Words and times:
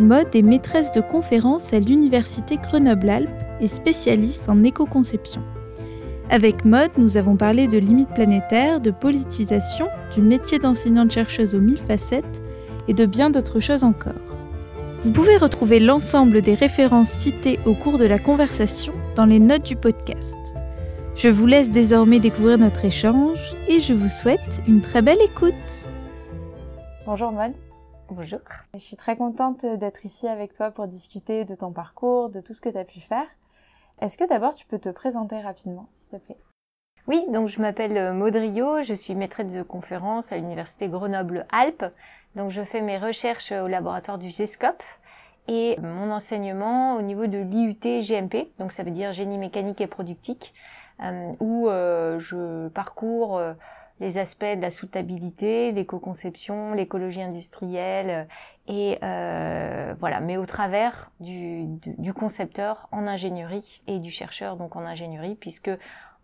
Maude 0.00 0.34
est 0.34 0.42
maîtresse 0.42 0.92
de 0.92 1.00
conférences 1.00 1.72
à 1.72 1.80
l'Université 1.80 2.56
Grenoble-Alpes 2.56 3.44
et 3.60 3.66
spécialiste 3.66 4.48
en 4.48 4.62
éco-conception. 4.62 5.42
Avec 6.30 6.64
Maude, 6.64 6.92
nous 6.98 7.16
avons 7.16 7.36
parlé 7.36 7.66
de 7.66 7.78
limites 7.78 8.14
planétaires, 8.14 8.80
de 8.80 8.92
politisation, 8.92 9.88
du 10.14 10.22
métier 10.22 10.60
d'enseignante-chercheuse 10.60 11.54
aux 11.54 11.60
mille 11.60 11.78
facettes 11.78 12.42
et 12.86 12.94
de 12.94 13.06
bien 13.06 13.30
d'autres 13.30 13.58
choses 13.58 13.82
encore. 13.82 14.12
Vous 15.00 15.10
pouvez 15.10 15.36
retrouver 15.36 15.80
l'ensemble 15.80 16.42
des 16.42 16.54
références 16.54 17.10
citées 17.10 17.58
au 17.66 17.74
cours 17.74 17.98
de 17.98 18.04
la 18.04 18.18
conversation 18.20 18.92
dans 19.16 19.26
les 19.26 19.40
notes 19.40 19.64
du 19.64 19.74
podcast. 19.74 20.36
Je 21.16 21.28
vous 21.28 21.46
laisse 21.46 21.72
désormais 21.72 22.20
découvrir 22.20 22.58
notre 22.58 22.84
échange 22.84 23.38
et 23.66 23.80
je 23.80 23.94
vous 23.94 24.08
souhaite 24.08 24.62
une 24.68 24.80
très 24.80 25.02
belle 25.02 25.18
écoute. 25.24 25.54
Bonjour 27.04 27.32
Maude. 27.32 27.54
Bonjour. 28.10 28.40
Je 28.72 28.78
suis 28.78 28.96
très 28.96 29.16
contente 29.16 29.66
d'être 29.66 30.06
ici 30.06 30.26
avec 30.28 30.54
toi 30.54 30.70
pour 30.70 30.86
discuter 30.86 31.44
de 31.44 31.54
ton 31.54 31.72
parcours, 31.72 32.30
de 32.30 32.40
tout 32.40 32.54
ce 32.54 32.62
que 32.62 32.70
tu 32.70 32.78
as 32.78 32.84
pu 32.86 33.00
faire. 33.00 33.26
Est-ce 34.00 34.16
que 34.16 34.26
d'abord 34.26 34.54
tu 34.54 34.64
peux 34.64 34.78
te 34.78 34.88
présenter 34.88 35.38
rapidement, 35.38 35.88
s'il 35.92 36.12
te 36.12 36.24
plaît? 36.24 36.38
Oui, 37.06 37.22
donc 37.28 37.48
je 37.48 37.60
m'appelle 37.60 38.14
Maud 38.14 38.34
Rio, 38.34 38.80
je 38.80 38.94
suis 38.94 39.14
maîtresse 39.14 39.52
de 39.52 39.62
conférence 39.62 40.32
à 40.32 40.36
l'université 40.36 40.88
Grenoble-Alpes. 40.88 41.84
Donc 42.34 42.50
je 42.50 42.62
fais 42.62 42.80
mes 42.80 42.96
recherches 42.96 43.52
au 43.52 43.68
laboratoire 43.68 44.16
du 44.16 44.30
GESCOP 44.30 44.82
et 45.46 45.78
mon 45.82 46.10
enseignement 46.10 46.96
au 46.96 47.02
niveau 47.02 47.26
de 47.26 47.38
l'IUT 47.38 48.02
GMP, 48.02 48.48
donc 48.58 48.72
ça 48.72 48.84
veut 48.84 48.90
dire 48.90 49.12
génie 49.12 49.38
mécanique 49.38 49.82
et 49.82 49.86
productique, 49.86 50.54
euh, 51.02 51.32
où 51.40 51.68
euh, 51.68 52.18
je 52.18 52.68
parcours 52.68 53.36
euh, 53.36 53.52
les 54.00 54.18
aspects 54.18 54.44
de 54.44 54.60
la 54.60 54.70
soutenabilité, 54.70 55.72
l'éco-conception, 55.72 56.74
l'écologie 56.74 57.22
industrielle 57.22 58.28
et 58.66 58.98
euh, 59.02 59.94
voilà, 59.98 60.20
mais 60.20 60.36
au 60.36 60.46
travers 60.46 61.10
du, 61.20 61.64
du, 61.66 62.12
concepteur 62.12 62.88
en 62.92 63.06
ingénierie 63.06 63.82
et 63.86 63.98
du 63.98 64.10
chercheur 64.10 64.56
donc 64.56 64.76
en 64.76 64.80
ingénierie, 64.80 65.34
puisque 65.34 65.70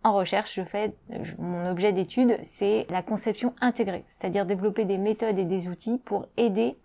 en 0.04 0.12
recherche, 0.12 0.54
je 0.54 0.62
fais 0.62 0.94
mon 1.38 1.66
objet 1.66 1.92
d'étude, 1.92 2.38
c'est 2.42 2.86
la 2.90 3.02
conception 3.02 3.54
intégrée, 3.62 4.04
c'est-à-dire 4.08 4.44
développer 4.44 4.84
des 4.84 4.98
méthodes 4.98 5.38
et 5.38 5.44
des 5.44 5.68
outils 5.68 5.98
pour 6.04 6.26
aider 6.36 6.76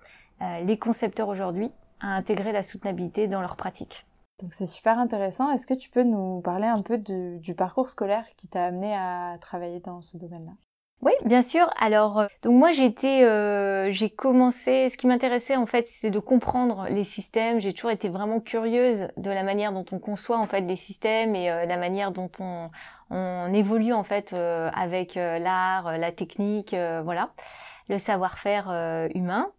euh, 0.42 0.62
les 0.62 0.78
concepteurs 0.78 1.28
aujourd'hui 1.28 1.70
à 2.00 2.16
intégrer 2.16 2.54
la 2.54 2.64
soutenabilité 2.64 3.28
dans 3.28 3.42
leurs 3.42 3.58
pratiques. 3.58 4.06
Donc 4.42 4.54
c'est 4.54 4.66
super 4.66 4.98
intéressant. 4.98 5.52
Est-ce 5.52 5.68
que 5.68 5.74
tu 5.74 5.90
peux 5.90 6.04
nous 6.04 6.40
parler 6.40 6.68
un 6.68 6.82
peu 6.82 6.98
du 6.98 7.54
parcours 7.56 7.90
scolaire 7.90 8.26
qui 8.38 8.48
t'a 8.48 8.66
amené 8.66 8.96
à 8.96 9.38
travailler 9.42 9.82
dans 9.82 10.02
ce 10.02 10.16
domaine-là? 10.16 10.54
Oui, 11.02 11.14
bien 11.26 11.42
sûr. 11.42 11.70
Alors, 11.78 12.20
euh, 12.20 12.28
donc 12.44 12.56
moi 12.56 12.72
j'étais, 12.72 13.24
euh, 13.24 13.90
j'ai 13.90 14.10
commencé. 14.10 14.90
Ce 14.90 14.98
qui 14.98 15.08
m'intéressait 15.08 15.56
en 15.56 15.66
fait, 15.66 15.86
c'est 15.88 16.12
de 16.12 16.20
comprendre 16.20 16.88
les 16.90 17.06
systèmes. 17.06 17.60
J'ai 17.62 17.74
toujours 17.74 17.92
été 17.92 18.10
vraiment 18.10 18.42
curieuse 18.42 19.08
de 19.16 19.30
la 19.32 19.44
manière 19.44 19.72
dont 19.72 19.86
on 19.94 20.00
conçoit 20.00 20.38
en 20.38 20.46
fait 20.46 20.62
les 20.62 20.76
systèmes 20.76 21.36
et 21.36 21.50
euh, 21.50 21.66
la 21.66 21.78
manière 21.78 22.12
dont 22.12 22.30
on, 22.40 22.70
on 23.12 23.54
évolue 23.54 23.94
en 23.94 24.04
fait 24.04 24.34
euh, 24.34 24.70
avec 24.74 25.16
euh, 25.16 25.40
l'art, 25.40 25.98
la 25.98 26.12
technique, 26.12 26.76
voilà, 27.04 27.30
le 27.88 27.98
savoir-faire 27.98 29.10
humain. 29.16 29.52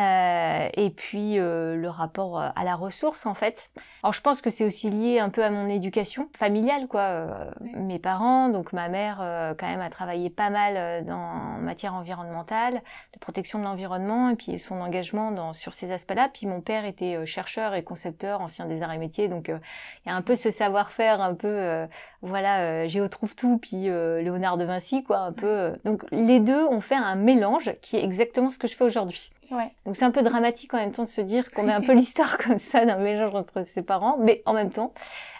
Euh, 0.00 0.68
et 0.74 0.90
puis 0.90 1.38
euh, 1.38 1.76
le 1.76 1.88
rapport 1.90 2.40
à 2.40 2.64
la 2.64 2.74
ressource 2.74 3.26
en 3.26 3.34
fait. 3.34 3.70
Alors 4.02 4.14
je 4.14 4.22
pense 4.22 4.40
que 4.40 4.48
c'est 4.48 4.64
aussi 4.64 4.88
lié 4.88 5.18
un 5.18 5.28
peu 5.28 5.44
à 5.44 5.50
mon 5.50 5.68
éducation 5.68 6.30
familiale 6.38 6.86
quoi. 6.88 7.00
Euh, 7.00 7.50
mes 7.60 7.98
parents, 7.98 8.48
donc 8.48 8.72
ma 8.72 8.88
mère 8.88 9.18
quand 9.58 9.66
même 9.66 9.80
a 9.80 9.90
travaillé 9.90 10.30
pas 10.30 10.48
mal 10.48 11.04
dans 11.04 11.58
matière 11.60 11.94
environnementale, 11.94 12.82
de 13.12 13.18
protection 13.18 13.58
de 13.58 13.64
l'environnement 13.64 14.30
et 14.30 14.36
puis 14.36 14.58
son 14.58 14.80
engagement 14.80 15.32
dans 15.32 15.52
sur 15.52 15.74
ces 15.74 15.92
aspects-là. 15.92 16.30
Puis 16.32 16.46
mon 16.46 16.62
père 16.62 16.86
était 16.86 17.26
chercheur 17.26 17.74
et 17.74 17.82
concepteur, 17.82 18.40
ancien 18.40 18.64
des 18.66 18.82
arts 18.82 18.92
et 18.92 18.98
métiers, 18.98 19.28
donc 19.28 19.48
il 19.48 20.08
y 20.08 20.10
a 20.10 20.14
un 20.14 20.22
peu 20.22 20.36
ce 20.36 20.50
savoir-faire 20.50 21.20
un 21.20 21.34
peu 21.34 21.86
voilà 22.22 22.86
Géo 22.88 23.08
trouve 23.08 23.34
tout 23.34 23.58
puis 23.58 23.84
Léonard 23.84 24.56
de 24.56 24.64
Vinci 24.64 25.04
quoi 25.04 25.18
un 25.18 25.32
peu. 25.32 25.72
Donc 25.84 26.04
les 26.10 26.40
deux 26.40 26.64
ont 26.64 26.80
fait 26.80 26.94
un 26.94 27.16
mélange 27.16 27.72
qui 27.82 27.96
est 27.96 28.04
exactement 28.04 28.48
ce 28.50 28.58
que 28.58 28.68
je 28.68 28.76
fais 28.76 28.84
aujourd'hui. 28.84 29.30
Ouais. 29.50 29.70
Donc 29.84 29.96
c'est 29.96 30.04
un 30.04 30.10
peu 30.10 30.22
dramatique 30.22 30.72
en 30.74 30.78
même 30.78 30.92
temps 30.92 31.04
de 31.04 31.08
se 31.08 31.20
dire 31.20 31.50
qu'on 31.50 31.68
a 31.68 31.74
un 31.74 31.80
peu 31.86 31.92
l'histoire 31.92 32.38
comme 32.38 32.58
ça 32.58 32.84
d'un 32.84 32.98
mélange 32.98 33.34
entre 33.34 33.66
ses 33.66 33.82
parents, 33.82 34.16
mais 34.18 34.42
en 34.46 34.52
même 34.52 34.70
temps, 34.70 34.92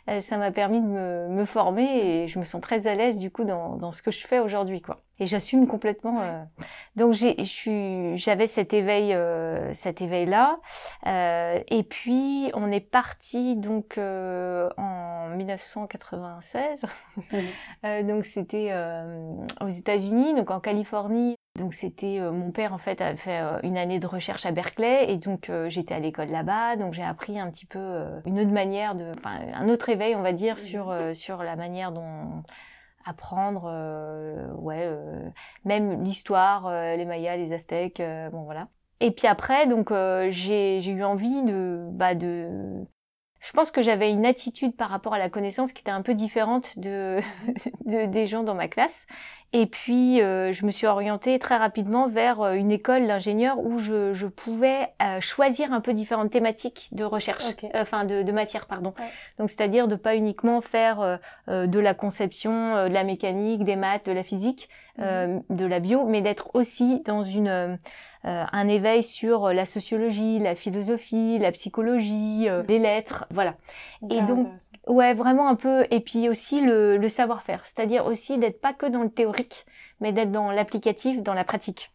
euh, 0.09 0.21
ça 0.21 0.37
m'a 0.37 0.50
permis 0.50 0.81
de 0.81 0.87
me, 0.87 1.28
me, 1.28 1.44
former 1.44 1.84
et 1.84 2.26
je 2.28 2.38
me 2.38 2.44
sens 2.44 2.60
très 2.60 2.87
à 2.87 2.94
l'aise 2.94 3.19
du 3.19 3.31
coup 3.31 3.44
dans, 3.44 3.76
dans 3.76 3.93
ce 3.93 4.03
que 4.03 4.10
je 4.10 4.26
fais 4.26 4.38
aujourd'hui 4.38 4.81
quoi. 4.81 5.00
Et 5.20 5.26
j'assume 5.26 5.66
complètement. 5.66 6.22
Euh... 6.22 6.43
Donc 6.97 7.12
j'ai, 7.12 7.37
j'avais 8.16 8.47
cet 8.47 8.72
éveil, 8.72 9.12
euh, 9.12 9.72
cet 9.75 10.00
éveil 10.00 10.25
là. 10.25 10.59
Euh, 11.06 11.60
et 11.69 11.82
puis 11.82 12.50
on 12.54 12.72
est 12.72 12.81
parti 12.81 13.54
donc 13.54 13.99
euh, 13.99 14.70
en 14.78 15.28
1996. 15.37 16.87
Mmh. 17.16 18.03
donc 18.06 18.25
c'était 18.25 18.72
aux 19.60 19.69
États-Unis, 19.69 20.34
donc 20.34 20.50
en 20.50 20.60
Californie. 20.60 21.37
Donc 21.56 21.75
c'était 21.75 22.21
euh, 22.21 22.31
mon 22.31 22.53
père 22.53 22.72
en 22.72 22.78
fait 22.78 23.00
a 23.00 23.16
fait 23.16 23.41
euh, 23.41 23.59
une 23.65 23.77
année 23.77 23.99
de 23.99 24.06
recherche 24.06 24.47
à 24.47 24.53
Berkeley 24.53 25.11
et 25.11 25.16
donc 25.16 25.50
euh, 25.50 25.69
j'étais 25.69 25.94
à 25.94 25.99
l'école 25.99 26.28
là-bas 26.28 26.77
donc 26.77 26.94
j'ai 26.94 27.03
appris 27.03 27.41
un 27.41 27.50
petit 27.50 27.66
peu 27.66 28.05
une 28.25 28.38
autre 28.38 28.53
manière 28.53 28.94
de 28.94 29.11
enfin 29.19 29.41
un 29.53 29.69
autre 29.69 29.88
éveil 29.88 30.15
on 30.15 30.22
va 30.22 30.33
dire 30.33 30.55
mmh. 30.55 30.59
sur 30.59 30.94
sur 31.15 31.43
la 31.43 31.56
manière 31.56 31.91
dont 31.91 32.44
apprendre 33.05 33.65
ouais 34.59 34.88
même 35.65 36.05
l'histoire 36.05 36.71
les 36.71 37.05
mayas 37.05 37.37
les 37.37 37.53
aztèques 37.53 38.03
bon 38.31 38.44
voilà 38.44 38.69
et 39.00 39.11
puis 39.11 39.27
après 39.27 39.67
donc 39.67 39.91
j'ai 39.91 40.81
j'ai 40.81 40.93
eu 40.93 41.03
envie 41.03 41.43
de 41.43 41.88
bah 41.91 42.15
de 42.15 42.87
je 43.41 43.53
pense 43.53 43.71
que 43.71 43.82
j'avais 43.82 44.11
une 44.11 44.27
attitude 44.27 44.77
par 44.77 44.91
rapport 44.91 45.15
à 45.15 45.19
la 45.19 45.31
connaissance 45.31 45.72
qui 45.72 45.81
était 45.81 45.91
un 45.91 46.03
peu 46.03 46.15
différente 46.15 46.78
de, 46.78 47.21
de 47.87 48.06
des 48.06 48.27
gens 48.27 48.43
dans 48.43 48.55
ma 48.55 48.69
classe. 48.69 49.06
Et 49.53 49.66
puis, 49.66 50.22
euh, 50.22 50.53
je 50.53 50.65
me 50.65 50.71
suis 50.71 50.87
orientée 50.87 51.38
très 51.41 51.56
rapidement 51.56 52.06
vers 52.06 52.41
euh, 52.41 52.53
une 52.53 52.71
école 52.71 53.09
d'ingénieur 53.09 53.59
où 53.59 53.78
je, 53.78 54.15
je 54.15 54.28
pouvais 54.28 54.91
euh, 55.03 55.21
choisir 55.21 55.72
un 55.72 55.81
peu 55.81 55.93
différentes 55.93 56.31
thématiques 56.31 56.88
de 56.93 57.03
recherche, 57.03 57.49
okay. 57.50 57.69
enfin 57.75 58.05
de, 58.05 58.22
de, 58.22 58.33
matière, 58.33 58.66
pardon. 58.66 58.94
Ouais. 58.99 59.06
Donc, 59.38 59.50
c'est-à-dire 59.50 59.88
de 59.88 59.97
pas 59.97 60.15
uniquement 60.15 60.61
faire 60.61 61.19
de 61.49 61.78
la 61.78 61.94
conception, 61.94 62.87
de 62.88 62.93
la 62.93 63.03
mécanique, 63.03 63.65
des 63.65 63.77
maths, 63.77 64.06
de 64.06 64.12
la 64.12 64.22
physique, 64.22 64.69
mmh. 65.00 65.55
de 65.56 65.65
la 65.66 65.81
bio, 65.81 66.06
mais 66.06 66.22
d'être 66.22 66.50
aussi 66.55 67.00
dans 67.05 67.25
une 67.25 67.78
euh, 68.27 68.44
un 68.53 68.69
éveil 68.69 69.03
sur 69.03 69.50
la 69.50 69.65
sociologie, 69.65 70.38
la 70.41 70.55
philosophie, 70.55 71.38
la 71.38 71.53
psychologie, 71.53 72.50
euh, 72.50 72.62
les 72.69 72.78
lettres, 72.78 73.25
voilà. 73.31 73.55
Et 74.11 74.21
donc, 74.21 74.47
ouais, 74.87 75.15
vraiment 75.15 75.49
un 75.49 75.55
peu, 75.55 75.87
et 75.91 76.00
puis 76.00 76.28
aussi 76.28 76.61
le, 76.61 76.99
le 76.99 77.09
savoir-faire, 77.09 77.65
c'est-à-dire 77.65 78.05
aussi 78.05 78.37
d'être 78.37 78.61
pas 78.61 78.75
que 78.75 78.84
dans 78.84 79.03
le 79.03 79.09
théorique, 79.09 79.65
mais 80.00 80.12
d'être 80.12 80.31
dans 80.31 80.50
l'applicatif, 80.50 81.22
dans 81.22 81.32
la 81.32 81.44
pratique. 81.44 81.93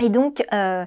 Et 0.00 0.08
donc, 0.08 0.42
euh, 0.52 0.84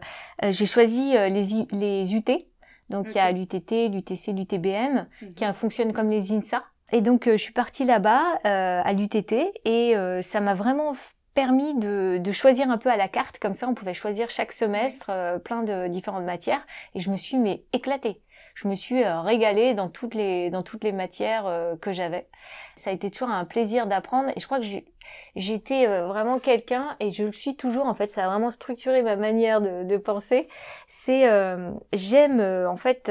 j'ai 0.50 0.66
choisi 0.66 1.14
les, 1.14 1.66
les 1.72 2.14
UT, 2.14 2.46
donc 2.90 3.08
il 3.12 3.16
y 3.16 3.20
a 3.20 3.32
l'UTT, 3.32 3.88
l'UTC, 3.88 4.34
l'UTBM, 4.34 4.94
mm 4.96 5.08
-hmm. 5.22 5.34
qui 5.34 5.46
fonctionnent 5.54 5.94
comme 5.94 6.10
les 6.10 6.34
INSA. 6.34 6.62
Et 6.92 7.02
donc, 7.02 7.26
je 7.30 7.38
suis 7.38 7.54
partie 7.54 7.84
là-bas 7.84 8.40
à 8.44 8.94
l'UTT 8.94 9.34
et 9.66 9.96
ça 10.22 10.40
m'a 10.40 10.54
vraiment 10.54 10.94
permis 11.36 11.76
de, 11.76 12.18
de, 12.20 12.32
choisir 12.32 12.72
un 12.72 12.78
peu 12.80 12.90
à 12.90 12.96
la 12.96 13.10
carte, 13.10 13.38
comme 13.40 13.54
ça 13.54 13.68
on 13.68 13.76
pouvait 13.76 13.94
choisir 13.94 14.32
chaque 14.32 14.54
semestre 14.54 15.08
euh, 15.10 15.38
plein 15.38 15.64
de 15.64 15.88
différentes 15.88 16.24
matières, 16.24 16.66
et 16.96 17.02
je 17.02 17.12
me 17.12 17.18
suis 17.18 17.38
mais 17.38 17.66
éclatée. 17.74 18.22
Je 18.56 18.70
me 18.70 18.74
suis 18.74 19.04
euh, 19.04 19.20
régalée 19.20 19.74
dans 19.74 19.90
toutes 19.90 20.16
les 20.16 20.50
dans 20.50 20.64
toutes 20.64 20.86
les 20.86 20.94
matières 20.94 21.46
euh, 21.46 21.76
que 21.76 21.92
j'avais. 21.92 22.30
Ça 22.76 22.90
a 22.90 22.94
été 22.94 23.12
toujours 23.12 23.30
un 23.30 23.44
plaisir 23.44 23.86
d'apprendre, 23.86 24.30
et 24.34 24.40
je 24.40 24.46
crois 24.46 24.62
que 24.62 24.66
j'étais 25.36 25.88
euh, 25.88 26.08
vraiment 26.08 26.40
quelqu'un, 26.40 26.96
et 27.02 27.12
je 27.12 27.26
le 27.26 27.34
suis 27.34 27.58
toujours. 27.58 27.86
En 27.86 27.96
fait, 27.96 28.10
ça 28.10 28.24
a 28.24 28.30
vraiment 28.30 28.50
structuré 28.50 29.02
ma 29.04 29.18
manière 29.18 29.60
de, 29.60 29.84
de 29.84 29.98
penser. 29.98 30.48
C'est 30.88 31.28
euh, 31.28 31.70
j'aime 31.92 32.40
en 32.40 32.78
fait 32.78 33.10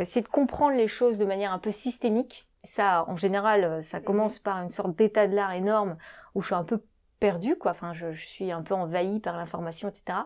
essayer 0.00 0.22
de 0.22 0.28
comprendre 0.28 0.74
les 0.74 0.88
choses 0.88 1.18
de 1.18 1.26
manière 1.26 1.52
un 1.52 1.58
peu 1.58 1.70
systémique. 1.70 2.48
Ça, 2.64 3.04
en 3.08 3.16
général, 3.16 3.82
ça 3.82 4.00
commence 4.00 4.38
par 4.38 4.62
une 4.62 4.70
sorte 4.70 4.94
d'état 4.96 5.26
de 5.26 5.34
l'art 5.34 5.52
énorme 5.52 5.96
où 6.34 6.42
je 6.42 6.46
suis 6.46 6.54
un 6.54 6.64
peu 6.64 6.80
perdue, 7.18 7.56
quoi. 7.56 7.72
Enfin, 7.72 7.92
je, 7.92 8.12
je, 8.12 8.26
suis 8.26 8.52
un 8.52 8.62
peu 8.62 8.74
envahie 8.74 9.20
par 9.20 9.36
l'information, 9.36 9.88
etc. 9.88 10.18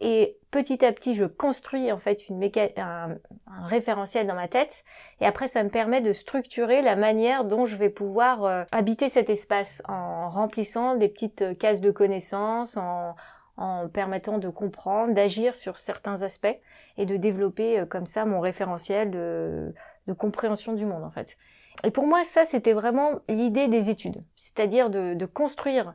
Et 0.00 0.36
petit 0.50 0.84
à 0.84 0.92
petit, 0.92 1.14
je 1.14 1.24
construis 1.24 1.92
en 1.92 1.98
fait 1.98 2.28
une 2.28 2.42
un, 2.76 3.16
un, 3.46 3.66
référentiel 3.66 4.26
dans 4.26 4.34
ma 4.34 4.48
tête. 4.48 4.84
Et 5.20 5.26
après, 5.26 5.46
ça 5.46 5.62
me 5.62 5.68
permet 5.68 6.00
de 6.00 6.12
structurer 6.12 6.82
la 6.82 6.96
manière 6.96 7.44
dont 7.44 7.64
je 7.64 7.76
vais 7.76 7.90
pouvoir 7.90 8.44
euh, 8.44 8.64
habiter 8.72 9.08
cet 9.08 9.30
espace 9.30 9.82
en 9.86 10.28
remplissant 10.28 10.96
des 10.96 11.08
petites 11.08 11.42
euh, 11.42 11.54
cases 11.54 11.80
de 11.80 11.92
connaissances, 11.92 12.76
en, 12.76 13.14
en 13.56 13.88
permettant 13.88 14.38
de 14.38 14.48
comprendre, 14.48 15.14
d'agir 15.14 15.54
sur 15.54 15.78
certains 15.78 16.22
aspects 16.22 16.58
et 16.98 17.06
de 17.06 17.16
développer 17.16 17.78
euh, 17.78 17.86
comme 17.86 18.06
ça 18.06 18.24
mon 18.24 18.40
référentiel 18.40 19.12
de, 19.12 19.72
de 20.08 20.12
compréhension 20.12 20.72
du 20.72 20.84
monde 20.84 21.04
en 21.04 21.10
fait. 21.10 21.36
Et 21.82 21.90
pour 21.90 22.06
moi, 22.06 22.24
ça, 22.24 22.44
c'était 22.44 22.72
vraiment 22.72 23.20
l'idée 23.28 23.68
des 23.68 23.90
études, 23.90 24.22
c'est-à-dire 24.36 24.90
de, 24.90 25.14
de, 25.14 25.26
construire 25.26 25.94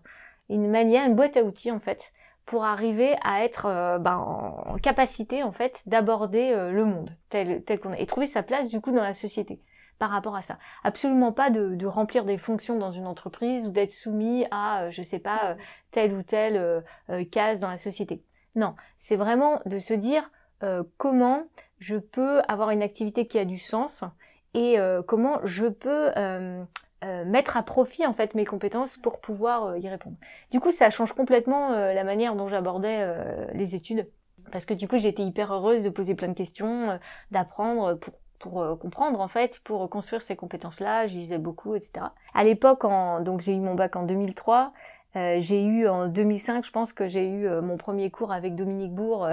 une 0.49 0.69
manière, 0.69 1.05
une 1.05 1.15
boîte 1.15 1.37
à 1.37 1.43
outils 1.43 1.71
en 1.71 1.79
fait, 1.79 2.11
pour 2.45 2.65
arriver 2.65 3.15
à 3.23 3.43
être 3.43 3.67
euh, 3.67 3.99
ben, 3.99 4.17
en 4.17 4.75
capacité 4.77 5.43
en 5.43 5.51
fait 5.51 5.81
d'aborder 5.85 6.51
euh, 6.51 6.71
le 6.71 6.83
monde 6.83 7.15
tel, 7.29 7.63
tel 7.63 7.79
qu'on 7.79 7.93
est 7.93 8.01
et 8.01 8.07
trouver 8.07 8.25
sa 8.25 8.41
place 8.41 8.69
du 8.69 8.81
coup 8.81 8.91
dans 8.91 9.03
la 9.03 9.13
société 9.13 9.61
par 9.99 10.09
rapport 10.09 10.35
à 10.35 10.41
ça. 10.41 10.57
Absolument 10.83 11.31
pas 11.31 11.51
de, 11.51 11.75
de 11.75 11.85
remplir 11.85 12.25
des 12.25 12.37
fonctions 12.37 12.77
dans 12.77 12.89
une 12.89 13.05
entreprise 13.05 13.67
ou 13.67 13.71
d'être 13.71 13.91
soumis 13.91 14.47
à, 14.49 14.83
euh, 14.83 14.91
je 14.91 15.03
sais 15.03 15.19
pas, 15.19 15.57
telle 15.91 16.13
ou 16.13 16.23
telle 16.23 16.83
case 17.31 17.59
dans 17.59 17.69
la 17.69 17.77
société. 17.77 18.23
Non, 18.55 18.75
c'est 18.97 19.15
vraiment 19.15 19.61
de 19.65 19.77
se 19.77 19.93
dire 19.93 20.31
comment 20.97 21.43
je 21.79 21.97
peux 21.97 22.41
avoir 22.47 22.71
une 22.71 22.81
activité 22.81 23.27
qui 23.27 23.37
a 23.39 23.45
du 23.45 23.57
sens 23.57 24.03
et 24.53 24.77
comment 25.07 25.39
je 25.43 25.67
peux 25.67 26.11
euh, 27.05 27.23
mettre 27.23 27.55
à 27.55 27.63
profit 27.63 28.05
en 28.05 28.11
fait 28.11 28.35
mes 28.35 28.43
compétences 28.43 28.97
pour 28.97 29.21
pouvoir 29.21 29.67
euh, 29.67 29.79
y 29.79 29.87
répondre. 29.87 30.17
Du 30.51 30.59
coup, 30.59 30.69
ça 30.71 30.89
change 30.89 31.13
complètement 31.13 31.71
euh, 31.71 31.93
la 31.93 32.03
manière 32.03 32.35
dont 32.35 32.49
j'abordais 32.49 33.07
les 33.53 33.73
études 33.73 34.09
parce 34.51 34.65
que 34.65 34.73
du 34.73 34.85
coup, 34.85 34.97
j'étais 34.97 35.23
hyper 35.23 35.53
heureuse 35.53 35.83
de 35.83 35.89
poser 35.89 36.13
plein 36.13 36.27
de 36.27 36.33
questions, 36.33 36.99
d'apprendre 37.31 37.93
pour 37.95 38.13
pour 38.39 38.79
comprendre 38.79 39.19
en 39.19 39.27
fait, 39.27 39.59
pour 39.65 39.89
construire 39.89 40.21
ces 40.21 40.37
compétences-là, 40.37 41.07
je 41.07 41.15
lisais 41.15 41.37
beaucoup, 41.37 41.75
etc. 41.75 42.05
À 42.33 42.45
l'époque, 42.45 42.85
en, 42.85 43.19
donc 43.19 43.41
j'ai 43.41 43.53
eu 43.53 43.59
mon 43.59 43.75
bac 43.75 43.97
en 43.97 44.03
2003, 44.03 44.71
j'ai 45.13 45.65
eu 45.65 45.89
en 45.89 46.07
2005, 46.07 46.63
je 46.63 46.71
pense 46.71 46.93
que 46.93 47.05
j'ai 47.05 47.27
eu 47.27 47.49
mon 47.61 47.75
premier 47.75 48.09
cours 48.09 48.31
avec 48.31 48.55
Dominique 48.55 48.93
Bourg 48.93 49.27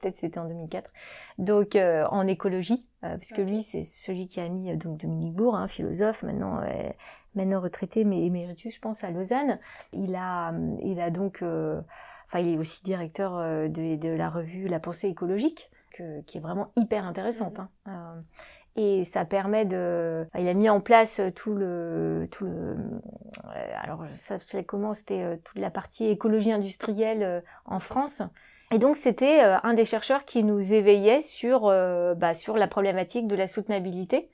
peut-être 0.00 0.16
c'était 0.16 0.38
en 0.38 0.46
2004, 0.46 0.90
donc 1.38 1.76
euh, 1.76 2.06
en 2.10 2.26
écologie, 2.26 2.86
euh, 3.04 3.16
puisque 3.16 3.38
lui 3.38 3.62
c'est 3.62 3.82
celui 3.82 4.26
qui 4.26 4.40
a 4.40 4.48
mis 4.48 4.70
euh, 4.70 4.76
donc 4.76 4.98
Dominique 4.98 5.34
Bourg, 5.34 5.56
hein, 5.56 5.68
philosophe, 5.68 6.22
maintenant 6.22 6.60
maintenant 7.34 7.60
retraité 7.60 8.04
mais 8.04 8.24
éméritus 8.24 8.74
je 8.74 8.80
pense 8.80 9.04
à 9.04 9.10
Lausanne. 9.10 9.58
Il 9.92 10.14
a 10.16 10.52
il 10.82 11.00
a 11.00 11.10
donc, 11.10 11.42
enfin 11.42 12.38
il 12.40 12.54
est 12.54 12.58
aussi 12.58 12.82
directeur 12.82 13.38
de, 13.68 13.96
de, 13.96 14.08
la 14.08 14.30
revue 14.30 14.68
La 14.68 14.80
Pensée 14.80 15.08
écologique, 15.08 15.70
que, 15.92 16.20
qui 16.22 16.38
est 16.38 16.40
vraiment 16.40 16.72
hyper 16.76 17.04
intéressante. 17.04 17.58
Mhm. 17.58 17.68
Hein. 17.86 18.24
et 18.76 19.04
ça 19.04 19.24
permet 19.24 19.64
de 19.64 20.26
il 20.38 20.48
a 20.48 20.54
mis 20.54 20.68
en 20.68 20.80
place 20.80 21.20
tout 21.34 21.54
le 21.54 22.28
tout 22.30 22.44
le 22.44 22.76
alors 23.80 24.04
ça 24.14 24.38
fait 24.38 24.64
comment? 24.64 24.94
C'était 24.94 25.38
toute 25.44 25.58
la 25.58 25.70
partie 25.70 26.06
écologie 26.06 26.52
industrielle 26.52 27.42
en 27.64 27.80
France 27.80 28.22
et 28.72 28.78
donc 28.78 28.96
c'était 28.96 29.42
euh, 29.42 29.56
un 29.62 29.74
des 29.74 29.84
chercheurs 29.84 30.24
qui 30.24 30.44
nous 30.44 30.72
éveillait 30.72 31.22
sur, 31.22 31.66
euh, 31.66 32.14
bah, 32.14 32.34
sur 32.34 32.56
la 32.56 32.68
problématique 32.68 33.26
de 33.26 33.34
la 33.34 33.48
soutenabilité. 33.48 34.30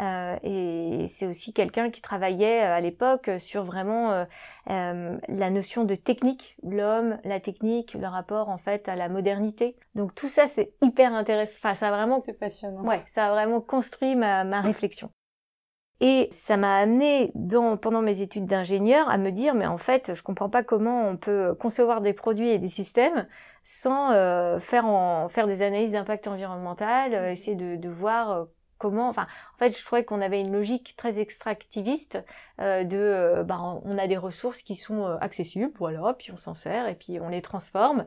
Euh, 0.00 0.36
et 0.44 1.06
c'est 1.08 1.26
aussi 1.26 1.52
quelqu'un 1.52 1.90
qui 1.90 2.00
travaillait 2.00 2.60
à 2.60 2.80
l'époque 2.80 3.30
sur 3.38 3.64
vraiment 3.64 4.26
la 4.68 5.50
notion 5.50 5.82
de 5.84 5.96
technique, 5.96 6.56
l'homme, 6.62 7.18
la 7.24 7.40
technique, 7.40 7.94
le 7.94 8.06
rapport 8.06 8.48
en 8.48 8.58
fait 8.58 8.88
à 8.88 8.94
la 8.94 9.08
modernité. 9.08 9.74
Donc 9.96 10.14
tout 10.14 10.28
ça 10.28 10.46
c'est 10.46 10.72
hyper 10.82 11.14
intéressant. 11.14 11.56
Enfin 11.56 11.74
ça 11.74 11.88
a 11.88 11.90
vraiment, 11.90 12.20
c'est 12.20 12.38
passionnant. 12.38 12.84
Ouais, 12.84 13.02
ça 13.08 13.26
a 13.26 13.30
vraiment 13.30 13.60
construit 13.60 14.14
ma, 14.14 14.44
ma 14.44 14.60
réflexion. 14.60 15.10
Et 16.00 16.28
ça 16.30 16.56
m'a 16.56 16.76
amené 16.76 17.32
dans, 17.34 17.76
pendant 17.76 18.02
mes 18.02 18.22
études 18.22 18.46
d'ingénieur 18.46 19.10
à 19.10 19.18
me 19.18 19.30
dire, 19.30 19.54
mais 19.54 19.66
en 19.66 19.78
fait, 19.78 20.14
je 20.14 20.22
comprends 20.22 20.48
pas 20.48 20.62
comment 20.62 21.08
on 21.08 21.16
peut 21.16 21.56
concevoir 21.58 22.00
des 22.02 22.12
produits 22.12 22.50
et 22.50 22.58
des 22.58 22.68
systèmes 22.68 23.26
sans 23.70 24.12
euh, 24.12 24.60
faire, 24.60 24.86
en, 24.86 25.28
faire 25.28 25.46
des 25.46 25.60
analyses 25.60 25.92
d'impact 25.92 26.26
environnemental, 26.26 27.12
euh, 27.12 27.30
essayer 27.30 27.54
de, 27.54 27.76
de 27.76 27.88
voir 27.90 28.30
euh, 28.30 28.44
comment. 28.78 29.10
Enfin, 29.10 29.26
en 29.54 29.58
fait, 29.58 29.78
je 29.78 29.84
trouvais 29.84 30.06
qu'on 30.06 30.22
avait 30.22 30.40
une 30.40 30.50
logique 30.50 30.96
très 30.96 31.20
extractiviste 31.20 32.18
de, 32.58 33.42
bah, 33.42 33.60
on 33.84 33.98
a 33.98 34.06
des 34.06 34.16
ressources 34.16 34.62
qui 34.62 34.74
sont 34.74 35.04
accessibles, 35.20 35.70
voilà, 35.76 36.14
puis 36.16 36.32
on 36.32 36.38
s'en 36.38 36.54
sert 36.54 36.88
et 36.88 36.94
puis 36.94 37.20
on 37.20 37.28
les 37.28 37.42
transforme. 37.42 38.06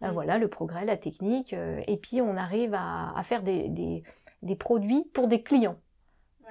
voilà, 0.00 0.38
le 0.38 0.48
progrès, 0.48 0.86
la 0.86 0.96
technique, 0.96 1.52
et 1.52 1.96
puis 1.98 2.22
on 2.22 2.36
arrive 2.38 2.72
à, 2.72 3.12
à 3.14 3.22
faire 3.22 3.42
des, 3.42 3.68
des, 3.68 4.04
des 4.40 4.56
produits 4.56 5.04
pour 5.12 5.28
des 5.28 5.42
clients 5.42 5.76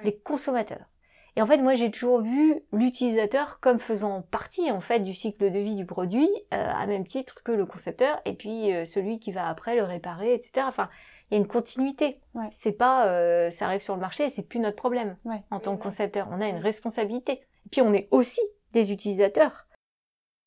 les 0.04 0.16
consommateurs. 0.16 0.86
Et 1.36 1.42
en 1.42 1.46
fait, 1.46 1.58
moi, 1.58 1.74
j'ai 1.74 1.90
toujours 1.90 2.20
vu 2.20 2.62
l'utilisateur 2.72 3.58
comme 3.60 3.78
faisant 3.78 4.22
partie 4.22 4.70
en 4.70 4.80
fait 4.80 5.00
du 5.00 5.14
cycle 5.14 5.50
de 5.50 5.58
vie 5.58 5.74
du 5.74 5.86
produit, 5.86 6.28
euh, 6.52 6.72
à 6.74 6.86
même 6.86 7.06
titre 7.06 7.42
que 7.42 7.52
le 7.52 7.64
concepteur, 7.64 8.20
et 8.26 8.34
puis 8.34 8.72
euh, 8.72 8.84
celui 8.84 9.18
qui 9.18 9.32
va 9.32 9.48
après 9.48 9.74
le 9.74 9.82
réparer, 9.82 10.34
etc. 10.34 10.66
Enfin, 10.68 10.90
il 11.30 11.34
y 11.34 11.36
a 11.38 11.40
une 11.40 11.48
continuité. 11.48 12.18
C'est 12.52 12.72
pas, 12.72 13.06
euh, 13.06 13.50
ça 13.50 13.66
arrive 13.66 13.80
sur 13.80 13.94
le 13.94 14.00
marché, 14.00 14.28
c'est 14.28 14.46
plus 14.46 14.60
notre 14.60 14.76
problème 14.76 15.16
en 15.50 15.60
tant 15.60 15.76
que 15.76 15.82
concepteur. 15.82 16.28
On 16.30 16.40
a 16.40 16.48
une 16.48 16.58
responsabilité. 16.58 17.32
Et 17.32 17.68
puis, 17.70 17.80
on 17.80 17.94
est 17.94 18.08
aussi 18.10 18.40
des 18.72 18.92
utilisateurs. 18.92 19.66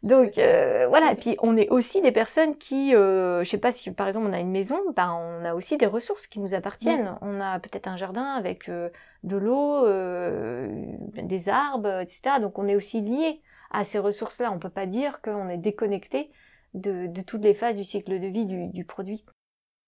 Donc 0.03 0.37
euh, 0.37 0.87
voilà, 0.87 1.13
et 1.13 1.15
puis 1.15 1.35
on 1.41 1.57
est 1.57 1.69
aussi 1.69 2.01
des 2.01 2.11
personnes 2.11 2.57
qui, 2.57 2.95
euh, 2.95 3.43
je 3.43 3.49
sais 3.49 3.57
pas 3.57 3.71
si 3.71 3.91
par 3.91 4.07
exemple 4.07 4.27
on 4.27 4.33
a 4.33 4.39
une 4.39 4.51
maison, 4.51 4.79
ben 4.95 5.11
on 5.11 5.43
a 5.45 5.55
aussi 5.55 5.77
des 5.77 5.87
ressources 5.87 6.27
qui 6.27 6.39
nous 6.39 6.53
appartiennent. 6.53 7.17
On 7.21 7.41
a 7.41 7.59
peut-être 7.59 7.87
un 7.87 7.97
jardin 7.97 8.35
avec 8.35 8.69
euh, 8.69 8.89
de 9.23 9.35
l'eau, 9.35 9.85
euh, 9.85 10.67
des 11.15 11.49
arbres, 11.49 12.01
etc. 12.01 12.39
Donc 12.39 12.59
on 12.59 12.67
est 12.67 12.75
aussi 12.75 13.01
lié 13.01 13.41
à 13.71 13.83
ces 13.83 13.97
ressources-là. 13.97 14.51
On 14.51 14.59
peut 14.59 14.69
pas 14.69 14.85
dire 14.85 15.21
qu'on 15.21 15.49
est 15.49 15.57
déconnecté 15.57 16.29
de, 16.75 17.07
de, 17.07 17.21
toutes 17.21 17.43
les 17.43 17.55
phases 17.55 17.77
du 17.77 17.83
cycle 17.83 18.19
de 18.19 18.27
vie 18.27 18.45
du, 18.45 18.67
du 18.67 18.85
produit 18.85 19.25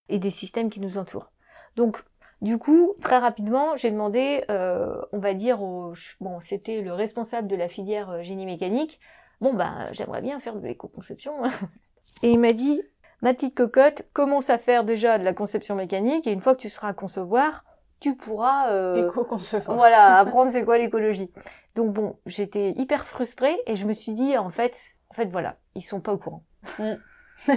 et 0.10 0.18
des 0.18 0.32
systèmes 0.32 0.72
qui 0.72 0.80
nous 0.80 0.98
entourent. 0.98 1.32
Donc 1.76 2.04
du 2.42 2.58
coup, 2.60 2.94
très 3.02 3.18
rapidement, 3.18 3.76
j'ai 3.76 3.90
demandé, 3.90 4.44
euh, 4.50 5.02
on 5.12 5.18
va 5.18 5.34
dire, 5.34 5.64
au, 5.64 5.94
bon, 6.22 6.40
c'était 6.40 6.82
le 6.82 6.94
responsable 6.94 7.48
de 7.48 7.56
la 7.56 7.68
filière 7.68 8.24
génie 8.24 8.46
mécanique, 8.46 9.00
bon 9.42 9.54
bah 9.54 9.86
j'aimerais 9.92 10.22
bien 10.22 10.40
faire 10.40 10.56
de 10.56 10.66
l'éco-conception. 10.66 11.34
Et 12.24 12.32
il 12.32 12.40
m'a 12.40 12.54
dit, 12.54 12.82
ma 13.22 13.34
petite 13.34 13.56
cocotte, 13.56 14.04
commence 14.14 14.50
à 14.50 14.58
faire 14.58 14.84
déjà 14.84 15.18
de 15.18 15.24
la 15.24 15.34
conception 15.34 15.76
mécanique 15.76 16.28
et 16.28 16.32
une 16.32 16.42
fois 16.42 16.56
que 16.56 16.62
tu 16.62 16.70
seras 16.70 16.90
à 16.90 16.94
concevoir, 16.94 17.64
tu 18.00 18.16
pourras 18.16 18.72
euh, 18.72 19.08
éco-concevoir. 19.08 19.78
Voilà, 19.78 20.18
apprendre 20.20 20.52
c'est 20.52 20.64
quoi 20.64 20.78
l'écologie. 20.78 21.32
Donc 21.76 21.94
bon, 21.94 22.18
j'étais 22.26 22.72
hyper 22.72 23.06
frustrée 23.06 23.58
et 23.68 23.76
je 23.76 23.86
me 23.86 23.94
suis 23.94 24.14
dit 24.14 24.38
en 24.38 24.50
fait, 24.50 24.96
en 25.10 25.14
fait 25.14 25.26
voilà, 25.26 25.58
ils 25.76 25.84
sont 25.84 26.02
pas 26.02 26.14
au 26.14 26.18
courant. 26.18 26.44
Mm. 26.80 26.94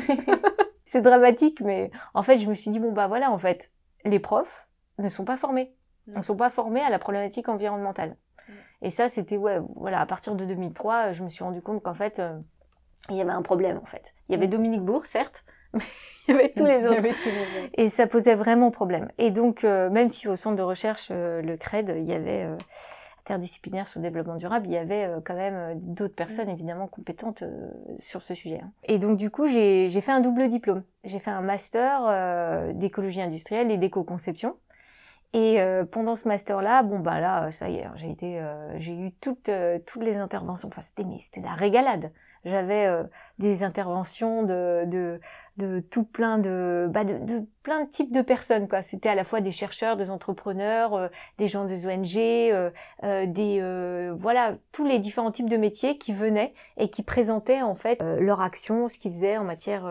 c'est 0.85 1.03
dramatique, 1.03 1.61
mais 1.61 1.91
en 2.15 2.23
fait 2.23 2.39
je 2.39 2.49
me 2.49 2.55
suis 2.55 2.71
dit 2.71 2.79
bon 2.79 2.93
bah 2.93 3.07
voilà 3.07 3.31
en 3.31 3.39
fait, 3.39 3.71
les 4.05 4.19
profs 4.19 4.69
ne 4.99 5.09
sont 5.09 5.25
pas 5.25 5.37
formés, 5.37 5.75
mm. 6.07 6.19
ne 6.19 6.23
sont 6.23 6.37
pas 6.37 6.51
formés 6.51 6.83
à 6.83 6.91
la 6.91 6.99
problématique 6.99 7.49
environnementale. 7.49 8.17
Et 8.83 8.91
ça, 8.91 9.09
c'était, 9.09 9.37
ouais, 9.37 9.59
voilà, 9.77 10.01
à 10.01 10.07
partir 10.07 10.35
de 10.35 10.45
2003, 10.45 11.13
je 11.13 11.23
me 11.23 11.29
suis 11.29 11.45
rendu 11.45 11.61
compte 11.61 11.83
qu'en 11.83 11.95
fait, 11.95 12.19
euh, 12.19 12.39
il 13.11 13.17
y 13.17 13.21
avait 13.21 13.31
un 13.31 13.43
problème, 13.43 13.79
en 13.79 13.87
fait. 13.87 14.15
Il 14.29 14.33
y 14.33 14.35
avait 14.37 14.47
mm. 14.47 14.51
Dominique 14.51 14.83
Bourg, 14.83 15.07
certes, 15.07 15.45
mais 15.75 15.81
il 16.29 16.35
y 16.35 16.39
avait 16.39 16.51
tous 16.51 16.65
les 16.65 16.87
autres. 16.87 17.03
Et 17.75 17.89
ça 17.89 18.07
posait 18.07 18.35
vraiment 18.35 18.71
problème. 18.71 19.09
Et 19.19 19.31
donc, 19.31 19.65
euh, 19.65 19.91
même 19.91 20.09
si 20.09 20.29
au 20.29 20.37
centre 20.37 20.57
de 20.57 20.63
recherche, 20.63 21.09
euh, 21.11 21.43
le 21.43 21.57
CRED, 21.57 21.95
il 21.99 22.05
y 22.05 22.15
avait 22.15 22.49
interdisciplinaire 23.21 23.87
sur 23.87 24.01
le 24.01 24.05
développement 24.09 24.37
durable, 24.37 24.67
il 24.67 24.73
y 24.73 24.79
avait 24.79 25.09
quand 25.25 25.35
même 25.35 25.79
d'autres 25.79 26.15
personnes 26.15 26.49
mm. 26.49 26.53
évidemment 26.53 26.87
compétentes 26.87 27.45
sur 27.99 28.23
ce 28.23 28.35
sujet. 28.35 28.61
Hein. 28.65 28.73
Et 28.85 28.99
donc 28.99 29.19
du 29.19 29.31
coup, 29.31 29.47
j'ai 29.47 29.89
fait 30.01 30.13
un 30.13 30.21
double 30.21 30.49
diplôme. 30.49 30.85
J'ai 31.05 31.19
fait 31.19 31.31
un 31.31 31.43
master 31.43 32.75
d'écologie 32.75 33.21
industrielle 33.21 33.71
et 33.71 33.77
d'éco-conception. 33.77 34.57
Et 35.33 35.61
euh, 35.61 35.85
pendant 35.85 36.17
ce 36.17 36.27
master-là, 36.27 36.83
bon 36.83 36.99
bah 36.99 37.21
là, 37.21 37.53
ça 37.53 37.69
y 37.71 37.77
est, 37.77 37.87
j'ai 37.97 38.11
été, 38.11 38.41
euh, 38.41 38.79
j'ai 38.81 38.95
eu 38.95 39.13
toutes 39.21 39.49
euh, 39.49 39.79
toutes 39.87 40.03
les 40.03 40.17
interventions. 40.17 40.69
Enfin, 40.69 40.83
c'était 40.83 41.05
c'était 41.21 41.41
la 41.41 41.55
régalade. 41.55 42.11
J'avais 42.45 42.89
des 43.39 43.65
interventions 43.65 44.45
de, 44.45 44.85
de 44.87 45.21
de 45.59 45.79
tout 45.81 46.05
plein 46.05 46.39
de, 46.39 46.89
bah 46.91 47.05
de, 47.05 47.45
plein 47.63 47.85
de 47.85 47.91
types 47.91 48.13
de 48.13 48.23
personnes 48.23 48.67
quoi. 48.67 48.83
C'était 48.83 49.11
à 49.11 49.15
la 49.15 49.25
fois 49.25 49.43
des 49.43 49.53
chercheurs, 49.53 49.97
des 49.97 50.11
entrepreneurs, 50.11 51.11
des 51.37 51.49
gens 51.49 51.67
des 51.67 51.87
ONG, 51.87 52.15
des 52.15 54.11
voilà 54.19 54.55
tous 54.73 54.87
les 54.87 54.99
différents 54.99 55.33
types 55.33 55.51
de 55.51 55.59
métiers 55.59 55.99
qui 55.99 56.15
venaient 56.15 56.55
et 56.79 56.89
qui 56.89 57.03
présentaient 57.03 57.61
en 57.61 57.75
fait 57.75 58.01
leur 58.01 58.41
action, 58.41 58.89
ce 58.89 58.97
qu'ils 58.99 59.13
faisaient 59.13 59.37
en 59.37 59.45
matière, 59.45 59.85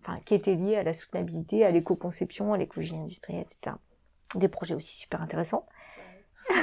enfin 0.00 0.20
qui 0.24 0.36
était 0.36 0.54
lié 0.54 0.76
à 0.76 0.84
la 0.84 0.94
soutenabilité, 0.94 1.66
à 1.66 1.72
l'éco-conception, 1.72 2.54
à 2.54 2.56
l'écologie 2.56 2.94
industrielle, 2.96 3.46
etc 3.50 3.76
des 4.34 4.48
projets 4.48 4.74
aussi 4.74 4.96
super 4.96 5.22
intéressants. 5.22 5.66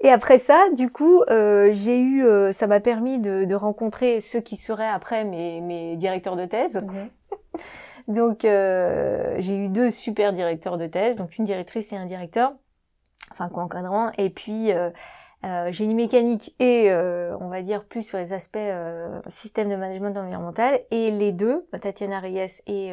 et 0.00 0.10
après 0.10 0.38
ça, 0.38 0.66
du 0.74 0.90
coup, 0.90 1.22
euh, 1.30 1.70
j'ai 1.72 1.98
eu, 1.98 2.24
euh, 2.24 2.52
ça 2.52 2.66
m'a 2.66 2.80
permis 2.80 3.18
de, 3.18 3.44
de, 3.44 3.54
rencontrer 3.54 4.20
ceux 4.20 4.40
qui 4.40 4.56
seraient 4.56 4.88
après 4.88 5.24
mes, 5.24 5.60
mes 5.60 5.96
directeurs 5.96 6.36
de 6.36 6.46
thèse. 6.46 6.76
Mhm. 6.76 7.08
Donc 8.08 8.44
euh, 8.44 9.36
j'ai 9.38 9.56
eu 9.56 9.68
deux 9.68 9.90
super 9.90 10.32
directeurs 10.32 10.76
de 10.76 10.88
thèse, 10.88 11.14
donc 11.14 11.38
une 11.38 11.44
directrice 11.44 11.92
et 11.92 11.96
un 11.96 12.04
directeur, 12.04 12.52
enfin 13.30 13.48
co-encadrant, 13.48 14.10
et 14.18 14.28
puis 14.28 14.72
génie 15.70 15.94
mécanique 15.94 16.52
et 16.58 16.92
on 16.92 17.46
va 17.46 17.62
dire 17.62 17.84
plus 17.84 18.02
sur 18.02 18.18
les 18.18 18.32
aspects 18.32 18.58
système 19.28 19.70
de 19.70 19.76
management 19.76 20.18
environnemental 20.18 20.80
et 20.90 21.12
les 21.12 21.30
deux, 21.30 21.64
Tatiana 21.80 22.18
Reyes 22.18 22.60
et 22.66 22.92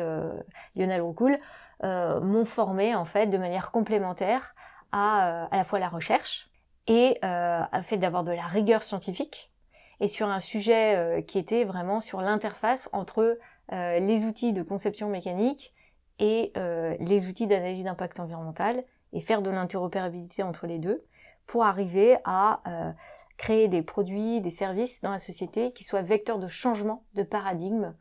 Lionel 0.75 1.01
Roucoul, 1.01 1.39
m'ont 1.83 2.45
formé 2.45 2.95
en 2.95 3.05
fait 3.05 3.27
de 3.27 3.37
manière 3.37 3.71
complémentaire 3.71 4.55
à 4.91 5.43
euh, 5.43 5.47
à 5.51 5.57
la 5.57 5.63
fois 5.63 5.79
la 5.79 5.89
recherche 5.89 6.49
et 6.87 7.17
euh, 7.23 7.61
le 7.71 7.81
fait 7.81 7.97
d'avoir 7.97 8.23
de 8.23 8.31
la 8.31 8.43
rigueur 8.43 8.83
scientifique 8.83 9.51
et 9.99 10.07
sur 10.07 10.27
un 10.27 10.39
sujet 10.39 10.95
euh, 10.95 11.21
qui 11.21 11.37
était 11.37 11.63
vraiment 11.63 11.99
sur 11.99 12.21
l'interface 12.21 12.89
entre 12.93 13.37
euh, 13.71 13.99
les 13.99 14.25
outils 14.25 14.53
de 14.53 14.63
conception 14.63 15.09
mécanique 15.09 15.73
et 16.19 16.51
euh, 16.57 16.95
les 16.99 17.27
outils 17.27 17.47
d'analyse 17.47 17.83
d'impact 17.83 18.19
environnemental 18.19 18.83
et 19.13 19.21
faire 19.21 19.41
de 19.41 19.49
l'interopérabilité 19.49 20.43
entre 20.43 20.67
les 20.67 20.79
deux 20.79 21.05
pour 21.45 21.65
arriver 21.65 22.17
à 22.25 22.61
euh, 22.67 22.91
créer 23.37 23.67
des 23.67 23.81
produits, 23.81 24.41
des 24.41 24.51
services 24.51 25.01
dans 25.01 25.11
la 25.11 25.19
société 25.19 25.71
qui 25.71 25.83
soient 25.83 26.01
vecteurs 26.01 26.39
de 26.39 26.47
changement 26.47 27.03
de 27.13 27.23
paradigme 27.23 27.93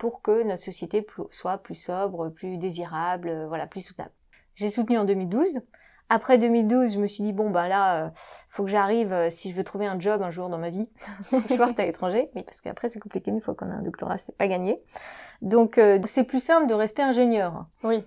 pour 0.00 0.22
que 0.22 0.42
notre 0.42 0.62
société 0.62 1.06
soit 1.30 1.58
plus 1.58 1.74
sobre, 1.74 2.30
plus 2.30 2.56
désirable, 2.56 3.28
euh, 3.28 3.46
voilà, 3.46 3.66
plus 3.66 3.82
soutenable. 3.82 4.14
J'ai 4.54 4.70
soutenu 4.70 4.96
en 4.96 5.04
2012. 5.04 5.60
Après 6.08 6.38
2012, 6.38 6.94
je 6.94 7.00
me 7.00 7.06
suis 7.06 7.22
dit 7.22 7.32
bon 7.32 7.50
bah 7.50 7.68
là, 7.68 8.06
euh, 8.06 8.10
faut 8.48 8.64
que 8.64 8.70
j'arrive 8.70 9.12
euh, 9.12 9.30
si 9.30 9.50
je 9.50 9.54
veux 9.54 9.62
trouver 9.62 9.86
un 9.86 10.00
job 10.00 10.22
un 10.22 10.30
jour 10.30 10.48
dans 10.48 10.58
ma 10.58 10.70
vie, 10.70 10.90
je 11.50 11.56
parte 11.56 11.78
à 11.78 11.84
l'étranger. 11.84 12.30
Oui, 12.34 12.42
parce 12.42 12.62
qu'après 12.62 12.88
c'est 12.88 12.98
compliqué 12.98 13.30
une 13.30 13.42
fois 13.42 13.54
qu'on 13.54 13.70
a 13.70 13.74
un 13.74 13.82
doctorat, 13.82 14.16
c'est 14.16 14.36
pas 14.36 14.48
gagné. 14.48 14.82
Donc 15.42 15.76
euh, 15.76 16.00
c'est 16.06 16.24
plus 16.24 16.42
simple 16.42 16.66
de 16.66 16.74
rester 16.74 17.02
ingénieur. 17.02 17.66
Oui. 17.84 18.04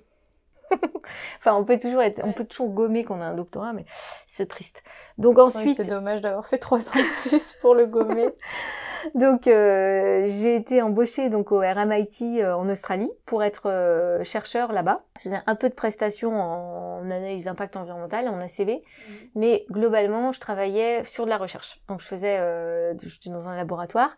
Enfin, 1.39 1.53
on 1.55 1.65
peut 1.65 1.77
toujours 1.77 2.01
être, 2.01 2.21
on 2.23 2.31
peut 2.31 2.45
toujours 2.45 2.69
gommer 2.69 3.03
qu'on 3.03 3.21
a 3.21 3.25
un 3.25 3.33
doctorat, 3.33 3.73
mais 3.73 3.85
c'est 4.25 4.47
triste. 4.47 4.83
Donc 5.17 5.37
Oui, 5.37 5.43
ensuite, 5.43 5.77
c'est 5.77 5.89
dommage 5.89 6.21
d'avoir 6.21 6.47
fait 6.47 6.57
trois 6.57 6.79
ans 6.79 6.95
de 6.95 7.29
plus 7.29 7.53
pour 7.61 7.75
le 7.75 7.85
gommer. 7.85 8.29
donc 9.15 9.47
euh, 9.47 10.23
j'ai 10.27 10.55
été 10.55 10.81
embauchée 10.81 11.29
donc 11.29 11.51
au 11.51 11.59
RMIT 11.59 12.39
euh, 12.39 12.55
en 12.55 12.69
Australie 12.69 13.11
pour 13.25 13.43
être 13.43 13.69
euh, 13.69 14.23
chercheur 14.23 14.71
là-bas. 14.71 15.01
Je 15.17 15.23
faisais 15.23 15.39
un 15.45 15.55
peu 15.55 15.69
de 15.69 15.73
prestations 15.73 16.39
en 16.39 17.11
analyse 17.11 17.45
d'impact 17.45 17.75
environnemental, 17.75 18.27
en 18.29 18.39
ACV, 18.39 18.81
mais 19.35 19.65
globalement 19.69 20.31
je 20.31 20.39
travaillais 20.39 21.03
sur 21.03 21.25
de 21.25 21.29
la 21.29 21.37
recherche. 21.37 21.81
Donc 21.87 21.99
je 22.01 22.07
faisais, 22.07 22.37
euh, 22.39 22.93
j'étais 23.03 23.29
dans 23.29 23.47
un 23.47 23.55
laboratoire, 23.55 24.15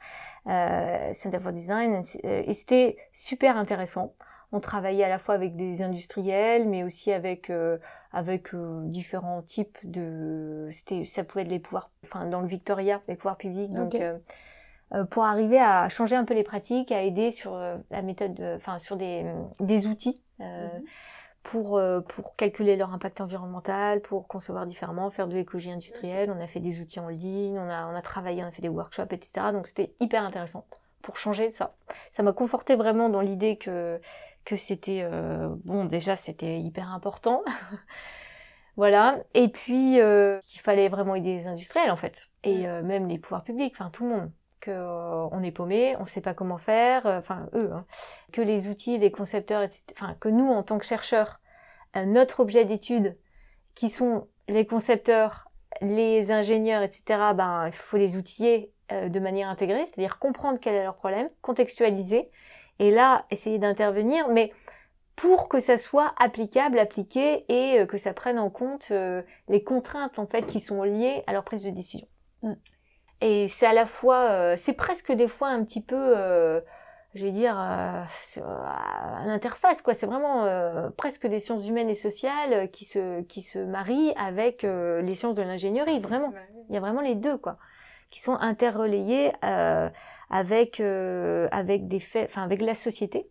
euh, 0.48 1.14
Center 1.14 1.40
for 1.40 1.52
Design, 1.52 2.02
et 2.24 2.54
c'était 2.54 2.98
super 3.12 3.58
intéressant. 3.58 4.14
On 4.56 4.60
travaillait 4.62 5.04
à 5.04 5.10
la 5.10 5.20
fois 5.20 5.36
avec 5.36 5.56
des 5.56 5.82
industriels, 5.82 6.68
mais 6.68 6.84
aussi 6.84 7.12
avec 7.12 7.50
euh, 7.50 7.78
avec 8.14 8.54
euh, 8.54 8.82
différents 8.86 9.42
types 9.42 9.78
de, 9.84 10.70
c'était, 10.72 11.04
ça 11.04 11.24
pouvait 11.26 11.42
être 11.44 11.50
les 11.52 11.60
pouvoirs, 11.60 11.92
enfin 12.06 12.26
dans 12.26 12.40
le 12.42 12.48
Victoria, 12.48 13.02
les 13.10 13.16
pouvoirs 13.16 13.36
publics, 13.38 13.72
donc 13.74 13.96
euh, 14.02 14.18
euh, 14.94 15.04
pour 15.04 15.26
arriver 15.26 15.60
à 15.60 15.90
changer 15.90 16.16
un 16.16 16.24
peu 16.26 16.34
les 16.34 16.44
pratiques, 16.44 16.92
à 16.92 17.02
aider 17.02 17.32
sur 17.32 17.54
euh, 17.56 17.76
la 17.92 18.02
méthode, 18.02 18.34
de- 18.36 18.56
enfin 18.56 18.80
sur 18.80 18.96
des, 18.98 19.26
des 19.60 19.88
outils 19.88 20.22
euh, 20.42 20.68
Mhm. 20.80 20.84
pour 21.44 21.78
euh, 21.78 22.00
pour 22.02 22.36
calculer 22.36 22.76
leur 22.78 22.94
impact 22.94 23.20
environnemental, 23.22 24.02
pour 24.02 24.28
concevoir 24.28 24.66
différemment, 24.66 25.10
faire 25.10 25.28
de 25.28 25.36
l'écologie 25.36 25.72
industrielle. 25.72 26.32
On 26.36 26.42
a 26.42 26.48
fait 26.48 26.62
des 26.62 26.80
outils 26.82 27.00
en 27.00 27.10
ligne, 27.10 27.58
on 27.60 27.70
a 27.70 27.88
on 27.92 27.96
a 27.96 28.02
travaillé, 28.02 28.44
on 28.44 28.48
a 28.48 28.52
fait 28.52 28.62
des 28.62 28.70
workshops, 28.70 29.12
etc. 29.12 29.52
Donc 29.52 29.68
c'était 29.68 29.94
hyper 30.00 30.24
intéressant 30.24 30.66
pour 31.02 31.18
changer 31.18 31.52
ça. 31.52 31.76
Ça 32.10 32.24
m'a 32.24 32.34
conforté 32.34 32.76
vraiment 32.76 33.10
dans 33.10 33.22
l'idée 33.22 33.58
que 33.58 34.00
que 34.46 34.56
c'était 34.56 35.02
euh, 35.04 35.50
bon 35.66 35.86
déjà 35.86 36.16
c'était 36.16 36.60
hyper 36.60 36.92
important. 36.92 37.44
Voilà. 38.78 39.24
Et 39.34 39.48
puis, 39.48 40.00
euh, 40.02 40.40
qu'il 40.48 40.60
fallait 40.62 40.90
vraiment 40.90 41.16
aider 41.16 41.34
les 41.34 41.48
industriels, 41.48 41.92
en 41.92 41.96
fait. 41.96 42.30
Et 42.44 42.68
euh, 42.68 42.84
même 42.84 43.08
les 43.08 43.18
pouvoirs 43.18 43.44
publics, 43.44 43.74
enfin 43.74 43.90
tout 43.90 44.04
le 44.04 44.10
monde. 44.10 44.32
Que 44.60 44.72
on 44.72 45.44
est 45.44 45.52
paumé, 45.52 45.96
on 46.00 46.06
sait 46.06 46.22
pas 46.22 46.34
comment 46.34 46.58
faire, 46.58 47.06
enfin 47.06 47.48
eux. 47.54 47.72
hein. 47.72 47.86
Que 48.32 48.42
les 48.42 48.68
outils, 48.68 48.98
les 48.98 49.12
concepteurs, 49.12 49.62
etc. 49.62 49.84
Enfin, 49.94 50.16
que 50.20 50.28
nous, 50.28 50.50
en 50.50 50.64
tant 50.64 50.78
que 50.80 50.86
chercheurs, 50.86 51.40
notre 51.96 52.40
objet 52.40 52.66
d'étude, 52.66 53.18
qui 53.76 53.90
sont 53.90 54.28
les 54.48 54.66
concepteurs, 54.66 55.50
les 55.82 56.32
ingénieurs, 56.32 56.82
etc., 56.82 57.04
ben, 57.36 57.68
il 57.68 57.74
faut 57.74 57.98
les 57.98 58.18
outiller 58.18 58.74
de 58.90 59.20
manière 59.20 59.50
intégrée, 59.50 59.86
c'est-à-dire 59.86 60.20
comprendre 60.20 60.60
quel 60.60 60.74
est 60.76 60.84
leur 60.84 60.96
problème, 60.96 61.30
contextualiser, 61.42 62.32
et 62.80 62.92
là, 62.92 63.26
essayer 63.32 63.58
d'intervenir, 63.58 64.28
mais 64.30 64.52
pour 65.16 65.48
que 65.48 65.60
ça 65.60 65.78
soit 65.78 66.14
applicable, 66.20 66.78
appliqué 66.78 67.46
et 67.48 67.80
euh, 67.80 67.86
que 67.86 67.98
ça 67.98 68.14
prenne 68.14 68.38
en 68.38 68.50
compte 68.50 68.90
euh, 68.92 69.22
les 69.48 69.64
contraintes 69.64 70.20
en 70.20 70.28
fait 70.28 70.46
qui 70.46 70.60
sont 70.60 70.84
liées 70.84 71.24
à 71.28 71.34
leur 71.34 71.44
prise 71.44 71.62
de 71.62 71.70
décision. 71.70 72.08
Mm. 72.44 72.54
Et 73.22 73.48
c'est 73.48 73.66
à 73.66 73.74
la 73.74 73.86
fois, 73.86 74.30
euh, 74.32 74.56
c'est 74.58 74.74
presque 74.74 75.12
des 75.12 75.30
fois 75.30 75.48
un 75.48 75.64
petit 75.64 75.82
peu, 75.82 75.96
euh, 75.96 76.60
je 77.14 77.24
vais 77.24 77.32
dire, 77.32 77.56
l'interface 79.26 79.82
quoi. 79.82 79.94
C'est 79.94 80.06
vraiment 80.06 80.92
presque 80.98 81.26
des 81.26 81.40
sciences 81.40 81.66
humaines 81.66 81.90
et 81.90 81.96
sociales 81.96 82.70
qui 82.72 82.84
se 82.84 83.22
qui 83.22 83.42
se 83.42 83.58
marient 83.58 84.14
avec 84.18 84.64
les 84.64 85.16
sciences 85.16 85.34
de 85.34 85.42
l'ingénierie. 85.42 86.02
Vraiment, 86.02 86.34
il 86.68 86.76
y 86.76 86.78
a 86.78 86.82
vraiment 86.82 87.00
les 87.00 87.16
deux 87.16 87.38
quoi, 87.38 87.58
qui 88.10 88.22
sont 88.22 88.36
interrelayés 88.36 89.32
euh, 89.44 89.90
avec 90.30 90.80
euh, 90.80 91.48
avec 91.52 91.88
des 91.88 92.00
faits, 92.00 92.30
enfin 92.30 92.44
avec 92.44 92.62
la 92.62 92.76
société 92.76 93.30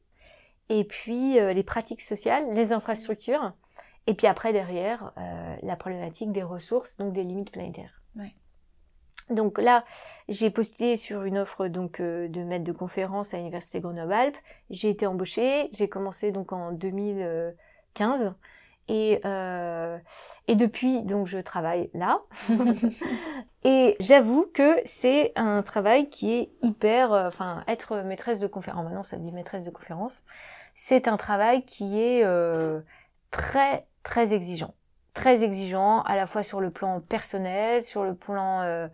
et 0.69 0.85
puis 0.85 1.39
euh, 1.39 1.53
les 1.53 1.63
pratiques 1.63 2.03
sociales, 2.03 2.53
les 2.53 2.73
infrastructures, 2.73 3.53
et 4.07 4.15
puis 4.15 4.27
après 4.27 4.53
derrière 4.53 5.13
euh, 5.19 5.57
la 5.63 5.77
problématique 5.77 6.33
des 6.33 6.43
ressources, 6.43 6.97
donc 6.97 7.13
des 7.13 7.25
limites 7.25 7.51
planétaires. 7.51 8.03
Ouais. 8.17 8.33
Donc 9.31 9.59
là, 9.59 9.85
j'ai 10.29 10.51
postulé 10.51 10.97
sur 10.99 11.23
une 11.23 11.39
offre 11.39 11.69
donc 11.69 12.01
euh, 12.01 12.29
de 12.29 12.43
maître 12.43 12.65
de 12.65 12.73
conférence 12.73 13.33
à 13.33 13.39
l'université 13.39 13.81
Grenoble-Alpes. 13.81 14.37
J'ai 14.69 14.91
été 14.91 15.07
embauchée. 15.07 15.71
J'ai 15.73 15.89
commencé 15.89 16.31
donc 16.31 16.53
en 16.53 16.73
2015 16.73 18.35
et 18.89 19.21
euh, 19.25 19.99
et 20.49 20.57
depuis 20.57 21.03
donc 21.03 21.27
je 21.27 21.39
travaille 21.39 21.91
là. 21.95 22.21
et 23.65 23.97
j'avoue 24.01 24.47
que 24.53 24.77
c'est 24.85 25.33
un 25.37 25.63
travail 25.63 26.11
qui 26.11 26.33
est 26.33 26.51
hyper, 26.63 27.13
euh, 27.13 27.29
enfin 27.29 27.65
être 27.67 27.97
maîtresse 27.99 28.41
de 28.41 28.47
conférence. 28.47 28.85
Maintenant 28.85 29.03
ça 29.03 29.17
dit 29.17 29.33
maîtresse 29.33 29.65
de 29.65 29.71
conférence. 29.71 30.25
C'est 30.75 31.09
un 31.09 31.17
travail 31.17 31.65
qui 31.65 32.01
est 32.01 32.25
euh, 32.25 32.81
très 33.31 33.87
très 34.03 34.35
exigeant, 34.35 34.75
très 35.15 35.45
exigeant 35.45 36.03
à 36.03 36.17
la 36.17 36.27
fois 36.27 36.43
sur 36.43 36.61
le 36.61 36.71
plan 36.71 37.01
personnel, 37.01 37.83
sur 37.83 38.05
le 38.05 38.15
plan 38.15 38.63
euh, 38.63 38.89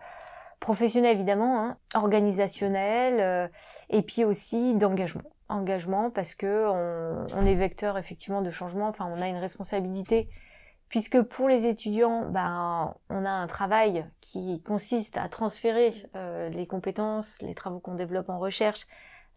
professionnel 0.61 1.17
évidemment, 1.17 1.65
hein, 1.65 1.77
organisationnel, 1.95 3.21
euh, 3.21 3.49
et 3.89 4.03
puis 4.03 4.25
aussi 4.25 4.75
d'engagement. 4.75 5.23
Engagement 5.51 6.11
parce 6.11 6.35
que 6.35 6.69
on, 6.69 7.47
est 7.47 7.55
vecteur 7.55 7.99
effectivement 7.99 8.41
de 8.41 8.51
changement. 8.51 8.89
Enfin, 8.89 9.11
on 9.15 9.21
a 9.21 9.29
une 9.29 9.37
responsabilité 9.37 10.29
puisque 10.91 11.23
pour 11.23 11.49
les 11.49 11.67
étudiants, 11.67 12.27
ben, 12.29 12.95
on 13.09 13.25
a 13.25 13.31
un 13.31 13.47
travail 13.47 14.05
qui 14.21 14.61
consiste 14.63 15.17
à 15.17 15.29
transférer 15.29 15.95
euh, 16.17 16.51
les 16.51 16.67
compétences, 16.67 17.41
les 17.43 17.55
travaux 17.55 17.79
qu'on 17.79 17.95
développe 17.95 18.29
en 18.29 18.39
recherche 18.39 18.87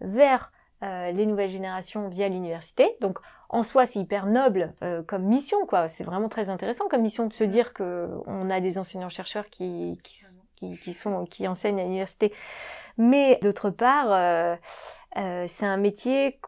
vers 0.02 0.52
euh, 0.84 1.12
les 1.12 1.26
nouvelles 1.26 1.52
générations 1.52 2.10
via 2.10 2.28
l'université. 2.28 2.98
Donc, 3.00 3.20
en 3.50 3.62
soi, 3.62 3.86
c'est 3.86 4.00
hyper 4.00 4.26
noble 4.26 4.74
euh, 4.84 5.04
comme 5.04 5.24
mission, 5.24 5.66
quoi. 5.68 5.88
C'est 5.88 6.04
vraiment 6.04 6.28
très 6.28 6.50
intéressant 6.50 6.88
comme 6.90 7.04
mission 7.04 7.28
de 7.28 7.34
se 7.34 7.44
dire 7.44 7.74
que 7.74 8.10
on 8.26 8.50
a 8.50 8.60
des 8.60 8.80
enseignants-chercheurs 8.80 9.50
qui, 9.50 10.00
qui, 10.04 10.24
qui, 10.56 10.78
qui 10.78 10.94
sont, 10.94 11.26
qui 11.26 11.48
enseignent 11.48 11.80
à 11.80 11.84
l'université. 11.84 12.34
Mais 12.98 13.40
d'autre 13.42 13.70
part, 13.70 14.58
euh, 15.18 15.46
c'est 15.48 15.66
un 15.66 15.78
métier 15.78 16.40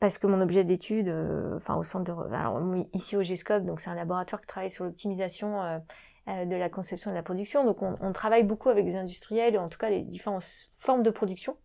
parce 0.00 0.18
que 0.18 0.26
mon 0.26 0.40
objet 0.40 0.64
d'étude, 0.64 1.08
euh, 1.08 1.56
enfin 1.56 1.76
au 1.76 1.82
centre 1.82 2.04
de, 2.04 2.34
alors 2.34 2.60
ici 2.94 3.16
au 3.16 3.22
GESCOP, 3.22 3.64
donc 3.64 3.80
c'est 3.80 3.90
un 3.90 3.94
laboratoire 3.94 4.40
qui 4.40 4.46
travaille 4.46 4.70
sur 4.70 4.84
l'optimisation 4.84 5.62
euh, 5.62 6.44
de 6.44 6.56
la 6.56 6.68
conception 6.68 7.10
et 7.10 7.14
de 7.14 7.18
la 7.18 7.22
production. 7.22 7.64
Donc 7.64 7.82
on, 7.82 7.96
on 8.00 8.12
travaille 8.12 8.44
beaucoup 8.44 8.68
avec 8.68 8.84
les 8.84 8.96
industriels, 8.96 9.58
en 9.58 9.68
tout 9.68 9.78
cas 9.78 9.90
les 9.90 10.02
différentes 10.02 10.44
formes 10.76 11.02
de 11.02 11.10
production. 11.10 11.56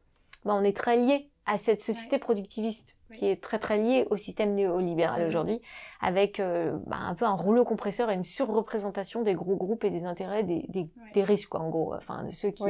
Ben, 0.45 0.55
on 0.55 0.63
est 0.63 0.75
très 0.75 0.97
lié 0.97 1.29
à 1.45 1.57
cette 1.57 1.81
société 1.81 2.17
productiviste 2.17 2.97
qui 3.13 3.27
est 3.27 3.41
très 3.41 3.59
très 3.59 3.77
liée 3.77 4.07
au 4.09 4.17
système 4.17 4.55
néolibéral 4.55 5.27
aujourd'hui, 5.27 5.61
avec 6.01 6.39
ben, 6.39 6.81
un 6.91 7.13
peu 7.13 7.25
un 7.25 7.35
rouleau 7.35 7.63
compresseur 7.65 8.09
et 8.09 8.13
une 8.15 8.23
surreprésentation 8.23 9.21
des 9.21 9.33
gros 9.35 9.55
groupes 9.55 9.83
et 9.83 9.91
des 9.91 10.05
intérêts 10.05 10.43
des, 10.43 10.65
des, 10.69 10.89
des 11.13 11.23
riches, 11.23 11.45
quoi, 11.45 11.59
en 11.59 11.69
gros, 11.69 11.93
enfin 11.93 12.23
de 12.23 12.31
ceux 12.31 12.49
qui. 12.49 12.63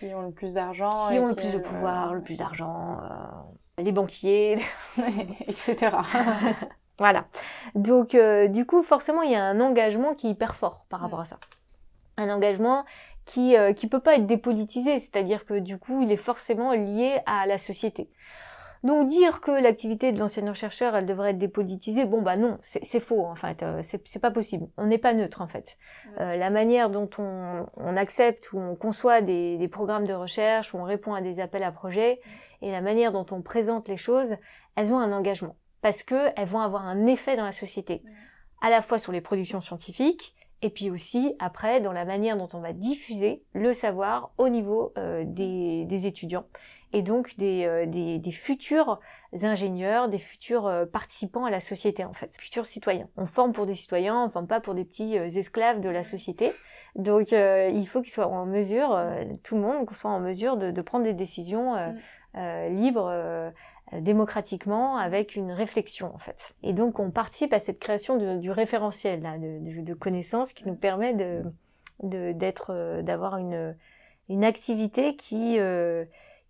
Qui 0.00 0.12
ont 0.14 0.22
le 0.22 0.32
plus 0.32 0.54
d'argent. 0.54 1.10
qui 1.10 1.18
ont 1.18 1.26
le 1.26 1.34
qui, 1.34 1.42
plus 1.42 1.52
de 1.52 1.58
euh, 1.58 1.62
pouvoir, 1.62 2.14
le 2.14 2.22
plus 2.22 2.36
d'argent, 2.36 2.98
euh, 3.02 3.82
les 3.82 3.92
banquiers, 3.92 4.58
etc. 5.46 5.96
Voilà. 7.00 7.24
Donc, 7.74 8.14
euh, 8.14 8.46
du 8.46 8.66
coup, 8.66 8.82
forcément, 8.82 9.22
il 9.22 9.32
y 9.32 9.34
a 9.34 9.42
un 9.42 9.58
engagement 9.58 10.14
qui 10.14 10.26
est 10.26 10.30
hyper 10.32 10.54
fort 10.54 10.84
par 10.90 11.00
rapport 11.00 11.20
à 11.20 11.24
ça. 11.24 11.38
Un 12.18 12.28
engagement 12.28 12.84
qui 13.24 13.56
euh, 13.56 13.72
qui 13.72 13.86
peut 13.86 14.00
pas 14.00 14.16
être 14.16 14.26
dépolitisé, 14.26 14.98
c'est-à-dire 14.98 15.46
que 15.46 15.58
du 15.58 15.78
coup, 15.78 16.02
il 16.02 16.12
est 16.12 16.18
forcément 16.18 16.72
lié 16.72 17.20
à 17.24 17.46
la 17.46 17.56
société. 17.56 18.10
Donc 18.82 19.08
dire 19.08 19.40
que 19.40 19.50
l'activité 19.50 20.10
de 20.10 20.18
l'enseignant-chercheur, 20.18 20.96
elle 20.96 21.04
devrait 21.04 21.30
être 21.30 21.38
dépolitisée, 21.38 22.06
bon 22.06 22.22
bah 22.22 22.36
non, 22.36 22.58
c'est 22.62 23.00
faux 23.00 23.26
en 23.26 23.34
fait, 23.34 23.62
euh, 23.62 23.82
c'est 23.82 24.18
pas 24.20 24.30
possible. 24.30 24.68
On 24.78 24.86
n'est 24.86 24.98
pas 24.98 25.12
neutre 25.12 25.42
en 25.42 25.48
fait. 25.48 25.76
Euh, 26.18 26.36
la 26.36 26.48
manière 26.48 26.88
dont 26.88 27.10
on, 27.18 27.66
on, 27.76 27.96
accepte 27.96 28.52
ou 28.52 28.58
on 28.58 28.76
conçoit 28.76 29.20
des, 29.20 29.58
des, 29.58 29.68
programmes 29.68 30.06
de 30.06 30.14
recherche, 30.14 30.72
ou 30.72 30.78
on 30.78 30.84
répond 30.84 31.12
à 31.12 31.20
des 31.20 31.40
appels 31.40 31.62
à 31.62 31.72
projets, 31.72 32.20
et 32.62 32.70
la 32.70 32.80
manière 32.80 33.12
dont 33.12 33.26
on 33.32 33.42
présente 33.42 33.86
les 33.86 33.98
choses, 33.98 34.36
elles 34.76 34.94
ont 34.94 34.98
un 34.98 35.12
engagement. 35.12 35.56
Parce 35.82 36.02
que 36.02 36.30
elles 36.36 36.48
vont 36.48 36.60
avoir 36.60 36.86
un 36.86 37.06
effet 37.06 37.36
dans 37.36 37.44
la 37.44 37.52
société, 37.52 38.02
à 38.62 38.70
la 38.70 38.80
fois 38.80 38.98
sur 38.98 39.12
les 39.12 39.20
productions 39.20 39.60
scientifiques, 39.60 40.34
et 40.62 40.70
puis 40.70 40.90
aussi 40.90 41.34
après 41.38 41.80
dans 41.80 41.92
la 41.92 42.04
manière 42.04 42.36
dont 42.36 42.48
on 42.52 42.60
va 42.60 42.72
diffuser 42.72 43.42
le 43.52 43.72
savoir 43.72 44.32
au 44.38 44.48
niveau 44.48 44.92
euh, 44.98 45.24
des, 45.26 45.84
des, 45.86 46.06
étudiants 46.06 46.46
et 46.92 47.02
donc 47.02 47.36
des, 47.36 47.64
euh, 47.64 47.86
des, 47.86 48.18
des, 48.18 48.32
futurs 48.32 49.00
ingénieurs, 49.42 50.08
des 50.08 50.18
futurs 50.18 50.66
euh, 50.66 50.86
participants 50.86 51.44
à 51.44 51.50
la 51.50 51.60
société 51.60 52.04
en 52.04 52.12
fait, 52.12 52.34
futurs 52.36 52.66
citoyens. 52.66 53.08
On 53.16 53.26
forme 53.26 53.52
pour 53.52 53.66
des 53.66 53.74
citoyens, 53.74 54.24
on 54.24 54.28
forme 54.28 54.46
pas 54.46 54.60
pour 54.60 54.74
des 54.74 54.84
petits 54.84 55.14
esclaves 55.14 55.80
de 55.80 55.88
la 55.88 56.04
société. 56.04 56.52
Donc 56.96 57.30
il 57.30 57.86
faut 57.86 58.02
qu'ils 58.02 58.10
soient 58.10 58.26
en 58.26 58.46
mesure, 58.46 59.00
tout 59.44 59.54
le 59.54 59.60
monde, 59.60 59.86
qu'on 59.86 59.94
soit 59.94 60.10
en 60.10 60.18
mesure 60.18 60.56
de, 60.56 60.72
de 60.72 60.82
prendre 60.82 61.04
des 61.04 61.14
décisions 61.14 61.76
libres 62.34 63.52
démocratiquement 63.92 64.96
avec 64.96 65.34
une 65.34 65.52
réflexion 65.52 66.14
en 66.14 66.18
fait. 66.18 66.54
Et 66.62 66.72
donc 66.72 66.98
on 66.98 67.10
participe 67.10 67.52
à 67.52 67.60
cette 67.60 67.80
création 67.80 68.16
de, 68.16 68.36
du 68.36 68.50
référentiel 68.50 69.22
là, 69.22 69.36
de, 69.38 69.82
de, 69.82 69.94
connaissances 69.94 70.52
qui 70.52 70.66
nous 70.66 70.76
permet 70.76 71.14
de 71.14 71.42
d'être 72.02 72.72
euh, 72.72 73.02
d'avoir 73.02 73.36
une 73.36 73.76
une 74.28 74.44
activité 74.44 75.16
qui 75.16 75.58
euh, 75.58 76.04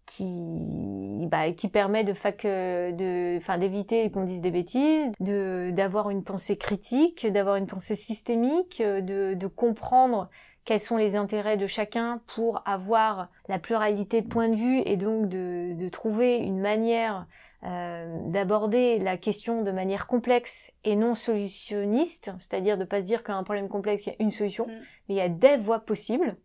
qui 0.07 1.27
bah, 1.31 1.53
qui 1.53 1.69
permet 1.69 2.05
de 2.05 2.13
fac 2.15 2.45
de 2.45 3.37
enfin 3.37 3.59
d'éviter 3.59 4.11
qu'on 4.11 4.25
dise 4.25 4.41
des 4.41 4.51
bêtises 4.51 5.13
de 5.21 5.71
d'avoir 5.73 6.11
une 6.11 6.25
pensée 6.25 6.57
critique 6.57 7.27
d'avoir 7.27 7.57
une 7.57 7.67
pensée 7.67 7.95
systémique 7.95 8.83
de 8.83 9.35
de 9.35 9.47
comprendre 9.47 10.29
quels 10.65 10.81
sont 10.81 10.97
les 10.97 11.17
intérêts 11.17 11.57
de 11.57 11.67
chacun 11.67 12.21
pour 12.35 12.63
avoir 12.67 13.29
la 13.49 13.59
pluralité 13.59 14.21
de 14.23 14.29
points 14.29 14.49
de 14.49 14.57
vue 14.57 14.83
et 14.85 14.97
donc 14.97 15.29
de, 15.29 15.75
de 15.75 15.89
trouver 15.89 16.37
une 16.37 16.61
manière 16.61 17.27
euh, 17.63 18.17
d'aborder 18.29 18.99
la 18.99 19.19
question 19.19 19.63
de 19.63 19.71
manière 19.71 20.07
complexe 20.07 20.73
et 20.83 20.97
non 20.97 21.15
solutionniste, 21.15 22.33
c'est-à-dire 22.39 22.79
de 22.79 22.85
pas 22.85 23.03
se 23.03 23.07
dire 23.07 23.23
qu'un 23.23 23.43
problème 23.43 23.69
complexe, 23.69 24.07
il 24.07 24.11
y 24.11 24.13
a 24.13 24.17
une 24.19 24.31
solution, 24.31 24.67
mm. 24.67 24.71
mais 24.71 25.15
il 25.15 25.17
y 25.17 25.21
a 25.21 25.29
des 25.29 25.59
voies 25.59 25.81
possibles, 25.81 26.37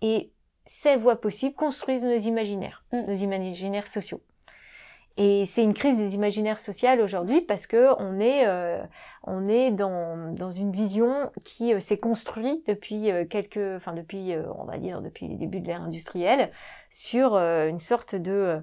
et 0.00 0.30
ces 0.66 0.96
voies 0.96 1.20
possibles 1.20 1.54
construisent 1.54 2.04
nos 2.04 2.16
imaginaires, 2.16 2.84
mm. 2.92 3.04
nos 3.06 3.14
imaginaires 3.14 3.88
sociaux. 3.88 4.20
Et 5.16 5.46
c'est 5.46 5.62
une 5.62 5.74
crise 5.74 5.96
des 5.96 6.16
imaginaires 6.16 6.58
sociaux 6.58 7.00
aujourd'hui 7.00 7.40
parce 7.40 7.68
que 7.68 7.94
on 8.00 8.18
est 8.18 8.46
euh, 8.46 8.82
on 9.22 9.48
est 9.48 9.70
dans, 9.70 10.32
dans 10.32 10.50
une 10.50 10.72
vision 10.72 11.30
qui 11.44 11.72
euh, 11.72 11.78
s'est 11.78 11.98
construite 11.98 12.66
depuis 12.66 13.12
euh, 13.12 13.24
quelques 13.24 13.76
enfin 13.76 13.92
depuis 13.92 14.34
on 14.58 14.64
va 14.64 14.76
dire 14.76 15.00
depuis 15.02 15.28
les 15.28 15.36
débuts 15.36 15.60
de 15.60 15.68
l'ère 15.68 15.82
industrielle 15.82 16.50
sur 16.90 17.36
une 17.36 17.78
sorte 17.78 18.16
de 18.16 18.60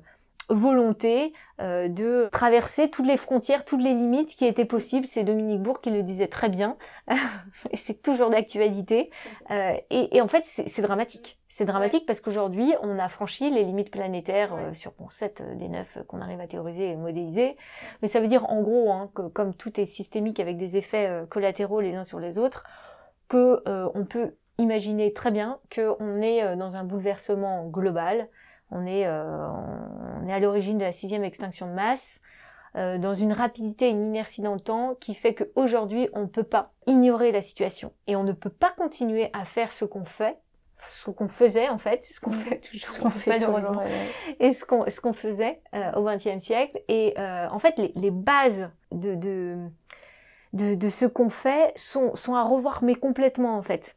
volonté 0.51 1.33
euh, 1.59 1.87
de 1.87 2.29
traverser 2.31 2.89
toutes 2.89 3.07
les 3.07 3.17
frontières, 3.17 3.65
toutes 3.65 3.81
les 3.81 3.93
limites 3.93 4.35
qui 4.35 4.45
étaient 4.45 4.65
possibles. 4.65 5.05
C'est 5.05 5.23
Dominique 5.23 5.61
Bourg 5.61 5.81
qui 5.81 5.89
le 5.89 6.03
disait 6.03 6.27
très 6.27 6.49
bien, 6.49 6.77
et 7.71 7.77
c'est 7.77 8.01
toujours 8.01 8.29
d'actualité. 8.29 9.11
Euh, 9.51 9.73
et, 9.89 10.17
et, 10.17 10.21
en 10.21 10.27
fait, 10.27 10.43
c'est 10.45 10.81
dramatique. 10.81 11.39
C'est 11.49 11.65
dramatique 11.65 12.05
parce 12.05 12.21
qu'aujourd'hui, 12.21 12.73
on 12.81 12.97
a 12.99 13.09
franchi 13.09 13.49
les 13.49 13.63
limites 13.63 13.91
planétaires 13.91 14.53
euh, 14.55 14.73
sur 14.73 14.93
bon, 14.97 15.09
7 15.09 15.57
des 15.57 15.69
9 15.69 15.99
qu'on 16.07 16.21
arrive 16.21 16.39
à 16.39 16.47
théoriser 16.47 16.89
et 16.89 16.95
modéliser. 16.95 17.57
Mais 18.01 18.07
ça 18.07 18.19
veut 18.19 18.27
dire 18.27 18.49
en 18.49 18.61
gros 18.61 18.91
hein, 18.91 19.09
que 19.13 19.23
comme 19.23 19.53
tout 19.53 19.79
est 19.79 19.85
systémique 19.85 20.39
avec 20.39 20.57
des 20.57 20.77
effets 20.77 21.23
collatéraux 21.29 21.81
les 21.81 21.95
uns 21.95 22.03
sur 22.03 22.19
les 22.19 22.37
autres, 22.37 22.65
que 23.27 23.61
on 23.65 24.05
peut 24.05 24.35
imaginer 24.57 25.13
très 25.13 25.31
bien 25.31 25.59
qu'on 25.73 26.21
est 26.21 26.55
dans 26.55 26.75
un 26.75 26.83
bouleversement 26.83 27.67
global 27.67 28.27
on 28.71 28.85
est, 28.85 29.05
euh, 29.05 29.47
on 30.21 30.27
est 30.27 30.33
à 30.33 30.39
l'origine 30.39 30.77
de 30.77 30.83
la 30.83 30.91
sixième 30.91 31.23
extinction 31.23 31.67
de 31.67 31.73
masse, 31.73 32.21
euh, 32.75 32.97
dans 32.97 33.13
une 33.13 33.33
rapidité 33.33 33.87
et 33.87 33.89
une 33.89 34.07
inertie 34.07 34.41
dans 34.41 34.53
le 34.53 34.59
temps 34.59 34.95
qui 34.99 35.13
fait 35.13 35.33
qu'aujourd'hui, 35.33 36.09
on 36.13 36.21
ne 36.21 36.27
peut 36.27 36.43
pas 36.43 36.71
ignorer 36.87 37.31
la 37.31 37.41
situation. 37.41 37.91
Et 38.07 38.15
on 38.15 38.23
ne 38.23 38.31
peut 38.31 38.49
pas 38.49 38.71
continuer 38.71 39.29
à 39.33 39.45
faire 39.45 39.73
ce 39.73 39.83
qu'on 39.83 40.05
fait, 40.05 40.37
ce 40.87 41.11
qu'on 41.11 41.27
faisait 41.27 41.69
en 41.69 41.77
fait, 41.77 42.03
ce 42.03 42.19
qu'on 42.21 42.31
fait 42.31 42.59
toujours, 42.61 42.87
ce 42.87 43.01
qu'on 43.01 43.09
fait 43.09 43.31
malheureusement, 43.31 43.83
et 44.39 44.53
ce 44.53 44.65
qu'on 44.65 44.89
ce 44.89 45.01
qu'on 45.01 45.13
faisait 45.13 45.61
euh, 45.75 45.91
au 45.93 46.05
XXe 46.05 46.39
siècle. 46.39 46.81
Et 46.87 47.13
en 47.17 47.59
fait, 47.59 47.77
les, 47.77 47.91
les 47.95 48.11
bases 48.11 48.69
de, 48.91 49.15
de 49.15 49.57
de, 50.53 50.75
de 50.75 50.89
ce 50.89 51.05
qu'on 51.05 51.29
fait 51.29 51.71
sont, 51.75 52.15
sont 52.15 52.35
à 52.35 52.43
revoir, 52.43 52.83
mais 52.83 52.95
complètement 52.95 53.57
en 53.57 53.61
fait. 53.61 53.95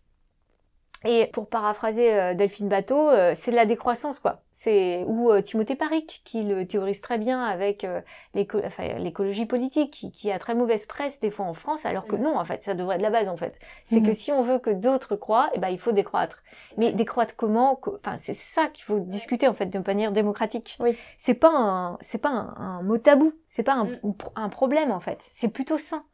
Et 1.04 1.26
pour 1.26 1.48
paraphraser 1.48 2.12
euh, 2.12 2.34
Delphine 2.34 2.68
Bateau, 2.68 3.10
euh, 3.10 3.32
c'est 3.34 3.50
de 3.50 3.56
la 3.56 3.66
décroissance, 3.66 4.18
quoi. 4.18 4.40
C'est 4.52 5.04
ou 5.06 5.30
euh, 5.30 5.42
Timothée 5.42 5.74
Paric 5.74 6.22
qui 6.24 6.42
le 6.42 6.66
théorise 6.66 7.00
très 7.02 7.18
bien 7.18 7.42
avec 7.44 7.86
l'écologie 8.34 9.44
politique, 9.44 10.10
qui, 10.12 10.30
a 10.30 10.38
très 10.38 10.54
mauvaise 10.54 10.86
presse 10.86 11.20
des 11.20 11.30
fois 11.30 11.44
en 11.44 11.54
France, 11.54 11.84
alors 11.84 12.06
que 12.06 12.16
mm. 12.16 12.22
non, 12.22 12.38
en 12.38 12.44
fait, 12.44 12.62
ça 12.62 12.74
devrait 12.74 12.96
être 12.96 13.02
la 13.02 13.10
base, 13.10 13.28
en 13.28 13.36
fait. 13.36 13.58
C'est 13.84 14.00
que 14.00 14.10
mm. 14.10 14.14
si 14.14 14.32
on 14.32 14.42
veut 14.42 14.58
que 14.58 14.70
d'autres 14.70 15.16
croient, 15.16 15.50
eh 15.54 15.58
ben 15.58 15.68
il 15.68 15.78
faut 15.78 15.92
décroître. 15.92 16.42
Mais 16.78 16.92
décroître 16.92 17.36
comment 17.36 17.78
Enfin, 17.86 18.16
c'est 18.18 18.34
ça 18.34 18.68
qu'il 18.68 18.84
faut 18.84 19.00
discuter 19.00 19.48
en 19.48 19.54
fait 19.54 19.66
de 19.66 19.78
manière 19.78 20.12
démocratique. 20.12 20.78
Oui. 20.80 20.96
C'est 21.18 21.34
pas 21.34 21.52
un, 21.52 21.98
c'est 22.00 22.18
pas 22.18 22.30
un, 22.30 22.82
mot 22.82 22.96
tabou, 22.96 23.34
c'est 23.48 23.62
pas 23.62 23.74
un, 23.74 23.84
mm. 23.84 24.14
un 24.36 24.48
problème 24.48 24.90
en 24.90 25.00
fait. 25.00 25.18
C'est 25.32 25.48
plutôt 25.48 25.76
sain. 25.76 26.04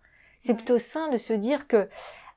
C'est 0.40 0.54
plutôt 0.54 0.78
sain 0.78 1.08
de 1.08 1.18
se 1.18 1.34
dire 1.34 1.68
que 1.68 1.86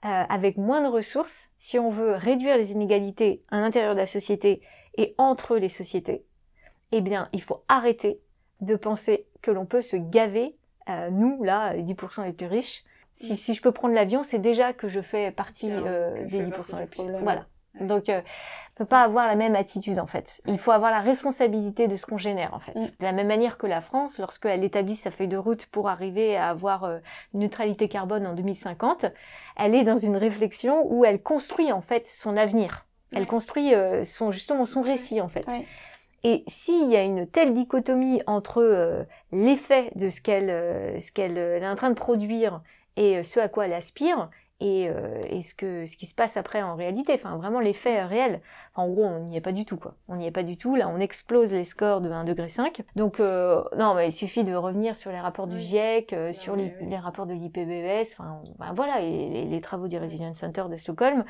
euh, 0.05 0.23
avec 0.29 0.57
moins 0.57 0.81
de 0.81 0.87
ressources, 0.87 1.49
si 1.57 1.79
on 1.79 1.89
veut 1.89 2.15
réduire 2.15 2.57
les 2.57 2.71
inégalités 2.73 3.39
à 3.49 3.59
l'intérieur 3.61 3.93
de 3.93 3.99
la 3.99 4.07
société 4.07 4.61
et 4.97 5.15
entre 5.17 5.57
les 5.57 5.69
sociétés, 5.69 6.25
eh 6.91 7.01
bien, 7.01 7.29
il 7.31 7.41
faut 7.41 7.63
arrêter 7.67 8.19
de 8.61 8.75
penser 8.75 9.25
que 9.41 9.51
l'on 9.51 9.65
peut 9.65 9.81
se 9.81 9.95
gaver, 9.95 10.55
euh, 10.89 11.09
nous, 11.09 11.43
là, 11.43 11.73
les 11.73 11.83
10% 11.83 12.25
les 12.25 12.33
plus 12.33 12.47
riches. 12.47 12.83
Si, 13.15 13.37
si 13.37 13.53
je 13.53 13.61
peux 13.61 13.71
prendre 13.71 13.93
l'avion, 13.93 14.23
c'est 14.23 14.39
déjà 14.39 14.73
que 14.73 14.87
je 14.87 14.99
fais 14.99 15.31
partie 15.31 15.71
euh, 15.71 16.25
des 16.25 16.41
10% 16.43 16.79
les 16.79 16.85
plus 16.85 17.01
riches. 17.01 17.21
Voilà. 17.21 17.45
Donc, 17.79 18.09
euh, 18.09 18.21
on 18.73 18.77
peut 18.77 18.85
pas 18.85 19.03
avoir 19.03 19.27
la 19.27 19.35
même 19.35 19.55
attitude 19.55 19.99
en 19.99 20.07
fait. 20.07 20.41
Il 20.47 20.57
faut 20.57 20.71
avoir 20.71 20.89
la 20.89 20.99
responsabilité 20.99 21.87
de 21.87 21.95
ce 21.95 22.07
qu'on 22.07 22.17
génère 22.17 22.55
en 22.55 22.59
fait. 22.59 22.75
Mm. 22.75 22.85
De 22.85 23.03
la 23.03 23.11
même 23.11 23.27
manière 23.27 23.57
que 23.57 23.67
la 23.67 23.81
France, 23.81 24.17
lorsqu'elle 24.17 24.63
établit 24.63 24.95
sa 24.95 25.11
feuille 25.11 25.27
de 25.27 25.37
route 25.37 25.67
pour 25.67 25.89
arriver 25.89 26.35
à 26.35 26.49
avoir 26.49 26.83
euh, 26.83 26.97
une 27.35 27.41
neutralité 27.41 27.87
carbone 27.87 28.25
en 28.25 28.33
2050, 28.33 29.05
elle 29.57 29.75
est 29.75 29.83
dans 29.83 29.97
une 29.97 30.17
réflexion 30.17 30.87
où 30.91 31.05
elle 31.05 31.21
construit 31.21 31.71
en 31.71 31.81
fait 31.81 32.07
son 32.07 32.35
avenir. 32.35 32.85
Elle 33.15 33.27
construit 33.27 33.75
euh, 33.75 34.03
son 34.03 34.31
justement 34.31 34.65
son 34.65 34.81
récit 34.81 35.21
en 35.21 35.27
fait. 35.27 35.45
Et 36.23 36.43
s'il 36.47 36.89
y 36.89 36.95
a 36.95 37.03
une 37.03 37.27
telle 37.27 37.53
dichotomie 37.53 38.23
entre 38.25 38.63
euh, 38.63 39.03
l'effet 39.31 39.91
de 39.93 40.09
ce 40.09 40.19
qu'elle 40.19 40.99
ce 40.99 41.11
qu'elle 41.11 41.37
est 41.37 41.67
en 41.67 41.75
train 41.75 41.89
de 41.89 41.95
produire 41.95 42.61
et 42.95 43.21
ce 43.21 43.39
à 43.39 43.49
quoi 43.49 43.65
elle 43.65 43.73
aspire, 43.73 44.29
et, 44.63 44.87
euh, 44.87 45.21
et, 45.29 45.41
ce 45.41 45.53
que 45.53 45.85
ce 45.85 45.97
qui 45.97 46.05
se 46.05 46.15
passe 46.15 46.37
après 46.37 46.61
en 46.63 46.75
réalité, 46.75 47.11
enfin 47.13 47.35
vraiment 47.35 47.59
l'effet 47.59 48.01
réel. 48.03 48.39
Enfin, 48.73 48.87
en 48.87 48.93
gros, 48.93 49.03
on 49.03 49.19
n'y 49.25 49.35
est 49.35 49.41
pas 49.41 49.51
du 49.51 49.65
tout 49.65 49.75
quoi. 49.75 49.95
On 50.07 50.15
n'y 50.15 50.25
est 50.25 50.31
pas 50.31 50.43
du 50.43 50.55
tout. 50.55 50.75
Là, 50.75 50.87
on 50.87 50.99
explose 50.99 51.51
les 51.51 51.65
scores 51.65 51.99
de 51.99 52.09
1 52.09 52.23
degré 52.23 52.47
5. 52.47 52.81
Donc 52.95 53.19
euh, 53.19 53.61
non, 53.77 53.93
mais 53.93 54.07
il 54.07 54.11
suffit 54.13 54.45
de 54.45 54.55
revenir 54.55 54.95
sur 54.95 55.11
les 55.11 55.19
rapports 55.19 55.47
du 55.47 55.59
GIEC, 55.59 56.13
euh, 56.13 56.31
sur 56.31 56.55
les, 56.55 56.73
les, 56.79 56.97
rapports 56.97 57.25
de 57.25 57.33
l'IPBES, 57.33 58.15
enfin 58.17 58.41
ben, 58.57 58.71
voilà, 58.73 59.01
et 59.01 59.29
les, 59.29 59.45
les, 59.45 59.61
travaux 59.61 59.89
du 59.89 59.97
Resilience 59.97 60.37
Center 60.37 60.63
de 60.71 60.77
Stockholm. 60.77 61.25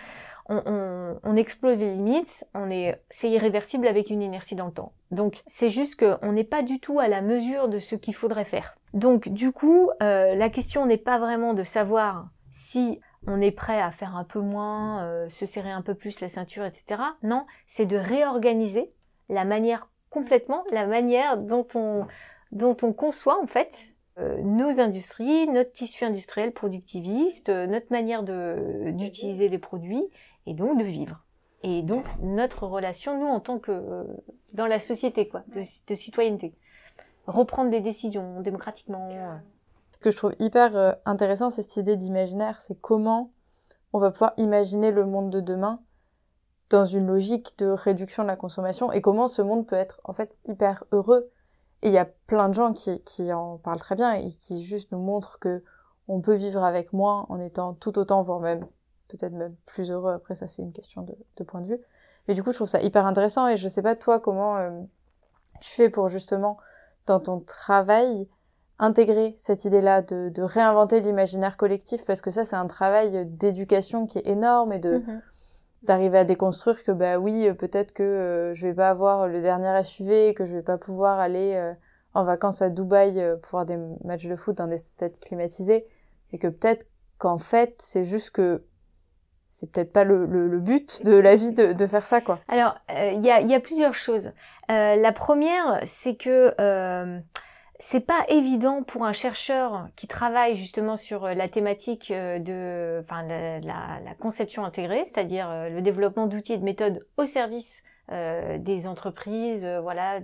On, 0.48 0.62
on, 0.68 1.20
on 1.24 1.36
explose 1.36 1.80
les 1.80 1.96
limites. 1.96 2.46
On 2.54 2.70
est, 2.70 3.02
c'est 3.10 3.32
irréversible 3.32 3.88
avec 3.88 4.12
une 4.12 4.22
inertie 4.22 4.56
dans 4.56 4.68
le 4.68 4.74
temps. 4.74 4.92
Donc 5.10 5.42
c'est 5.48 5.72
juste 5.72 6.00
qu'on 6.00 6.34
n'est 6.34 6.44
pas 6.44 6.62
du 6.62 6.80
tout 6.80 7.00
à 7.00 7.08
la 7.08 7.22
mesure 7.22 7.68
de 7.68 7.80
ce 7.80 7.96
qu'il 7.96 8.14
faudrait 8.14 8.46
faire. 8.46 8.76
Donc 8.94 9.30
du 9.30 9.52
coup, 9.52 9.90
la 10.00 10.50
question 10.50 10.86
n'est 10.86 10.98
pas 10.98 11.18
vraiment 11.18 11.56
de 11.56 11.64
savoir 11.64 12.28
si 12.52 13.00
on 13.28 13.42
est 13.42 13.52
prêt 13.52 13.82
à 13.82 13.92
faire 13.92 14.16
un 14.16 14.24
peu 14.24 14.40
moins, 14.40 15.04
euh, 15.04 15.30
se 15.30 15.46
serrer 15.46 15.72
un 15.72 15.82
peu 15.82 15.96
plus 15.96 16.22
la 16.22 16.28
ceinture, 16.28 16.66
etc. 16.66 17.02
Non, 17.24 17.46
c'est 17.68 17.86
de 17.86 17.98
réorganiser 17.98 18.92
la 19.30 19.46
manière 19.46 19.90
complètement, 20.10 20.64
la 20.72 20.86
manière 20.86 21.38
dont 21.38 21.66
on, 21.76 22.06
dont 22.52 22.76
on 22.82 22.94
conçoit 22.94 23.42
en 23.42 23.48
fait 23.48 23.94
euh, 24.20 24.42
nos 24.42 24.80
industries, 24.80 25.48
notre 25.48 25.72
tissu 25.72 26.04
industriel 26.06 26.52
productiviste, 26.52 27.50
euh, 27.50 27.66
notre 27.66 27.92
manière 27.92 28.24
d'utiliser 28.24 29.50
les 29.50 29.58
produits 29.58 30.04
et 30.46 30.54
donc 30.54 30.78
de 30.78 30.84
vivre. 30.84 31.24
Et 31.64 31.82
donc 31.82 32.06
notre 32.22 32.68
relation, 32.68 33.18
nous 33.18 33.28
en 33.28 33.40
tant 33.40 33.58
que 33.58 34.06
dans 34.52 34.68
la 34.68 34.82
société 34.82 35.30
quoi, 35.30 35.44
de, 35.48 35.62
de 35.62 35.96
citoyenneté, 35.96 36.54
reprendre 37.26 37.72
des 37.72 37.80
décisions 37.80 38.42
démocratiquement 38.42 39.10
que 40.04 40.12
je 40.12 40.18
trouve 40.18 40.36
hyper 40.40 40.76
euh, 40.76 40.92
intéressant, 41.06 41.50
c'est 41.50 41.64
cette 41.64 41.78
idée 41.78 41.96
d'imaginaire, 41.96 42.62
c'est 42.62 42.76
comment 42.76 43.32
on 43.94 44.00
va 44.00 44.12
pouvoir 44.12 44.34
imaginer 44.38 44.92
le 44.92 45.06
monde 45.06 45.32
de 45.32 45.40
demain 45.40 45.80
dans 46.70 46.86
une 46.86 47.08
logique 47.08 47.58
de 47.60 47.68
réduction 47.68 48.24
de 48.24 48.28
la 48.28 48.36
consommation 48.36 48.92
et 48.92 49.02
comment 49.02 49.28
ce 49.28 49.42
monde 49.42 49.66
peut 49.66 49.76
être 49.76 50.02
en 50.04 50.14
fait 50.14 50.38
hyper 50.46 50.84
heureux 50.92 51.30
Et 51.82 51.88
il 51.88 51.94
y 51.94 51.98
a 51.98 52.06
plein 52.06 52.50
de 52.50 52.54
gens 52.54 52.74
qui, 52.74 53.32
en 53.32 53.58
parlent 53.58 53.80
très 53.80 53.96
bien 53.96 54.14
et 54.14 54.32
qui 54.32 54.64
juste 54.64 54.92
nous 54.92 55.00
montrent 55.00 55.40
que 55.40 55.64
on 56.08 56.20
peut 56.20 56.36
vivre 56.36 56.64
avec 56.64 56.92
moins 56.92 57.26
en 57.30 57.40
étant 57.40 57.74
tout 57.74 57.98
autant, 57.98 58.22
voire 58.24 58.42
même 58.42 58.66
peut-être 59.08 59.34
même 59.34 59.56
plus 59.66 59.90
heureux. 59.90 60.12
Après, 60.12 60.36
ça, 60.36 60.48
c'est 60.48 60.62
une 60.62 60.74
question 60.74 61.04
de, 61.04 61.16
de, 61.38 61.44
point 61.44 61.62
de 61.62 61.68
vue. 61.68 61.80
Mais 62.28 62.34
du 62.34 62.44
coup, 62.44 62.52
je 62.52 62.58
trouve 62.58 62.68
ça 62.68 62.82
hyper 62.82 63.06
intéressant 63.06 63.48
et 63.48 63.56
je 63.56 63.70
sais 63.70 63.82
pas 63.82 63.96
toi 63.96 64.20
comment 64.20 64.58
euh, 64.58 64.82
tu 65.62 65.70
fais 65.72 65.90
pour 65.90 66.10
justement 66.10 66.58
dans 67.06 67.22
ton 67.22 67.40
travail 67.40 68.28
intégrer 68.84 69.34
cette 69.38 69.64
idée-là 69.64 70.02
de, 70.02 70.28
de, 70.28 70.42
réinventer 70.42 71.00
l'imaginaire 71.00 71.56
collectif 71.56 72.04
parce 72.04 72.22
que 72.22 72.32
ça, 72.32 72.44
c'est 72.44 72.58
un 72.58 72.68
travail 72.68 73.26
d'éducation 73.26 74.06
qui 74.06 74.18
est 74.18 74.28
énorme 74.28 74.74
et 74.74 74.80
de 74.80 74.98
Mhm. 74.98 75.22
d'arriver 75.84 76.18
à 76.20 76.24
déconstruire 76.26 76.84
que 76.84 76.92
bah 76.92 77.18
oui, 77.18 77.52
peut-être 77.54 77.94
que 77.94 78.04
euh, 78.04 78.54
je 78.54 78.68
vais 78.68 78.74
pas 78.74 78.90
avoir 78.90 79.28
le 79.28 79.42
dernier 79.42 79.82
SUV, 79.84 80.34
que 80.34 80.46
je 80.46 80.54
vais 80.54 80.62
pas 80.62 80.78
pouvoir 80.78 81.20
aller 81.20 81.54
euh, 81.56 81.74
en 82.14 82.26
vacances 82.26 82.62
à 82.62 82.70
Dubaï 82.70 83.20
euh, 83.22 83.38
pour 83.38 83.52
voir 83.52 83.66
des 83.66 83.78
matchs 84.04 84.28
de 84.28 84.36
foot 84.36 84.58
dans 84.58 84.68
des 84.68 84.78
stades 84.78 85.18
climatisés 85.20 85.86
et 86.34 86.38
que 86.38 86.48
peut-être 86.48 86.86
qu'en 87.18 87.38
fait, 87.38 87.76
c'est 87.82 88.04
juste 88.04 88.32
que 88.32 88.66
c'est 89.48 89.72
peut-être 89.72 89.94
pas 89.94 90.04
le, 90.04 90.26
le, 90.26 90.48
le, 90.48 90.60
but 90.60 91.06
de 91.06 91.16
la 91.16 91.36
vie 91.36 91.52
de, 91.54 91.74
de 91.74 91.86
faire 91.86 92.06
ça 92.06 92.22
quoi. 92.22 92.40
Alors, 92.48 92.76
il 92.90 92.96
euh, 92.98 93.12
y, 93.12 93.32
a, 93.32 93.40
y, 93.42 93.54
a, 93.54 93.60
plusieurs 93.60 93.94
choses. 93.94 94.32
La 94.68 95.12
première, 95.12 95.80
c'est 95.86 96.16
que 96.16 96.54
c'est 97.80 98.06
pas 98.06 98.26
évident 98.30 98.84
pour 98.84 99.04
un 99.06 99.14
chercheur 99.14 99.88
qui 99.96 100.08
travaille 100.08 100.56
justement 100.56 100.96
sur 100.96 101.28
la 101.28 101.50
thématique 101.50 102.12
de, 102.12 103.00
enfin, 103.02 103.24
la, 103.24 103.60
la, 103.60 104.16
conception 104.20 104.64
intégrée, 104.64 105.04
c'est-à-dire 105.06 105.50
euh, 105.50 105.70
le 105.70 105.82
développement 105.82 106.28
d'outils 106.28 106.54
et 106.54 106.58
de 106.58 106.64
méthodes 106.64 107.06
au 107.18 107.26
service 107.26 107.84
euh, 108.12 108.58
des 108.58 108.88
entreprises, 108.88 109.66
euh, 109.66 109.82
voilà, 109.82 110.20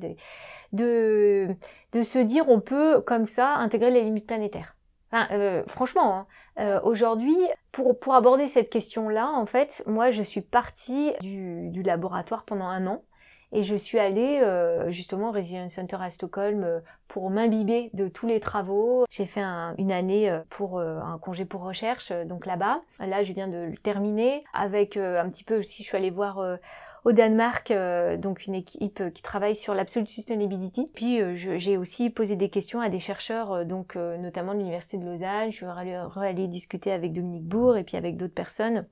de, 0.73 1.47
de 1.93 2.03
se 2.03 2.19
dire 2.19 2.47
on 2.49 2.61
peut 2.61 3.01
comme 3.01 3.25
ça 3.25 3.55
intégrer 3.55 3.91
les 3.91 4.03
limites 4.03 4.27
planétaires. 4.27 4.75
Enfin, 5.11 5.27
euh, 5.31 5.63
franchement, 5.67 6.15
hein, 6.15 6.27
euh, 6.59 6.79
aujourd'hui, 6.83 7.37
pour, 7.71 7.99
pour 7.99 8.13
aborder 8.13 8.47
cette 8.47 8.69
question-là, 8.69 9.27
en 9.29 9.45
fait, 9.45 9.83
moi, 9.87 10.11
je 10.11 10.21
suis 10.21 10.41
partie 10.41 11.13
du, 11.21 11.69
du 11.69 11.81
laboratoire 11.81 12.43
pendant 12.45 12.65
un 12.65 12.85
an 12.85 13.03
et 13.51 13.63
je 13.63 13.75
suis 13.75 13.99
allée 13.99 14.39
euh, 14.41 14.89
justement 14.89 15.29
au 15.29 15.31
Resilience 15.31 15.73
Center 15.73 15.97
à 15.99 16.09
Stockholm 16.09 16.63
euh, 16.63 16.79
pour 17.07 17.29
m'imbiber 17.29 17.89
de 17.93 18.07
tous 18.07 18.27
les 18.27 18.39
travaux. 18.39 19.05
J'ai 19.09 19.25
fait 19.25 19.41
un, 19.41 19.75
une 19.77 19.91
année 19.91 20.29
euh, 20.29 20.39
pour 20.49 20.79
un 20.79 21.17
congé 21.19 21.45
pour 21.45 21.61
recherche, 21.61 22.11
donc 22.11 22.45
là-bas. 22.45 22.81
Là, 22.99 23.23
je 23.23 23.33
viens 23.33 23.47
de 23.47 23.69
le 23.71 23.77
terminer 23.77 24.43
avec 24.53 24.97
un 24.97 25.27
petit 25.29 25.43
peu 25.43 25.57
aussi, 25.57 25.83
je 25.83 25.87
suis 25.87 25.97
allée 25.97 26.09
voir 26.09 26.59
au 27.05 27.11
Danemark, 27.11 27.71
euh, 27.71 28.17
donc 28.17 28.45
une 28.45 28.55
équipe 28.55 29.13
qui 29.13 29.21
travaille 29.21 29.55
sur 29.55 29.73
l'absolute 29.73 30.09
sustainability. 30.09 30.91
Puis 30.93 31.21
euh, 31.21 31.35
j'ai 31.35 31.77
aussi 31.77 32.09
posé 32.09 32.35
des 32.35 32.49
questions 32.49 32.81
à 32.81 32.89
des 32.89 32.99
chercheurs, 32.99 33.51
euh, 33.53 33.63
donc 33.63 33.95
notamment 33.95 34.53
de 34.53 34.59
l'université 34.59 34.97
de 34.97 35.05
Lausanne. 35.05 35.51
Je 35.51 35.57
suis 35.57 35.65
allée, 35.65 35.99
allée 36.15 36.47
discuter 36.47 36.91
avec 36.91 37.13
Dominique 37.13 37.45
Bourg 37.45 37.77
et 37.77 37.83
puis 37.83 37.97
avec 37.97 38.17
d'autres 38.17 38.33
personnes 38.33 38.85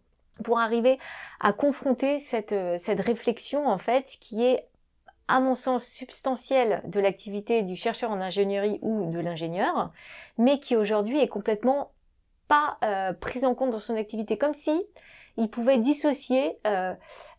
pour 0.44 0.60
arriver 0.60 1.00
à 1.40 1.54
confronter 1.54 2.20
cette, 2.20 2.56
cette 2.78 3.00
réflexion 3.00 3.68
en 3.68 3.78
fait 3.78 4.18
qui 4.20 4.44
est 4.44 4.68
à 5.28 5.40
mon 5.40 5.56
sens 5.56 5.86
substantielle 5.86 6.82
de 6.86 7.00
l'activité 7.00 7.62
du 7.62 7.76
chercheur 7.76 8.12
en 8.12 8.22
ingénierie 8.22 8.80
ou 8.82 9.10
de 9.12 9.20
l'ingénieur, 9.20 9.92
mais 10.38 10.60
qui 10.60 10.76
aujourd'hui 10.76 11.20
est 11.20 11.28
complètement 11.28 11.92
pas 12.48 12.78
euh, 12.84 13.12
prise 13.12 13.44
en 13.44 13.54
compte 13.54 13.72
dans 13.72 13.80
son 13.80 13.98
activité, 13.98 14.38
comme 14.38 14.54
si 14.54 14.72
il 15.38 15.50
pouvait 15.50 15.78
dissocier 15.78 16.58
euh, 16.66 16.94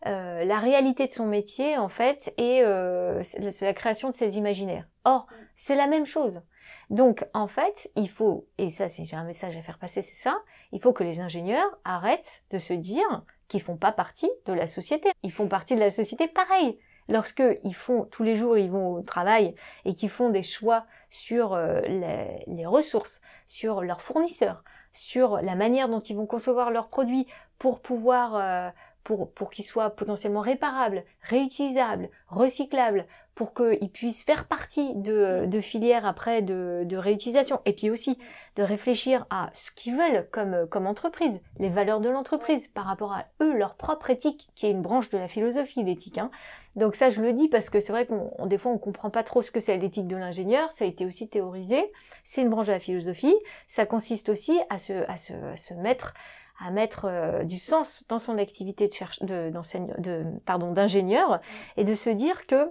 euh, 0.07 0.43
la 0.45 0.59
réalité 0.59 1.05
de 1.05 1.11
son 1.11 1.25
métier 1.25 1.77
en 1.77 1.89
fait 1.89 2.33
et 2.37 2.61
euh, 2.63 3.21
la 3.61 3.73
création 3.73 4.09
de 4.09 4.15
ses 4.15 4.37
imaginaires. 4.37 4.85
Or, 5.03 5.27
c'est 5.55 5.75
la 5.75 5.87
même 5.87 6.05
chose. 6.05 6.41
Donc 6.89 7.25
en 7.33 7.47
fait, 7.47 7.91
il 7.95 8.09
faut 8.09 8.47
et 8.57 8.71
ça 8.71 8.87
c'est 8.87 9.13
un 9.13 9.23
message 9.23 9.55
à 9.55 9.61
faire 9.61 9.77
passer, 9.77 10.01
c'est 10.01 10.15
ça, 10.15 10.39
il 10.71 10.81
faut 10.81 10.93
que 10.93 11.03
les 11.03 11.19
ingénieurs 11.19 11.77
arrêtent 11.85 12.43
de 12.49 12.57
se 12.57 12.73
dire 12.73 13.23
qu'ils 13.47 13.61
font 13.61 13.77
pas 13.77 13.91
partie 13.91 14.29
de 14.45 14.53
la 14.53 14.67
société. 14.67 15.11
Ils 15.23 15.31
font 15.31 15.47
partie 15.47 15.75
de 15.75 15.79
la 15.79 15.89
société 15.89 16.27
pareil. 16.27 16.79
Lorsque 17.07 17.43
ils 17.63 17.73
font 17.73 18.05
tous 18.05 18.23
les 18.23 18.35
jours, 18.35 18.57
ils 18.57 18.69
vont 18.69 18.93
au 18.93 19.01
travail 19.01 19.55
et 19.83 19.93
qu'ils 19.95 20.09
font 20.11 20.29
des 20.29 20.43
choix 20.43 20.85
sur 21.09 21.53
euh, 21.53 21.81
les, 21.81 22.65
ressources, 22.67 23.21
sur 23.47 23.81
leurs 23.81 24.01
fournisseurs, 24.01 24.63
sur 24.93 25.41
la 25.41 25.55
manière 25.55 25.89
dont 25.89 25.99
ils 25.99 26.15
vont 26.15 26.27
concevoir 26.27 26.69
leurs 26.69 26.87
produits 26.87 27.25
pour 27.57 27.81
pouvoir 27.81 28.35
euh, 28.35 28.69
pour 29.03 29.49
qu'ils 29.49 29.65
soient 29.65 29.89
potentiellement 29.89 30.41
réparables, 30.41 31.03
réutilisables, 31.23 32.11
recyclables, 32.27 33.07
pour 33.39 33.53
qu'ils 33.53 33.89
puissent 33.89 34.25
faire 34.25 34.47
partie 34.47 34.93
de, 34.95 35.45
de 35.45 35.61
filières 35.61 36.05
après 36.05 36.41
de, 36.41 36.83
de 36.83 36.97
réutilisation. 36.97 37.61
Et 37.65 37.71
puis 37.71 37.89
aussi 37.89 38.17
de 38.57 38.63
réfléchir 38.63 39.25
à 39.29 39.49
ce 39.53 39.71
qu'ils 39.71 39.95
veulent 39.95 40.27
comme 40.29 40.67
comme 40.69 40.85
entreprise, 40.85 41.39
les 41.57 41.69
valeurs 41.69 42.01
de 42.01 42.09
l'entreprise 42.09 42.67
par 42.67 42.83
rapport 42.83 43.13
à 43.13 43.27
eux 43.41 43.53
leur 43.53 43.75
propre 43.75 44.09
éthique 44.09 44.49
qui 44.55 44.65
est 44.65 44.71
une 44.71 44.81
branche 44.81 45.09
de 45.09 45.17
la 45.17 45.29
philosophie 45.29 45.85
l'éthique 45.85 46.17
hein. 46.17 46.31
Donc 46.75 46.95
ça 46.95 47.09
je 47.09 47.21
le 47.21 47.31
dis 47.31 47.47
parce 47.47 47.69
que 47.69 47.79
c'est 47.79 47.93
vrai 47.93 48.05
qu'on 48.05 48.45
des 48.45 48.57
fois 48.57 48.73
on 48.73 48.77
comprend 48.77 49.09
pas 49.09 49.23
trop 49.23 49.41
ce 49.41 49.51
que 49.51 49.61
c'est 49.61 49.77
l'éthique 49.77 50.09
de 50.09 50.17
l'ingénieur, 50.17 50.69
ça 50.71 50.83
a 50.83 50.87
été 50.89 51.05
aussi 51.05 51.29
théorisé, 51.29 51.93
c'est 52.25 52.41
une 52.41 52.49
branche 52.49 52.67
de 52.67 52.73
la 52.73 52.79
philosophie, 52.81 53.35
ça 53.67 53.85
consiste 53.85 54.27
aussi 54.27 54.59
à 54.69 54.79
se 54.79 55.09
à 55.09 55.15
se, 55.15 55.31
à 55.31 55.55
se 55.55 55.73
mettre 55.75 56.13
à 56.61 56.71
mettre 56.71 57.05
euh, 57.05 57.45
du 57.45 57.57
sens 57.57 58.03
dans 58.09 58.19
son 58.19 58.37
activité 58.37 58.89
de 58.89 58.93
cherche 58.93 59.23
de, 59.23 59.49
de 59.97 60.25
pardon 60.45 60.73
d'ingénieur 60.73 61.39
et 61.77 61.85
de 61.85 61.95
se 61.95 62.09
dire 62.09 62.45
que 62.47 62.69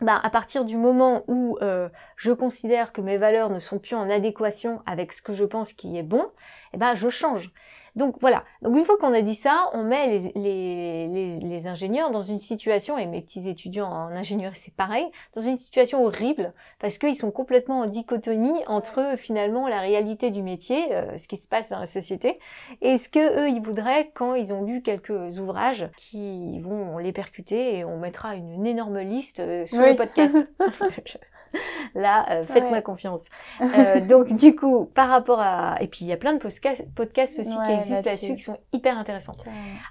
bah, 0.00 0.20
à 0.22 0.30
partir 0.30 0.64
du 0.64 0.76
moment 0.76 1.24
où 1.28 1.56
euh, 1.62 1.88
je 2.16 2.32
considère 2.32 2.92
que 2.92 3.00
mes 3.00 3.16
valeurs 3.16 3.50
ne 3.50 3.58
sont 3.58 3.78
plus 3.78 3.94
en 3.94 4.10
adéquation 4.10 4.82
avec 4.86 5.12
ce 5.12 5.22
que 5.22 5.32
je 5.32 5.44
pense 5.44 5.72
qui 5.72 5.96
est 5.96 6.02
bon, 6.02 6.26
eh 6.72 6.76
ben 6.76 6.94
je 6.94 7.08
change. 7.08 7.52
Donc 7.96 8.16
voilà. 8.20 8.44
Donc 8.62 8.76
une 8.76 8.84
fois 8.84 8.96
qu'on 8.98 9.12
a 9.12 9.22
dit 9.22 9.36
ça, 9.36 9.70
on 9.72 9.84
met 9.84 10.08
les, 10.08 10.32
les, 10.34 11.08
les, 11.08 11.40
les, 11.40 11.66
ingénieurs 11.68 12.10
dans 12.10 12.22
une 12.22 12.40
situation, 12.40 12.98
et 12.98 13.06
mes 13.06 13.20
petits 13.20 13.48
étudiants 13.48 13.90
en 13.90 14.08
ingénierie 14.08 14.56
c'est 14.56 14.74
pareil, 14.74 15.06
dans 15.34 15.42
une 15.42 15.58
situation 15.58 16.04
horrible, 16.04 16.52
parce 16.80 16.98
qu'ils 16.98 17.16
sont 17.16 17.30
complètement 17.30 17.80
en 17.80 17.86
dichotomie 17.86 18.64
entre 18.66 19.14
finalement 19.16 19.68
la 19.68 19.80
réalité 19.80 20.30
du 20.30 20.42
métier, 20.42 20.92
euh, 20.92 21.16
ce 21.18 21.28
qui 21.28 21.36
se 21.36 21.46
passe 21.46 21.70
dans 21.70 21.78
la 21.78 21.86
société, 21.86 22.38
et 22.80 22.98
ce 22.98 23.08
que 23.08 23.44
eux 23.44 23.48
ils 23.48 23.62
voudraient 23.62 24.10
quand 24.12 24.34
ils 24.34 24.52
ont 24.52 24.64
lu 24.64 24.82
quelques 24.82 25.38
ouvrages 25.38 25.88
qui 25.96 26.60
vont 26.60 26.98
les 26.98 27.12
percuter, 27.12 27.78
et 27.78 27.84
on 27.84 27.98
mettra 27.98 28.34
une, 28.34 28.52
une 28.54 28.66
énorme 28.66 28.98
liste 28.98 29.38
euh, 29.40 29.64
sur 29.66 29.78
oui. 29.78 29.90
le 29.90 29.96
podcast. 29.96 30.36
Là, 31.94 32.26
euh, 32.30 32.44
faites-moi 32.44 32.72
ouais. 32.72 32.82
confiance. 32.82 33.26
Euh, 33.60 34.00
donc 34.00 34.34
du 34.34 34.54
coup, 34.56 34.86
par 34.94 35.08
rapport 35.08 35.40
à... 35.40 35.76
Et 35.80 35.86
puis 35.86 36.00
il 36.04 36.08
y 36.08 36.12
a 36.12 36.16
plein 36.16 36.32
de 36.32 36.38
podcasts, 36.38 36.86
podcasts 36.94 37.38
aussi 37.38 37.56
ouais, 37.56 37.66
qui 37.66 37.72
existent 37.72 38.10
là-dessus 38.10 38.28
là 38.28 38.34
qui 38.34 38.42
sont 38.42 38.58
hyper 38.72 38.98
intéressants. 38.98 39.32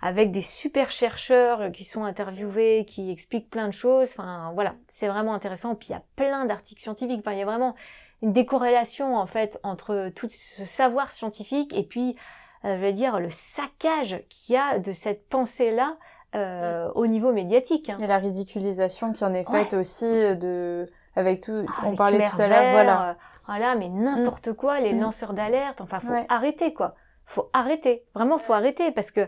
Avec 0.02 0.32
des 0.32 0.42
super 0.42 0.92
chercheurs 0.92 1.72
qui 1.72 1.84
sont 1.86 2.04
interviewés, 2.04 2.86
qui 2.86 3.12
expliquent 3.12 3.50
plein 3.50 3.68
de 3.68 3.74
choses. 3.74 4.12
Enfin 4.12 4.52
voilà, 4.54 4.76
c'est 4.88 5.08
vraiment 5.08 5.34
intéressant. 5.34 5.76
Puis 5.76 5.90
il 5.90 5.94
y 5.94 5.96
a 5.96 6.04
plein 6.16 6.46
d'articles 6.46 6.82
scientifiques. 6.82 7.20
Enfin, 7.20 7.34
il 7.34 7.40
y 7.40 7.44
a 7.44 7.46
vraiment 7.46 7.76
une 8.22 8.34
décorrélation 8.34 9.18
en 9.18 9.26
fait 9.26 9.60
entre 9.64 10.10
tout 10.16 10.30
ce 10.30 10.66
savoir 10.66 11.12
scientifique 11.12 11.74
et 11.74 11.84
puis, 11.84 12.16
euh, 12.66 12.78
je 12.78 12.82
vais 12.82 12.94
dire, 12.94 13.20
le 13.20 13.30
saccage 13.30 14.24
qu'il 14.30 14.56
y 14.56 14.58
a 14.58 14.80
de 14.80 14.94
cette 14.94 15.28
pensée-là 15.28 15.98
euh, 16.36 16.90
au 16.96 17.06
niveau 17.06 17.32
médiatique. 17.32 17.90
Hein. 17.90 17.98
Et 18.02 18.08
la 18.08 18.18
ridiculisation 18.18 19.12
qui 19.12 19.24
en 19.24 19.34
est 19.34 19.48
faite 19.50 19.74
aussi 19.74 20.06
de 20.06 20.88
avec 21.16 21.42
tout, 21.42 21.66
ah, 21.68 21.82
on 21.86 21.96
parlait 21.96 22.28
tout 22.30 22.42
à 22.42 22.48
l'heure, 22.48 22.72
voilà. 22.72 23.10
Euh, 23.10 23.14
voilà, 23.46 23.76
mais 23.76 23.90
n'importe 23.90 24.48
mmh. 24.48 24.56
quoi, 24.56 24.80
les 24.80 24.94
mmh. 24.94 25.02
lanceurs 25.02 25.34
d'alerte, 25.34 25.82
enfin, 25.82 26.00
faut 26.00 26.14
ouais. 26.14 26.26
arrêter, 26.30 26.74
quoi. 26.74 26.96
Faut 27.26 27.50
arrêter. 27.54 28.06
Vraiment, 28.14 28.38
faut 28.38 28.54
arrêter 28.54 28.92
parce 28.92 29.12
que, 29.12 29.28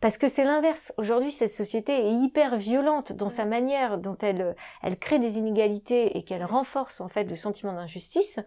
parce 0.00 0.18
que 0.18 0.28
c'est 0.28 0.44
l'inverse. 0.44 0.92
Aujourd'hui, 0.98 1.32
cette 1.32 1.52
société 1.52 1.92
est 1.92 2.12
hyper 2.12 2.56
violente 2.56 3.12
dans 3.12 3.30
sa 3.30 3.44
manière 3.44 3.98
dont 3.98 4.16
elle, 4.20 4.54
elle 4.82 4.98
crée 4.98 5.18
des 5.18 5.38
inégalités 5.38 6.16
et 6.16 6.24
qu'elle 6.24 6.44
renforce, 6.44 7.00
en 7.00 7.08
fait, 7.08 7.24
le 7.24 7.36
sentiment 7.36 7.72
d'injustice. 7.72 8.38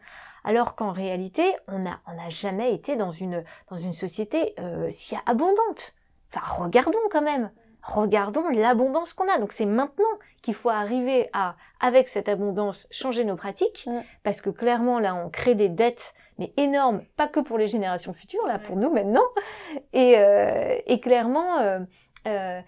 Alors 0.43 0.75
qu'en 0.75 0.91
réalité, 0.91 1.43
on 1.67 1.85
a, 1.85 1.99
on 2.07 2.13
n'a 2.13 2.29
jamais 2.29 2.73
été 2.73 2.95
dans 2.95 3.11
une, 3.11 3.43
dans 3.69 3.75
une 3.75 3.93
société, 3.93 4.53
euh, 4.59 4.87
si 4.91 5.15
abondante. 5.25 5.93
Enfin, 6.31 6.63
regardons 6.63 6.97
quand 7.11 7.21
même 7.21 7.51
regardons 7.87 8.47
l'abondance 8.49 9.13
qu'on 9.13 9.27
a. 9.27 9.39
Donc 9.39 9.53
c'est 9.53 9.65
maintenant 9.65 10.05
qu'il 10.41 10.53
faut 10.53 10.69
arriver 10.69 11.29
à, 11.33 11.55
avec 11.79 12.07
cette 12.07 12.29
abondance, 12.29 12.87
changer 12.91 13.23
nos 13.23 13.35
pratiques, 13.35 13.85
mmh. 13.87 13.99
parce 14.23 14.41
que 14.41 14.49
clairement 14.49 14.99
là 14.99 15.15
on 15.15 15.29
crée 15.29 15.55
des 15.55 15.69
dettes 15.69 16.13
mais 16.39 16.53
énormes, 16.57 17.01
pas 17.15 17.27
que 17.27 17.39
pour 17.39 17.57
les 17.57 17.67
générations 17.67 18.13
futures, 18.13 18.45
là 18.45 18.59
pour 18.59 18.75
nous 18.75 18.91
maintenant, 18.91 19.25
et, 19.93 20.15
euh, 20.17 20.77
et 20.85 20.99
clairement 20.99 21.57
euh, 21.57 21.79
euh, 22.27 22.61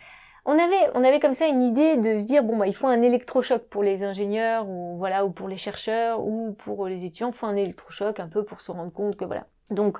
on 0.46 0.54
avait, 0.54 0.90
on 0.96 1.04
avait 1.04 1.20
comme 1.20 1.34
ça 1.34 1.48
une 1.48 1.62
idée 1.62 1.98
de 1.98 2.18
se 2.18 2.26
dire 2.26 2.44
bon 2.44 2.58
bah 2.58 2.66
il 2.66 2.74
faut 2.74 2.88
un 2.88 3.02
électrochoc 3.02 3.64
pour 3.70 3.84
les 3.84 4.04
ingénieurs 4.04 4.68
ou 4.68 4.98
voilà 4.98 5.26
ou 5.26 5.30
pour 5.30 5.48
les 5.48 5.58
chercheurs 5.58 6.26
ou 6.26 6.54
pour 6.54 6.88
les 6.88 7.06
étudiants, 7.06 7.30
il 7.30 7.36
faut 7.36 7.46
un 7.46 7.56
électrochoc 7.56 8.20
un 8.20 8.28
peu 8.28 8.44
pour 8.44 8.62
se 8.62 8.72
rendre 8.72 8.92
compte 8.92 9.16
que 9.16 9.26
voilà. 9.26 9.46
Donc, 9.72 9.98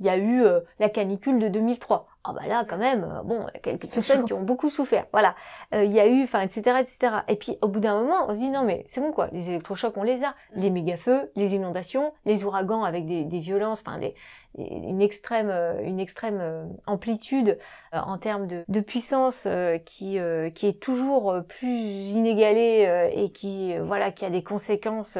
il 0.00 0.06
y 0.06 0.08
a 0.08 0.16
eu 0.16 0.42
euh, 0.44 0.60
la 0.78 0.88
canicule 0.88 1.38
de 1.38 1.48
2003. 1.48 2.08
Ah 2.24 2.32
bah 2.32 2.42
là, 2.48 2.64
quand 2.68 2.76
même, 2.78 3.02
euh, 3.04 3.22
bon, 3.24 3.40
il 3.48 3.54
y 3.54 3.56
a 3.56 3.60
quelques 3.60 3.86
personnes 3.92 4.24
qui 4.26 4.32
ont 4.32 4.42
beaucoup 4.42 4.70
souffert. 4.70 5.06
Voilà, 5.12 5.34
Euh, 5.74 5.84
il 5.84 5.92
y 5.92 5.98
a 6.00 6.06
eu, 6.06 6.22
enfin, 6.22 6.40
etc., 6.40 6.60
etc. 6.80 7.14
Et 7.28 7.34
puis, 7.36 7.58
au 7.62 7.68
bout 7.68 7.80
d'un 7.80 8.00
moment, 8.00 8.26
on 8.28 8.34
se 8.34 8.38
dit 8.38 8.48
non 8.48 8.62
mais 8.62 8.84
c'est 8.86 9.00
bon 9.00 9.10
quoi. 9.12 9.28
Les 9.32 9.50
électrochocs, 9.50 9.96
on 9.96 10.02
les 10.04 10.22
a. 10.24 10.34
Les 10.54 10.70
méga-feux, 10.70 11.30
les 11.36 11.54
inondations, 11.56 12.12
les 12.24 12.44
ouragans 12.44 12.84
avec 12.84 13.06
des, 13.06 13.24
des 13.24 13.40
violences, 13.40 13.82
enfin, 13.86 13.98
des, 13.98 14.14
des- 14.56 14.64
une 14.64 15.02
extrême, 15.02 15.50
euh, 15.50 15.80
une 15.82 15.98
extrême 15.98 16.68
amplitude 16.86 17.58
euh, 17.94 17.98
en 17.98 18.18
termes 18.18 18.46
de, 18.46 18.64
de 18.68 18.80
puissance 18.80 19.44
euh, 19.50 19.78
qui, 19.78 20.18
euh, 20.20 20.50
qui 20.50 20.66
est 20.68 20.80
toujours 20.80 21.34
plus 21.48 21.68
inégalée 22.12 22.84
euh, 22.86 23.08
et 23.12 23.30
qui, 23.32 23.76
voilà, 23.78 24.12
qui 24.12 24.24
a 24.24 24.30
des 24.30 24.44
conséquences. 24.44 25.16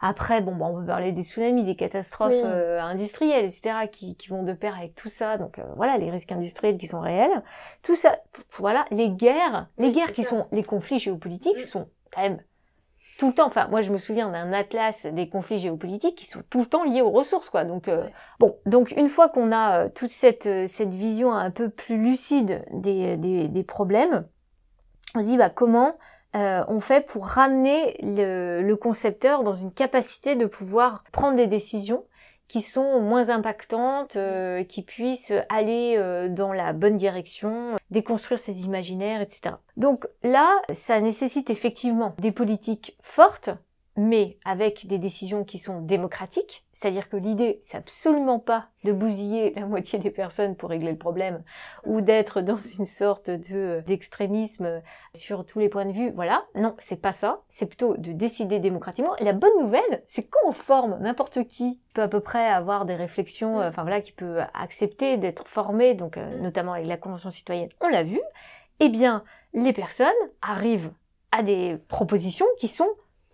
Après, 0.00 0.40
bon, 0.40 0.54
bah, 0.54 0.66
on 0.70 0.78
peut 0.80 0.86
parler 0.86 1.12
des 1.12 1.22
tsunamis, 1.22 1.64
des 1.64 1.76
catastrophes 1.76 2.30
Oui. 2.32 2.40
euh, 2.44 2.80
industrielles, 2.80 3.44
etc., 3.46 3.88
qui, 3.90 4.14
qui 4.16 4.28
vont 4.28 4.42
de 4.42 4.52
pair 4.52 4.76
avec 4.76 4.94
tout 4.94 5.08
ça. 5.08 5.38
Donc 5.38 5.58
euh, 5.58 5.64
voilà, 5.76 5.98
les 5.98 6.10
risques 6.10 6.32
industriels 6.32 6.78
qui 6.78 6.86
sont 6.86 7.00
réels. 7.00 7.42
Tout 7.82 7.96
ça, 7.96 8.18
voilà, 8.58 8.84
les 8.90 9.10
guerres, 9.10 9.68
les 9.78 9.88
Oui, 9.88 9.92
guerres 9.92 10.12
qui 10.12 10.24
ça. 10.24 10.30
sont, 10.30 10.46
les 10.52 10.62
conflits 10.62 10.98
géopolitiques 10.98 11.56
Mm. 11.58 11.60
sont 11.60 11.88
quand 12.14 12.22
même 12.22 12.40
tout 13.18 13.26
le 13.26 13.34
temps. 13.34 13.46
Enfin, 13.48 13.66
moi, 13.66 13.80
je 13.80 13.90
me 13.90 13.98
souviens 13.98 14.30
d'un 14.30 14.52
atlas 14.52 15.04
des 15.06 15.28
conflits 15.28 15.58
géopolitiques 15.58 16.14
qui 16.14 16.26
sont 16.26 16.42
tout 16.50 16.60
le 16.60 16.66
temps 16.66 16.84
liés 16.84 17.02
aux 17.02 17.10
ressources, 17.10 17.50
quoi. 17.50 17.64
Donc 17.64 17.88
euh, 17.88 18.06
bon, 18.38 18.56
donc 18.66 18.92
une 18.96 19.08
fois 19.08 19.28
qu'on 19.28 19.50
a 19.50 19.88
toute 19.88 20.10
cette 20.10 20.68
cette 20.68 20.94
vision 20.94 21.32
un 21.32 21.50
peu 21.50 21.68
plus 21.68 21.96
lucide 21.98 22.64
des 22.72 23.16
des, 23.16 23.48
des 23.48 23.64
problèmes, 23.64 24.24
on 25.16 25.20
se 25.20 25.24
dit 25.24 25.36
bah 25.36 25.50
comment 25.50 25.96
euh, 26.36 26.62
on 26.68 26.80
fait 26.80 27.06
pour 27.06 27.26
ramener 27.26 27.96
le, 28.02 28.62
le 28.62 28.76
concepteur 28.76 29.42
dans 29.42 29.54
une 29.54 29.72
capacité 29.72 30.36
de 30.36 30.46
pouvoir 30.46 31.04
prendre 31.12 31.36
des 31.36 31.46
décisions 31.46 32.04
qui 32.48 32.62
sont 32.62 33.00
moins 33.00 33.28
impactantes, 33.28 34.16
euh, 34.16 34.64
qui 34.64 34.82
puissent 34.82 35.34
aller 35.50 35.94
euh, 35.96 36.28
dans 36.28 36.52
la 36.52 36.72
bonne 36.72 36.96
direction, 36.96 37.76
déconstruire 37.90 38.38
ses 38.38 38.62
imaginaires, 38.62 39.20
etc. 39.20 39.56
Donc 39.76 40.06
là, 40.22 40.50
ça 40.72 41.00
nécessite 41.00 41.50
effectivement 41.50 42.14
des 42.18 42.32
politiques 42.32 42.96
fortes, 43.02 43.50
mais 43.98 44.38
avec 44.44 44.86
des 44.86 44.98
décisions 44.98 45.44
qui 45.44 45.58
sont 45.58 45.80
démocratiques. 45.80 46.64
C'est-à-dire 46.72 47.08
que 47.08 47.16
l'idée, 47.16 47.58
c'est 47.60 47.76
absolument 47.76 48.38
pas 48.38 48.68
de 48.84 48.92
bousiller 48.92 49.52
la 49.56 49.66
moitié 49.66 49.98
des 49.98 50.10
personnes 50.10 50.54
pour 50.56 50.70
régler 50.70 50.92
le 50.92 50.98
problème, 50.98 51.42
ou 51.84 52.00
d'être 52.00 52.40
dans 52.40 52.56
une 52.56 52.86
sorte 52.86 53.28
de 53.28 53.82
d'extrémisme 53.86 54.80
sur 55.14 55.44
tous 55.44 55.58
les 55.58 55.68
points 55.68 55.86
de 55.86 55.92
vue. 55.92 56.12
Voilà, 56.14 56.44
non, 56.54 56.74
c'est 56.78 57.02
pas 57.02 57.12
ça. 57.12 57.42
C'est 57.48 57.66
plutôt 57.66 57.96
de 57.96 58.12
décider 58.12 58.60
démocratiquement. 58.60 59.16
Et 59.16 59.24
la 59.24 59.32
bonne 59.32 59.58
nouvelle, 59.60 60.02
c'est 60.06 60.22
que 60.22 60.28
quand 60.30 60.48
on 60.48 60.52
forme 60.52 60.98
n'importe 61.00 61.44
qui 61.44 61.80
peut 61.92 62.02
à 62.02 62.08
peu 62.08 62.20
près 62.20 62.48
avoir 62.48 62.84
des 62.84 62.94
réflexions, 62.94 63.60
euh, 63.60 63.68
enfin 63.68 63.82
voilà, 63.82 64.00
qui 64.00 64.12
peut 64.12 64.38
accepter 64.54 65.16
d'être 65.16 65.46
formé, 65.48 65.94
donc 65.94 66.16
euh, 66.16 66.38
Mm. 66.38 66.42
notamment 66.42 66.72
avec 66.72 66.86
la 66.86 66.96
convention 66.96 67.30
citoyenne, 67.30 67.68
on 67.80 67.88
l'a 67.88 68.02
vu. 68.02 68.20
Eh 68.80 68.88
bien, 68.88 69.24
les 69.54 69.72
personnes 69.72 70.08
arrivent 70.40 70.92
à 71.32 71.42
des 71.42 71.78
propositions 71.88 72.46
qui 72.58 72.68
sont 72.68 72.88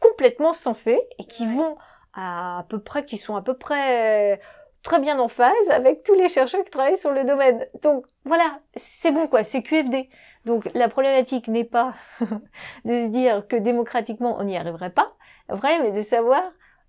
complètement 0.05 0.53
sensées 0.53 1.01
et 1.19 1.25
qui 1.25 1.47
vont 1.47 1.77
à, 2.13 2.59
à 2.61 2.63
peu 2.65 2.81
près, 2.81 3.05
qui 3.05 3.17
sont 3.17 3.37
à 3.37 3.43
peu 3.43 3.55
près 3.57 4.35
euh, 4.35 4.37
très 4.83 5.01
bien 5.01 5.19
en 5.19 5.29
phase 5.29 5.71
avec 5.71 6.03
tous 6.03 6.15
les 6.15 6.29
chercheurs 6.29 6.63
qui 6.65 6.71
travaillent 6.71 6.97
sur 6.97 7.11
le 7.11 7.25
domaine. 7.25 7.67
Donc 7.83 8.07
voilà, 8.25 8.61
c'est 8.77 9.11
bon 9.13 9.27
quoi, 9.27 9.43
c'est 9.43 9.63
QFD. 9.63 10.09
Donc 10.45 10.71
la 10.75 10.89
problématique 10.89 11.49
n'est 11.49 11.65
pas 11.65 11.95
de 12.85 12.99
se 12.99 13.09
dire 13.09 13.47
que 13.49 13.57
démocratiquement 13.57 14.37
on 14.39 14.45
n'y 14.45 14.57
arriverait 14.57 14.91
pas. 14.91 15.13
Le 15.49 15.57
problème 15.57 15.85
est 15.85 15.93
de 15.93 16.03
savoir 16.03 16.43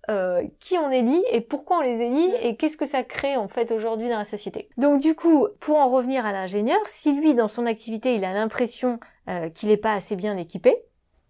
euh, 0.08 0.44
qui 0.60 0.78
on 0.78 0.90
élit 0.90 1.24
et 1.32 1.40
pourquoi 1.40 1.78
on 1.78 1.80
les 1.80 1.98
élit 2.00 2.32
et 2.40 2.56
qu'est-ce 2.56 2.76
que 2.76 2.86
ça 2.86 3.02
crée 3.02 3.36
en 3.36 3.48
fait 3.48 3.72
aujourd'hui 3.72 4.08
dans 4.08 4.18
la 4.18 4.24
société. 4.24 4.68
Donc 4.76 5.00
du 5.00 5.14
coup, 5.14 5.48
pour 5.58 5.78
en 5.78 5.88
revenir 5.88 6.24
à 6.24 6.32
l'ingénieur, 6.32 6.78
si 6.86 7.12
lui 7.12 7.34
dans 7.34 7.48
son 7.48 7.66
activité 7.66 8.14
il 8.14 8.24
a 8.24 8.32
l'impression 8.32 9.00
euh, 9.28 9.48
qu'il 9.50 9.70
n'est 9.70 9.76
pas 9.76 9.94
assez 9.94 10.16
bien 10.16 10.36
équipé, 10.36 10.76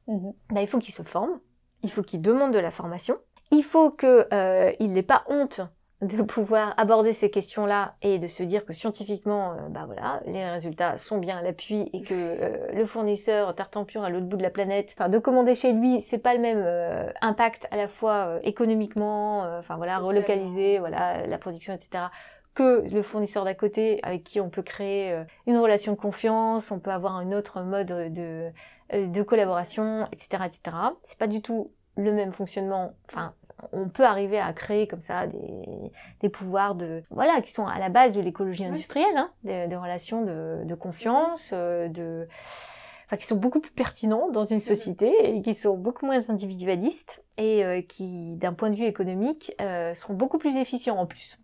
Mhm. 0.08 0.34
bah, 0.50 0.62
il 0.62 0.68
faut 0.68 0.78
qu'il 0.78 0.94
se 0.94 1.02
forme, 1.02 1.40
il 1.86 1.90
faut 1.90 2.02
qu'il 2.02 2.20
demande 2.20 2.52
de 2.52 2.58
la 2.58 2.72
formation, 2.72 3.16
il 3.52 3.62
faut 3.62 3.90
que 3.90 4.26
euh, 4.32 4.72
n'ait 4.80 5.02
pas 5.02 5.22
honte 5.28 5.60
de 6.02 6.20
pouvoir 6.22 6.74
aborder 6.76 7.12
ces 7.12 7.30
questions-là 7.30 7.94
et 8.02 8.18
de 8.18 8.26
se 8.26 8.42
dire 8.42 8.66
que 8.66 8.72
scientifiquement, 8.72 9.52
euh, 9.52 9.68
bah 9.70 9.84
voilà, 9.86 10.20
les 10.26 10.44
résultats 10.44 10.98
sont 10.98 11.18
bien 11.18 11.38
à 11.38 11.42
l'appui 11.42 11.88
et 11.92 12.02
que 12.02 12.12
euh, 12.12 12.72
le 12.74 12.84
fournisseur 12.84 13.54
Tartampion 13.54 14.02
à 14.02 14.10
l'autre 14.10 14.26
bout 14.26 14.36
de 14.36 14.42
la 14.42 14.50
planète, 14.50 14.94
enfin 14.98 15.08
de 15.08 15.18
commander 15.18 15.54
chez 15.54 15.72
lui, 15.72 16.02
c'est 16.02 16.18
pas 16.18 16.34
le 16.34 16.40
même 16.40 16.62
euh, 16.62 17.10
impact 17.22 17.66
à 17.70 17.76
la 17.76 17.88
fois 17.88 18.40
économiquement, 18.42 19.44
enfin 19.58 19.76
voilà, 19.76 19.98
relocaliser, 19.98 20.80
voilà, 20.80 21.24
la 21.26 21.38
production, 21.38 21.72
etc 21.72 22.04
que 22.54 22.90
le 22.90 23.02
fournisseur 23.02 23.44
d'à 23.44 23.52
côté 23.52 24.00
avec 24.02 24.24
qui 24.24 24.40
on 24.40 24.48
peut 24.48 24.62
créer 24.62 25.14
une 25.46 25.58
relation 25.58 25.92
de 25.92 25.98
confiance, 25.98 26.70
on 26.70 26.78
peut 26.78 26.90
avoir 26.90 27.14
un 27.16 27.32
autre 27.32 27.60
mode 27.60 27.88
de, 27.88 28.50
de 28.94 29.22
collaboration, 29.22 30.08
etc., 30.10 30.44
etc. 30.46 30.74
C'est 31.02 31.18
pas 31.18 31.26
du 31.26 31.42
tout 31.42 31.70
le 31.96 32.12
même 32.12 32.32
fonctionnement. 32.32 32.94
Enfin, 33.08 33.34
on 33.72 33.88
peut 33.88 34.04
arriver 34.04 34.38
à 34.38 34.52
créer 34.52 34.86
comme 34.86 35.00
ça 35.00 35.26
des, 35.26 35.90
des 36.20 36.28
pouvoirs 36.28 36.74
de 36.74 37.02
voilà 37.10 37.40
qui 37.40 37.52
sont 37.52 37.66
à 37.66 37.78
la 37.78 37.88
base 37.88 38.12
de 38.12 38.20
l'écologie 38.20 38.64
industrielle, 38.64 39.16
hein, 39.16 39.30
des, 39.44 39.66
des 39.66 39.76
relations 39.76 40.22
de, 40.22 40.62
de 40.64 40.74
confiance, 40.74 41.50
euh, 41.52 41.88
de 41.88 42.28
enfin, 43.06 43.16
qui 43.16 43.26
sont 43.26 43.36
beaucoup 43.36 43.60
plus 43.60 43.72
pertinents 43.72 44.30
dans 44.30 44.44
une 44.44 44.60
société 44.60 45.10
et 45.24 45.42
qui 45.42 45.54
sont 45.54 45.76
beaucoup 45.76 46.06
moins 46.06 46.28
individualistes 46.28 47.24
et 47.38 47.64
euh, 47.64 47.80
qui, 47.80 48.36
d'un 48.36 48.52
point 48.52 48.70
de 48.70 48.76
vue 48.76 48.84
économique, 48.84 49.54
euh, 49.60 49.94
seront 49.94 50.14
beaucoup 50.14 50.38
plus 50.38 50.56
efficients 50.56 50.98
en 50.98 51.06
plus. 51.06 51.38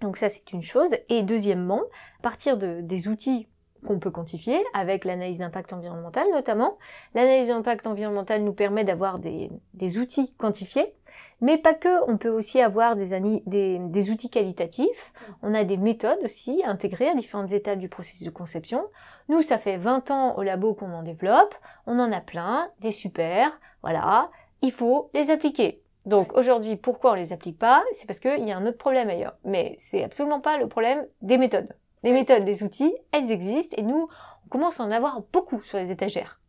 Donc 0.00 0.18
ça, 0.18 0.28
c'est 0.28 0.52
une 0.52 0.62
chose. 0.62 0.90
Et 1.08 1.22
deuxièmement, 1.22 1.80
à 2.18 2.22
partir 2.22 2.58
de, 2.58 2.80
des 2.82 3.08
outils 3.08 3.48
qu'on 3.86 3.98
peut 3.98 4.10
quantifier, 4.10 4.62
avec 4.72 5.04
l'analyse 5.04 5.38
d'impact 5.38 5.72
environnemental 5.72 6.26
notamment, 6.32 6.78
l'analyse 7.14 7.48
d'impact 7.48 7.86
environnemental 7.86 8.42
nous 8.42 8.52
permet 8.52 8.84
d'avoir 8.84 9.18
des, 9.18 9.50
des 9.74 9.98
outils 9.98 10.34
quantifiés, 10.34 10.94
mais 11.40 11.58
pas 11.58 11.74
que, 11.74 12.10
on 12.10 12.16
peut 12.16 12.30
aussi 12.30 12.60
avoir 12.60 12.96
des, 12.96 13.42
des 13.44 14.10
outils 14.10 14.30
qualitatifs. 14.30 15.12
On 15.42 15.54
a 15.54 15.64
des 15.64 15.76
méthodes 15.76 16.18
aussi 16.22 16.62
intégrées 16.64 17.08
à 17.08 17.14
différentes 17.14 17.52
étapes 17.52 17.78
du 17.78 17.88
processus 17.88 18.24
de 18.24 18.30
conception. 18.30 18.84
Nous, 19.28 19.42
ça 19.42 19.58
fait 19.58 19.76
20 19.76 20.10
ans 20.10 20.36
au 20.36 20.42
labo 20.42 20.74
qu'on 20.74 20.92
en 20.92 21.02
développe, 21.02 21.54
on 21.86 21.98
en 21.98 22.12
a 22.12 22.20
plein, 22.20 22.70
des 22.80 22.92
super, 22.92 23.58
voilà, 23.82 24.30
il 24.62 24.72
faut 24.72 25.10
les 25.12 25.30
appliquer. 25.30 25.82
Donc 26.06 26.36
aujourd'hui, 26.36 26.76
pourquoi 26.76 27.12
on 27.12 27.14
les 27.14 27.32
applique 27.32 27.58
pas? 27.58 27.82
C'est 27.92 28.06
parce 28.06 28.20
qu'il 28.20 28.46
y 28.46 28.52
a 28.52 28.56
un 28.56 28.66
autre 28.66 28.78
problème 28.78 29.08
ailleurs. 29.08 29.36
Mais 29.44 29.76
c'est 29.78 30.04
absolument 30.04 30.40
pas 30.40 30.58
le 30.58 30.68
problème 30.68 31.06
des 31.22 31.38
méthodes. 31.38 31.68
Les 32.04 32.12
méthodes, 32.12 32.44
les 32.44 32.62
outils, 32.62 32.94
elles 33.12 33.32
existent 33.32 33.74
et 33.78 33.82
nous, 33.82 34.08
on 34.44 34.48
commence 34.48 34.78
à 34.78 34.84
en 34.84 34.90
avoir 34.90 35.22
beaucoup 35.32 35.62
sur 35.62 35.78
les 35.78 35.90
étagères. 35.90 36.40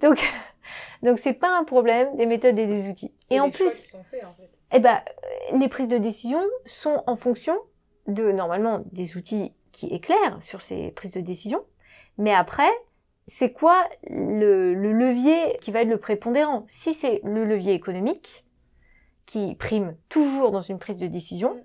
Donc, 0.00 0.18
donc 1.02 1.18
c'est 1.18 1.34
pas 1.34 1.58
un 1.58 1.64
problème 1.64 2.16
des 2.16 2.26
méthodes 2.26 2.58
et 2.58 2.66
des 2.66 2.88
outils. 2.88 3.12
Et 3.28 3.40
en 3.40 3.50
plus, 3.50 3.96
eh 4.72 4.78
ben, 4.78 5.02
les 5.52 5.68
prises 5.68 5.88
de 5.88 5.98
décision 5.98 6.42
sont 6.64 7.02
en 7.06 7.16
fonction 7.16 7.56
de, 8.06 8.32
normalement, 8.32 8.82
des 8.92 9.16
outils 9.16 9.52
qui 9.72 9.86
éclairent 9.88 10.40
sur 10.40 10.60
ces 10.60 10.92
prises 10.92 11.12
de 11.12 11.20
décision. 11.20 11.64
Mais 12.16 12.32
après, 12.32 12.70
c'est 13.26 13.52
quoi 13.52 13.84
le, 14.08 14.74
le 14.74 14.92
levier 14.92 15.58
qui 15.60 15.72
va 15.72 15.82
être 15.82 15.88
le 15.88 15.98
prépondérant? 15.98 16.64
Si 16.68 16.94
c'est 16.94 17.20
le 17.24 17.44
levier 17.44 17.72
économique, 17.72 18.44
qui 19.26 19.56
prime 19.56 19.96
toujours 20.08 20.52
dans 20.52 20.60
une 20.60 20.78
prise 20.78 20.96
de 20.96 21.08
décision, 21.08 21.64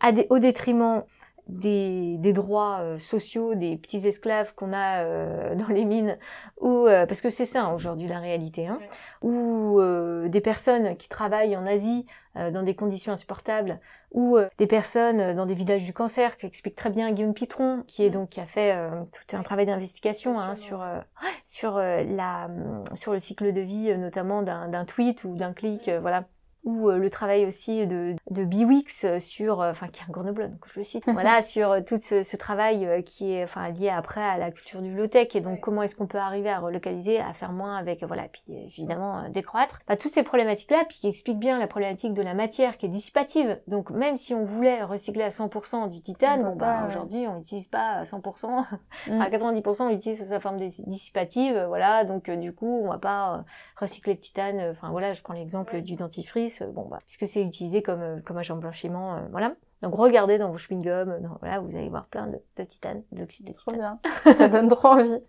à 0.00 0.12
des, 0.12 0.26
au 0.30 0.38
détriment 0.38 1.02
des, 1.50 2.16
des 2.18 2.32
droits 2.32 2.78
euh, 2.80 2.98
sociaux 2.98 3.54
des 3.54 3.76
petits 3.76 4.06
esclaves 4.06 4.54
qu'on 4.54 4.72
a 4.72 5.04
euh, 5.04 5.54
dans 5.56 5.68
les 5.68 5.84
mines, 5.84 6.18
ou 6.60 6.86
euh, 6.86 7.06
parce 7.06 7.20
que 7.20 7.30
c'est 7.30 7.46
ça 7.46 7.64
hein, 7.64 7.74
aujourd'hui 7.74 8.06
la 8.06 8.18
réalité, 8.18 8.66
hein, 8.66 8.78
ou 9.22 9.80
euh, 9.80 10.28
des 10.28 10.40
personnes 10.40 10.96
qui 10.96 11.08
travaillent 11.08 11.56
en 11.56 11.66
Asie 11.66 12.06
euh, 12.36 12.50
dans 12.50 12.62
des 12.62 12.74
conditions 12.74 13.12
insupportables, 13.12 13.80
ou 14.12 14.36
euh, 14.36 14.48
des 14.58 14.66
personnes 14.66 15.34
dans 15.34 15.46
des 15.46 15.54
villages 15.54 15.84
du 15.84 15.92
cancer, 15.92 16.36
qu'explique 16.36 16.76
très 16.76 16.90
bien 16.90 17.10
Guillaume 17.12 17.34
Pitron, 17.34 17.82
qui 17.86 18.04
est 18.04 18.10
donc 18.10 18.30
qui 18.30 18.40
a 18.40 18.46
fait 18.46 18.72
euh, 18.74 19.02
tout 19.12 19.36
un 19.36 19.42
travail 19.42 19.66
d'investigation 19.66 20.38
hein, 20.38 20.54
sur 20.56 20.82
euh, 20.82 21.00
sur 21.46 21.78
la 21.78 22.48
sur 22.94 23.12
le 23.12 23.18
cycle 23.18 23.52
de 23.52 23.60
vie, 23.60 23.96
notamment 23.98 24.42
d'un 24.42 24.68
d'un 24.68 24.84
tweet 24.84 25.24
ou 25.24 25.34
d'un 25.34 25.52
clic, 25.52 25.88
euh, 25.88 26.00
voilà 26.00 26.24
ou 26.64 26.88
euh, 26.90 26.98
le 26.98 27.08
travail 27.10 27.46
aussi 27.46 27.86
de, 27.86 28.14
de 28.30 28.44
Biwix 28.44 29.06
sur, 29.18 29.60
euh, 29.62 29.70
enfin 29.70 29.88
qui 29.88 30.00
est 30.00 30.04
un 30.04 30.12
grenoblois, 30.12 30.48
donc 30.48 30.64
je 30.72 30.78
le 30.78 30.84
cite, 30.84 31.04
voilà, 31.12 31.42
sur 31.42 31.70
euh, 31.72 31.80
tout 31.80 31.98
ce, 32.00 32.22
ce 32.22 32.36
travail 32.36 33.02
qui 33.04 33.32
est 33.32 33.44
enfin 33.44 33.68
lié 33.70 33.88
après 33.88 34.22
à 34.22 34.36
la 34.38 34.50
culture 34.50 34.82
du 34.82 34.94
low-tech 34.94 35.34
et 35.34 35.40
donc 35.40 35.60
comment 35.60 35.82
est-ce 35.82 35.96
qu'on 35.96 36.06
peut 36.06 36.18
arriver 36.18 36.50
à 36.50 36.58
relocaliser, 36.60 37.18
à 37.20 37.32
faire 37.32 37.52
moins 37.52 37.76
avec, 37.76 38.02
voilà, 38.04 38.24
puis 38.24 38.42
évidemment 38.48 39.28
décroître? 39.30 39.80
Bah, 39.88 39.96
toutes 39.96 40.12
ces 40.12 40.22
problématiques-là, 40.22 40.84
puis 40.88 40.98
qui 40.98 41.08
expliquent 41.08 41.38
bien 41.38 41.58
la 41.58 41.66
problématique 41.66 42.14
de 42.14 42.22
la 42.22 42.34
matière 42.34 42.76
qui 42.78 42.86
est 42.86 42.90
dissipative. 42.90 43.58
Donc 43.66 43.90
même 43.90 44.16
si 44.16 44.34
on 44.34 44.44
voulait 44.44 44.82
recycler 44.82 45.22
à 45.24 45.28
100% 45.30 45.90
du 45.90 46.00
titane, 46.02 46.42
bon, 46.42 46.56
bah, 46.56 46.82
ouais. 46.82 46.88
aujourd'hui 46.88 47.26
on 47.26 47.36
n'utilise 47.38 47.68
pas 47.68 48.00
à 48.00 48.04
100%, 48.04 48.64
Mm. 49.06 49.20
à 49.20 49.30
90% 49.30 49.82
on 49.84 49.88
l'utilise 49.90 50.18
sous 50.22 50.28
sa 50.30 50.40
forme 50.40 50.58
dis- 50.58 50.82
dissipative, 50.86 51.64
voilà, 51.68 52.04
donc 52.04 52.28
euh, 52.28 52.36
du 52.36 52.52
coup 52.52 52.80
on 52.84 52.88
va 52.90 52.98
pas 52.98 53.44
recycler 53.78 54.14
le 54.14 54.18
titane, 54.20 54.60
enfin 54.70 54.90
voilà, 54.90 55.12
je 55.12 55.22
prends 55.22 55.32
l'exemple 55.34 55.80
du 55.82 55.94
dentifrice, 55.94 56.49
euh, 56.62 56.66
bon 56.72 56.86
bah, 56.90 56.98
puisque 57.06 57.26
c'est 57.26 57.42
utilisé 57.42 57.82
comme, 57.82 58.00
euh, 58.02 58.20
comme 58.24 58.38
agent 58.38 58.56
blanchiment, 58.56 59.14
euh, 59.14 59.20
voilà. 59.30 59.52
Donc 59.82 59.94
regardez 59.94 60.36
dans 60.36 60.50
vos 60.50 60.58
chewing-gums, 60.58 61.20
voilà, 61.40 61.60
vous 61.60 61.74
allez 61.74 61.88
voir 61.88 62.04
plein 62.06 62.26
de, 62.26 62.38
de 62.58 62.64
titane, 62.64 63.02
d'oxyde 63.12 63.46
de 63.48 63.52
Trop 63.54 63.70
titane. 63.72 63.98
bien. 64.24 64.32
Ça 64.34 64.48
donne 64.48 64.68
trop 64.68 64.88
envie. 64.88 65.22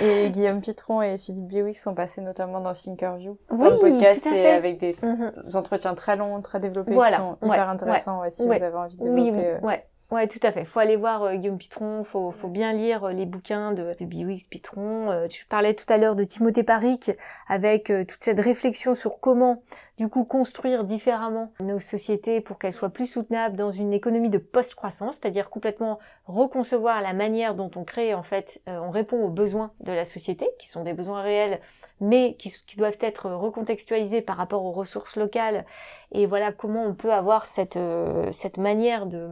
Et 0.00 0.30
Guillaume 0.30 0.60
Pitron 0.60 1.02
et 1.02 1.18
Philippe 1.18 1.46
Biwix 1.46 1.82
sont 1.82 1.94
passés 1.94 2.20
notamment 2.20 2.60
dans 2.60 2.72
Thinkerview, 2.72 3.36
dans 3.50 3.68
le 3.68 3.74
Oui, 3.82 3.90
podcast, 3.92 4.22
tout 4.22 4.28
à 4.28 4.36
et 4.36 4.46
avec 4.52 4.78
des 4.78 4.96
Mhm. 5.02 5.32
entretiens 5.54 5.94
très 5.94 6.14
longs, 6.14 6.40
très 6.40 6.60
développés, 6.60 6.94
Voilà, 6.94 7.16
qui 7.16 7.22
sont 7.22 7.38
ouais, 7.42 7.48
hyper 7.48 7.68
intéressants, 7.68 8.20
ouais, 8.20 8.30
si 8.30 8.46
vous 8.46 8.52
avez 8.52 8.76
envie 8.76 8.96
de 8.96 9.08
Oui, 9.08 9.24
développer. 9.24 9.46
euh, 9.46 9.60
ouais. 9.66 9.84
Ouais, 10.12 10.28
tout 10.28 10.38
à 10.44 10.52
fait. 10.52 10.64
Faut 10.64 10.78
aller 10.78 10.94
voir 10.94 11.24
euh, 11.24 11.34
Guillaume 11.34 11.58
Pitron, 11.58 12.04
faut, 12.04 12.30
faut 12.30 12.46
bien 12.46 12.72
lire 12.72 13.02
euh, 13.02 13.10
les 13.12 13.26
bouquins 13.26 13.72
de, 13.72 13.90
de 13.98 14.04
Biwix 14.04 14.46
Pitron. 14.46 15.10
Euh, 15.10 15.26
tu 15.26 15.46
parlais 15.46 15.74
tout 15.74 15.92
à 15.92 15.98
l'heure 15.98 16.14
de 16.14 16.22
Timothée 16.22 16.62
Paric 16.62 17.10
avec 17.48 17.86
toute 17.86 18.22
cette 18.22 18.38
réflexion 18.38 18.94
sur 18.94 19.18
comment, 19.18 19.62
du 19.98 20.08
coup, 20.08 20.24
construire 20.24 20.84
différemment 20.84 21.52
nos 21.58 21.78
sociétés 21.78 22.42
pour 22.42 22.58
qu'elles 22.58 22.74
soient 22.74 22.90
plus 22.90 23.06
soutenables 23.06 23.56
dans 23.56 23.70
une 23.70 23.94
économie 23.94 24.28
de 24.28 24.38
post-croissance, 24.38 25.16
c'est-à-dire 25.16 25.48
complètement 25.48 25.98
reconcevoir 26.26 27.00
la 27.00 27.14
manière 27.14 27.54
dont 27.54 27.70
on 27.76 27.84
crée, 27.84 28.12
en 28.12 28.22
fait, 28.22 28.60
euh, 28.68 28.78
on 28.78 28.90
répond 28.90 29.24
aux 29.24 29.30
besoins 29.30 29.72
de 29.80 29.92
la 29.92 30.04
société, 30.04 30.46
qui 30.58 30.68
sont 30.68 30.84
des 30.84 30.92
besoins 30.92 31.22
réels, 31.22 31.60
mais 32.00 32.34
qui, 32.34 32.52
doivent 32.76 32.98
être 33.00 33.30
recontextualisés 33.30 34.20
par 34.20 34.36
rapport 34.36 34.64
aux 34.64 34.72
ressources 34.72 35.16
locales. 35.16 35.64
Et 36.12 36.26
voilà 36.26 36.52
comment 36.52 36.84
on 36.84 36.94
peut 36.94 37.12
avoir 37.12 37.46
cette, 37.46 37.76
euh, 37.78 38.30
cette 38.32 38.58
manière 38.58 39.06
de 39.06 39.30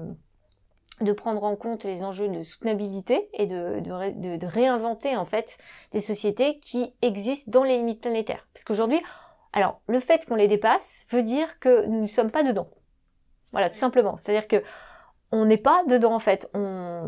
de 1.00 1.12
prendre 1.12 1.42
en 1.42 1.56
compte 1.56 1.82
les 1.82 2.04
enjeux 2.04 2.28
de 2.28 2.42
soutenabilité 2.42 3.28
et 3.32 3.46
de- 3.46 3.80
de 3.80 4.46
réinventer 4.46 5.16
en 5.16 5.24
fait 5.24 5.58
des 5.90 5.98
sociétés 5.98 6.60
qui 6.60 6.94
existent 7.02 7.50
dans 7.50 7.64
les 7.64 7.78
limites 7.78 8.00
planétaires. 8.00 8.46
Parce 8.54 8.62
qu'aujourd'hui, 8.62 9.02
alors 9.54 9.80
le 9.86 10.00
fait 10.00 10.26
qu'on 10.26 10.34
les 10.34 10.48
dépasse 10.48 11.06
veut 11.10 11.22
dire 11.22 11.58
que 11.60 11.86
nous 11.86 12.02
ne 12.02 12.06
sommes 12.06 12.30
pas 12.30 12.42
dedans. 12.42 12.68
Voilà, 13.52 13.70
tout 13.70 13.78
simplement. 13.78 14.16
C'est-à-dire 14.16 14.48
que 14.48 14.62
on 15.30 15.46
n'est 15.46 15.56
pas 15.56 15.82
dedans 15.88 16.14
en 16.14 16.18
fait. 16.18 16.50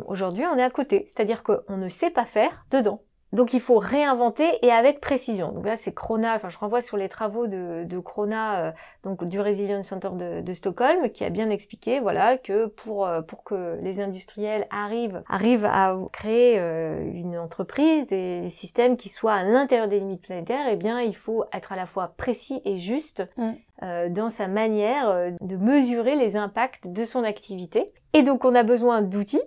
Aujourd'hui, 0.06 0.44
on 0.46 0.56
est 0.56 0.62
à 0.62 0.70
côté. 0.70 1.04
C'est-à-dire 1.08 1.42
qu'on 1.42 1.76
ne 1.76 1.88
sait 1.88 2.10
pas 2.10 2.24
faire 2.24 2.64
dedans. 2.70 3.02
Donc 3.36 3.54
il 3.54 3.60
faut 3.60 3.78
réinventer 3.78 4.46
et 4.62 4.72
avec 4.72 5.00
précision. 5.00 5.52
Donc 5.52 5.64
là 5.64 5.76
c'est 5.76 5.94
Krona, 5.94 6.34
enfin 6.34 6.48
je 6.48 6.58
renvoie 6.58 6.80
sur 6.80 6.96
les 6.96 7.08
travaux 7.08 7.46
de, 7.46 7.84
de 7.84 7.98
Krona, 8.00 8.64
euh, 8.64 8.72
donc 9.04 9.24
du 9.24 9.38
Resilience 9.40 9.86
Center 9.86 10.10
de, 10.14 10.40
de 10.40 10.52
Stockholm, 10.52 11.10
qui 11.10 11.24
a 11.24 11.30
bien 11.30 11.50
expliqué 11.50 12.00
voilà 12.00 12.38
que 12.38 12.66
pour 12.66 13.06
euh, 13.06 13.22
pour 13.22 13.44
que 13.44 13.78
les 13.82 14.00
industriels 14.00 14.66
arrivent 14.70 15.22
arrivent 15.28 15.66
à 15.66 15.96
créer 16.12 16.58
euh, 16.58 17.00
une 17.14 17.38
entreprise, 17.38 18.08
des, 18.08 18.40
des 18.40 18.50
systèmes 18.50 18.96
qui 18.96 19.08
soient 19.08 19.34
à 19.34 19.44
l'intérieur 19.44 19.86
des 19.86 20.00
limites 20.00 20.22
planétaires, 20.22 20.66
eh 20.68 20.76
bien 20.76 21.00
il 21.00 21.14
faut 21.14 21.44
être 21.52 21.70
à 21.72 21.76
la 21.76 21.86
fois 21.86 22.14
précis 22.16 22.60
et 22.64 22.78
juste 22.78 23.22
Mm. 23.36 23.50
euh, 23.82 24.08
dans 24.08 24.30
sa 24.30 24.48
manière 24.48 25.08
euh, 25.10 25.30
de 25.40 25.56
mesurer 25.56 26.16
les 26.16 26.36
impacts 26.36 26.88
de 26.88 27.04
son 27.04 27.22
activité. 27.24 27.92
Et 28.14 28.22
donc 28.22 28.44
on 28.44 28.54
a 28.54 28.62
besoin 28.62 29.02
d'outils 29.02 29.42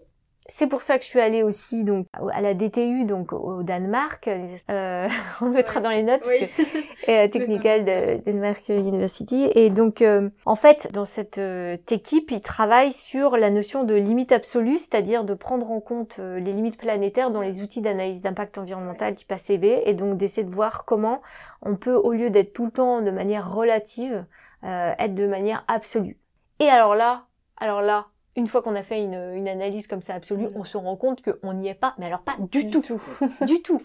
c'est 0.49 0.67
pour 0.67 0.81
ça 0.81 0.97
que 0.97 1.03
je 1.03 1.09
suis 1.09 1.21
allée 1.21 1.43
aussi 1.43 1.83
donc 1.83 2.07
à 2.33 2.41
la 2.41 2.53
DTU 2.53 3.05
donc 3.05 3.31
au 3.33 3.63
Danemark. 3.63 4.27
Euh, 4.27 5.07
on 5.41 5.45
le 5.45 5.51
mettra 5.51 5.79
dans 5.79 5.89
les 5.89 6.03
notes 6.03 6.21
parce 6.21 6.35
que 6.35 7.09
et 7.09 7.17
à 7.17 7.29
Technical 7.29 7.85
de 7.85 8.23
Denmark 8.25 8.67
University. 8.69 9.49
Et 9.55 9.69
donc 9.69 10.01
euh, 10.01 10.29
en 10.45 10.55
fait 10.55 10.89
dans 10.91 11.05
cette 11.05 11.37
euh, 11.37 11.77
équipe 11.89 12.31
ils 12.31 12.41
travaillent 12.41 12.93
sur 12.93 13.37
la 13.37 13.49
notion 13.49 13.83
de 13.83 13.93
limite 13.93 14.31
absolue, 14.31 14.77
c'est-à-dire 14.77 15.23
de 15.23 15.33
prendre 15.33 15.71
en 15.71 15.79
compte 15.79 16.17
euh, 16.19 16.39
les 16.39 16.51
limites 16.51 16.77
planétaires 16.77 17.31
dans 17.31 17.41
les 17.41 17.61
outils 17.61 17.81
d'analyse 17.81 18.21
d'impact 18.21 18.57
environnemental 18.57 19.15
type 19.15 19.31
ACV 19.31 19.83
et 19.85 19.93
donc 19.93 20.17
d'essayer 20.17 20.43
de 20.43 20.53
voir 20.53 20.85
comment 20.85 21.21
on 21.61 21.75
peut 21.75 21.95
au 21.95 22.11
lieu 22.11 22.29
d'être 22.29 22.53
tout 22.53 22.65
le 22.65 22.71
temps 22.71 23.01
de 23.01 23.11
manière 23.11 23.53
relative 23.53 24.25
euh, 24.63 24.93
être 24.99 25.15
de 25.15 25.25
manière 25.25 25.63
absolue. 25.67 26.17
Et 26.59 26.67
alors 26.69 26.93
là, 26.93 27.25
alors 27.57 27.81
là, 27.81 28.07
une 28.39 28.47
fois 28.47 28.61
qu'on 28.63 28.75
a 28.75 28.81
fait 28.83 29.03
une, 29.03 29.33
une 29.35 29.47
analyse 29.47 29.85
comme 29.85 30.01
ça 30.01 30.15
absolue, 30.15 30.47
on 30.55 30.63
se 30.63 30.77
rend 30.77 30.95
compte 30.95 31.21
qu'on 31.21 31.53
n'y 31.53 31.67
est 31.67 31.73
pas, 31.75 31.93
mais 31.99 32.07
alors 32.07 32.21
pas 32.21 32.35
du, 32.39 32.69
tout, 32.71 32.83
du 33.45 33.61
tout. 33.61 33.83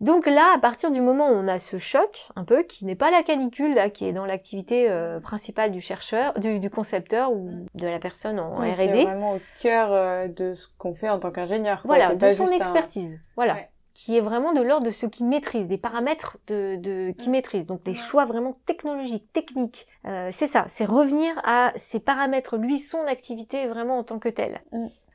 Donc 0.00 0.26
là, 0.26 0.52
à 0.54 0.58
partir 0.58 0.92
du 0.92 1.00
moment 1.00 1.28
où 1.28 1.32
on 1.34 1.48
a 1.48 1.58
ce 1.58 1.76
choc, 1.76 2.28
un 2.36 2.44
peu, 2.44 2.62
qui 2.62 2.84
n'est 2.84 2.94
pas 2.94 3.10
la 3.10 3.24
canicule, 3.24 3.74
là, 3.74 3.90
qui 3.90 4.06
est 4.06 4.12
dans 4.12 4.26
l'activité 4.26 4.88
euh, 4.88 5.18
principale 5.18 5.72
du 5.72 5.80
chercheur, 5.80 6.34
du, 6.34 6.60
du 6.60 6.70
concepteur 6.70 7.32
ou 7.32 7.66
de 7.74 7.86
la 7.88 7.98
personne 7.98 8.38
en 8.38 8.58
R&D, 8.58 9.02
vraiment 9.02 9.32
au 9.34 9.40
cœur 9.60 9.88
euh, 9.92 10.28
de 10.28 10.54
ce 10.54 10.68
qu'on 10.78 10.94
fait 10.94 11.08
en 11.08 11.18
tant 11.18 11.32
qu'ingénieur. 11.32 11.82
voilà, 11.84 12.14
de 12.14 12.30
son 12.30 12.46
un- 12.46 12.52
expertise, 12.52 13.18
voilà, 13.34 13.54
Ouais. 13.54 13.68
Qui 13.98 14.16
est 14.16 14.20
vraiment 14.20 14.52
de 14.52 14.60
l'ordre 14.60 14.86
de 14.86 14.92
ce 14.92 15.06
qu'il 15.06 15.26
maîtrise, 15.26 15.66
des 15.66 15.76
paramètres 15.76 16.38
de, 16.46 16.76
de 16.76 17.10
qui 17.18 17.28
Mm. 17.28 17.32
maîtrise, 17.32 17.66
donc 17.66 17.82
des 17.82 17.94
choix 17.94 18.26
vraiment 18.26 18.56
technologiques, 18.64 19.32
techniques. 19.32 19.88
Euh, 20.06 20.28
c'est 20.30 20.46
ça, 20.46 20.66
c'est 20.68 20.84
revenir 20.84 21.34
à 21.42 21.72
ses 21.74 21.98
paramètres, 21.98 22.56
lui, 22.56 22.78
son 22.78 23.04
activité 23.08 23.66
vraiment 23.66 23.98
en 23.98 24.04
tant 24.04 24.20
que 24.20 24.28
telle. 24.28 24.62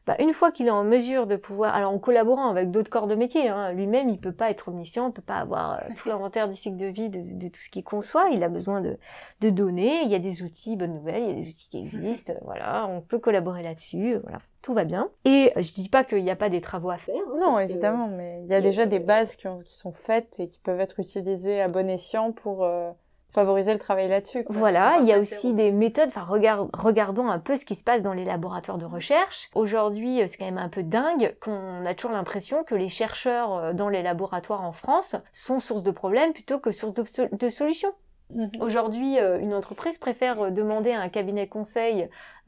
Bah, 0.06 0.16
une 0.20 0.34
fois 0.34 0.52
qu'il 0.52 0.68
est 0.68 0.72
en 0.72 0.84
mesure 0.84 1.28
de 1.28 1.38
pouvoir, 1.38 1.74
alors 1.74 1.92
en 1.92 1.98
collaborant 2.00 2.50
avec 2.50 2.72
d'autres 2.72 2.90
corps 2.90 3.08
de 3.08 3.16
métier, 3.16 3.48
hein, 3.48 3.72
lui-même 3.72 4.10
il 4.10 4.20
peut 4.20 4.34
pas 4.34 4.50
être 4.50 4.68
omniscient, 4.68 5.08
il 5.08 5.14
peut 5.14 5.22
pas 5.22 5.38
avoir 5.38 5.76
euh, 5.76 5.78
tout 5.96 6.10
l'inventaire 6.10 6.50
du 6.50 6.56
cycle 6.56 6.76
de 6.76 6.88
vie 6.88 7.10
de, 7.10 7.22
de 7.22 7.48
tout 7.48 7.62
ce 7.62 7.70
qu'il 7.70 7.86
conçoit, 7.86 8.30
il 8.32 8.44
a 8.44 8.50
besoin 8.50 8.82
de, 8.82 8.98
de 9.40 9.50
données, 9.50 10.02
il 10.04 10.10
y 10.10 10.16
a 10.16 10.20
des 10.20 10.44
outils, 10.44 10.76
bonne 10.76 10.94
nouvelle, 10.94 11.24
il 11.24 11.28
y 11.30 11.32
a 11.32 11.36
des 11.36 11.48
outils 11.48 11.70
qui 11.72 11.78
existent, 11.80 12.34
euh, 12.34 12.38
voilà, 12.44 12.86
on 12.90 13.00
peut 13.00 13.18
collaborer 13.20 13.64
là-dessus, 13.64 14.16
euh, 14.16 14.20
voilà, 14.24 14.40
tout 14.62 14.74
va 14.74 14.84
bien. 14.84 15.10
Et 15.24 15.54
euh, 15.56 15.62
je 15.62 15.72
dis 15.74 15.88
pas 15.88 16.04
qu'il 16.04 16.22
n'y 16.24 16.32
a 16.32 16.36
pas 16.36 16.50
des 16.50 16.60
travaux 16.60 16.90
à 16.90 16.98
faire. 16.98 17.16
hein, 17.16 17.38
Non, 17.40 17.56
que- 17.56 17.62
évidemment, 17.62 18.10
mais 18.10 18.42
il 18.44 18.52
y 18.52 18.56
a 18.56 18.60
déjà 18.62 18.86
des 18.86 19.00
bases 19.00 19.38
qui, 19.38 19.48
ont- 19.48 19.60
qui 19.62 19.74
sont 19.74 19.94
faites 19.94 20.38
et 20.42 20.48
qui 20.50 20.60
peuvent 20.60 20.82
être 20.82 21.00
utilisées 21.00 21.62
à 21.62 21.70
bon 21.70 21.90
escient 21.90 22.34
pour 22.34 22.66
euh, 22.66 22.92
favoriser 23.34 23.74
le 23.74 23.80
travail 23.80 24.08
là-dessus. 24.08 24.46
Voilà, 24.50 24.98
il 25.02 25.06
y 25.08 25.14
a 25.14 25.20
aussi 25.20 25.42
zéro. 25.48 25.54
des 25.56 25.72
méthodes, 25.72 26.08
enfin 26.08 26.26
regardons 26.26 27.28
un 27.30 27.40
peu 27.40 27.58
ce 27.58 27.66
qui 27.66 27.76
se 27.76 27.84
passe 27.84 28.02
dans 28.02 28.14
les 28.14 28.26
laboratoires 28.26 28.78
de 28.78 28.86
recherche. 28.86 29.50
Aujourd'hui, 29.56 30.22
euh, 30.22 30.28
c'est 30.30 30.38
quand 30.38 30.46
même 30.46 30.58
un 30.58 30.70
peu 30.70 30.84
dingue 30.84 31.36
qu'on 31.42 31.86
a 31.86 31.94
toujours 31.94 32.12
l'impression 32.16 32.64
que 32.64 32.76
les 32.76 32.90
chercheurs 32.90 33.54
euh, 33.56 33.74
dans 33.74 33.90
les 33.90 34.04
laboratoires 34.04 34.62
en 34.64 34.72
France 34.74 35.16
sont 35.34 35.60
source 35.60 35.84
de 35.84 35.92
problèmes 35.92 36.34
plutôt 36.34 36.60
que 36.60 36.72
source 36.72 36.94
de, 36.94 37.04
so- 37.06 37.28
de 37.32 37.50
solutions. 37.50 37.92
Mhm. 38.34 38.52
Aujourd'hui, 38.62 39.20
euh, 39.20 39.40
une 39.40 39.54
entreprise 39.54 39.98
préfère 39.98 40.52
demander 40.52 40.92
à 40.92 41.02
un 41.02 41.10
cabinet 41.10 41.48
conseil, 41.48 42.10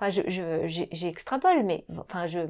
enfin 0.00 0.10
je, 0.10 0.22
j'extrapole, 0.92 1.62
mais 1.64 1.84
enfin 1.98 2.26
je, 2.26 2.40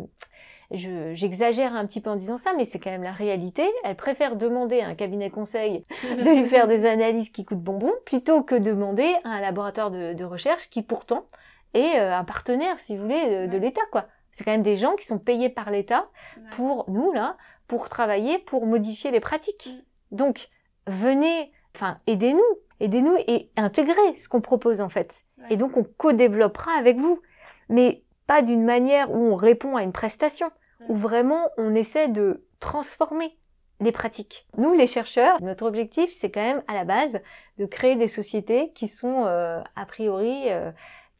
je, 0.70 1.14
j'exagère 1.14 1.74
un 1.74 1.86
petit 1.86 2.00
peu 2.00 2.10
en 2.10 2.16
disant 2.16 2.38
ça, 2.38 2.52
mais 2.56 2.64
c'est 2.64 2.78
quand 2.78 2.90
même 2.90 3.02
la 3.02 3.12
réalité. 3.12 3.64
Elle 3.84 3.96
préfère 3.96 4.36
demander 4.36 4.80
à 4.80 4.88
un 4.88 4.94
cabinet 4.94 5.30
conseil 5.30 5.84
de 6.02 6.30
lui 6.30 6.46
faire 6.46 6.66
des 6.66 6.84
analyses 6.84 7.30
qui 7.30 7.44
coûtent 7.44 7.62
bonbon 7.62 7.92
plutôt 8.04 8.42
que 8.42 8.54
demander 8.54 9.14
à 9.24 9.30
un 9.30 9.40
laboratoire 9.40 9.90
de, 9.90 10.12
de 10.12 10.24
recherche 10.24 10.68
qui 10.70 10.82
pourtant 10.82 11.26
est 11.74 11.98
euh, 11.98 12.16
un 12.16 12.24
partenaire, 12.24 12.78
si 12.80 12.96
vous 12.96 13.02
voulez, 13.02 13.46
de, 13.46 13.52
de 13.52 13.58
l'État, 13.58 13.82
quoi. 13.92 14.06
C'est 14.32 14.44
quand 14.44 14.52
même 14.52 14.62
des 14.62 14.76
gens 14.76 14.96
qui 14.96 15.06
sont 15.06 15.18
payés 15.18 15.48
par 15.48 15.70
l'État 15.70 16.08
pour 16.56 16.90
nous, 16.90 17.10
là, 17.12 17.38
pour 17.68 17.88
travailler, 17.88 18.38
pour 18.38 18.66
modifier 18.66 19.10
les 19.10 19.20
pratiques. 19.20 19.70
Donc, 20.10 20.50
venez, 20.86 21.52
enfin, 21.74 21.98
aidez-nous, 22.06 22.42
aidez-nous 22.80 23.16
et 23.28 23.50
intégrez 23.56 24.16
ce 24.18 24.28
qu'on 24.28 24.42
propose, 24.42 24.82
en 24.82 24.90
fait. 24.90 25.24
Et 25.48 25.56
donc, 25.56 25.78
on 25.78 25.84
co-développera 25.84 26.72
avec 26.78 26.98
vous. 26.98 27.22
Mais 27.70 28.02
pas 28.26 28.42
d'une 28.42 28.64
manière 28.64 29.10
où 29.10 29.32
on 29.32 29.36
répond 29.36 29.76
à 29.76 29.82
une 29.82 29.92
prestation, 29.92 30.50
où 30.88 30.94
vraiment 30.94 31.48
on 31.56 31.74
essaie 31.74 32.08
de 32.08 32.44
transformer 32.60 33.36
les 33.80 33.92
pratiques. 33.92 34.46
Nous, 34.56 34.72
les 34.72 34.86
chercheurs, 34.86 35.40
notre 35.42 35.66
objectif, 35.66 36.10
c'est 36.16 36.30
quand 36.30 36.42
même 36.42 36.62
à 36.66 36.74
la 36.74 36.84
base 36.84 37.20
de 37.58 37.66
créer 37.66 37.96
des 37.96 38.08
sociétés 38.08 38.72
qui 38.74 38.88
sont 38.88 39.24
euh, 39.26 39.60
a 39.76 39.86
priori 39.86 40.50
euh, 40.50 40.70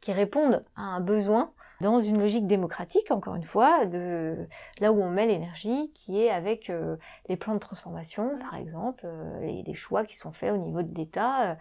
qui 0.01 0.11
répondent 0.11 0.63
à 0.75 0.81
un 0.81 0.99
besoin 0.99 1.51
dans 1.81 1.99
une 1.99 2.19
logique 2.19 2.47
démocratique, 2.47 3.11
encore 3.11 3.35
une 3.35 3.43
fois, 3.43 3.85
de 3.85 4.47
là 4.79 4.91
où 4.91 5.01
on 5.01 5.09
met 5.09 5.27
l'énergie, 5.27 5.91
qui 5.93 6.21
est 6.21 6.29
avec 6.29 6.69
euh, 6.69 6.95
les 7.29 7.37
plans 7.37 7.53
de 7.53 7.59
transformation, 7.59 8.37
par 8.39 8.55
exemple, 8.55 9.03
euh, 9.05 9.61
les, 9.65 9.73
choix 9.75 10.03
qui 10.03 10.15
sont 10.15 10.31
faits 10.31 10.53
au 10.53 10.57
niveau 10.57 10.81
de 10.81 10.95
l'État. 10.95 11.51
euh. 11.51 11.55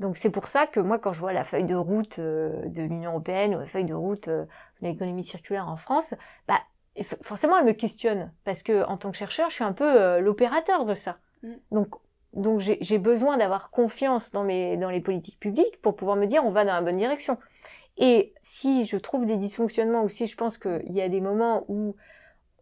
Donc 0.00 0.16
c'est 0.16 0.30
pour 0.30 0.46
ça 0.46 0.66
que 0.66 0.80
moi, 0.80 0.98
quand 0.98 1.12
je 1.12 1.20
vois 1.20 1.34
la 1.34 1.44
feuille 1.44 1.64
de 1.64 1.74
route 1.74 2.18
euh, 2.18 2.62
de 2.66 2.82
l'Union 2.82 3.10
européenne 3.10 3.54
ou 3.54 3.58
la 3.58 3.66
feuille 3.66 3.84
de 3.84 3.94
route 3.94 4.28
euh, 4.28 4.46
l'économie 4.82 5.24
circulaire 5.24 5.68
en 5.68 5.76
France, 5.76 6.14
bah 6.48 6.60
forcément, 7.22 7.56
elle 7.58 7.64
me 7.64 7.72
questionne 7.72 8.32
parce 8.44 8.62
que 8.62 8.84
en 8.84 8.96
tant 8.96 9.10
que 9.10 9.16
chercheur, 9.16 9.48
je 9.50 9.54
suis 9.54 9.64
un 9.64 9.72
peu 9.72 10.00
euh, 10.00 10.20
l'opérateur 10.20 10.84
de 10.84 10.94
ça. 10.94 11.18
Mm. 11.42 11.52
Donc, 11.72 11.94
donc 12.32 12.60
j'ai 12.60 12.78
j'ai 12.80 12.98
besoin 12.98 13.36
d'avoir 13.36 13.70
confiance 13.70 14.30
dans 14.32 14.44
mes 14.44 14.76
dans 14.76 14.90
les 14.90 15.00
politiques 15.00 15.40
publiques 15.40 15.80
pour 15.80 15.96
pouvoir 15.96 16.16
me 16.16 16.26
dire 16.26 16.44
on 16.44 16.50
va 16.50 16.64
dans 16.64 16.74
la 16.74 16.82
bonne 16.82 16.98
direction. 16.98 17.38
Et 17.96 18.34
si 18.42 18.86
je 18.86 18.96
trouve 18.96 19.26
des 19.26 19.36
dysfonctionnements 19.36 20.02
ou 20.04 20.08
si 20.08 20.26
je 20.26 20.36
pense 20.36 20.56
qu'il 20.58 20.92
y 20.92 21.02
a 21.02 21.08
des 21.08 21.20
moments 21.20 21.64
où 21.68 21.96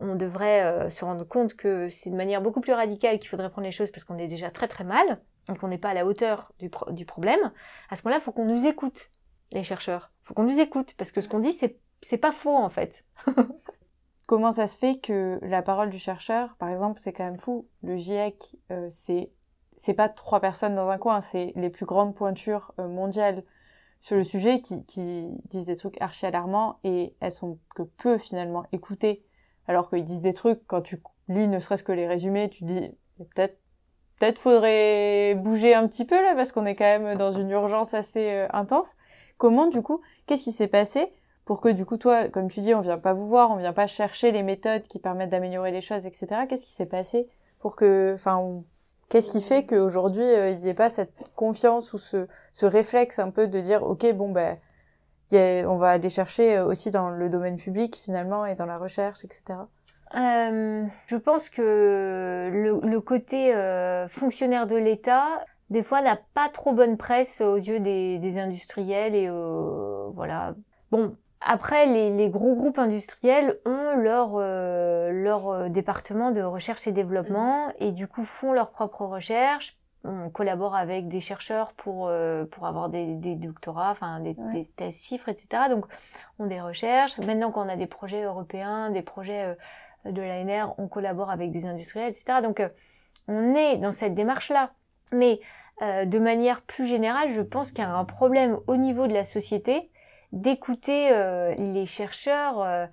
on 0.00 0.14
devrait 0.14 0.62
euh, 0.62 0.90
se 0.90 1.04
rendre 1.04 1.24
compte 1.24 1.54
que 1.54 1.88
c'est 1.88 2.10
de 2.10 2.16
manière 2.16 2.40
beaucoup 2.40 2.60
plus 2.60 2.72
radicale 2.72 3.18
qu'il 3.18 3.28
faudrait 3.28 3.50
prendre 3.50 3.66
les 3.66 3.72
choses 3.72 3.90
parce 3.90 4.04
qu'on 4.04 4.18
est 4.18 4.26
déjà 4.26 4.50
très 4.50 4.68
très 4.68 4.84
mal 4.84 5.20
et 5.52 5.56
qu'on 5.56 5.68
n'est 5.68 5.78
pas 5.78 5.90
à 5.90 5.94
la 5.94 6.06
hauteur 6.06 6.52
du, 6.58 6.70
pro- 6.70 6.90
du 6.92 7.04
problème, 7.04 7.52
à 7.90 7.96
ce 7.96 8.02
moment-là, 8.02 8.20
il 8.20 8.24
faut 8.24 8.32
qu'on 8.32 8.44
nous 8.44 8.66
écoute, 8.66 9.10
les 9.50 9.64
chercheurs. 9.64 10.10
Il 10.22 10.28
faut 10.28 10.34
qu'on 10.34 10.44
nous 10.44 10.60
écoute 10.60 10.94
parce 10.96 11.10
que 11.10 11.20
ce 11.20 11.28
qu'on 11.28 11.40
dit, 11.40 11.52
c'est 11.52 11.78
c'est 12.00 12.18
pas 12.18 12.32
faux 12.32 12.56
en 12.56 12.68
fait. 12.68 13.04
Comment 14.26 14.52
ça 14.52 14.66
se 14.66 14.76
fait 14.76 14.98
que 14.98 15.38
la 15.42 15.62
parole 15.62 15.88
du 15.88 15.98
chercheur, 15.98 16.54
par 16.58 16.68
exemple, 16.68 17.00
c'est 17.00 17.14
quand 17.14 17.24
même 17.24 17.38
fou. 17.38 17.66
Le 17.82 17.96
GIEC, 17.96 18.56
euh, 18.70 18.86
c'est 18.90 19.30
c'est 19.78 19.94
pas 19.94 20.08
trois 20.08 20.40
personnes 20.40 20.74
dans 20.74 20.88
un 20.88 20.98
coin, 20.98 21.20
c'est 21.20 21.52
les 21.56 21.70
plus 21.70 21.86
grandes 21.86 22.14
pointures 22.14 22.74
euh, 22.78 22.88
mondiales 22.88 23.44
sur 24.00 24.16
le 24.16 24.24
sujet 24.24 24.60
qui, 24.60 24.84
disent 25.48 25.66
des 25.66 25.76
trucs 25.76 26.00
archi 26.00 26.26
alarmants 26.26 26.78
et 26.84 27.14
elles 27.20 27.32
sont 27.32 27.58
que 27.74 27.82
peu 27.82 28.18
finalement 28.18 28.64
écoutées 28.72 29.24
alors 29.66 29.90
qu'ils 29.90 30.04
disent 30.04 30.20
des 30.20 30.32
trucs 30.32 30.66
quand 30.66 30.82
tu 30.82 31.02
lis 31.28 31.48
ne 31.48 31.58
serait-ce 31.58 31.82
que 31.82 31.92
les 31.92 32.06
résumés 32.06 32.48
tu 32.48 32.64
dis 32.64 32.90
peut-être 33.18 33.58
peut-être 34.18 34.38
faudrait 34.38 35.34
bouger 35.34 35.74
un 35.74 35.86
petit 35.88 36.04
peu 36.04 36.14
là 36.22 36.34
parce 36.34 36.52
qu'on 36.52 36.64
est 36.64 36.76
quand 36.76 36.84
même 36.84 37.18
dans 37.18 37.32
une 37.32 37.50
urgence 37.50 37.92
assez 37.92 38.30
euh, 38.30 38.46
intense 38.52 38.96
comment 39.36 39.66
du 39.66 39.82
coup 39.82 40.00
qu'est-ce 40.26 40.44
qui 40.44 40.52
s'est 40.52 40.68
passé 40.68 41.12
pour 41.48 41.62
que 41.62 41.70
du 41.70 41.86
coup 41.86 41.96
toi 41.96 42.28
comme 42.28 42.50
tu 42.50 42.60
dis 42.60 42.74
on 42.74 42.82
vient 42.82 42.98
pas 42.98 43.14
vous 43.14 43.26
voir 43.26 43.50
on 43.50 43.56
vient 43.56 43.72
pas 43.72 43.86
chercher 43.86 44.32
les 44.32 44.42
méthodes 44.42 44.82
qui 44.82 44.98
permettent 44.98 45.30
d'améliorer 45.30 45.70
les 45.70 45.80
choses 45.80 46.06
etc 46.06 46.42
qu'est-ce 46.46 46.66
qui 46.66 46.74
s'est 46.74 46.86
passé 46.86 47.26
pour 47.58 47.74
que 47.74 48.12
enfin 48.14 48.62
Qu'est-ce 49.08 49.30
qui 49.30 49.40
fait 49.40 49.64
qu'aujourd'hui, 49.64 50.22
euh, 50.22 50.50
il 50.50 50.58
n'y 50.58 50.68
ait 50.68 50.74
pas 50.74 50.90
cette 50.90 51.14
confiance 51.34 51.94
ou 51.94 51.98
ce, 51.98 52.26
réflexe 52.60 53.18
un 53.18 53.30
peu 53.30 53.48
de 53.48 53.58
dire, 53.58 53.82
OK, 53.82 54.04
bon, 54.12 54.32
ben, 54.32 54.58
on 55.32 55.76
va 55.76 55.90
aller 55.92 56.10
chercher 56.10 56.58
euh, 56.58 56.66
aussi 56.66 56.90
dans 56.90 57.08
le 57.08 57.30
domaine 57.30 57.56
public 57.56 57.96
finalement 57.96 58.44
et 58.44 58.54
dans 58.54 58.66
la 58.66 58.76
recherche, 58.76 59.24
etc. 59.24 59.60
Euh, 60.14 60.84
je 61.06 61.16
pense 61.16 61.48
que 61.48 62.50
le, 62.52 63.00
côté 63.00 63.54
euh, 63.54 64.08
fonctionnaire 64.08 64.66
de 64.66 64.76
l'État, 64.76 65.26
des 65.70 65.82
fois, 65.82 66.02
n'a 66.02 66.18
pas 66.34 66.50
trop 66.50 66.74
bonne 66.74 66.98
presse 66.98 67.40
aux 67.40 67.56
yeux 67.56 67.80
des, 67.80 68.38
industriels 68.38 69.14
et 69.14 69.30
voilà. 70.14 70.54
Bon, 70.90 71.16
après, 71.40 71.86
les, 71.86 72.10
les, 72.10 72.30
gros 72.30 72.54
groupes 72.56 72.78
industriels 72.78 73.56
ont 73.64 73.96
leur, 73.96 74.32
euh, 74.34 75.10
leur 75.12 75.48
euh, 75.48 75.68
département 75.68 76.32
de 76.32 76.42
recherche 76.42 76.86
et 76.88 76.92
développement 76.92 77.72
et 77.78 77.92
du 77.92 78.08
coup 78.08 78.24
font 78.24 78.52
leurs 78.52 78.70
propres 78.70 79.04
recherches. 79.04 79.76
On 80.04 80.30
collabore 80.30 80.74
avec 80.74 81.08
des 81.08 81.20
chercheurs 81.20 81.72
pour, 81.74 82.08
euh, 82.08 82.44
pour 82.44 82.66
avoir 82.66 82.88
des, 82.88 83.14
des 83.14 83.36
doctorats, 83.36 83.90
enfin 83.90 84.20
des, 84.20 84.34
des, 84.34 84.66
des, 84.76 84.90
chiffres, 84.90 85.28
etc. 85.28 85.64
Donc, 85.70 85.86
on 86.38 86.46
des 86.46 86.60
recherches. 86.60 87.18
Maintenant 87.18 87.52
qu'on 87.52 87.68
a 87.68 87.76
des 87.76 87.86
projets 87.86 88.22
européens, 88.22 88.90
des 88.90 89.02
projets 89.02 89.56
de 90.04 90.22
l'ANR, 90.22 90.74
on 90.78 90.88
collabore 90.88 91.30
avec 91.30 91.50
des 91.50 91.66
industriels, 91.66 92.10
etc. 92.10 92.40
Donc, 92.42 92.62
on 93.26 93.54
est 93.54 93.76
dans 93.76 93.92
cette 93.92 94.14
démarche-là. 94.14 94.70
Mais 95.12 95.40
de 95.80 96.18
manière 96.18 96.62
plus 96.62 96.86
générale, 96.86 97.30
je 97.30 97.42
pense 97.42 97.70
qu'il 97.72 97.80
y 97.80 97.86
a 97.86 97.90
un 97.90 98.04
problème 98.04 98.58
au 98.68 98.76
niveau 98.76 99.08
de 99.08 99.14
la 99.14 99.24
société 99.24 99.90
d'écouter 100.32 101.10
euh, 101.12 101.54
les 101.56 101.86
chercheurs. 101.86 102.60
Euh, 102.62 102.86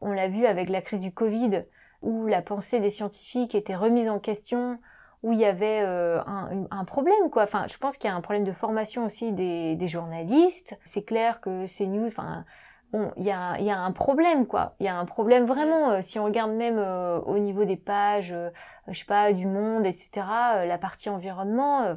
on 0.00 0.12
l'a 0.12 0.28
vu 0.28 0.46
avec 0.46 0.68
la 0.68 0.82
crise 0.82 1.00
du 1.00 1.12
Covid, 1.12 1.64
où 2.02 2.26
la 2.26 2.42
pensée 2.42 2.80
des 2.80 2.90
scientifiques 2.90 3.54
était 3.54 3.74
remise 3.74 4.08
en 4.08 4.18
question, 4.18 4.78
où 5.22 5.32
il 5.32 5.40
y 5.40 5.44
avait 5.44 5.80
euh, 5.82 6.20
un, 6.26 6.66
un, 6.70 6.84
problème, 6.84 7.30
quoi. 7.30 7.42
Enfin, 7.42 7.66
je 7.66 7.76
pense 7.78 7.96
qu'il 7.96 8.08
y 8.08 8.12
a 8.12 8.16
un 8.16 8.20
problème 8.20 8.44
de 8.44 8.52
formation 8.52 9.04
aussi 9.04 9.32
des, 9.32 9.74
des 9.74 9.88
journalistes. 9.88 10.78
C'est 10.84 11.02
clair 11.02 11.40
que 11.40 11.66
ces 11.66 11.86
news, 11.86 12.06
enfin, 12.06 12.44
bon, 12.92 13.10
il 13.16 13.24
y 13.24 13.32
a, 13.32 13.58
y 13.58 13.70
a 13.70 13.78
un 13.78 13.92
problème, 13.92 14.46
quoi. 14.46 14.74
Il 14.78 14.86
y 14.86 14.88
a 14.88 14.96
un 14.96 15.06
problème 15.06 15.44
vraiment. 15.44 16.00
si 16.02 16.20
on 16.20 16.24
regarde 16.24 16.52
même 16.52 16.78
au 16.78 17.38
niveau 17.38 17.64
des 17.64 17.76
pages, 17.76 18.34
je 18.86 18.98
sais 18.98 19.06
pas, 19.06 19.32
du 19.32 19.46
Monde, 19.46 19.86
etc., 19.86 20.10
la 20.66 20.78
partie 20.78 21.08
environnement. 21.08 21.94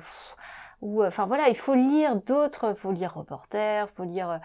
ou 0.81 1.03
enfin 1.03 1.25
voilà, 1.27 1.49
il 1.49 1.57
faut 1.57 1.75
lire 1.75 2.15
d'autres, 2.15 2.73
faut 2.73 2.91
lire 2.91 3.13
Reporter, 3.13 3.89
faut 3.91 4.05
lire 4.05 4.39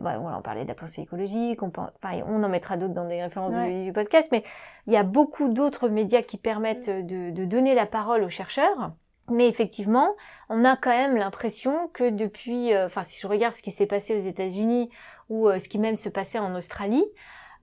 bah, 0.00 0.20
on 0.20 0.42
parlait 0.42 0.62
de 0.62 0.68
la 0.68 0.74
pensée 0.74 1.02
écologique, 1.02 1.62
on, 1.62 1.72
on 2.02 2.42
en 2.42 2.48
mettra 2.48 2.76
d'autres 2.76 2.94
dans 2.94 3.06
des 3.06 3.22
références 3.22 3.52
du, 3.52 3.92
podcast, 3.92 4.28
mais 4.32 4.42
il 4.86 4.92
y 4.92 4.96
a 4.96 5.02
beaucoup 5.02 5.48
d'autres 5.48 5.88
médias 5.88 6.22
qui 6.22 6.36
permettent 6.36 6.88
mm. 6.88 7.06
de, 7.06 7.30
de, 7.30 7.44
donner 7.44 7.74
la 7.74 7.86
parole 7.86 8.22
aux 8.22 8.30
chercheurs. 8.30 8.92
Mais 9.30 9.46
effectivement, 9.46 10.16
on 10.48 10.64
a 10.64 10.76
quand 10.76 10.90
même 10.90 11.16
l'impression 11.16 11.88
que 11.92 12.08
depuis, 12.08 12.72
euh, 12.72 12.86
enfin 12.86 13.02
si 13.04 13.20
je 13.20 13.26
regarde 13.26 13.54
ce 13.54 13.62
qui 13.62 13.70
s'est 13.70 13.86
passé 13.86 14.14
aux 14.14 14.26
États-Unis 14.26 14.90
ou 15.28 15.48
euh, 15.48 15.58
ce 15.58 15.68
qui 15.68 15.78
même 15.78 15.96
se 15.96 16.08
passait 16.08 16.38
en 16.38 16.54
Australie, 16.54 17.04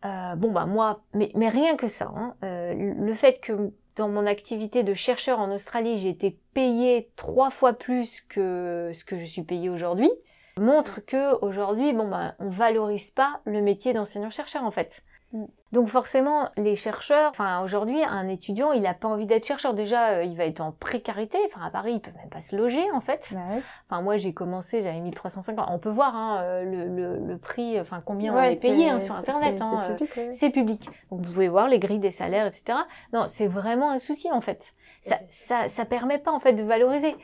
euh, 0.06 0.36
bon 0.36 0.52
bah 0.52 0.68
moi, 0.68 1.02
mais, 1.14 1.32
mais 1.34 1.50
rien 1.50 1.76
que 1.76 1.88
ça, 1.88 2.14
hein, 2.16 2.36
le 2.44 3.14
fait 3.16 3.42
que 3.42 3.72
dans 3.96 4.10
mon 4.10 4.28
activité 4.28 4.84
de 4.84 4.94
chercheur 4.94 5.40
en 5.40 5.52
Australie, 5.52 5.98
j'ai 5.98 6.10
été 6.10 6.38
payée 6.54 7.10
trois 7.16 7.50
fois 7.50 7.74
plus 7.74 8.22
que 8.22 8.92
ce 8.94 9.04
que 9.06 9.18
je 9.18 9.26
suis 9.26 9.42
payée 9.42 9.70
aujourd'hui, 9.70 10.12
montre 10.60 11.02
que 11.06 11.36
aujourd'hui, 11.44 11.94
bon 11.94 12.08
bah, 12.08 12.36
on 12.40 12.50
valorise 12.50 13.12
pas 13.12 13.42
le 13.46 13.62
métier 13.62 13.94
d'enseignant-chercheur 13.94 14.64
en 14.64 14.72
fait. 14.72 15.04
Mm. 15.34 15.46
Donc 15.72 15.90
forcément, 15.90 16.50
les 16.56 16.78
chercheurs, 16.78 17.32
enfin 17.32 17.62
aujourd'hui, 17.62 18.02
un 18.02 18.30
étudiant, 18.30 18.72
il 18.72 18.86
a 18.88 18.94
pas 18.94 19.10
envie 19.10 19.26
d'être 19.26 19.46
chercheur. 19.46 19.74
Déjà, 19.74 20.12
euh, 20.12 20.24
il 20.24 20.38
va 20.38 20.46
être 20.46 20.62
en 20.62 20.72
précarité. 20.72 21.38
Enfin 21.48 21.66
à 21.66 21.70
Paris, 21.70 21.94
il 21.96 22.00
peut 22.00 22.12
même 22.16 22.30
pas 22.30 22.40
se 22.40 22.56
loger 22.56 22.90
en 22.94 23.02
fait. 23.02 23.34
Bah 23.34 23.42
enfin 23.90 24.02
moi, 24.02 24.16
j'ai 24.16 24.34
commencé, 24.34 24.82
j'avais 24.82 25.02
1350. 25.02 25.68
On 25.70 25.80
peut 25.80 25.90
voir 25.90 26.16
hein, 26.16 26.40
euh, 26.44 26.64
le, 26.64 26.88
le, 26.88 27.28
le, 27.28 27.38
prix, 27.38 27.78
enfin 27.82 28.02
combien 28.06 28.34
on 28.34 28.40
est 28.40 28.62
payé 28.62 28.90
hein, 28.90 29.00
sur 29.00 29.16
internet. 29.16 29.58
C'est 29.58 29.64
hein, 29.64 29.96
public. 29.98 30.18
Euh, 30.18 30.50
public. 30.50 30.90
Donc 31.12 31.26
vous 31.26 31.34
pouvez 31.34 31.50
voir 31.50 31.68
les 31.68 31.80
grilles 31.80 32.00
des 32.00 32.12
salaires, 32.12 32.48
etc. 32.48 32.78
Non, 33.12 33.26
c'est 33.28 33.48
vraiment 33.48 33.92
un 33.92 34.00
souci 34.00 34.32
en 34.32 34.42
fait. 34.42 34.74
Ça, 35.02 35.18
ça, 35.28 35.70
ça 35.70 35.84
permet 35.84 36.20
pas 36.20 36.32
en 36.32 36.40
fait 36.40 36.54
de 36.54 36.64
valoriser. 36.64 37.16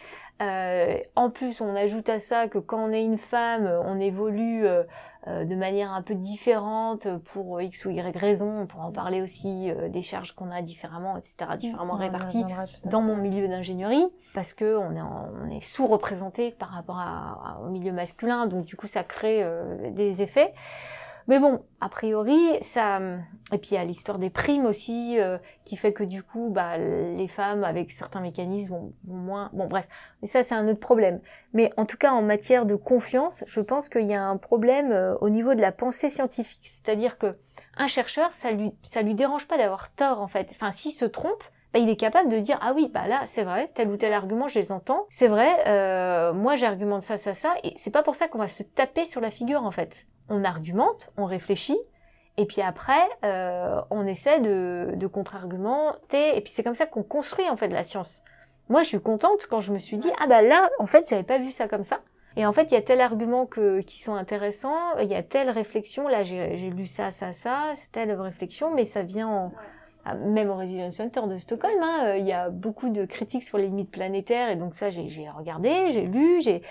Euh, 0.42 0.98
en 1.16 1.30
plus, 1.30 1.62
on 1.62 1.76
ajoute 1.76 2.10
à 2.10 2.20
ça 2.20 2.48
que 2.48 2.58
quand 2.58 2.84
on 2.84 2.92
est 2.92 3.04
une 3.04 3.18
femme, 3.18 3.70
on 3.86 4.00
évolue 4.00 4.66
euh, 4.66 4.84
euh, 5.28 5.46
de 5.46 5.56
manière 5.56 5.92
un 5.92 6.02
peu 6.02 6.16
différente 6.16 7.08
pour 7.26 7.62
X 7.62 7.86
ou 7.86 7.92
Y 7.92 8.18
raison. 8.18 8.62
On 8.62 8.66
pourra 8.66 8.86
en 8.86 8.92
parler 8.92 9.22
aussi 9.22 9.72
des 9.90 10.02
charges 10.02 10.34
qu'on 10.34 10.50
a 10.50 10.62
différemment, 10.62 11.16
etc., 11.18 11.52
différemment 11.60 11.94
réparties 11.94 12.44
dans 12.86 13.02
mon 13.02 13.16
milieu 13.16 13.48
d'ingénierie, 13.48 14.08
parce 14.34 14.54
que 14.54 14.78
on 14.78 14.96
est, 14.96 15.02
on 15.02 15.50
est 15.52 15.62
sous-représenté 15.62 16.52
par 16.52 16.70
rapport 16.70 17.00
à, 17.00 17.60
au 17.64 17.70
milieu 17.70 17.92
masculin, 17.92 18.48
donc 18.48 18.66
du 18.66 18.76
coup 18.76 18.88
ça 18.88 19.04
crée 19.04 19.46
des 19.92 20.24
effets. 20.24 20.54
Mais 21.28 21.40
bon, 21.40 21.64
a 21.80 21.90
priori, 21.90 22.40
ça. 22.62 23.00
Et 23.52 23.58
puis 23.58 23.72
il 23.72 23.74
y 23.76 23.78
a 23.78 23.84
l'histoire 23.84 24.20
des 24.20 24.30
primes 24.30 24.66
aussi, 24.66 25.20
euh, 25.20 25.38
qui 25.66 25.76
fait 25.76 25.94
que 25.94 26.04
du 26.04 26.24
coup, 26.24 26.50
bah, 26.50 26.78
les 26.78 27.28
femmes 27.28 27.64
avec 27.64 27.92
certains 27.92 28.22
mécanismes 28.22 28.74
vont, 28.74 28.94
moins. 29.06 29.50
Bon, 29.54 29.68
bref. 29.68 29.88
Mais 30.22 30.28
ça, 30.28 30.44
c'est 30.44 30.56
un 30.56 30.68
autre 30.68 30.80
problème. 30.80 31.20
Mais 31.54 31.72
en 31.78 31.86
tout 31.86 31.98
cas, 31.98 32.12
en 32.12 32.22
matière 32.22 32.66
de 32.66 32.76
confiance, 32.76 33.44
je 33.48 33.62
pense 33.62 33.90
qu'il 33.90 34.08
y 34.08 34.14
a 34.14 34.24
un 34.24 34.38
problème 34.38 34.92
euh, 34.92 35.16
au 35.22 35.30
niveau 35.30 35.54
de 35.54 35.62
la 35.62 35.72
pensée 35.72 36.10
scientifique. 36.10 36.64
C'est-à-dire 36.64 37.18
que 37.18 37.34
un 37.78 37.88
chercheur, 37.88 38.34
ça 38.34 38.52
lui, 38.52 38.74
ça 38.84 39.02
lui 39.02 39.16
dérange 39.16 39.48
pas 39.48 39.58
d'avoir 39.58 39.92
tort 39.92 40.22
en 40.22 40.28
fait. 40.28 40.50
Enfin, 40.52 40.72
s'il 40.72 40.92
se 40.92 41.06
trompe, 41.06 41.44
bah, 41.74 41.80
il 41.80 41.90
est 41.90 41.96
capable 41.96 42.30
de 42.30 42.40
dire 42.40 42.58
ah 42.62 42.74
oui 42.76 42.90
bah 42.94 43.08
là 43.08 43.22
c'est 43.26 43.44
vrai 43.44 43.72
tel 43.74 43.90
ou 43.90 43.98
tel 43.98 44.14
argument 44.14 44.48
je 44.48 44.60
les 44.60 44.72
entends 44.72 45.06
c'est 45.10 45.28
vrai 45.28 45.68
euh, 45.68 46.34
moi 46.34 46.56
j'argumente 46.56 47.04
ça 47.04 47.18
ça 47.18 47.34
ça 47.34 47.54
et 47.64 47.74
c'est 47.78 47.92
pas 47.92 48.04
pour 48.04 48.16
ça 48.16 48.28
qu'on 48.28 48.40
va 48.40 48.48
se 48.48 48.64
taper 48.64 49.06
sur 49.06 49.22
la 49.22 49.32
figure 49.32 49.64
en 49.64 49.72
fait 49.72 50.08
on 50.32 50.44
argumente, 50.44 51.12
on 51.18 51.26
réfléchit, 51.26 51.78
et 52.38 52.46
puis 52.46 52.62
après, 52.62 53.04
euh, 53.24 53.82
on 53.90 54.08
essaie 54.08 54.40
de, 54.40 54.92
de 54.96 55.08
contre-argumenter, 55.08 56.38
et 56.38 56.42
puis 56.42 56.54
c'est 56.56 56.64
comme 56.64 56.76
ça 56.76 56.86
qu'on 56.86 57.04
construit 57.04 57.50
en 57.50 57.58
fait 57.58 57.68
la 57.68 57.84
science. 57.84 58.24
Moi, 58.70 58.84
je 58.84 58.88
suis 58.88 59.02
contente 59.02 59.48
quand 59.50 59.60
je 59.60 59.74
me 59.74 59.80
suis 59.80 59.98
dit 59.98 60.10
ah 60.20 60.28
bah 60.28 60.42
là, 60.42 60.70
en 60.80 60.86
fait, 60.86 61.08
j'avais 61.10 61.24
pas 61.24 61.38
vu 61.38 61.52
ça 61.52 61.68
comme 61.68 61.84
ça. 61.84 62.00
Et 62.38 62.46
en 62.46 62.54
fait, 62.54 62.72
il 62.72 62.76
y 62.76 62.78
a 62.78 62.82
tel 62.82 63.02
argument 63.02 63.46
que, 63.46 63.82
qui 63.82 64.02
sont 64.02 64.16
intéressants, 64.16 64.98
il 65.02 65.08
y 65.08 65.16
a 65.16 65.22
telle 65.22 65.50
réflexion, 65.50 66.08
là 66.08 66.24
j'ai 66.24 66.70
lu 66.70 66.88
ça, 66.88 67.12
ça, 67.12 67.34
ça, 67.34 67.74
c'est 67.76 67.92
telle 67.92 68.14
réflexion, 68.14 68.74
mais 68.74 68.86
ça 68.86 69.02
vient 69.02 69.28
en, 69.28 69.52
même 70.06 70.50
au 70.50 70.56
Resilience 70.56 70.96
Center 70.96 71.22
de 71.28 71.38
Stockholm, 71.38 71.82
hein, 71.82 72.06
euh, 72.06 72.18
il 72.18 72.26
y 72.26 72.32
a 72.32 72.50
beaucoup 72.50 72.90
de 72.90 73.06
critiques 73.06 73.44
sur 73.44 73.58
les 73.58 73.66
limites 73.66 73.92
planétaires, 73.92 74.50
et 74.50 74.56
donc 74.56 74.76
ça 74.76 74.90
j'ai 74.90 75.30
regardé, 75.30 75.92
j'ai 75.92 76.06
lu, 76.06 76.42
j'ai 76.42 76.62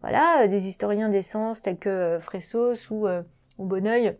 voilà, 0.00 0.42
euh, 0.42 0.48
des 0.48 0.68
historiens 0.68 1.08
d'essence 1.08 1.62
tels 1.62 1.78
que 1.78 1.88
euh, 1.88 2.20
Fressos 2.20 2.90
ou, 2.90 3.06
euh, 3.06 3.22
ou 3.58 3.64
Bonneuil, 3.64 4.16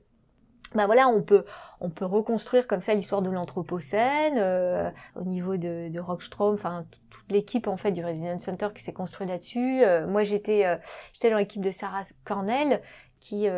ben 0.75 0.85
voilà, 0.85 1.09
on 1.09 1.23
peut 1.23 1.45
on 1.81 1.89
peut 1.89 2.05
reconstruire 2.05 2.67
comme 2.67 2.83
ça 2.83 2.93
l'histoire 2.93 3.23
de 3.23 3.31
l'anthropocène 3.31 4.93
au 5.17 5.25
niveau 5.25 5.57
de, 5.57 5.89
de 5.89 5.99
Rockstrom, 5.99 6.53
enfin 6.53 6.85
toute 7.09 7.33
l'équipe 7.33 7.69
en 7.69 7.79
fait 7.79 7.91
du 7.91 8.05
Resilience 8.05 8.43
Center 8.43 8.69
qui 8.75 8.83
s'est 8.83 8.93
construit 8.93 9.27
là-dessus. 9.27 9.83
moi 10.09 10.25
j'étais 10.25 10.79
j'étais 11.15 11.31
dans 11.31 11.39
l'équipe 11.39 11.63
de 11.63 11.71
Sarah 11.71 12.03
Cornell 12.27 12.83
qui 13.21 13.49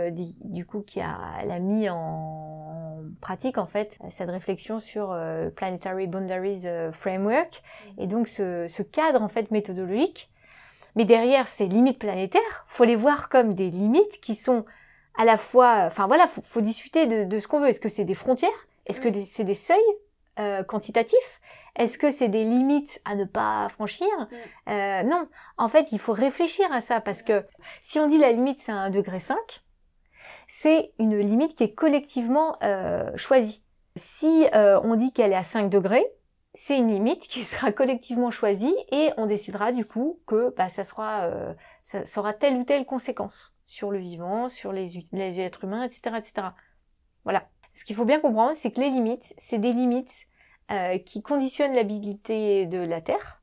du 0.44 0.64
coup 0.64 0.80
qui 0.80 1.00
a 1.00 1.16
l'a 1.44 1.58
mis 1.58 1.88
en 1.88 2.96
pratique 3.20 3.58
en 3.58 3.66
fait 3.66 3.98
cette 4.10 4.30
réflexion 4.30 4.78
sur 4.78 5.16
Planetary 5.56 6.06
Boundaries 6.06 6.64
Framework. 6.92 7.62
Et 7.98 8.06
donc 8.06 8.28
ce, 8.28 8.66
ce 8.68 8.82
cadre 8.82 9.22
en 9.22 9.28
fait 9.28 9.50
méthodologique. 9.50 10.30
Mais 10.96 11.04
derrière 11.04 11.46
ces 11.46 11.66
limites 11.66 11.98
planétaires, 11.98 12.64
faut 12.66 12.84
les 12.84 12.96
voir 12.96 13.28
comme 13.28 13.54
des 13.54 13.70
limites 13.70 14.20
qui 14.20 14.34
sont 14.34 14.64
à 15.16 15.24
la 15.24 15.36
fois, 15.36 15.84
enfin 15.86 16.06
voilà, 16.06 16.26
faut, 16.26 16.42
faut 16.42 16.60
discuter 16.60 17.06
de, 17.06 17.24
de 17.24 17.38
ce 17.38 17.46
qu'on 17.46 17.60
veut. 17.60 17.68
Est-ce 17.68 17.80
que 17.80 17.88
c'est 17.88 18.04
des 18.04 18.14
frontières? 18.14 18.50
Est-ce 18.86 19.00
que 19.00 19.12
c'est 19.22 19.44
des 19.44 19.54
seuils 19.54 19.78
euh, 20.38 20.64
quantitatifs? 20.64 21.39
Est-ce 21.76 21.98
que 21.98 22.10
c'est 22.10 22.28
des 22.28 22.44
limites 22.44 23.00
à 23.04 23.14
ne 23.14 23.24
pas 23.24 23.68
franchir 23.68 24.08
euh, 24.68 25.02
Non, 25.02 25.28
en 25.56 25.68
fait, 25.68 25.92
il 25.92 25.98
faut 25.98 26.12
réfléchir 26.12 26.70
à 26.72 26.80
ça 26.80 27.00
parce 27.00 27.22
que 27.22 27.44
si 27.82 27.98
on 27.98 28.06
dit 28.06 28.18
la 28.18 28.32
limite 28.32 28.60
c'est 28.60 28.72
un 28.72 28.90
degré 28.90 29.20
5, 29.20 29.36
c'est 30.52 30.92
une 30.98 31.16
limite 31.18 31.54
qui 31.54 31.64
est 31.64 31.74
collectivement 31.74 32.56
euh, 32.62 33.10
choisie. 33.16 33.62
Si 33.96 34.46
euh, 34.54 34.80
on 34.82 34.96
dit 34.96 35.12
qu'elle 35.12 35.32
est 35.32 35.36
à 35.36 35.42
5 35.42 35.70
degrés, 35.70 36.04
c'est 36.54 36.76
une 36.76 36.88
limite 36.88 37.22
qui 37.28 37.44
sera 37.44 37.70
collectivement 37.72 38.30
choisie 38.30 38.74
et 38.90 39.10
on 39.16 39.26
décidera 39.26 39.72
du 39.72 39.84
coup 39.84 40.20
que 40.26 40.52
bah, 40.56 40.68
ça, 40.68 40.84
sera, 40.84 41.22
euh, 41.26 41.54
ça, 41.84 42.02
aura 42.16 42.34
telle 42.34 42.56
ou 42.56 42.64
telle 42.64 42.84
conséquence 42.84 43.54
sur 43.66 43.92
le 43.92 43.98
vivant, 43.98 44.48
sur 44.48 44.72
les, 44.72 45.04
les 45.12 45.40
êtres 45.40 45.64
humains, 45.64 45.84
etc., 45.84 46.16
etc. 46.18 46.48
Voilà. 47.24 47.46
Ce 47.72 47.84
qu'il 47.84 47.94
faut 47.94 48.04
bien 48.04 48.18
comprendre, 48.18 48.56
c'est 48.56 48.72
que 48.72 48.80
les 48.80 48.90
limites, 48.90 49.32
c'est 49.38 49.58
des 49.58 49.70
limites 49.70 50.26
euh, 50.70 50.98
qui 50.98 51.22
conditionnent 51.22 51.74
l'habilité 51.74 52.66
de 52.66 52.78
la 52.78 53.00
Terre. 53.00 53.40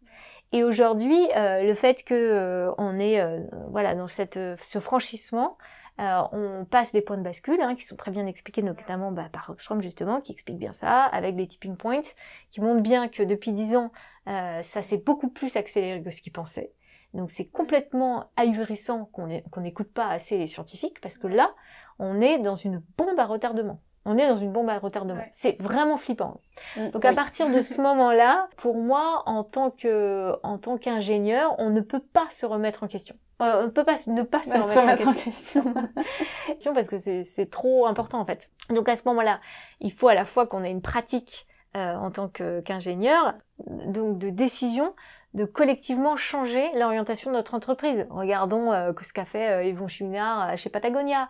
Et 0.53 0.63
aujourd'hui, 0.63 1.27
euh, 1.35 1.63
le 1.63 1.73
fait 1.73 2.03
que 2.03 2.13
euh, 2.13 2.71
on 2.77 2.99
est 2.99 3.19
euh, 3.19 3.41
voilà 3.69 3.95
dans 3.95 4.07
cette 4.07 4.39
ce 4.57 4.79
franchissement, 4.79 5.57
on 5.99 6.65
passe 6.69 6.91
des 6.91 7.01
points 7.01 7.17
de 7.17 7.23
bascule 7.23 7.59
hein, 7.59 7.75
qui 7.75 7.83
sont 7.83 7.95
très 7.95 8.11
bien 8.11 8.27
expliqués 8.27 8.61
notamment 8.61 9.11
bah, 9.11 9.29
par 9.31 9.47
Rockstrom 9.47 9.81
justement, 9.81 10.21
qui 10.21 10.31
explique 10.31 10.59
bien 10.59 10.71
ça, 10.71 11.03
avec 11.05 11.35
des 11.35 11.47
tipping 11.47 11.75
points, 11.75 12.03
qui 12.51 12.61
montrent 12.61 12.83
bien 12.83 13.07
que 13.07 13.23
depuis 13.23 13.51
10 13.51 13.75
ans, 13.75 13.91
ça 14.25 14.81
s'est 14.83 14.99
beaucoup 14.99 15.29
plus 15.29 15.55
accéléré 15.55 16.03
que 16.03 16.11
ce 16.11 16.21
qu'ils 16.21 16.33
pensaient. 16.33 16.71
Donc 17.15 17.31
c'est 17.31 17.47
complètement 17.47 18.29
ahurissant 18.35 19.05
qu'on 19.05 19.27
n'écoute 19.61 19.91
pas 19.91 20.07
assez 20.07 20.37
les 20.37 20.45
scientifiques, 20.45 21.01
parce 21.01 21.17
que 21.17 21.25
là, 21.25 21.55
on 21.97 22.21
est 22.21 22.37
dans 22.37 22.55
une 22.55 22.83
bombe 22.95 23.19
à 23.19 23.25
retardement. 23.25 23.81
On 24.09 24.17
est 24.17 24.27
dans 24.27 24.35
une 24.35 24.51
bombe 24.51 24.69
à 24.69 24.79
retardement. 24.79 25.19
Ouais. 25.19 25.29
C'est 25.31 25.61
vraiment 25.61 25.97
flippant. 25.97 26.39
Mm, 26.77 26.89
Donc 26.89 27.05
à 27.05 27.09
oui. 27.09 27.15
partir 27.15 27.49
de 27.49 27.61
ce 27.61 27.79
moment-là, 27.81 28.47
pour 28.57 28.75
moi, 28.77 29.23
en 29.25 29.43
tant 29.43 29.69
que 29.69 30.33
en 30.43 30.57
tant 30.57 30.77
qu'ingénieur, 30.77 31.53
on 31.59 31.69
ne 31.69 31.81
peut 31.81 31.99
pas 32.13 32.27
se 32.31 32.45
remettre 32.45 32.83
en 32.83 32.87
question. 32.87 33.15
Euh, 33.41 33.61
on 33.61 33.63
ne 33.65 33.69
peut 33.71 33.83
pas 33.83 33.97
se- 33.97 34.09
ne 34.09 34.23
pas 34.23 34.41
se 34.41 34.49
remettre, 34.49 34.69
se 34.69 34.79
remettre 34.79 35.07
en 35.07 35.11
en 35.11 35.13
question 36.47 36.73
parce 36.73 36.87
que 36.87 36.97
c'est 36.97 37.23
c'est 37.23 37.49
trop 37.49 37.85
important 37.85 38.19
en 38.19 38.25
fait. 38.25 38.49
Donc 38.69 38.89
à 38.89 38.95
ce 38.95 39.07
moment-là, 39.09 39.39
il 39.79 39.91
faut 39.91 40.07
à 40.07 40.15
la 40.15 40.25
fois 40.25 40.47
qu'on 40.47 40.63
ait 40.63 40.71
une 40.71 40.81
pratique 40.81 41.45
euh, 41.75 41.95
en 41.95 42.09
tant 42.11 42.27
que- 42.29 42.61
qu'ingénieur, 42.61 43.33
donc 43.67 44.17
de 44.17 44.29
décision, 44.31 44.95
de 45.35 45.45
collectivement 45.45 46.15
changer 46.15 46.67
l'orientation 46.75 47.29
de 47.29 47.35
notre 47.35 47.53
entreprise. 47.53 48.07
Regardons 48.09 48.71
euh, 48.71 48.91
ce 49.01 49.13
qu'a 49.13 49.25
fait 49.25 49.49
euh, 49.51 49.63
Yvon 49.65 49.87
Chouinard 49.87 50.57
chez 50.57 50.69
Patagonia. 50.71 51.27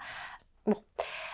Bon. 0.68 0.76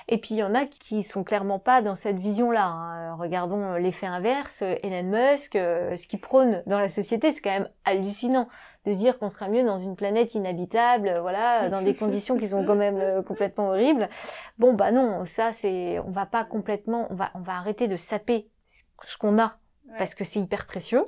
Et 0.08 0.18
puis 0.20 0.36
il 0.36 0.38
y 0.38 0.44
en 0.44 0.54
a 0.54 0.66
qui 0.66 1.02
sont 1.02 1.24
clairement 1.24 1.60
pas 1.60 1.82
dans 1.82 1.96
cette 1.96 2.18
vision-là. 2.20 2.66
hein. 2.66 3.16
Regardons 3.16 3.74
l'effet 3.76 4.06
inverse, 4.06 4.62
euh, 4.62 4.76
Elon 4.84 5.04
Musk, 5.10 5.56
euh, 5.56 5.96
ce 5.98 6.08
qu'il 6.08 6.20
prône 6.20 6.62
dans 6.66 6.80
la 6.80 6.90
société, 6.90 7.32
c'est 7.32 7.42
quand 7.42 7.52
même 7.52 7.70
hallucinant 7.86 8.48
de 8.86 8.92
se 8.94 8.98
dire 8.98 9.18
qu'on 9.18 9.30
sera 9.30 9.48
mieux 9.48 9.64
dans 9.64 9.78
une 9.78 9.96
planète 9.96 10.36
inhabitable, 10.36 11.08
euh, 11.08 11.22
voilà, 11.22 11.70
dans 11.72 11.82
des 11.82 11.94
conditions 11.96 12.38
qui 12.38 12.48
sont 12.50 12.66
quand 12.66 12.76
même 12.76 12.98
euh, 13.00 13.22
complètement 13.24 13.70
horribles. 13.70 14.10
Bon 14.58 14.74
bah 14.74 14.92
non, 14.92 15.24
ça 15.26 15.54
c'est, 15.54 16.00
on 16.00 16.12
va 16.12 16.26
pas 16.26 16.44
complètement, 16.44 17.08
on 17.10 17.16
va, 17.16 17.32
on 17.34 17.40
va 17.40 17.54
arrêter 17.54 17.88
de 17.88 17.96
saper 17.96 18.50
ce 18.68 18.84
ce 19.06 19.18
qu'on 19.18 19.40
a 19.40 19.58
Ouais. 19.90 19.98
parce 19.98 20.16
que 20.16 20.24
c'est 20.24 20.40
hyper 20.40 20.66
précieux. 20.66 21.06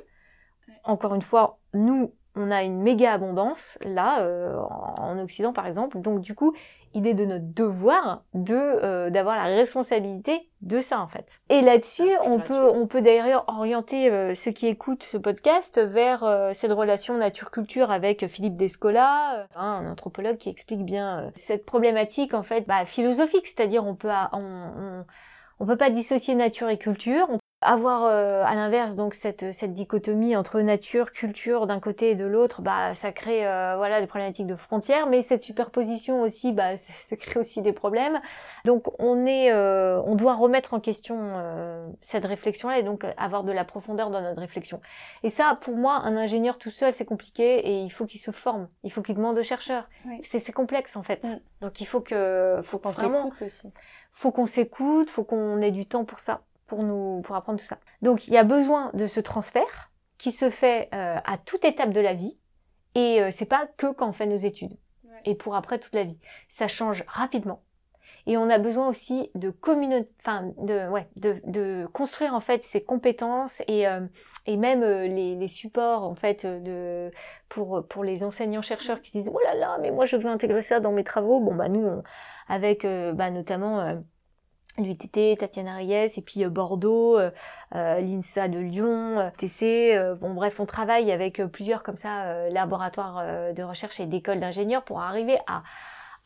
Encore 0.83 1.15
une 1.15 1.21
fois, 1.21 1.59
nous, 1.73 2.13
on 2.35 2.51
a 2.51 2.63
une 2.63 2.81
méga 2.81 3.13
abondance 3.13 3.77
là 3.81 4.21
euh, 4.21 4.55
en 4.57 4.95
en 4.97 5.19
Occident 5.19 5.53
par 5.53 5.67
exemple, 5.67 5.99
donc 5.99 6.21
du 6.21 6.35
coup, 6.35 6.53
il 6.93 7.07
est 7.07 7.13
de 7.13 7.25
notre 7.25 7.53
devoir 7.53 8.23
de 8.33 8.55
euh, 8.55 9.09
d'avoir 9.09 9.35
la 9.35 9.43
responsabilité 9.43 10.49
de 10.61 10.79
ça 10.81 10.99
en 11.01 11.07
fait. 11.07 11.41
Et 11.49 11.61
là-dessus, 11.61 12.09
on 12.23 12.39
peut 12.39 12.69
on 12.69 12.87
peut 12.87 13.01
d'ailleurs 13.01 13.43
orienter 13.47 14.09
euh, 14.09 14.33
ceux 14.35 14.51
qui 14.51 14.67
écoutent 14.67 15.03
ce 15.03 15.17
podcast 15.17 15.79
vers 15.79 16.23
euh, 16.23 16.51
cette 16.53 16.71
relation 16.71 17.17
nature-culture 17.17 17.91
avec 17.91 18.27
Philippe 18.27 18.55
Descola, 18.55 19.39
euh, 19.39 19.45
hein, 19.55 19.81
un 19.85 19.91
anthropologue 19.91 20.37
qui 20.37 20.49
explique 20.49 20.83
bien 20.85 21.31
cette 21.35 21.65
problématique 21.65 22.33
en 22.33 22.43
fait 22.43 22.61
bah, 22.67 22.85
philosophique, 22.85 23.47
c'est-à-dire 23.47 23.85
on 23.85 23.95
peut 23.95 24.09
a- 24.11 24.29
on, 24.33 24.39
on 24.39 25.05
on 25.59 25.65
peut 25.65 25.77
pas 25.77 25.89
dissocier 25.89 26.35
nature 26.35 26.69
et 26.69 26.77
culture. 26.77 27.27
On 27.29 27.37
avoir 27.61 28.03
euh, 28.05 28.43
à 28.45 28.53
l'inverse 28.53 28.95
donc 28.95 29.13
cette 29.13 29.51
cette 29.51 29.73
dichotomie 29.73 30.35
entre 30.35 30.61
nature, 30.61 31.11
culture 31.11 31.67
d'un 31.67 31.79
côté 31.79 32.11
et 32.11 32.15
de 32.15 32.25
l'autre, 32.25 32.61
bah 32.61 32.93
ça 32.93 33.11
crée 33.11 33.47
euh, 33.47 33.75
voilà 33.77 34.01
des 34.01 34.07
problématiques 34.07 34.47
de 34.47 34.55
frontières, 34.55 35.07
mais 35.07 35.21
cette 35.21 35.41
superposition 35.41 36.21
aussi, 36.21 36.51
bah 36.51 36.77
ça, 36.77 36.93
ça 37.05 37.15
crée 37.15 37.39
aussi 37.39 37.61
des 37.61 37.73
problèmes. 37.73 38.21
Donc 38.65 38.87
on 38.99 39.25
est, 39.25 39.51
euh, 39.51 40.01
on 40.05 40.15
doit 40.15 40.35
remettre 40.35 40.73
en 40.73 40.79
question 40.79 41.17
euh, 41.19 41.87
cette 42.01 42.25
réflexion-là 42.25 42.79
et 42.79 42.83
donc 42.83 43.05
avoir 43.17 43.43
de 43.43 43.51
la 43.51 43.65
profondeur 43.65 44.09
dans 44.09 44.21
notre 44.21 44.39
réflexion. 44.39 44.81
Et 45.23 45.29
ça, 45.29 45.57
pour 45.61 45.75
moi, 45.75 45.95
un 46.03 46.15
ingénieur 46.17 46.57
tout 46.57 46.71
seul, 46.71 46.93
c'est 46.93 47.05
compliqué 47.05 47.67
et 47.67 47.79
il 47.79 47.89
faut 47.89 48.05
qu'il 48.05 48.19
se 48.19 48.31
forme, 48.31 48.67
il 48.83 48.91
faut 48.91 49.01
qu'il 49.01 49.15
demande 49.15 49.37
aux 49.37 49.43
chercheurs. 49.43 49.87
Oui. 50.05 50.19
C'est 50.23 50.39
c'est 50.39 50.53
complexe 50.53 50.95
en 50.95 51.03
fait. 51.03 51.25
Donc 51.61 51.81
il 51.81 51.85
faut 51.85 52.01
que, 52.01 52.59
faut 52.63 52.81
On 52.83 52.89
vraiment 52.89 53.23
s'écoute 53.25 53.41
aussi. 53.41 53.71
faut 54.11 54.31
qu'on 54.31 54.45
s'écoute, 54.45 55.09
faut 55.09 55.23
qu'on 55.23 55.61
ait 55.61 55.71
du 55.71 55.85
temps 55.85 56.05
pour 56.05 56.19
ça, 56.19 56.41
pour 56.67 56.83
nous, 56.83 57.21
pour 57.23 57.35
apprendre 57.35 57.59
tout 57.59 57.65
ça. 57.65 57.79
Donc 58.01 58.27
il 58.27 58.33
y 58.33 58.37
a 58.37 58.43
besoin 58.43 58.91
de 58.93 59.05
ce 59.05 59.19
transfert 59.19 59.91
qui 60.17 60.31
se 60.31 60.49
fait 60.49 60.89
euh, 60.93 61.17
à 61.23 61.37
toute 61.37 61.65
étape 61.65 61.91
de 61.91 62.01
la 62.01 62.13
vie 62.13 62.37
et 62.95 63.21
euh, 63.21 63.29
c'est 63.31 63.45
pas 63.45 63.67
que 63.77 63.91
quand 63.91 64.09
on 64.09 64.13
fait 64.13 64.25
nos 64.27 64.35
études 64.37 64.77
Ouais. 65.03 65.21
et 65.25 65.35
pour 65.35 65.55
après 65.55 65.77
toute 65.79 65.93
la 65.95 66.03
vie. 66.03 66.17
Ça 66.49 66.67
change 66.67 67.03
rapidement. 67.07 67.61
Et 68.27 68.37
on 68.37 68.49
a 68.49 68.57
besoin 68.57 68.87
aussi 68.87 69.29
de 69.35 69.51
communauté, 69.51 70.09
enfin 70.19 70.51
de 70.57 70.87
ouais, 70.89 71.07
de, 71.15 71.41
de 71.45 71.87
construire 71.93 72.33
en 72.33 72.39
fait 72.39 72.63
ces 72.63 72.83
compétences 72.83 73.61
et 73.67 73.87
euh, 73.87 74.01
et 74.47 74.57
même 74.57 74.81
euh, 74.83 75.07
les, 75.07 75.35
les 75.35 75.47
supports 75.47 76.03
en 76.03 76.15
fait 76.15 76.45
de 76.45 77.11
pour 77.49 77.85
pour 77.87 78.03
les 78.03 78.23
enseignants 78.23 78.63
chercheurs 78.63 79.01
qui 79.01 79.11
disent 79.11 79.29
oh 79.31 79.39
là 79.43 79.53
là 79.53 79.77
mais 79.79 79.91
moi 79.91 80.05
je 80.05 80.17
veux 80.17 80.29
intégrer 80.29 80.63
ça 80.63 80.79
dans 80.79 80.91
mes 80.91 81.03
travaux. 81.03 81.39
Bon 81.39 81.53
bah 81.53 81.67
nous 81.69 81.85
on- 81.85 82.03
avec 82.47 82.83
euh, 82.85 83.13
bah, 83.13 83.29
notamment 83.29 83.79
euh, 83.81 83.95
l'UTT, 84.77 85.37
Tatiana 85.37 85.75
Reyes, 85.77 86.11
et 86.17 86.21
puis 86.21 86.43
euh, 86.43 86.49
Bordeaux, 86.49 87.17
euh, 87.17 87.31
euh, 87.75 87.99
l'INSA 87.99 88.47
de 88.47 88.59
Lyon, 88.59 89.31
TC. 89.37 89.95
euh, 89.95 90.15
bon 90.15 90.33
bref, 90.33 90.59
on 90.59 90.65
travaille 90.65 91.11
avec 91.11 91.41
plusieurs 91.45 91.83
comme 91.83 91.97
ça 91.97 92.25
euh, 92.25 92.49
laboratoires 92.49 93.53
de 93.53 93.63
recherche 93.63 93.99
et 93.99 94.05
d'écoles 94.05 94.39
d'ingénieurs 94.39 94.83
pour 94.83 95.01
arriver 95.01 95.37
à 95.47 95.63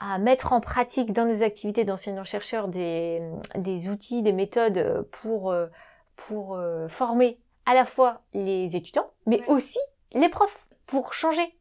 à 0.02 0.18
mettre 0.18 0.54
en 0.54 0.62
pratique 0.62 1.12
dans 1.12 1.26
des 1.26 1.44
activités 1.44 1.84
d'enseignants-chercheurs 1.84 2.70
des, 2.70 3.22
des 3.56 3.90
outils, 3.90 4.22
des 4.22 4.32
méthodes 4.32 5.06
pour, 5.12 5.54
pour 6.16 6.58
former 6.88 7.38
à 7.66 7.74
la 7.74 7.84
fois 7.84 8.22
les 8.34 8.78
étudiants, 8.78 9.10
mais 9.26 9.42
aussi 9.48 9.78
les 10.14 10.30
profs, 10.30 10.70
pour 10.86 11.14
changer 11.14 11.54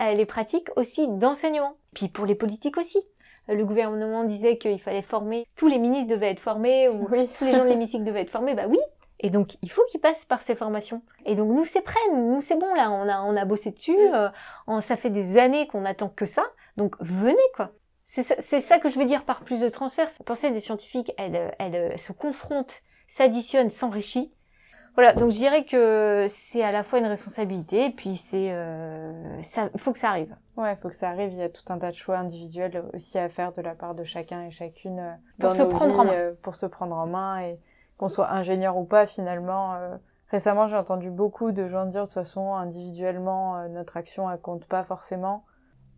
les 0.00 0.26
pratiques 0.26 0.68
aussi 0.74 1.06
d'enseignement. 1.06 1.76
Puis 1.94 2.08
pour 2.08 2.26
les 2.26 2.34
politiques 2.34 2.76
aussi. 2.76 2.98
Le 3.48 3.64
gouvernement 3.64 4.24
disait 4.24 4.58
qu'il 4.58 4.80
fallait 4.80 5.02
former, 5.02 5.46
tous 5.56 5.68
les 5.68 5.78
ministres 5.78 6.12
devaient 6.12 6.30
être 6.30 6.40
formés, 6.40 6.88
ou 6.88 7.06
Oui. 7.10 7.28
tous 7.38 7.44
les 7.44 7.54
gens 7.54 7.64
de 7.64 7.68
l'hémicycle 7.68 8.04
devaient 8.04 8.22
être 8.22 8.30
formés, 8.30 8.54
bah 8.54 8.64
oui. 8.68 8.78
Et 9.20 9.30
donc, 9.30 9.56
il 9.62 9.70
faut 9.70 9.82
qu'ils 9.90 10.00
passent 10.00 10.24
par 10.26 10.42
ces 10.42 10.54
formations. 10.54 11.00
Et 11.24 11.34
donc, 11.36 11.48
nous, 11.50 11.64
c'est 11.64 11.80
prêt, 11.80 11.98
nous, 12.14 12.40
c'est 12.40 12.56
bon, 12.58 12.74
là, 12.74 12.90
on 12.90 13.08
a, 13.08 13.22
on 13.22 13.36
a 13.36 13.44
bossé 13.44 13.70
dessus, 13.70 13.96
Mm. 13.96 14.14
euh, 14.14 14.28
on- 14.66 14.80
ça 14.80 14.96
fait 14.96 15.10
des 15.10 15.38
années 15.38 15.66
qu'on 15.68 15.84
attend 15.86 16.08
que 16.08 16.26
ça, 16.26 16.44
donc 16.76 16.96
venez, 17.00 17.36
quoi. 17.54 17.70
C'est 18.08 18.22
ça, 18.22 18.34
c'est 18.40 18.60
ça 18.60 18.78
que 18.78 18.88
je 18.88 18.98
veux 18.98 19.04
dire 19.04 19.24
par 19.24 19.40
plus 19.42 19.60
de 19.60 19.68
transfert. 19.68 20.08
La 20.18 20.24
pensée 20.24 20.50
des 20.50 20.60
scientifiques, 20.60 21.12
elle, 21.16 21.54
elle, 21.58 21.74
elle 21.74 21.98
se 21.98 22.12
confronte, 22.12 22.82
s'additionne, 23.08 23.70
s'enrichit. 23.70 24.32
Voilà, 24.96 25.12
donc 25.12 25.30
je 25.30 25.36
dirais 25.36 25.64
que 25.64 26.26
c'est 26.28 26.62
à 26.62 26.72
la 26.72 26.82
fois 26.82 26.98
une 26.98 27.06
responsabilité, 27.06 27.86
et 27.86 27.90
puis 27.90 28.16
c'est, 28.16 28.50
euh, 28.50 29.12
ça, 29.42 29.68
faut 29.76 29.92
que 29.92 29.98
ça 29.98 30.08
arrive. 30.08 30.34
Ouais, 30.56 30.74
faut 30.76 30.88
que 30.88 30.94
ça 30.94 31.10
arrive. 31.10 31.32
Il 31.32 31.38
y 31.38 31.42
a 31.42 31.50
tout 31.50 31.62
un 31.68 31.78
tas 31.78 31.90
de 31.90 31.96
choix 31.96 32.16
individuels 32.16 32.82
aussi 32.94 33.18
à 33.18 33.28
faire 33.28 33.52
de 33.52 33.60
la 33.60 33.74
part 33.74 33.94
de 33.94 34.04
chacun 34.04 34.44
et 34.44 34.50
chacune 34.50 34.98
euh, 35.00 35.12
Pour 35.38 35.50
dans 35.50 35.54
se 35.54 35.62
nos 35.62 35.68
prendre 35.68 35.92
vies, 35.92 36.00
en 36.00 36.04
main. 36.04 36.12
euh, 36.14 36.32
pour 36.42 36.54
se 36.56 36.64
prendre 36.66 36.96
en 36.96 37.06
main 37.06 37.40
et 37.42 37.60
qu'on 37.98 38.08
soit 38.08 38.30
ingénieur 38.30 38.76
ou 38.78 38.84
pas 38.84 39.06
finalement. 39.06 39.74
euh, 39.74 39.96
récemment, 40.30 40.66
j'ai 40.66 40.76
entendu 40.78 41.10
beaucoup 41.10 41.52
de 41.52 41.68
gens 41.68 41.84
dire 41.84 42.02
de 42.02 42.06
toute 42.06 42.14
façon 42.14 42.54
individuellement 42.54 43.68
notre 43.68 43.96
action 43.98 44.30
elle 44.30 44.40
compte 44.40 44.64
pas 44.64 44.82
forcément. 44.82 45.44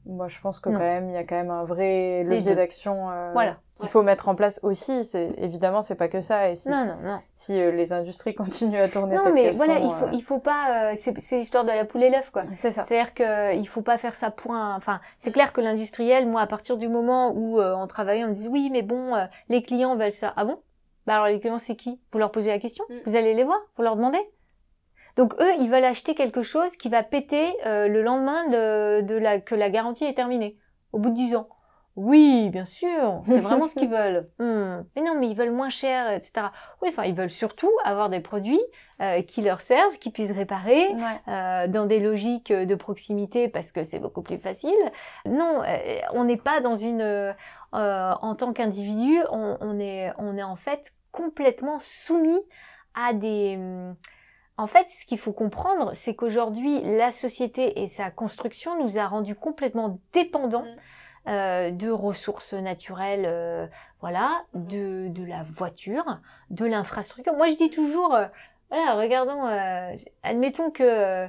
Moi, 0.09 0.27
je 0.27 0.41
pense 0.41 0.59
que 0.59 0.71
Non. 0.71 0.79
quand 0.79 0.85
même 0.85 1.11
il 1.11 1.13
y 1.13 1.19
a 1.19 1.25
quand 1.25 1.37
même 1.37 1.51
un 1.51 1.65
vrai 1.65 2.25
levier 2.25 2.55
d'action 2.55 3.11
euh, 3.11 3.31
Voilà. 3.35 3.59
qu'il 3.75 3.89
faut 3.91 4.03
mettre 4.03 4.29
en 4.29 4.35
place 4.35 4.59
aussi. 4.63 5.05
C'est 5.05 5.35
évidemment 5.37 5.83
c'est 5.83 5.97
pas 5.97 6.09
que 6.09 6.23
ça 6.23 6.49
et 6.49 6.55
si 6.55 6.71
Non, 6.71 6.87
non, 6.87 6.95
non. 7.05 7.19
si 7.35 7.61
euh, 7.61 7.71
les 7.71 7.93
industries 7.93 8.35
continuent 8.35 8.81
à 8.81 8.89
tourner 8.89 9.17
Non, 9.17 9.31
mais 9.35 9.51
voilà, 9.53 9.75
sont, 9.75 9.85
il 9.85 9.93
faut, 9.95 10.05
euh, 10.07 10.11
il 10.15 10.23
faut 10.23 10.39
pas, 10.39 10.91
euh, 10.91 10.95
c'est, 10.97 11.21
c'est 11.21 11.37
l'histoire 11.37 11.65
de 11.65 11.71
la 11.73 11.85
poule 11.85 12.03
et 12.05 12.11
l'œuf, 12.11 12.31
quoi. 12.31 12.41
c'est 12.57 12.73
ça. 12.73 12.87
C'est-à-dire 12.89 13.13
qu'il 13.13 13.69
faut 13.69 13.83
pas 13.83 13.99
faire 13.99 14.15
ça 14.15 14.31
point. 14.31 14.75
Enfin, 14.77 15.01
c'est 15.19 15.31
clair 15.31 15.53
que 15.53 15.61
l'industriel, 15.61 16.27
moi, 16.27 16.41
à 16.41 16.47
partir 16.47 16.79
du 16.79 16.89
moment 16.89 17.33
où 17.35 17.61
euh, 17.61 17.75
on 17.75 17.87
travaillait, 17.87 18.25
on 18.25 18.29
me 18.29 18.35
dit 18.35 18.49
oui, 18.49 18.71
mais 18.73 18.81
bon, 18.83 19.15
euh, 19.15 19.27
les 19.51 19.63
clients 19.63 19.95
veulent 19.95 20.11
ça. 20.11 20.33
Ah 20.37 20.45
bon? 20.47 20.59
Bah 21.07 21.15
alors 21.15 21.27
les 21.27 21.39
clients, 21.39 21.59
c'est 21.59 21.77
qui? 21.77 22.01
Vous 22.13 22.19
leur 22.19 22.31
posez 22.31 22.51
la 22.51 22.59
question? 22.59 22.85
Mm. 22.89 22.95
Vous 23.07 23.15
allez 23.17 23.35
les 23.35 23.45
voir 23.45 23.59
Vous 23.77 23.83
leur 23.83 23.97
demandez? 23.97 24.21
Donc 25.19 25.35
eux, 25.41 25.53
ils 25.61 25.69
veulent 25.69 25.85
acheter 25.85 26.15
quelque 26.15 26.43
chose 26.43 26.75
qui 26.77 26.89
va 26.89 27.03
péter 27.03 27.53
euh, 27.67 27.89
le 27.89 28.03
lendemain 28.03 28.47
de, 28.49 29.03
de 29.03 29.15
la 29.17 29.41
que 29.41 29.55
la 29.55 29.69
garantie 29.69 30.05
est 30.05 30.15
terminée, 30.15 30.57
au 30.93 30.99
bout 30.99 31.11
de 31.11 31.15
10 31.17 31.37
ans. 31.37 31.49
Oui, 31.97 32.49
bien 32.51 32.65
sûr, 32.65 33.21
c'est 33.25 33.41
vraiment 33.41 33.67
ce 33.67 33.75
qu'ils 33.77 33.89
veulent. 33.91 34.31
Hmm. 34.39 34.85
Mais 34.95 35.03
non, 35.03 35.17
mais 35.19 35.29
ils 35.29 35.35
veulent 35.35 35.51
moins 35.51 35.69
cher, 35.69 36.09
etc. 36.13 36.47
Oui, 36.81 36.91
enfin, 36.91 37.03
ils 37.03 37.15
veulent 37.15 37.29
surtout 37.33 37.73
avoir 37.85 38.09
des 38.09 38.21
produits 38.21 38.61
euh, 39.03 39.21
qui 39.23 39.43
leur 39.43 39.61
servent, 39.61 39.99
qui 39.99 40.13
puissent 40.13 40.31
réparer, 40.31 40.87
Ouais. 40.95 41.21
euh, 41.27 41.67
dans 41.67 41.87
des 41.87 41.99
logiques 41.99 42.53
de 42.53 42.75
proximité 42.77 43.49
parce 43.49 43.73
que 43.73 43.83
c'est 43.83 43.99
beaucoup 43.99 44.23
plus 44.23 44.39
facile. 44.39 44.71
Non, 45.27 45.63
euh, 45.67 45.99
on 46.13 46.23
n'est 46.23 46.37
pas 46.37 46.61
dans 46.61 46.77
une 46.77 47.03
euh, 47.03 47.33
en 47.75 48.35
tant 48.37 48.53
qu'individu, 48.53 49.19
on, 49.33 49.57
on 49.61 49.81
est 49.81 50.13
on 50.19 50.37
est 50.37 50.45
en 50.45 50.55
fait 50.55 50.95
complètement 51.11 51.79
soumis 51.81 52.41
à 52.95 53.13
des 53.13 53.59
en 54.59 54.67
fait, 54.67 54.89
ce 54.89 55.07
qu'il 55.07 55.19
faut 55.19 55.33
comprendre, 55.33 55.93
c'est 55.95 56.17
qu'aujourd'hui, 56.17 56.81
la 56.83 57.13
société 57.13 57.81
et 57.81 57.89
sa 57.89 58.11
construction 58.11 58.83
nous 58.83 58.99
a 58.99 59.07
rendus 59.07 59.37
complètement 59.37 60.01
dépendants 60.13 60.67
euh, 61.29 61.71
de 61.71 61.89
ressources 61.89 62.55
naturelles, 62.55 63.25
euh, 63.25 63.69
voilà, 64.01 64.43
de, 64.55 65.09
de 65.11 65.25
la 65.25 65.45
voiture, 65.45 66.21
de 66.51 66.67
l'infrastructure. 66.67 67.35
Moi, 67.35 67.49
je 67.49 67.55
dis 67.55 67.71
toujours, 67.71 68.17
euh, 68.17 68.27
voilà, 68.69 68.95
regardons, 68.95 69.45
admettons 70.25 70.73
que, 70.73 71.29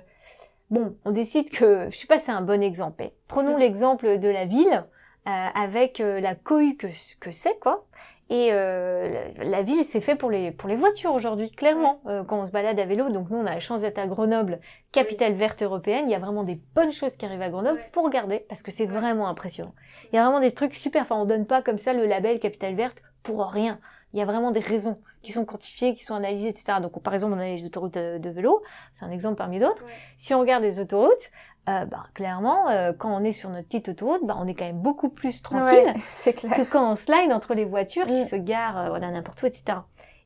bon, 0.71 0.97
on 1.05 1.11
décide 1.11 1.51
que, 1.51 1.87
je 1.91 1.97
sais 1.97 2.07
pas, 2.07 2.17
c'est 2.17 2.31
un 2.31 2.41
bon 2.41 2.63
exemple. 2.63 3.11
prenons 3.27 3.57
l'exemple 3.57 4.17
de 4.17 4.27
la 4.27 4.45
ville 4.45 4.85
avec 5.25 5.99
la 5.99 6.33
cohue 6.33 6.75
que, 6.75 6.87
que 7.19 7.31
c'est, 7.31 7.59
quoi. 7.59 7.85
Et 8.29 8.49
euh, 8.51 9.31
la, 9.37 9.63
ville, 9.63 9.83
c'est 9.83 10.01
fait 10.01 10.15
pour 10.15 10.29
les 10.29 10.51
pour 10.51 10.69
les 10.69 10.75
voitures 10.75 11.13
aujourd'hui, 11.13 11.49
clairement. 11.49 11.99
Euh, 12.05 12.23
quand 12.23 12.39
on 12.39 12.45
se 12.45 12.51
balade 12.51 12.79
à 12.79 12.85
vélo, 12.85 13.09
donc 13.09 13.31
nous, 13.31 13.37
on 13.37 13.45
a 13.45 13.55
la 13.55 13.59
chance 13.59 13.81
d'être 13.81 13.97
à 13.97 14.05
Grenoble, 14.05 14.59
capitale 14.91 15.33
verte 15.33 15.63
européenne. 15.63 16.05
Il 16.07 16.11
y 16.11 16.15
a 16.15 16.19
vraiment 16.19 16.43
des 16.43 16.61
bonnes 16.75 16.91
choses 16.91 17.17
qui 17.17 17.25
arrivent 17.25 17.41
à 17.41 17.49
Grenoble. 17.49 17.79
Faut 17.91 18.03
regarder 18.03 18.45
parce 18.47 18.61
que 18.61 18.69
c'est 18.69 18.85
vraiment 18.85 19.27
impressionnant. 19.27 19.73
Il 20.11 20.15
y 20.15 20.19
a 20.19 20.23
vraiment 20.23 20.39
des 20.39 20.51
trucs 20.51 20.75
super. 20.75 21.01
Enfin, 21.01 21.15
on 21.15 21.25
donne 21.25 21.47
pas 21.47 21.63
comme 21.63 21.79
ça 21.79 21.93
le 21.93 22.05
label 22.05 22.39
capitale 22.39 22.75
verte 22.75 23.01
pour 23.23 23.43
rien. 23.47 23.79
Il 24.13 24.19
y 24.19 24.21
a 24.21 24.25
vraiment 24.25 24.51
des 24.51 24.59
raisons 24.59 24.99
qui 25.21 25.31
sont 25.31 25.45
quantifiées, 25.45 25.93
qui 25.93 26.03
sont 26.03 26.15
analysées, 26.15 26.49
etc. 26.49 26.79
Donc, 26.81 27.01
par 27.01 27.13
exemple, 27.13 27.33
on 27.35 27.39
a 27.39 27.45
les 27.45 27.65
autoroutes 27.65 27.93
de, 27.93 28.17
de 28.17 28.29
vélo. 28.29 28.61
C'est 28.91 29.05
un 29.05 29.11
exemple 29.11 29.35
parmi 29.35 29.59
d'autres. 29.59 29.83
Ouais. 29.85 29.91
Si 30.17 30.33
on 30.33 30.39
regarde 30.39 30.63
les 30.63 30.79
autoroutes, 30.79 31.31
euh, 31.69 31.85
bah, 31.85 32.05
clairement, 32.13 32.69
euh, 32.69 32.91
quand 32.97 33.15
on 33.15 33.23
est 33.23 33.31
sur 33.31 33.49
notre 33.49 33.67
petite 33.67 33.89
autoroute, 33.89 34.21
bah, 34.25 34.35
on 34.39 34.47
est 34.47 34.55
quand 34.55 34.65
même 34.65 34.79
beaucoup 34.81 35.09
plus 35.09 35.41
tranquille 35.41 35.93
Ouais, 36.25 36.33
clair. 36.33 36.55
que 36.55 36.61
quand 36.63 36.91
on 36.91 36.95
slide 36.95 37.31
entre 37.31 37.53
les 37.53 37.65
voitures 37.65 38.05
qui 38.07 38.23
Mm. 38.23 38.27
se 38.27 38.35
garent 38.35 38.77
euh, 38.79 38.89
voilà 38.89 39.09
n'importe 39.11 39.41
où, 39.43 39.45
etc. 39.45 39.79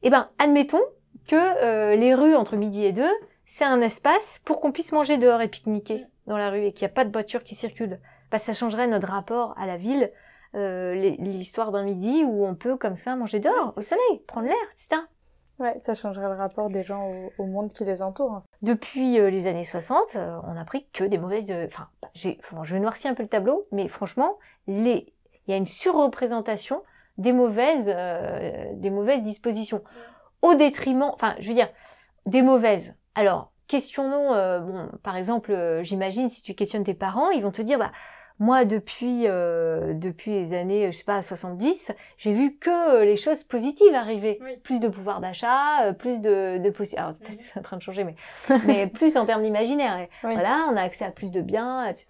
Eh 0.04 0.10
ben, 0.10 0.30
admettons 0.40 0.82
que 1.28 1.36
euh, 1.36 1.96
les 1.96 2.14
rues 2.14 2.36
entre 2.36 2.56
midi 2.56 2.84
et 2.86 2.92
deux, 2.92 3.12
c'est 3.46 3.66
un 3.66 3.82
espace 3.82 4.42
pour 4.46 4.60
qu'on 4.62 4.72
puisse 4.72 4.92
manger 4.92 5.18
dehors 5.18 5.42
et 5.42 5.48
pique-niquer 5.48 6.06
dans 6.28 6.38
la 6.38 6.50
rue 6.50 6.64
et 6.66 6.74
qu'il 6.74 6.86
n'y 6.86 6.92
a 6.92 6.96
pas 6.96 7.06
de 7.06 7.12
voitures 7.12 7.44
qui 7.44 7.56
circulent. 7.56 8.00
Bah, 8.32 8.40
ça 8.40 8.54
changerait 8.54 8.88
notre 8.88 9.08
rapport 9.10 9.54
à 9.58 9.66
la 9.68 9.78
ville, 9.78 10.12
euh, 10.56 10.94
l'histoire 11.20 11.72
d'un 11.72 11.84
midi 11.84 12.24
où 12.26 12.46
on 12.46 12.56
peut 12.56 12.78
comme 12.78 12.96
ça 12.96 13.16
manger 13.16 13.40
dehors, 13.40 13.74
au 13.78 13.82
soleil, 13.82 14.22
prendre 14.28 14.48
l'air, 14.48 14.56
etc. 14.74 15.02
Ouais, 15.60 15.78
ça 15.80 15.94
changerait 15.94 16.28
le 16.30 16.36
rapport 16.36 16.70
des 16.70 16.84
gens 16.84 17.08
au, 17.08 17.32
au 17.38 17.46
monde 17.46 17.72
qui 17.74 17.86
les 17.86 18.02
entoure. 18.02 18.34
hein. 18.34 18.44
Depuis 18.62 19.20
euh, 19.20 19.30
les 19.30 19.46
années 19.48 19.64
60, 19.64 20.16
euh, 20.16 20.40
on 20.48 20.58
a 20.58 20.66
pris 20.66 20.88
que 20.94 21.04
des 21.04 21.18
mauvaises. 21.18 21.52
euh, 21.52 21.66
Enfin, 21.68 21.88
bah, 22.02 22.10
j'ai, 22.16 22.40
enfin, 22.44 22.64
je 22.64 22.74
vais 22.74 22.80
noircir 22.80 23.12
un 23.12 23.14
peu 23.14 23.24
le 23.24 23.30
tableau, 23.30 23.68
mais 23.72 23.88
franchement, 23.88 24.38
les, 24.68 25.14
il 25.48 25.52
y 25.52 25.54
a 25.54 25.58
une 25.58 25.66
surreprésentation 25.68 26.82
des 27.18 27.34
mauvaises, 27.34 27.92
euh, 27.96 28.66
des 28.74 28.90
mauvaises 28.90 29.22
dispositions, 29.22 29.84
au 30.42 30.56
détriment. 30.56 31.12
Enfin, 31.14 31.36
je 31.40 31.48
veux 31.50 31.54
dire, 31.56 31.70
des 32.26 32.42
mauvaises. 32.42 32.96
Alors, 33.14 33.52
questionnons. 33.68 34.30
bon, 34.62 34.90
par 35.04 35.16
exemple, 35.16 35.80
j'imagine 35.84 36.30
si 36.30 36.42
tu 36.42 36.56
questionnes 36.56 36.84
tes 36.84 36.96
parents, 36.96 37.30
ils 37.30 37.44
vont 37.44 37.52
te 37.52 37.62
dire, 37.62 37.78
bah. 37.78 37.92
Moi, 38.40 38.66
depuis 38.66 39.24
depuis 39.24 40.14
depuis 40.14 40.32
les 40.32 40.54
années, 40.54 40.92
je 40.92 40.98
sais 40.98 41.04
pas, 41.04 41.22
70, 41.22 41.92
j'ai 42.18 42.34
vu 42.34 42.56
que 42.58 42.70
euh, 42.70 43.06
les 43.06 43.18
choses 43.18 43.44
positives 43.44 43.94
arriver. 43.94 44.40
Oui. 44.42 44.58
Plus 44.58 44.80
de 44.80 44.88
pouvoir 44.88 45.20
d'achat, 45.22 45.84
euh, 45.86 45.94
plus 45.94 46.20
de 46.20 46.58
de 46.58 46.70
possi- 46.70 46.98
Alors 46.98 47.14
peut-être 47.14 47.38
que 47.38 47.42
c'est 47.44 47.60
en 47.60 47.64
train 47.64 47.78
de 47.78 47.82
changer, 47.82 48.04
mais 48.04 48.16
mais 48.66 48.88
plus 48.88 49.18
en 49.18 49.26
termes 49.26 49.44
d'imaginaire. 49.44 50.08
Oui. 50.24 50.34
Voilà, 50.34 50.68
on 50.72 50.76
a 50.78 50.82
accès 50.82 51.06
à 51.06 51.12
plus 51.12 51.32
de 51.32 51.42
biens, 51.42 51.86
etc. 51.86 52.08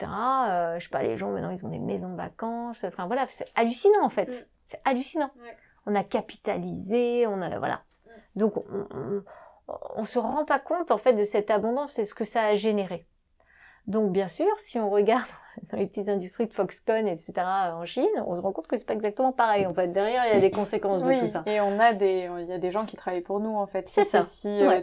Euh, 0.49 0.79
je 0.79 0.83
sais 0.85 0.89
pas, 0.89 1.03
les 1.03 1.17
gens 1.17 1.31
maintenant 1.31 1.51
ils 1.51 1.65
ont 1.65 1.69
des 1.69 1.79
maisons 1.79 2.09
de 2.09 2.17
vacances. 2.17 2.83
Enfin 2.83 3.05
voilà, 3.07 3.25
c'est 3.29 3.47
hallucinant 3.55 4.03
en 4.03 4.09
fait. 4.09 4.29
Mm. 4.29 4.45
C'est 4.67 4.81
hallucinant. 4.85 5.29
On 5.85 5.95
a 5.95 6.03
capitalisé, 6.03 7.27
on 7.27 7.41
a 7.41 7.57
voilà. 7.59 7.81
Mm. 8.05 8.09
Donc 8.39 8.57
on, 8.57 8.87
on, 8.91 9.23
on 9.95 10.03
se 10.05 10.19
rend 10.19 10.45
pas 10.45 10.59
compte 10.59 10.91
en 10.91 10.97
fait 10.97 11.13
de 11.13 11.23
cette 11.23 11.51
abondance 11.51 11.99
et 11.99 12.05
ce 12.05 12.13
que 12.13 12.25
ça 12.25 12.43
a 12.43 12.55
généré. 12.55 13.05
Donc 13.87 14.11
bien 14.11 14.27
sûr, 14.27 14.47
si 14.59 14.79
on 14.79 14.89
regarde 14.89 15.27
dans 15.71 15.77
les 15.77 15.87
petites 15.87 16.09
industries 16.09 16.47
de 16.47 16.53
Foxconn, 16.53 17.07
etc. 17.07 17.33
en 17.73 17.85
Chine, 17.85 18.07
on 18.25 18.35
se 18.35 18.41
rend 18.41 18.51
compte 18.51 18.67
que 18.67 18.77
c'est 18.77 18.85
pas 18.85 18.93
exactement 18.93 19.31
pareil. 19.31 19.65
En 19.65 19.73
fait, 19.73 19.87
derrière 19.89 20.25
il 20.27 20.33
y 20.33 20.37
a 20.37 20.39
des 20.39 20.51
conséquences 20.51 21.03
de 21.03 21.19
tout 21.19 21.27
ça. 21.27 21.43
et 21.45 21.59
on 21.61 21.79
a 21.79 21.93
des, 21.93 22.29
il 22.39 22.47
y 22.47 22.53
a 22.53 22.57
des 22.57 22.71
gens 22.71 22.85
qui 22.85 22.95
travaillent 22.95 23.21
pour 23.21 23.39
nous 23.39 23.55
en 23.55 23.67
fait. 23.67 23.89
C'est 23.89 24.05
ça. 24.05 24.23
Si 24.23 24.63
euh, 24.63 24.81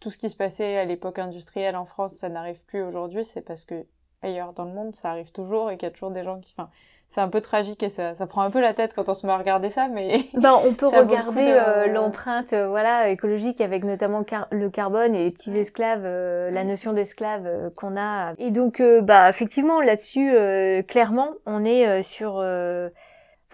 tout 0.00 0.10
ce 0.10 0.18
qui 0.18 0.30
se 0.30 0.36
passait 0.36 0.76
à 0.76 0.84
l'époque 0.84 1.18
industrielle 1.18 1.76
en 1.76 1.86
France, 1.86 2.12
ça 2.12 2.28
n'arrive 2.28 2.62
plus 2.66 2.82
aujourd'hui, 2.82 3.24
c'est 3.24 3.42
parce 3.42 3.64
que 3.64 3.86
ailleurs 4.20 4.52
dans 4.52 4.64
le 4.64 4.72
monde, 4.72 4.94
ça 4.94 5.10
arrive 5.10 5.32
toujours 5.32 5.70
et 5.70 5.76
qu'il 5.76 5.86
y 5.86 5.90
a 5.90 5.92
toujours 5.92 6.10
des 6.10 6.24
gens 6.24 6.40
qui. 6.40 6.54
Enfin, 6.56 6.70
c'est 7.14 7.20
un 7.20 7.28
peu 7.28 7.40
tragique 7.42 7.82
et 7.82 7.90
ça, 7.90 8.14
ça 8.14 8.26
prend 8.26 8.40
un 8.42 8.50
peu 8.50 8.60
la 8.60 8.72
tête 8.72 8.94
quand 8.94 9.08
on 9.08 9.14
se 9.14 9.26
met 9.26 9.32
à 9.32 9.36
regarder 9.36 9.68
ça, 9.70 9.88
mais 9.88 10.20
Ben, 10.34 10.54
on 10.64 10.72
peut 10.72 10.86
regarder 11.00 11.44
de- 11.44 11.50
euh, 11.50 11.86
l'empreinte 11.92 12.52
euh, 12.54 12.68
voilà 12.68 13.10
écologique 13.10 13.60
avec 13.60 13.84
notamment 13.84 14.24
car- 14.24 14.48
le 14.50 14.70
carbone 14.70 15.14
et 15.14 15.24
les 15.24 15.30
petits 15.30 15.56
esclaves, 15.56 16.02
euh, 16.04 16.50
la 16.50 16.64
notion 16.64 16.92
d'esclave 16.94 17.70
qu'on 17.76 17.96
a. 18.00 18.32
Et 18.38 18.50
donc 18.50 18.80
euh, 18.80 19.00
bah 19.02 19.28
effectivement 19.28 19.80
là-dessus 19.82 20.32
euh, 20.34 20.82
clairement 20.82 21.28
on 21.46 21.64
est 21.64 21.86
euh, 21.86 22.02
sur 22.02 22.38
euh, 22.38 22.88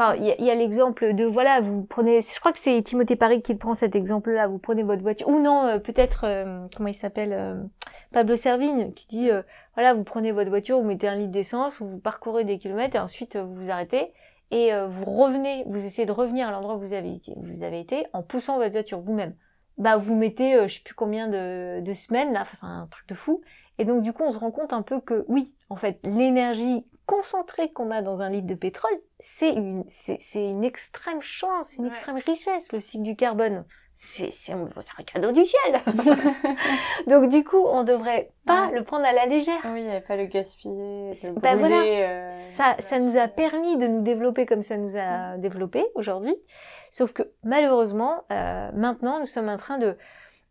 Enfin, 0.01 0.15
il 0.15 0.27
y 0.45 0.49
a, 0.49 0.53
a 0.53 0.55
l'exemple 0.55 1.13
de 1.13 1.25
voilà, 1.25 1.61
vous 1.61 1.83
prenez, 1.83 2.21
je 2.21 2.39
crois 2.39 2.53
que 2.53 2.59
c'est 2.59 2.81
Timothée 2.83 3.17
Paris 3.17 3.43
qui 3.43 3.57
prend 3.57 3.75
cet 3.75 3.97
exemple-là. 3.97 4.47
Vous 4.47 4.59
prenez 4.59 4.85
votre 4.85 5.03
voiture, 5.03 5.27
ou 5.29 5.41
non, 5.41 5.67
euh, 5.67 5.79
peut-être 5.81 6.21
euh, 6.25 6.67
comment 6.77 6.89
il 6.89 6.95
s'appelle, 6.95 7.33
euh, 7.33 7.57
Pablo 8.13 8.37
Servigne, 8.37 8.93
qui 8.93 9.09
dit 9.09 9.29
euh, 9.31 9.43
voilà, 9.79 9.95
vous 9.95 10.03
prenez 10.03 10.33
votre 10.33 10.51
voiture, 10.51 10.77
vous 10.81 10.85
mettez 10.85 11.07
un 11.07 11.15
litre 11.15 11.31
d'essence, 11.31 11.81
vous 11.81 11.99
parcourez 12.01 12.43
des 12.43 12.59
kilomètres 12.59 12.97
et 12.97 12.99
ensuite 12.99 13.37
euh, 13.37 13.45
vous 13.45 13.55
vous 13.55 13.71
arrêtez 13.71 14.13
et 14.51 14.75
euh, 14.75 14.89
vous 14.89 15.05
revenez, 15.05 15.63
vous 15.69 15.87
essayez 15.87 16.05
de 16.05 16.11
revenir 16.11 16.49
à 16.49 16.51
l'endroit 16.51 16.75
où 16.75 16.81
vous 16.81 16.95
avez 16.95 17.15
été, 17.15 17.33
vous 17.37 17.63
avez 17.63 17.79
été 17.79 18.05
en 18.13 18.25
poussant 18.25 18.57
votre 18.57 18.73
voiture 18.73 18.99
vous-même. 18.99 19.37
Bah 19.77 19.97
vous 19.97 20.17
mettez, 20.17 20.57
euh, 20.57 20.67
je 20.67 20.75
sais 20.79 20.83
plus 20.83 20.97
combien 20.97 21.29
de, 21.29 21.79
de 21.81 21.93
semaines 21.93 22.33
là, 22.33 22.41
enfin 22.43 22.57
c'est 22.59 22.67
un 22.67 22.89
truc 22.91 23.07
de 23.07 23.15
fou. 23.15 23.41
Et 23.79 23.85
donc 23.85 24.03
du 24.03 24.13
coup 24.13 24.25
on 24.25 24.33
se 24.33 24.39
rend 24.39 24.51
compte 24.51 24.73
un 24.73 24.83
peu 24.83 25.01
que 25.01 25.25
oui, 25.29 25.55
en 25.71 25.77
fait 25.77 26.01
l'énergie 26.03 26.85
concentrée 27.07 27.71
qu'on 27.73 27.93
a 27.93 28.03
dans 28.03 28.21
un 28.21 28.31
litre 28.31 28.49
de 28.49 28.57
pétrole, 28.57 28.99
c'est 29.21 29.53
une, 29.55 29.85
c'est, 29.89 30.17
c'est 30.19 30.45
une 30.45 30.65
extrême 30.65 31.21
chance, 31.21 31.75
une 31.79 31.85
Ouais. 31.85 31.91
extrême 31.91 32.17
richesse 32.27 32.73
le 32.73 32.81
cycle 32.81 33.05
du 33.05 33.15
carbone. 33.15 33.65
C'est, 34.01 34.31
un- 34.53 34.69
cadeau 35.05 35.33
du 35.33 35.45
ciel. 35.45 35.83
donc 37.09 37.29
du 37.29 37.43
coup 37.45 37.59
on 37.67 37.83
devrait 37.83 38.31
pas 38.47 38.69
Ouais. 38.69 38.79
le 38.79 38.85
prendre 38.85 39.05
à 39.05 39.13
la 39.13 39.27
légère. 39.27 39.59
oui, 39.73 39.87
avait 39.89 40.01
pas 40.01 40.17
le 40.17 40.27
gaspiller, 40.27 41.13
le 41.23 41.33
brûler. 41.33 41.57
voilà. 41.59 41.83
euh, 41.83 42.31
ça, 42.57 42.77
ça 42.79 42.99
nous 43.01 43.17
a 43.17 43.27
permis 43.29 43.77
de 43.77 43.87
nous 43.89 44.03
développer 44.03 44.47
comme 44.47 44.63
ça 44.63 44.77
nous 44.77 44.97
a 44.97 45.37
développé 45.39 45.85
aujourd'hui. 45.95 46.35
Sauf 46.91 47.13
que 47.13 47.23
malheureusement, 47.43 48.25
euh, 48.33 48.71
maintenant, 48.73 49.19
nous 49.19 49.27
sommes 49.27 49.49
en 49.49 49.57
train 49.59 49.79
de, 49.79 49.99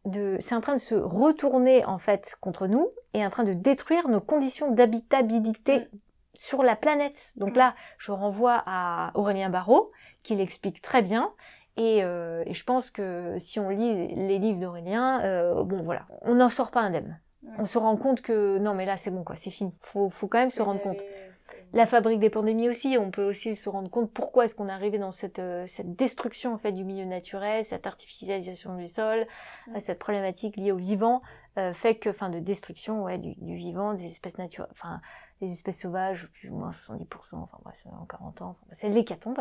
de, 0.05 0.37
c'est 0.39 0.53
en 0.55 0.61
train 0.61 0.75
de 0.75 0.79
se 0.79 0.95
retourner 0.95 1.85
en 1.85 1.97
fait 1.97 2.35
contre 2.41 2.67
nous 2.67 2.89
et 3.13 3.25
en 3.25 3.29
train 3.29 3.43
de 3.45 3.53
détruire 3.53 4.07
nos 4.09 4.21
conditions 4.21 4.71
d'habitabilité 4.71 5.79
Mm. 5.79 5.87
sur 6.35 6.63
la 6.63 6.75
planète. 6.75 7.31
Donc 7.37 7.53
Mm. 7.53 7.57
là, 7.57 7.75
je 7.97 8.11
renvoie 8.11 8.61
à 8.65 9.11
Aurélien 9.15 9.49
Barraud 9.49 9.91
qui 10.21 10.35
l'explique 10.35 10.81
très 10.81 11.01
bien. 11.01 11.31
Et, 11.77 12.03
euh, 12.03 12.43
et 12.45 12.53
je 12.53 12.63
pense 12.63 12.89
que 12.91 13.37
si 13.39 13.59
on 13.59 13.69
lit 13.69 14.07
les 14.15 14.39
livres 14.39 14.59
d'Aurélien, 14.59 15.21
euh, 15.23 15.63
bon 15.63 15.83
voilà, 15.83 16.05
on 16.23 16.35
n'en 16.35 16.49
sort 16.49 16.71
pas 16.71 16.81
indemne. 16.81 17.19
Ouais. 17.43 17.51
On 17.59 17.65
se 17.65 17.77
rend 17.77 17.95
compte 17.97 18.21
que 18.21 18.57
non 18.57 18.73
mais 18.73 18.85
là 18.85 18.97
c'est 18.97 19.11
bon 19.11 19.23
quoi, 19.23 19.35
c'est 19.35 19.51
fini. 19.51 19.71
Faut, 19.81 20.09
faut 20.09 20.27
quand 20.27 20.39
même 20.39 20.49
se 20.49 20.61
rendre 20.61 20.81
compte. 20.81 20.99
avait- 20.99 21.31
La 21.73 21.85
fabrique 21.85 22.19
des 22.19 22.29
pandémies 22.29 22.67
aussi, 22.67 22.97
on 22.99 23.11
peut 23.11 23.23
aussi 23.23 23.55
se 23.55 23.69
rendre 23.69 23.89
compte 23.89 24.11
pourquoi 24.11 24.45
est-ce 24.45 24.55
qu'on 24.55 24.67
est 24.69 24.71
arrivé 24.71 24.97
dans 24.97 25.11
cette, 25.11 25.39
euh, 25.39 25.65
cette 25.67 25.95
destruction 25.95 26.53
en 26.53 26.57
fait 26.57 26.71
du 26.71 26.83
milieu 26.83 27.05
naturel, 27.05 27.63
cette 27.63 27.85
artificialisation 27.87 28.75
du 28.75 28.87
sol, 28.87 29.27
euh, 29.75 29.79
cette 29.79 29.99
problématique 29.99 30.57
liée 30.57 30.71
au 30.71 30.77
vivant 30.77 31.21
euh, 31.57 31.73
fait 31.73 31.95
que, 31.95 32.09
enfin, 32.09 32.29
de 32.29 32.39
destruction 32.39 33.03
ouais, 33.03 33.17
du, 33.17 33.33
du 33.35 33.55
vivant, 33.55 33.93
des 33.93 34.05
espèces 34.05 34.37
naturelles, 34.37 34.69
enfin, 34.71 34.99
des 35.41 35.51
espèces 35.51 35.81
sauvages, 35.81 36.27
plus 36.33 36.49
ou 36.49 36.55
moins 36.55 36.71
70%, 36.71 37.35
enfin 37.35 37.57
bref, 37.63 37.77
en 37.85 38.05
40 38.05 38.41
ans, 38.41 38.55
enfin, 38.63 38.73
c'est 38.73 38.89
l'hécatombe. 38.89 39.39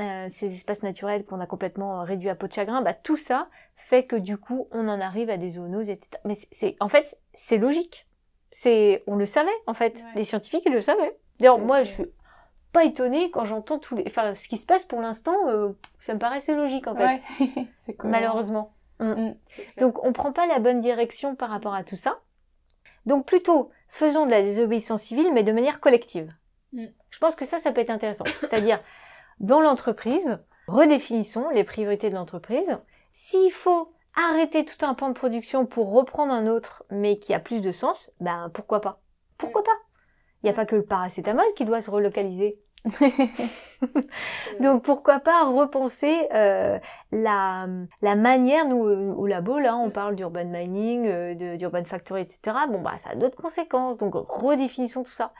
Euh, 0.00 0.26
ces 0.28 0.52
espaces 0.52 0.82
naturels 0.82 1.24
qu'on 1.24 1.38
a 1.38 1.46
complètement 1.46 2.00
euh, 2.00 2.02
réduits 2.02 2.28
à 2.28 2.34
peau 2.34 2.48
de 2.48 2.52
chagrin, 2.52 2.82
bah, 2.82 2.94
tout 2.94 3.16
ça 3.16 3.48
fait 3.76 4.04
que 4.04 4.16
du 4.16 4.36
coup, 4.36 4.66
on 4.72 4.88
en 4.88 5.00
arrive 5.00 5.30
à 5.30 5.36
des 5.36 5.50
zoonoses, 5.50 5.88
etc. 5.88 6.20
Mais 6.24 6.36
c'est- 6.50 6.76
en 6.80 6.88
fait, 6.88 7.16
c'est 7.32 7.58
logique. 7.58 8.08
C'est, 8.50 9.04
on 9.06 9.14
le 9.14 9.24
savait, 9.24 9.54
en 9.68 9.74
fait. 9.74 9.98
Ouais. 9.98 10.10
Les 10.16 10.24
scientifiques, 10.24 10.64
ils 10.66 10.72
le 10.72 10.80
savaient. 10.80 11.16
D'ailleurs, 11.38 11.60
moi, 11.60 11.84
je 11.84 11.92
suis 11.92 12.06
pas 12.72 12.84
étonnée 12.84 13.30
quand 13.30 13.44
j'entends 13.44 13.78
tous 13.78 13.94
les, 13.94 14.02
enfin, 14.08 14.34
ce 14.34 14.48
qui 14.48 14.56
se 14.58 14.66
passe 14.66 14.84
pour 14.84 15.00
l'instant, 15.00 15.36
euh, 15.48 15.70
ça 16.00 16.12
me 16.12 16.18
paraissait 16.18 16.54
logique, 16.56 16.88
en 16.88 16.96
fait. 16.96 17.04
Ouais, 17.06 17.22
c'est 17.78 17.94
cool. 17.94 18.10
Malheureusement. 18.10 18.74
c'est 18.98 19.04
clair. 19.74 19.86
Donc, 19.86 20.04
on 20.04 20.12
prend 20.12 20.32
pas 20.32 20.46
la 20.46 20.58
bonne 20.58 20.80
direction 20.80 21.36
par 21.36 21.50
rapport 21.50 21.74
à 21.74 21.84
tout 21.84 21.96
ça. 21.96 22.18
Donc, 23.06 23.26
plutôt, 23.26 23.70
faisons 23.86 24.26
de 24.26 24.30
la 24.32 24.42
désobéissance 24.42 25.02
civile, 25.02 25.30
mais 25.32 25.44
de 25.44 25.52
manière 25.52 25.78
collective. 25.78 26.32
Mm. 26.72 26.86
Je 27.10 27.18
pense 27.20 27.36
que 27.36 27.44
ça, 27.44 27.58
ça 27.58 27.70
peut 27.70 27.80
être 27.80 27.90
intéressant. 27.90 28.24
C'est-à-dire, 28.40 28.80
dans 29.40 29.60
l'entreprise, 29.60 30.38
redéfinissons 30.66 31.48
les 31.50 31.64
priorités 31.64 32.10
de 32.10 32.14
l'entreprise. 32.14 32.78
S'il 33.12 33.50
faut 33.50 33.92
arrêter 34.16 34.64
tout 34.64 34.84
un 34.84 34.94
pan 34.94 35.08
de 35.08 35.14
production 35.14 35.66
pour 35.66 35.92
reprendre 35.92 36.32
un 36.32 36.46
autre, 36.46 36.84
mais 36.90 37.18
qui 37.18 37.34
a 37.34 37.40
plus 37.40 37.60
de 37.60 37.72
sens, 37.72 38.10
ben, 38.20 38.50
pourquoi 38.54 38.80
pas? 38.80 39.00
Pourquoi 39.38 39.62
pas? 39.62 39.76
Il 40.42 40.46
n'y 40.46 40.50
a 40.50 40.54
pas 40.54 40.66
que 40.66 40.76
le 40.76 40.84
paracétamol 40.84 41.46
qui 41.56 41.64
doit 41.64 41.80
se 41.80 41.90
relocaliser. 41.90 42.58
Donc 44.60 44.82
pourquoi 44.84 45.18
pas 45.18 45.44
repenser 45.44 46.28
euh, 46.34 46.78
la, 47.12 47.66
la 48.02 48.14
manière, 48.14 48.68
nous 48.68 48.76
au 48.76 49.26
labo 49.26 49.58
là 49.58 49.74
on 49.74 49.88
parle 49.88 50.16
d'urban 50.16 50.44
mining, 50.44 51.06
euh, 51.06 51.56
d'urban 51.56 51.84
factory, 51.84 52.20
etc. 52.22 52.56
Bon 52.68 52.82
bah 52.82 52.98
ça 52.98 53.10
a 53.10 53.14
d'autres 53.14 53.40
conséquences, 53.40 53.96
donc 53.96 54.14
redéfinissons 54.14 55.02
tout 55.02 55.12
ça. 55.12 55.32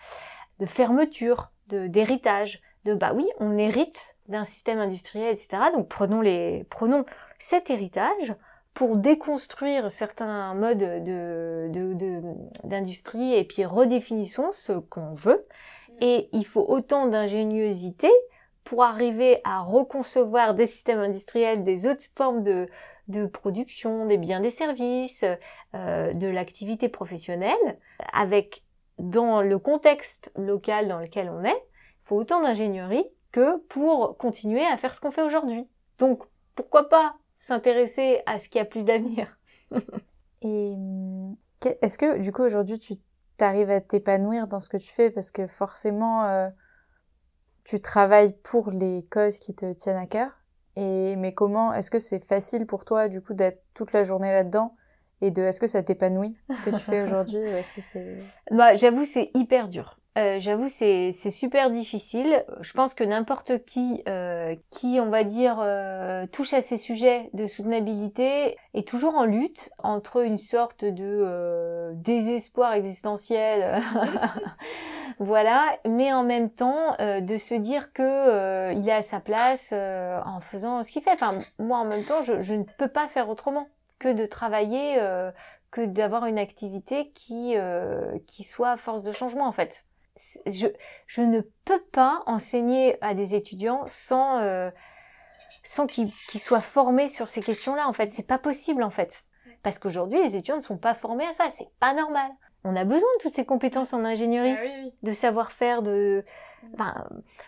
de 0.58 0.64
fermeture, 0.66 1.50
d'héritage, 1.66 2.62
de 2.84 2.94
bah 2.94 3.12
oui, 3.14 3.28
on 3.40 3.56
hérite 3.56 4.16
d'un 4.28 4.44
système 4.44 4.78
industriel, 4.78 5.32
etc. 5.32 5.64
Donc 5.72 5.88
prenons 5.88 6.20
les, 6.20 6.64
prenons 6.70 7.04
cet 7.38 7.70
héritage 7.70 8.34
pour 8.74 8.96
déconstruire 8.96 9.90
certains 9.92 10.54
modes 10.54 10.78
de, 10.78 11.68
de, 11.72 12.20
d'industrie 12.64 13.34
et 13.34 13.44
puis 13.44 13.64
redéfinissons 13.64 14.50
ce 14.52 14.72
qu'on 14.72 15.14
veut. 15.14 15.46
Et 16.00 16.28
il 16.32 16.44
faut 16.44 16.64
autant 16.68 17.06
d'ingéniosité 17.06 18.10
pour 18.64 18.82
arriver 18.82 19.40
à 19.44 19.60
reconcevoir 19.60 20.54
des 20.54 20.66
systèmes 20.66 20.98
industriels, 20.98 21.62
des 21.64 21.86
autres 21.86 22.04
formes 22.16 22.42
de, 22.42 22.68
de 23.08 23.26
production, 23.26 24.06
des 24.06 24.16
biens, 24.16 24.40
des 24.40 24.50
services, 24.50 25.24
euh, 25.74 26.12
de 26.12 26.26
l'activité 26.26 26.88
professionnelle, 26.88 27.78
avec 28.12 28.62
dans 28.98 29.42
le 29.42 29.58
contexte 29.58 30.32
local 30.36 30.88
dans 30.88 30.98
lequel 30.98 31.28
on 31.28 31.44
est, 31.44 31.64
faut 32.04 32.16
autant 32.16 32.40
d'ingénierie 32.42 33.04
que 33.32 33.58
pour 33.68 34.16
continuer 34.16 34.64
à 34.64 34.76
faire 34.76 34.94
ce 34.94 35.00
qu'on 35.00 35.10
fait 35.10 35.22
aujourd'hui. 35.22 35.66
Donc, 35.98 36.22
pourquoi 36.54 36.88
pas 36.88 37.16
s'intéresser 37.40 38.22
à 38.26 38.38
ce 38.38 38.48
qui 38.48 38.58
a 38.58 38.64
plus 38.64 38.84
d'avenir 38.84 39.38
Et 40.42 40.74
est-ce 41.82 41.98
que, 41.98 42.18
du 42.18 42.32
coup, 42.32 42.42
aujourd'hui, 42.42 42.78
tu 42.78 42.94
t'arrives 43.36 43.70
à 43.70 43.80
t'épanouir 43.80 44.46
dans 44.46 44.60
ce 44.60 44.68
que 44.68 44.76
tu 44.76 44.92
fais? 44.92 45.10
Parce 45.10 45.30
que 45.30 45.46
forcément, 45.46 46.24
euh, 46.24 46.48
tu 47.64 47.80
travailles 47.80 48.36
pour 48.42 48.70
les 48.70 49.06
causes 49.10 49.38
qui 49.38 49.54
te 49.54 49.72
tiennent 49.72 49.96
à 49.96 50.06
cœur. 50.06 50.44
Et 50.76 51.16
mais 51.16 51.32
comment 51.32 51.72
Est-ce 51.72 51.90
que 51.90 51.98
c'est 51.98 52.22
facile 52.24 52.66
pour 52.66 52.84
toi, 52.84 53.08
du 53.08 53.22
coup, 53.22 53.34
d'être 53.34 53.62
toute 53.74 53.92
la 53.92 54.04
journée 54.04 54.30
là-dedans? 54.30 54.74
Et 55.20 55.30
de 55.30 55.42
est-ce 55.42 55.60
que 55.60 55.66
ça 55.66 55.82
t'épanouit 55.82 56.36
ce 56.50 56.62
que 56.62 56.70
tu 56.70 56.82
fais 56.82 57.02
aujourd'hui 57.06 57.38
ou 57.38 57.56
est-ce 57.56 57.72
que 57.72 57.80
c'est 57.80 58.18
bah 58.50 58.76
j'avoue 58.76 59.04
c'est 59.04 59.30
hyper 59.32 59.68
dur 59.68 59.98
euh, 60.16 60.38
j'avoue 60.38 60.68
c'est 60.68 61.12
super 61.12 61.70
difficile. 61.70 62.44
Je 62.60 62.72
pense 62.72 62.94
que 62.94 63.02
n'importe 63.02 63.64
qui 63.64 64.00
euh, 64.08 64.54
qui 64.70 65.00
on 65.00 65.10
va 65.10 65.24
dire 65.24 65.58
euh, 65.60 66.24
touche 66.28 66.54
à 66.54 66.60
ces 66.60 66.76
sujets 66.76 67.30
de 67.32 67.46
soutenabilité 67.46 68.56
est 68.74 68.86
toujours 68.86 69.16
en 69.16 69.24
lutte 69.24 69.70
entre 69.82 70.24
une 70.24 70.38
sorte 70.38 70.84
de 70.84 71.04
euh, 71.04 71.92
désespoir 71.94 72.74
existentiel. 72.74 73.82
Voilà. 75.20 75.78
Mais 75.88 76.12
en 76.12 76.24
même 76.24 76.50
temps 76.50 76.96
euh, 77.00 77.20
de 77.20 77.36
se 77.36 77.54
dire 77.54 77.92
que 77.92 78.72
il 78.72 78.88
est 78.88 78.92
à 78.92 79.02
sa 79.02 79.20
place 79.20 79.72
en 79.72 80.40
faisant 80.40 80.82
ce 80.82 80.90
qu'il 80.90 81.02
fait. 81.02 81.12
Enfin 81.12 81.38
moi 81.58 81.78
en 81.78 81.84
même 81.84 82.04
temps 82.04 82.22
je, 82.22 82.40
je 82.40 82.54
ne 82.54 82.64
peux 82.64 82.88
pas 82.88 83.06
faire 83.08 83.28
autrement 83.28 83.68
que 84.00 84.12
de 84.12 84.26
travailler, 84.26 84.98
que 85.70 85.84
d'avoir 85.84 86.26
une 86.26 86.38
activité 86.38 87.10
qui, 87.14 87.54
qui 88.26 88.42
soit 88.42 88.76
force 88.76 89.04
de 89.04 89.12
changement 89.12 89.46
en 89.46 89.52
fait. 89.52 89.84
Je, 90.46 90.68
je 91.06 91.22
ne 91.22 91.40
peux 91.64 91.80
pas 91.92 92.22
enseigner 92.26 92.96
à 93.02 93.14
des 93.14 93.34
étudiants 93.34 93.82
sans, 93.86 94.38
euh, 94.40 94.70
sans 95.62 95.86
qu'ils 95.86 96.12
soient 96.38 96.60
formés 96.60 97.08
sur 97.08 97.28
ces 97.28 97.42
questions-là 97.42 97.88
en 97.88 97.92
fait. 97.92 98.10
C'est 98.10 98.26
pas 98.26 98.38
possible 98.38 98.82
en 98.82 98.90
fait. 98.90 99.24
Parce 99.62 99.78
qu'aujourd'hui, 99.78 100.22
les 100.22 100.36
étudiants 100.36 100.58
ne 100.58 100.62
sont 100.62 100.76
pas 100.76 100.94
formés 100.94 101.26
à 101.26 101.32
ça. 101.32 101.44
C'est 101.50 101.68
pas 101.80 101.94
normal. 101.94 102.30
On 102.64 102.76
a 102.76 102.84
besoin 102.84 103.08
de 103.18 103.22
toutes 103.22 103.34
ces 103.34 103.44
compétences 103.44 103.92
en 103.92 104.04
ingénierie, 104.04 104.56
ah 104.58 104.88
de 105.02 105.12
savoir-faire, 105.12 105.82
de 105.82 106.24
enfin, 106.74 107.06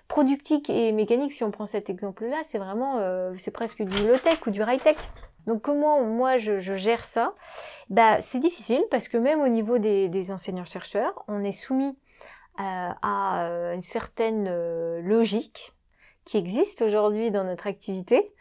productique 0.08 0.68
et 0.68 0.92
mécanique. 0.92 1.32
Si 1.32 1.44
on 1.44 1.50
prend 1.50 1.66
cet 1.66 1.88
exemple-là, 1.88 2.36
c'est 2.42 2.58
vraiment, 2.58 3.00
c'est 3.38 3.50
presque 3.50 3.82
du 3.82 4.06
low-tech 4.06 4.46
ou 4.46 4.50
du 4.50 4.60
high-tech. 4.60 4.96
Donc 5.46 5.62
comment 5.62 6.02
moi 6.02 6.38
je, 6.38 6.58
gère 6.58 7.04
ça? 7.04 7.34
Bah 7.88 8.20
c'est 8.20 8.40
difficile 8.40 8.84
parce 8.90 9.08
que 9.08 9.16
même 9.16 9.40
au 9.40 9.48
niveau 9.48 9.78
des, 9.78 10.30
enseignants-chercheurs, 10.30 11.24
on 11.28 11.44
est 11.44 11.52
soumis 11.52 11.96
euh, 11.96 12.05
à 12.58 13.46
euh, 13.46 13.74
une 13.74 13.80
certaine 13.80 14.46
euh, 14.48 15.00
logique 15.02 15.74
qui 16.24 16.38
existe 16.38 16.82
aujourd'hui 16.82 17.30
dans 17.30 17.44
notre 17.44 17.66
activité, 17.66 18.32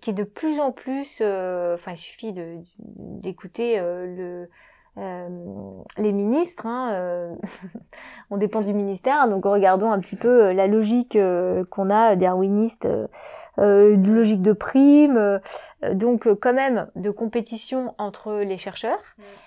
qui 0.00 0.10
est 0.10 0.14
de 0.14 0.24
plus 0.24 0.60
en 0.60 0.72
plus. 0.72 1.20
Enfin, 1.20 1.92
il 1.92 1.96
suffit 1.96 2.32
d'écouter 2.78 3.78
le 3.78 4.48
les 4.96 6.12
ministres, 6.12 6.66
hein, 6.66 7.36
on 8.30 8.36
dépend 8.36 8.60
du 8.60 8.72
ministère, 8.72 9.28
donc 9.28 9.44
regardons 9.44 9.90
un 9.90 9.98
petit 9.98 10.14
peu 10.14 10.52
la 10.52 10.68
logique 10.68 11.18
qu'on 11.70 11.90
a 11.90 12.14
darwiniste 12.14 12.88
euh, 13.60 13.96
de 13.96 14.10
logique 14.10 14.42
de 14.42 14.52
prime, 14.52 15.16
euh, 15.16 15.38
donc 15.92 16.26
euh, 16.26 16.34
quand 16.34 16.52
même 16.52 16.88
de 16.96 17.10
compétition 17.10 17.94
entre 17.98 18.40
les 18.40 18.58
chercheurs 18.58 18.98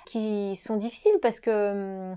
qui 0.05 0.55
sont 0.55 0.77
difficiles 0.77 1.19
parce 1.21 1.41
que 1.41 2.13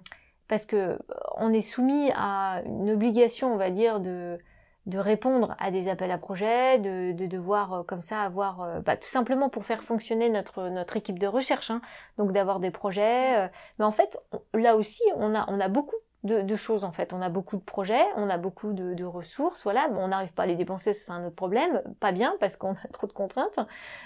parce 0.51 0.67
que 0.67 0.99
on 1.39 1.53
est 1.55 1.63
soumis 1.63 2.13
à 2.15 2.63
une 2.67 2.91
obligation, 2.91 3.55
on 3.55 3.59
va 3.59 3.71
dire, 3.71 4.01
de 4.01 4.39
de 4.87 4.99
répondre 4.99 5.57
à 5.61 5.71
des 5.71 5.89
appels 5.89 6.11
à 6.11 6.19
projets, 6.19 6.79
de, 6.79 7.13
de 7.13 7.27
devoir 7.27 7.85
comme 7.87 8.03
ça 8.03 8.23
avoir, 8.23 8.83
bah, 8.83 8.97
tout 8.97 9.09
simplement 9.09 9.49
pour 9.51 9.65
faire 9.67 9.83
fonctionner 9.83 10.31
notre 10.31 10.69
notre 10.71 10.97
équipe 10.97 11.19
de 11.19 11.27
recherche, 11.29 11.71
hein, 11.71 11.83
donc 12.19 12.33
d'avoir 12.33 12.61
des 12.61 12.71
projets. 12.73 13.51
mais 13.79 13.85
en 13.85 13.93
fait, 13.93 14.19
là 14.55 14.77
aussi, 14.77 15.03
on 15.17 15.35
a 15.35 15.45
on 15.51 15.61
a 15.61 15.69
beaucoup 15.69 15.97
de, 16.25 16.55
choses 16.57 16.85
en 16.85 16.93
fait. 16.93 17.13
On 17.13 17.23
a 17.23 17.29
beaucoup 17.29 17.57
de 17.57 17.63
projets, 17.63 18.05
on 18.17 18.29
a 18.29 18.37
beaucoup 18.37 18.73
de, 18.73 19.05
ressources, 19.05 19.63
voilà. 19.65 19.89
on 19.91 20.09
n'arrive 20.09 20.33
pas 20.33 20.43
à 20.43 20.47
les 20.47 20.55
dépenser, 20.55 20.93
c'est 20.93 21.11
un 21.11 21.27
autre 21.27 21.37
problème. 21.37 21.83
Pas 21.99 22.13
bien 22.13 22.35
parce 22.41 22.57
qu'on 22.57 22.73
a 22.73 22.89
trop 22.93 23.07
de 23.07 23.13
contraintes. 23.13 23.59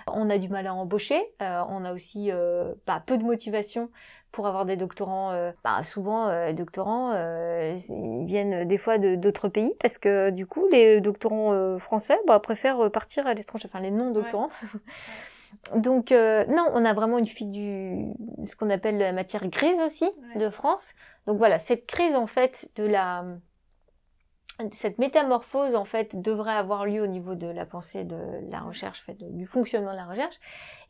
On 0.06 0.30
a 0.30 0.38
du 0.38 0.48
mal 0.48 0.66
à 0.66 0.74
embaucher. 0.74 1.20
Euh, 1.42 1.62
on 1.68 1.84
a 1.84 1.92
aussi 1.92 2.30
euh, 2.30 2.72
bah, 2.86 3.02
peu 3.04 3.18
de 3.18 3.24
motivation 3.24 3.90
pour 4.30 4.46
avoir 4.46 4.64
des 4.64 4.76
doctorants. 4.76 5.32
Euh, 5.32 5.52
bah, 5.64 5.82
souvent, 5.82 6.28
les 6.28 6.54
doctorants 6.54 7.12
ils 7.12 8.26
viennent 8.26 8.64
des 8.64 8.78
fois 8.78 8.98
d'autres 8.98 9.48
pays 9.48 9.74
parce 9.80 9.98
que 9.98 10.30
du 10.30 10.46
coup, 10.46 10.66
les 10.70 11.00
doctorants 11.00 11.78
français 11.78 12.18
bah, 12.26 12.38
préfèrent 12.38 12.90
partir 12.90 13.26
à 13.26 13.34
l'étranger. 13.34 13.68
Enfin, 13.68 13.80
les 13.80 13.90
non-doctorants. 13.90 14.50
Donc 15.76 16.10
non, 16.10 16.66
on 16.74 16.84
a 16.84 16.92
vraiment 16.92 17.18
une 17.18 17.26
fille 17.26 17.46
du 17.46 18.12
ce 18.44 18.56
qu'on 18.56 18.70
appelle 18.70 18.98
la 18.98 19.12
matière 19.12 19.46
grise 19.48 19.80
aussi 19.80 20.10
de 20.36 20.50
France. 20.50 20.84
Donc 21.26 21.38
voilà, 21.38 21.58
cette 21.58 21.86
crise 21.86 22.14
en 22.16 22.26
fait 22.26 22.70
de 22.76 22.84
la 22.84 23.24
cette 24.70 24.98
métamorphose 24.98 25.74
en 25.74 25.84
fait 25.84 26.20
devrait 26.20 26.54
avoir 26.54 26.86
lieu 26.86 27.02
au 27.02 27.08
niveau 27.08 27.34
de 27.34 27.48
la 27.48 27.66
pensée 27.66 28.04
de 28.04 28.16
la 28.50 28.60
recherche, 28.60 29.02
fait, 29.02 29.16
du 29.18 29.46
fonctionnement 29.46 29.90
de 29.90 29.96
la 29.96 30.06
recherche. 30.06 30.36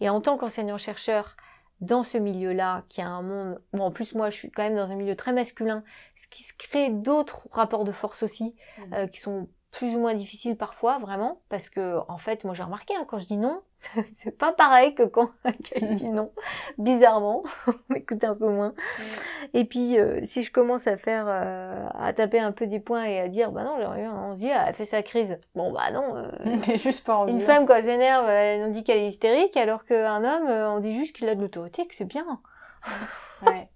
Et 0.01 0.09
en 0.09 0.21
tant 0.21 0.37
qu'enseignant 0.37 0.77
chercheur 0.77 1.37
dans 1.81 2.03
ce 2.03 2.19
milieu-là, 2.19 2.85
qui 2.89 3.01
a 3.01 3.09
un 3.09 3.23
monde, 3.23 3.61
bon 3.73 3.85
en 3.85 3.91
plus 3.91 4.15
moi 4.15 4.31
je 4.31 4.37
suis 4.37 4.51
quand 4.51 4.63
même 4.63 4.77
dans 4.77 4.93
un 4.93 4.97
milieu 4.97 5.17
très 5.17 5.33
masculin, 5.33 5.83
ce 6.17 6.29
qui 6.29 6.43
se 6.43 6.53
crée 6.57 6.91
d'autres 6.91 7.49
rapports 7.51 7.85
de 7.85 7.93
force 7.93 8.23
aussi, 8.23 8.55
mmh. 8.79 8.95
euh, 8.95 9.07
qui 9.07 9.21
sont 9.21 9.49
plus 9.75 9.97
ou 9.97 9.99
moins 9.99 10.15
difficile 10.15 10.57
parfois, 10.57 10.99
vraiment, 10.99 11.41
parce 11.49 11.69
que 11.69 11.99
en 12.09 12.17
fait, 12.17 12.45
moi 12.45 12.55
j'ai 12.55 12.63
remarqué, 12.63 12.95
hein, 12.95 13.05
quand 13.09 13.19
je 13.19 13.27
dis 13.27 13.37
non, 13.37 13.61
c'est 14.13 14.39
pas 14.39 14.53
pareil 14.53 14.95
que 14.95 15.03
quand 15.03 15.31
quelqu'un 15.65 15.95
dit 15.95 16.09
non. 16.09 16.31
Bizarrement, 16.79 17.43
on 17.67 17.73
m'écoute 17.93 18.23
un 18.23 18.37
peu 18.37 18.49
moins. 18.49 18.69
Mm. 18.69 19.03
Et 19.55 19.65
puis, 19.65 19.99
euh, 19.99 20.21
si 20.23 20.45
je 20.45 20.53
commence 20.53 20.87
à 20.87 20.97
faire, 20.97 21.25
euh, 21.27 21.89
à 21.93 22.13
taper 22.13 22.39
un 22.39 22.53
peu 22.53 22.69
des 22.69 22.79
points 22.79 23.05
et 23.05 23.19
à 23.19 23.29
dire, 23.29 23.51
bah 23.51 23.65
non, 23.65 23.77
on 23.77 24.35
se 24.35 24.41
dit, 24.41 24.49
elle 24.49 24.75
fait 24.75 24.85
sa 24.85 25.03
crise. 25.03 25.39
Bon, 25.57 25.73
bah 25.73 25.91
non. 25.91 26.17
Euh, 26.17 26.77
juste 26.77 27.05
pas 27.05 27.17
envie. 27.17 27.33
Une 27.33 27.41
femme, 27.41 27.67
quand 27.67 27.75
elle 27.75 27.83
s'énerve, 27.83 28.27
on 28.67 28.71
dit 28.71 28.85
qu'elle 28.85 28.99
est 28.99 29.09
hystérique, 29.09 29.57
alors 29.57 29.85
qu'un 29.85 30.23
homme, 30.23 30.49
on 30.49 30.79
dit 30.79 30.95
juste 30.95 31.17
qu'il 31.17 31.29
a 31.29 31.35
de 31.35 31.41
l'autorité, 31.41 31.85
que 31.87 31.97
c'est 31.97 32.05
bien. 32.05 32.41
ouais. 33.45 33.69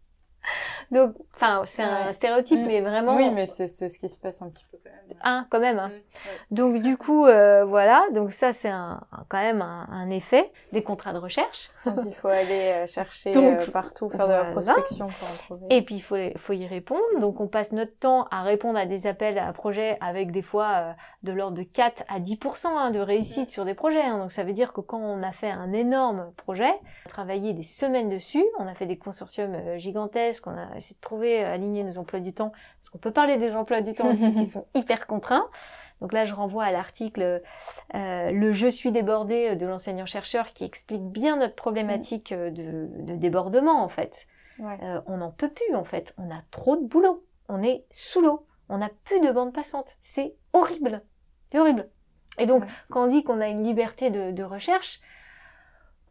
Donc, 0.91 1.15
enfin, 1.35 1.63
c'est 1.67 1.83
un 1.83 2.13
stéréotype, 2.13 2.59
mm. 2.59 2.67
mais 2.67 2.81
vraiment. 2.81 3.17
Oui, 3.17 3.31
mais 3.31 3.47
c'est 3.47 3.69
ce 3.69 3.99
qui 3.99 4.09
se 4.09 4.19
passe 4.19 4.41
un 4.41 4.49
petit 4.49 4.65
peu 4.71 4.79
quand 4.83 4.91
même. 4.91 5.19
Hein, 5.23 5.47
quand 5.51 5.61
même. 5.61 5.79
Hein. 5.79 5.89
Mm, 5.89 6.55
donc, 6.55 6.83
du 6.83 6.97
coup, 6.97 7.27
euh, 7.27 7.65
voilà. 7.65 8.05
Donc, 8.15 8.33
ça, 8.33 8.53
c'est 8.53 8.71
un, 8.71 9.01
quand 9.29 9.39
même 9.39 9.61
un, 9.63 10.09
effet 10.11 10.51
des 10.73 10.83
contrats 10.83 11.13
de 11.13 11.19
recherche. 11.19 11.71
Donc, 11.85 12.07
il 12.07 12.15
faut 12.15 12.29
aller 12.29 12.73
euh, 12.73 12.87
chercher 12.87 13.37
euh, 13.37 13.67
partout, 13.71 14.09
faire 14.09 14.27
de 14.27 14.33
la 14.33 14.45
prospection 14.47 15.09
pour 15.09 15.29
en 15.29 15.37
trouver. 15.37 15.67
Et 15.71 15.83
puis, 15.83 15.97
il 15.97 16.01
faut, 16.01 16.17
faut 16.37 16.55
y 16.55 16.67
répondre. 16.67 17.03
Donc, 17.21 17.41
on 17.41 17.49
passe 17.49 17.73
notre 17.73 17.97
temps 17.99 18.27
à 18.31 18.43
répondre 18.43 18.79
à 18.79 18.87
des 18.87 19.07
appels 19.07 19.39
à 19.39 19.53
projets 19.53 19.99
avec 20.01 20.33
des 20.33 20.43
fois 20.43 20.95
de 21.25 21.33
l'ordre 21.33 21.57
de 21.57 21.65
4 21.65 22.05
à 22.09 22.21
10% 22.21 22.67
hein, 22.67 22.91
de 22.91 23.01
réussite 23.01 23.51
sur 23.51 23.65
des 23.65 23.75
projets. 23.75 24.03
Hein. 24.03 24.19
Donc, 24.19 24.31
ça 24.31 24.45
veut 24.45 24.53
dire 24.53 24.73
que 24.73 24.81
quand 24.81 25.01
on 25.01 25.23
a 25.23 25.33
fait 25.33 25.51
un 25.51 25.73
énorme 25.73 26.33
projet, 26.37 26.71
on 27.05 27.09
a 27.09 27.11
travaillé 27.11 27.53
des 27.53 27.65
semaines 27.65 28.09
dessus, 28.09 28.45
on 28.59 28.67
a 28.67 28.75
fait 28.75 28.87
des 28.87 28.99
consortiums 28.99 29.77
gigantesques, 29.77 30.47
on 30.47 30.57
a 30.57 30.77
essayer 30.77 30.95
de 30.95 31.01
trouver, 31.01 31.45
euh, 31.45 31.53
aligner 31.53 31.83
nos 31.83 31.99
emplois 31.99 32.21
du 32.21 32.33
temps, 32.33 32.53
parce 32.79 32.91
qu'on 32.91 32.99
peut 32.99 33.11
parler 33.11 33.37
des 33.37 33.57
emplois 33.57 33.81
du 33.81 33.95
temps 33.95 34.11
aussi 34.11 34.33
qui 34.35 34.45
sont 34.45 34.67
hyper 34.75 35.09
contraints. 35.09 35.47
Donc 36.01 36.13
là, 36.13 36.25
je 36.25 36.35
renvoie 36.35 36.65
à 36.65 36.71
l'article 36.71 37.43
euh, 37.97 38.31
Le 38.31 38.53
Je 38.53 38.69
suis 38.69 38.93
débordé 38.93 39.57
de 39.57 39.67
l'enseignant-chercheur 39.67 40.53
qui 40.53 40.63
explique 40.63 41.03
bien 41.03 41.37
notre 41.37 41.57
problématique 41.57 42.31
euh, 42.31 42.51
de, 42.51 43.17
débordement 43.17 43.83
en 43.83 43.89
fait. 43.89 44.29
on 44.61 45.17
n'en 45.17 45.33
peut 45.33 45.51
plus 45.51 45.75
en 45.75 45.85
fait. 45.85 46.15
On 46.17 46.31
a 46.31 46.43
trop 46.53 46.77
de 46.77 46.87
boulot. 46.87 47.25
On 47.49 47.63
est 47.63 47.85
sous 47.91 48.21
l'eau. 48.21 48.47
On 48.69 48.79
n'a 48.79 48.91
plus 49.05 49.21
de 49.21 49.31
bande 49.31 49.53
passante. 49.53 49.97
C'est 50.01 50.35
horrible. 50.53 51.03
C'est 51.51 51.59
horrible. 51.59 51.89
Et 52.39 52.47
donc, 52.47 52.65
quand 52.91 53.05
on 53.05 53.07
dit 53.09 53.25
qu'on 53.25 53.41
a 53.41 53.49
une 53.49 53.65
liberté 53.65 54.11
de, 54.11 54.31
de 54.31 54.43
recherche, 54.45 55.01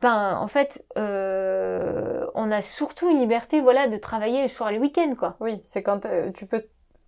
ben 0.01 0.35
en 0.37 0.47
fait 0.47 0.85
euh, 0.97 2.25
on 2.35 2.51
a 2.51 2.61
surtout 2.61 3.09
une 3.09 3.19
liberté 3.19 3.61
voilà 3.61 3.87
de 3.87 3.97
travailler 3.97 4.43
le 4.43 4.47
soir 4.47 4.69
et 4.69 4.75
le 4.75 4.79
week-end 4.79 5.11
quoi 5.17 5.37
oui 5.39 5.59
c'est 5.63 5.81
quand 5.81 6.05
euh, 6.05 6.31
tu 6.31 6.45
peux 6.45 6.63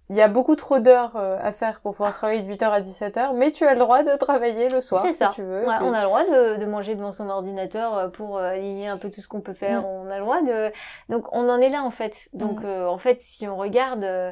il 0.10 0.16
y 0.16 0.24
a 0.24 0.28
beaucoup 0.28 0.56
trop 0.56 0.80
d'heures 0.80 1.16
euh, 1.18 1.38
à 1.40 1.52
faire 1.52 1.82
pour 1.82 1.92
pouvoir 1.92 2.16
travailler 2.16 2.42
de 2.42 2.52
8h 2.52 2.64
à 2.72 2.82
17h, 2.82 3.36
mais 3.36 3.52
tu 3.52 3.64
as 3.68 3.74
le 3.76 3.80
droit 3.80 4.02
de 4.02 4.16
travailler 4.18 4.68
le 4.68 4.82
soir 4.82 5.04
C'est 5.04 5.12
si 5.12 5.20
ça. 5.20 5.30
tu 5.36 5.44
veux. 5.44 5.60
Ouais, 5.68 5.76
Puis- 5.78 5.86
on 5.86 5.94
a 5.94 6.00
le 6.02 6.08
droit 6.08 6.24
de, 6.24 6.56
de 6.56 6.66
manger 6.66 6.96
devant 6.96 7.12
son 7.12 7.30
ordinateur 7.30 7.96
euh, 7.96 8.08
pour 8.08 8.40
aligner 8.40 8.88
un 8.88 8.98
peu 8.98 9.12
tout 9.12 9.22
ce 9.22 9.28
qu'on 9.28 9.42
peut 9.42 9.54
faire. 9.54 9.82
Mm. 9.84 9.86
On 9.86 10.10
a 10.10 10.16
le 10.18 10.24
droit 10.24 10.42
de. 10.42 10.72
Donc 11.10 11.28
on 11.32 11.48
en 11.48 11.60
est 11.60 11.70
là 11.70 11.84
en 11.84 11.92
fait. 11.92 12.28
Donc 12.34 12.62
Mm. 12.62 12.66
euh, 12.66 12.90
en 12.90 12.98
fait, 12.98 13.22
si 13.22 13.48
on 13.48 13.56
regarde, 13.56 14.04
euh, 14.04 14.32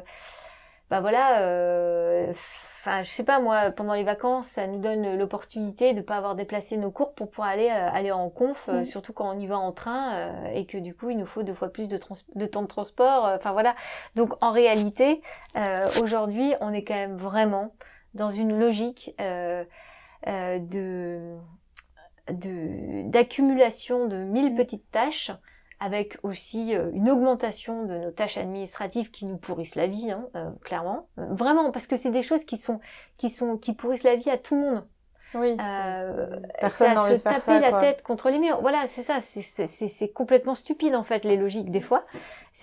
bah 0.90 1.00
voilà. 1.00 1.40
euh, 1.42 2.30
Enfin, 2.80 3.02
je 3.02 3.10
sais 3.10 3.24
pas 3.24 3.38
moi. 3.40 3.70
Pendant 3.72 3.92
les 3.94 4.04
vacances, 4.04 4.46
ça 4.46 4.66
nous 4.66 4.78
donne 4.78 5.16
l'opportunité 5.18 5.92
de 5.94 6.00
pas 6.00 6.16
avoir 6.16 6.34
déplacé 6.36 6.76
nos 6.78 6.90
cours 6.90 7.12
pour 7.14 7.28
pouvoir 7.30 7.48
aller 7.50 7.68
euh, 7.68 7.90
aller 7.92 8.10
en 8.12 8.30
conf, 8.30 8.68
euh, 8.68 8.80
Mm. 8.80 8.84
surtout 8.86 9.12
quand 9.12 9.28
on 9.28 9.38
y 9.38 9.46
va 9.46 9.58
en 9.58 9.72
train 9.72 10.14
euh, 10.14 10.46
et 10.54 10.64
que 10.64 10.78
du 10.78 10.94
coup 10.94 11.10
il 11.10 11.18
nous 11.18 11.26
faut 11.26 11.42
deux 11.42 11.54
fois 11.54 11.68
plus 11.68 11.88
de, 11.88 11.96
trans- 11.98 12.14
de 12.34 12.46
temps 12.46 12.62
de 12.62 12.66
transport. 12.68 13.26
euh, 13.26 13.36
Enfin 13.36 13.52
voilà. 13.52 13.74
Donc 14.14 14.32
en 14.42 14.52
réalité, 14.52 15.20
euh, 15.56 15.86
aujourd'hui, 16.02 16.54
on 16.60 16.72
est 16.72 16.84
quand 16.84 16.94
même 16.94 17.16
vraiment 17.16 17.74
dans 18.14 18.30
une 18.30 18.58
logique 18.58 19.14
euh, 19.20 19.64
euh, 20.28 20.58
de 20.58 21.36
de- 22.30 23.08
d'accumulation 23.10 24.06
de 24.06 24.16
mille 24.16 24.52
Mm. 24.52 24.56
petites 24.56 24.90
tâches 24.90 25.30
avec 25.80 26.18
aussi 26.22 26.74
euh, 26.74 26.90
une 26.92 27.08
augmentation 27.10 27.84
de 27.84 27.96
nos 27.98 28.10
tâches 28.10 28.36
administratives 28.38 29.10
qui 29.10 29.26
nous 29.26 29.36
pourrissent 29.36 29.76
la 29.76 29.86
vie, 29.86 30.10
hein, 30.10 30.28
euh, 30.36 30.50
clairement. 30.62 31.08
Euh, 31.18 31.26
vraiment, 31.30 31.70
parce 31.70 31.86
que 31.86 31.96
c'est 31.96 32.10
des 32.10 32.22
choses 32.22 32.44
qui 32.44 32.56
sont, 32.56 32.80
qui 33.16 33.30
sont, 33.30 33.56
qui 33.58 33.72
pourrissent 33.74 34.02
la 34.04 34.16
vie 34.16 34.30
à 34.30 34.38
tout 34.38 34.56
le 34.56 34.60
monde. 34.62 34.84
Oui, 35.34 35.56
Euh, 35.60 36.40
personne 36.58 36.94
n'a 36.94 37.02
envie 37.02 37.12
se 37.12 37.16
de 37.18 37.20
faire 37.22 37.32
taper 37.34 37.40
ça. 37.40 37.60
la 37.60 37.70
quoi. 37.70 37.80
tête 37.80 38.02
contre 38.02 38.30
les 38.30 38.38
murs. 38.38 38.60
Voilà, 38.62 38.86
c'est 38.86 39.02
ça. 39.02 39.20
C'est 39.20 40.08
complètement 40.08 40.54
stupide 40.54 40.94
en 40.94 41.04
fait 41.04 41.24
les 41.26 41.36
logiques 41.36 41.70
des 41.70 41.82
fois. 41.82 42.02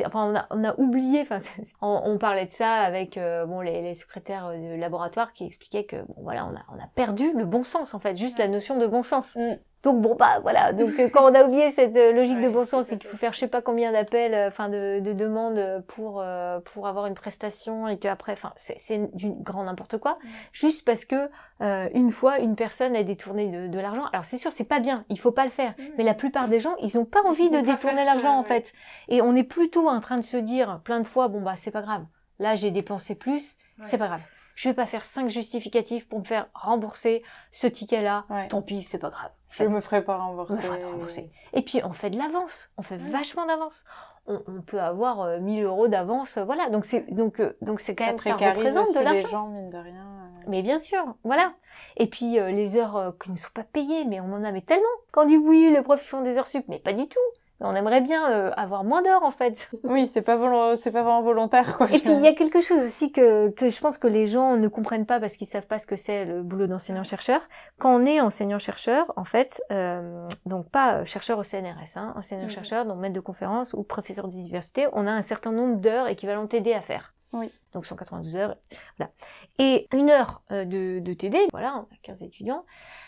Enfin, 0.06 0.32
on 0.32 0.36
a, 0.36 0.48
on 0.50 0.64
a 0.64 0.74
oublié. 0.80 1.22
Enfin, 1.22 1.40
on, 1.82 2.02
on 2.06 2.18
parlait 2.18 2.46
de 2.46 2.52
ça 2.52 2.74
avec 2.74 3.18
euh, 3.18 3.46
bon 3.46 3.62
les, 3.62 3.82
les 3.82 3.94
secrétaires 3.94 4.50
de 4.50 4.76
laboratoire 4.76 5.34
qui 5.34 5.46
expliquaient 5.46 5.86
que 5.86 5.98
bon 5.98 6.16
voilà, 6.24 6.46
on 6.46 6.56
a, 6.56 6.62
on 6.76 6.84
a 6.84 6.88
perdu 6.96 7.32
le 7.34 7.46
bon 7.46 7.64
sens 7.64 7.94
en 7.94 8.00
fait, 8.00 8.16
juste 8.16 8.40
la 8.40 8.48
notion 8.48 8.78
de 8.78 8.88
bon 8.88 9.04
sens. 9.04 9.36
Mm. 9.36 9.58
Donc 9.84 10.02
bon 10.02 10.16
bah 10.16 10.40
voilà. 10.42 10.74
Donc 10.74 11.00
euh, 11.00 11.10
quand 11.10 11.32
on 11.32 11.36
a 11.36 11.44
oublié 11.44 11.70
cette 11.70 11.96
euh, 11.96 12.12
logique 12.12 12.42
de 12.42 12.50
bon 12.50 12.66
sens 12.66 12.92
et 12.92 12.98
qu'il 12.98 13.08
faut 13.08 13.18
faire 13.18 13.34
je 13.34 13.38
sais 13.38 13.48
pas 13.48 13.62
combien 13.62 13.92
d'appels, 13.92 14.48
enfin 14.48 14.68
de, 14.68 15.00
de 15.00 15.14
demandes 15.14 15.84
pour 15.86 16.22
euh, 16.22 16.60
pour 16.62 16.88
avoir 16.88 17.06
une 17.06 17.14
prestation 17.14 17.88
et 17.88 18.00
qu'après, 18.00 18.32
enfin 18.32 18.52
c'est 18.58 19.16
du 19.16 19.30
grand 19.30 19.64
n'importe 19.64 20.00
quoi. 20.00 20.18
Juste 20.54 20.88
parce 20.88 21.06
que 21.06 21.30
euh, 21.62 21.88
une 21.94 22.10
fois 22.10 22.40
une 22.40 22.56
personne 22.56 22.96
a 22.96 23.04
détourné 23.04 23.48
de, 23.50 23.68
de 23.68 23.80
l'argent. 23.80 24.06
Alors 24.12 24.26
c'est 24.26 24.40
sûr 24.40 24.52
c'est 24.52 24.64
pas 24.64 24.80
bien, 24.80 25.06
il 25.10 25.20
faut 25.20 25.30
pas 25.32 25.46
le 25.46 25.52
faire. 25.52 25.76
Mais 26.00 26.04
la 26.04 26.16
plupart 26.16 26.48
des 26.48 26.60
gens 26.60 26.74
ils 26.82 26.98
ont 26.98 27.06
pas 27.06 27.22
envie 27.22 27.52
de 27.52 27.60
détourner 27.60 28.06
l'argent 28.06 28.40
en 28.40 28.44
fait. 28.44 28.74
Et 29.08 29.22
on 29.22 29.36
est 29.36 29.44
plutôt 29.44 29.85
en 29.94 30.00
train 30.02 30.18
de 30.18 30.24
se 30.24 30.38
dire 30.38 30.80
plein 30.84 31.00
de 31.00 31.08
fois 31.08 31.28
bon 31.28 31.42
bah 31.42 31.56
c'est 31.56 31.72
pas 31.72 31.82
grave. 31.82 32.06
Là 32.40 32.56
j'ai 32.56 32.72
dépensé 32.72 33.16
plus, 33.16 33.58
c'est 33.84 33.98
pas 33.98 34.08
grave. 34.08 34.22
Je 34.56 34.70
vais 34.70 34.74
pas 34.76 34.86
faire 34.86 35.04
cinq 35.04 35.28
justificatifs 35.30 36.08
pour 36.08 36.20
me 36.20 36.24
faire 36.24 36.48
rembourser 36.54 37.24
ce 37.52 37.68
ticket-là. 37.68 38.24
Ouais. 38.30 38.48
Tant 38.48 38.62
pis, 38.62 38.84
c'est 38.84 38.98
pas 38.98 39.10
grave. 39.10 39.30
Je 39.50 39.66
me 39.66 39.82
ferai 39.82 40.02
pas 40.02 40.16
rembourser. 40.18 40.54
Me 40.56 40.62
fera 40.62 40.78
pas 40.78 40.88
rembourser. 40.88 41.30
Et 41.54 41.62
puis 41.62 41.82
on 41.84 41.92
fait 41.92 42.10
de 42.10 42.18
l'avance, 42.18 42.70
on 42.78 42.82
fait 42.82 42.96
Ouais. 42.96 43.10
vachement 43.10 43.46
d'avance. 43.46 43.84
On, 44.28 44.42
on 44.48 44.62
peut 44.62 44.80
avoir 44.82 45.22
euh, 45.22 45.40
1000 45.40 45.64
euros 45.66 45.88
d'avance, 45.90 46.38
euh, 46.38 46.46
voilà. 46.46 46.70
Donc 46.70 46.86
c'est 46.86 47.02
donc 47.14 47.40
euh, 47.42 47.56
donc 47.62 47.80
c'est 47.82 47.96
quand 47.96 48.18
Ça 48.18 48.30
même 48.32 48.40
ça 48.40 48.50
représente 48.52 48.88
aussi 48.88 48.94
de 48.96 49.00
les 49.00 49.06
l'argent. 49.06 49.28
gens, 49.30 49.48
mine 49.48 49.70
de 49.70 49.78
rien. 49.78 50.06
Mais 50.48 50.62
bien 50.62 50.80
sûr, 50.80 51.04
voilà. 51.24 51.54
Et 51.98 52.08
puis 52.08 52.40
euh, 52.40 52.50
les 52.50 52.78
heures 52.78 53.14
qui 53.22 53.32
ne 53.32 53.38
sont 53.38 53.50
pas 53.54 53.64
payées, 53.64 54.06
mais 54.06 54.20
on 54.22 54.32
en 54.34 54.44
a 54.44 54.52
mais 54.52 54.62
tellement. 54.62 54.84
Quand 55.12 55.24
on 55.24 55.28
dit 55.28 55.38
oui, 55.38 55.70
les 55.72 55.82
profs 55.82 56.02
font 56.06 56.22
des 56.22 56.38
heures 56.38 56.48
sup, 56.48 56.64
mais 56.70 56.80
pas 56.80 56.94
du 56.94 57.08
tout. 57.08 57.20
On 57.62 57.74
aimerait 57.74 58.02
bien 58.02 58.30
euh, 58.32 58.52
avoir 58.58 58.84
moins 58.84 59.02
d'heures 59.02 59.24
en 59.24 59.32
fait. 59.32 59.70
Oui, 59.84 60.08
c'est 60.08 60.22
pas, 60.22 60.76
c'est 60.76 60.92
pas 60.92 61.04
vraiment 61.04 61.22
volontaire, 61.22 61.78
quoi. 61.78 61.88
Et 61.88 62.00
puis 62.00 62.12
il 62.12 62.22
y 62.22 62.28
a 62.28 62.34
quelque 62.34 62.62
chose 62.62 62.84
aussi 62.84 63.12
que, 63.12 63.50
que 63.50 63.70
je 63.70 63.80
pense 63.80 63.98
que 63.98 64.08
les 64.08 64.28
gens 64.28 64.58
ne 64.58 64.68
comprennent 64.68 65.06
pas 65.06 65.20
parce 65.20 65.38
qu'ils 65.38 65.48
savent 65.48 65.68
pas 65.68 65.80
ce 65.80 65.88
que 65.88 65.96
c'est 65.96 66.26
le 66.26 66.44
boulot 66.44 66.68
d'enseignant-chercheur. 66.68 67.42
Quand 67.78 67.96
on 67.96 68.06
est 68.06 68.20
enseignant-chercheur, 68.20 69.12
en 69.16 69.24
fait, 69.24 69.62
euh, 69.72 70.28
donc 70.46 70.70
pas 70.70 70.96
euh, 70.96 71.06
chercheur 71.06 71.40
au 71.40 71.44
CNRS, 71.44 71.98
hein, 71.98 72.14
enseignant-chercheur, 72.18 72.86
donc 72.86 72.98
maître 72.98 73.16
de 73.16 73.20
conférence 73.22 73.74
ou 73.74 73.84
professeur 73.84 74.28
d'université, 74.28 74.88
on 74.92 75.08
a 75.08 75.12
un 75.12 75.22
certain 75.22 75.52
nombre 75.52 75.78
d'heures 75.78 76.08
équivalent 76.08 76.48
TD 76.48 76.74
à 76.74 76.82
faire. 76.82 77.14
Oui. 77.34 77.52
Donc 77.74 77.86
192 77.86 78.36
heures, 78.36 78.56
voilà. 78.98 79.12
Et 79.60 79.88
une 79.94 80.10
heure 80.10 80.42
euh, 80.52 80.66
de, 80.66 81.00
de 81.00 81.14
TD, 81.14 81.48
voilà, 81.52 81.76
on 81.76 81.82
a 81.82 81.98
15 82.04 82.24
étudiants, 82.24 82.66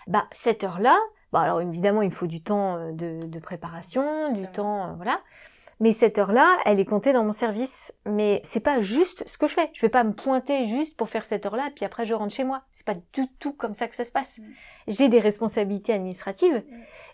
bah 0.08 0.26
cette 0.32 0.64
heure-là, 0.64 0.98
bah 1.32 1.42
alors 1.42 1.62
évidemment 1.62 2.02
il 2.02 2.12
faut 2.12 2.28
du 2.28 2.42
temps 2.42 2.78
euh, 2.78 2.92
de, 2.92 3.26
de 3.26 3.40
préparation, 3.40 4.34
du 4.34 4.48
temps, 4.48 4.90
euh, 4.90 4.94
voilà. 4.96 5.20
Mais 5.80 5.92
cette 5.92 6.18
heure-là, 6.18 6.58
elle 6.66 6.80
est 6.80 6.86
comptée 6.86 7.14
dans 7.14 7.24
mon 7.24 7.32
service. 7.32 7.94
Mais 8.06 8.42
c'est 8.44 8.62
pas 8.62 8.80
juste 8.80 9.28
ce 9.28 9.38
que 9.38 9.48
je 9.48 9.54
fais. 9.54 9.70
Je 9.74 9.82
vais 9.82 9.90
pas 9.90 10.04
me 10.04 10.14
pointer 10.14 10.66
juste 10.66 10.98
pour 10.98 11.10
faire 11.10 11.24
cette 11.24 11.46
heure-là, 11.46 11.70
puis 11.76 11.86
après 11.86 12.06
je 12.06 12.14
rentre 12.16 12.34
chez 12.34 12.44
moi. 12.44 12.64
C'est 12.74 12.86
pas 12.86 12.96
du 13.14 13.28
tout 13.40 13.54
comme 13.54 13.74
ça 13.76 13.88
que 13.88 13.96
ça 13.96 14.04
se 14.04 14.12
passe. 14.12 14.40
J'ai 14.88 15.10
des 15.10 15.20
responsabilités 15.20 15.94
administratives. 15.94 16.64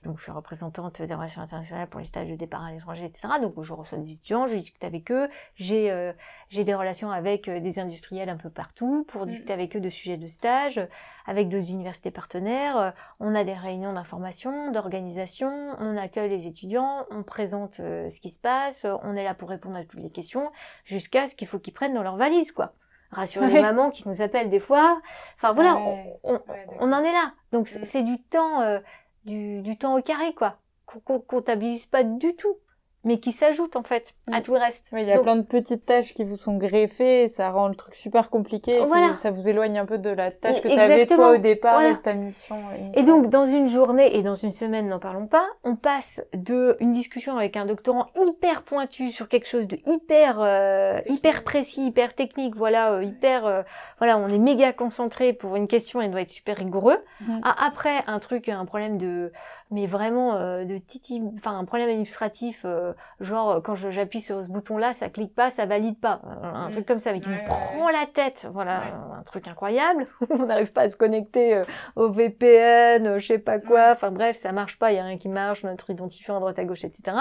Donc 0.04 0.18
je 0.18 0.24
suis 0.24 0.32
représentante 0.32 1.02
des 1.02 1.16
relations 1.16 1.42
internationales 1.42 1.88
pour 1.88 2.00
les 2.00 2.06
stages 2.06 2.28
de 2.28 2.36
départ 2.36 2.64
à 2.64 2.72
l'étranger, 2.72 3.06
etc. 3.06 3.30
Donc 3.42 3.54
je 3.62 3.74
reçois 3.74 3.98
des 3.98 4.12
étudiants, 4.12 4.48
je 4.48 4.56
discute 4.56 4.84
avec 4.84 5.12
eux. 5.12 5.30
J'ai 5.56 5.90
euh, 5.92 6.12
j'ai 6.50 6.66
des 6.66 6.76
relations 6.76 7.10
avec 7.10 7.48
euh, 7.48 7.60
des 7.62 7.80
industriels 7.80 8.30
un 8.30 8.36
peu 8.38 8.50
partout 8.50 9.06
pour 9.08 9.24
Mm. 9.24 9.30
discuter 9.30 9.54
avec 9.54 9.76
eux 9.76 9.80
de 9.80 9.90
sujets 9.90 10.18
de 10.18 10.28
stage, 10.28 10.80
avec 11.26 11.48
deux 11.50 11.72
universités 11.72 12.12
partenaires. 12.12 12.78
Euh, 12.78 12.92
On 13.20 13.34
a 13.34 13.44
des 13.46 13.54
réunions 13.54 13.94
d'information, 13.94 14.72
d'organisation. 14.72 15.50
On 15.80 15.96
accueille 15.98 16.30
les 16.30 16.48
étudiants, 16.48 17.06
on 17.10 17.24
présente 17.24 17.80
euh, 17.80 18.10
ce 18.10 18.20
qui 18.20 18.30
se 18.30 18.40
passe. 18.40 18.86
On 19.04 19.16
est 19.16 19.24
là 19.24 19.34
pour 19.34 19.50
répondre 19.50 19.78
à 19.78 19.84
toutes 19.86 20.02
les 20.02 20.12
questions 20.12 20.52
jusqu'à 20.84 21.28
ce 21.28 21.36
qu'il 21.36 21.48
faut 21.48 21.60
qu'ils 21.60 21.74
prennent 21.74 21.94
dans 21.94 22.04
leur 22.04 22.18
valise, 22.18 22.52
quoi. 22.52 22.74
Rassurer 23.14 23.48
les 23.48 23.54
Ouais. 23.56 23.62
mamans 23.62 23.90
qui 23.92 24.08
nous 24.08 24.22
appellent 24.22 24.50
des 24.50 24.60
fois. 24.60 25.02
Enfin 25.36 25.54
voilà, 25.54 25.76
Ouais. 25.76 26.20
on, 26.24 26.32
on- 26.32 26.34
Ouais, 26.34 26.40
d'accord. 26.66 26.76
on 26.82 26.92
en 26.92 27.04
est 27.04 27.12
là. 27.12 27.34
Donc 27.52 27.68
c'est 27.68 27.80
Mm. 27.80 27.86
c'est 27.86 28.02
du 28.04 28.22
temps, 28.22 28.62
euh, 28.62 28.80
du, 29.26 29.62
du 29.62 29.78
temps 29.78 29.96
au 29.98 30.02
carré, 30.02 30.34
quoi, 30.34 30.58
qu'on 30.86 31.00
qu'on 31.00 31.20
comptabilise 31.20 31.86
pas 31.86 32.04
du 32.04 32.36
tout, 32.36 32.56
mais 33.04 33.20
qui 33.20 33.32
s'ajoute 33.32 33.76
en 33.76 33.84
fait 33.84 34.14
à 34.32 34.40
Mm. 34.40 34.44
tout 34.44 34.54
le 34.54 34.60
reste. 34.60 34.90
Oui, 34.94 35.02
il 35.02 35.08
y 35.08 35.12
a 35.12 35.16
Donc, 35.16 35.24
plein 35.24 35.36
de 35.36 35.42
petites 35.42 35.86
tâches 35.86 36.14
qui 36.14 36.24
vous 36.24 36.36
sont 36.36 36.58
greffées, 36.58 37.24
et 37.24 37.28
ça 37.28 37.50
rend 37.50 37.68
le 37.68 37.76
truc 37.76 37.96
super 37.96 38.30
compliqué, 38.30 38.78
et 38.78 38.86
Voilà. 38.86 39.16
ça 39.16 39.32
vous 39.32 39.48
éloigne 39.50 39.78
un 39.78 39.86
peu 39.86 39.98
de 39.98 40.10
la 40.10 40.32
tâche 40.32 40.62
que 40.62 40.68
tu 40.68 40.80
avais 40.80 41.06
toi 41.06 41.32
au 41.34 41.38
départ 41.38 41.76
Voilà. 41.76 41.90
et 41.90 41.94
de 41.94 41.98
ta 42.00 42.14
mission. 42.14 42.58
Et 42.94 43.04
donc, 43.04 43.30
dans 43.30 43.46
une 43.46 43.68
journée 43.68 44.16
et 44.18 44.22
dans 44.22 44.36
une 44.36 44.52
semaine, 44.54 44.88
n'en 44.88 45.00
parlons 45.00 45.28
pas, 45.28 45.46
on 45.64 45.76
passe 45.76 46.22
de 46.34 46.78
une 46.80 46.92
discussion 46.94 47.36
avec 47.38 47.58
un 47.58 47.66
doctorant 47.66 48.08
hyper 48.16 48.64
pointu 48.64 49.10
sur 49.12 49.28
quelque 49.28 49.48
chose 49.48 49.68
de 49.68 49.78
hyper, 49.86 50.38
euh, 50.40 51.00
hyper 51.08 51.44
précis, 51.44 51.86
hyper 51.88 52.14
technique, 52.16 52.56
voilà, 52.56 52.94
euh, 52.94 53.04
hyper, 53.04 53.46
euh, 53.46 53.62
voilà, 53.98 54.18
on 54.18 54.28
est 54.30 54.38
méga 54.38 54.72
concentré 54.74 55.34
pour 55.34 55.56
une 55.56 55.68
question 55.68 56.02
et 56.02 56.08
doit 56.10 56.22
être 56.22 56.30
super 56.30 56.58
rigoureux. 56.58 56.98
Mhm. 57.22 57.42
À- 57.44 57.66
après, 57.68 58.04
un 58.08 58.20
truc, 58.20 58.50
un 58.50 58.66
problème 58.66 58.98
de, 58.98 59.32
mais 59.72 59.86
vraiment 59.88 60.36
euh, 60.36 60.64
de 60.66 60.78
titi, 60.78 61.22
enfin 61.38 61.58
un 61.58 61.66
problème 61.66 61.90
administratif, 61.90 62.62
euh, 62.66 62.93
genre 63.20 63.52
euh, 63.52 63.62
quand 63.62 63.76
j'appuie 63.76 64.22
sur 64.22 64.44
ce 64.44 64.50
bouton-là, 64.50 64.94
ça 64.94 65.10
clique 65.10 65.34
pas, 65.36 65.50
ça 65.50 65.66
valide 65.66 66.00
pas, 66.00 66.22
Euh, 66.26 66.44
un 66.44 66.66
Mhm. 66.68 66.72
truc 66.72 66.86
comme 66.86 67.00
ça, 67.00 67.12
mais 67.14 67.22
qui 67.22 67.30
Ouais, 67.30 67.36
me 67.36 67.40
ouais, 67.40 67.46
prend 67.46 67.90
la 67.90 68.06
tête, 68.06 68.48
voilà, 68.54 68.82
un 69.20 69.24
truc 69.24 69.48
incroyable. 69.48 70.08
on 70.30 70.46
n'arrive 70.46 70.72
pas 70.74 70.82
à 70.84 70.90
se 70.90 70.96
connecter 70.98 71.56
euh, 71.56 71.64
au 71.96 72.10
VPN, 72.10 73.08
euh, 73.08 73.20
je 73.20 73.28
sais 73.28 73.40
pas 73.40 73.60
quoi, 73.60 73.92
enfin 73.92 74.12
bref, 74.12 74.38
ça 74.38 74.52
marche 74.52 74.78
pas, 74.80 74.92
il 74.92 74.96
y 74.96 75.00
a 75.00 75.04
rien 75.04 75.18
qui 75.18 75.30
marche, 75.30 75.64
notre 75.64 75.90
identifiant 75.90 76.38
à 76.38 76.40
droite 76.40 76.60
à 76.60 76.66
gauche, 76.66 76.84
etc. 76.84 77.18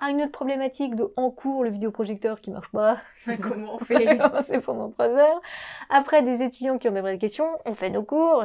À 0.00 0.10
une 0.10 0.22
autre 0.22 0.30
problématique 0.30 0.94
de 0.94 1.12
en 1.16 1.30
cours, 1.30 1.64
le 1.64 1.70
vidéoprojecteur 1.70 2.40
qui 2.40 2.52
marche 2.52 2.70
pas. 2.70 2.98
Comment 3.42 3.74
on 3.74 3.78
c'est 4.42 4.60
pendant 4.60 4.90
trois 4.90 5.08
heures. 5.08 5.40
Après, 5.90 6.22
des 6.22 6.42
étudiants 6.42 6.78
qui 6.78 6.88
ont 6.88 6.92
des 6.92 7.00
vraies 7.00 7.18
questions, 7.18 7.48
on 7.64 7.72
fait 7.72 7.90
nos 7.90 8.04
cours. 8.04 8.44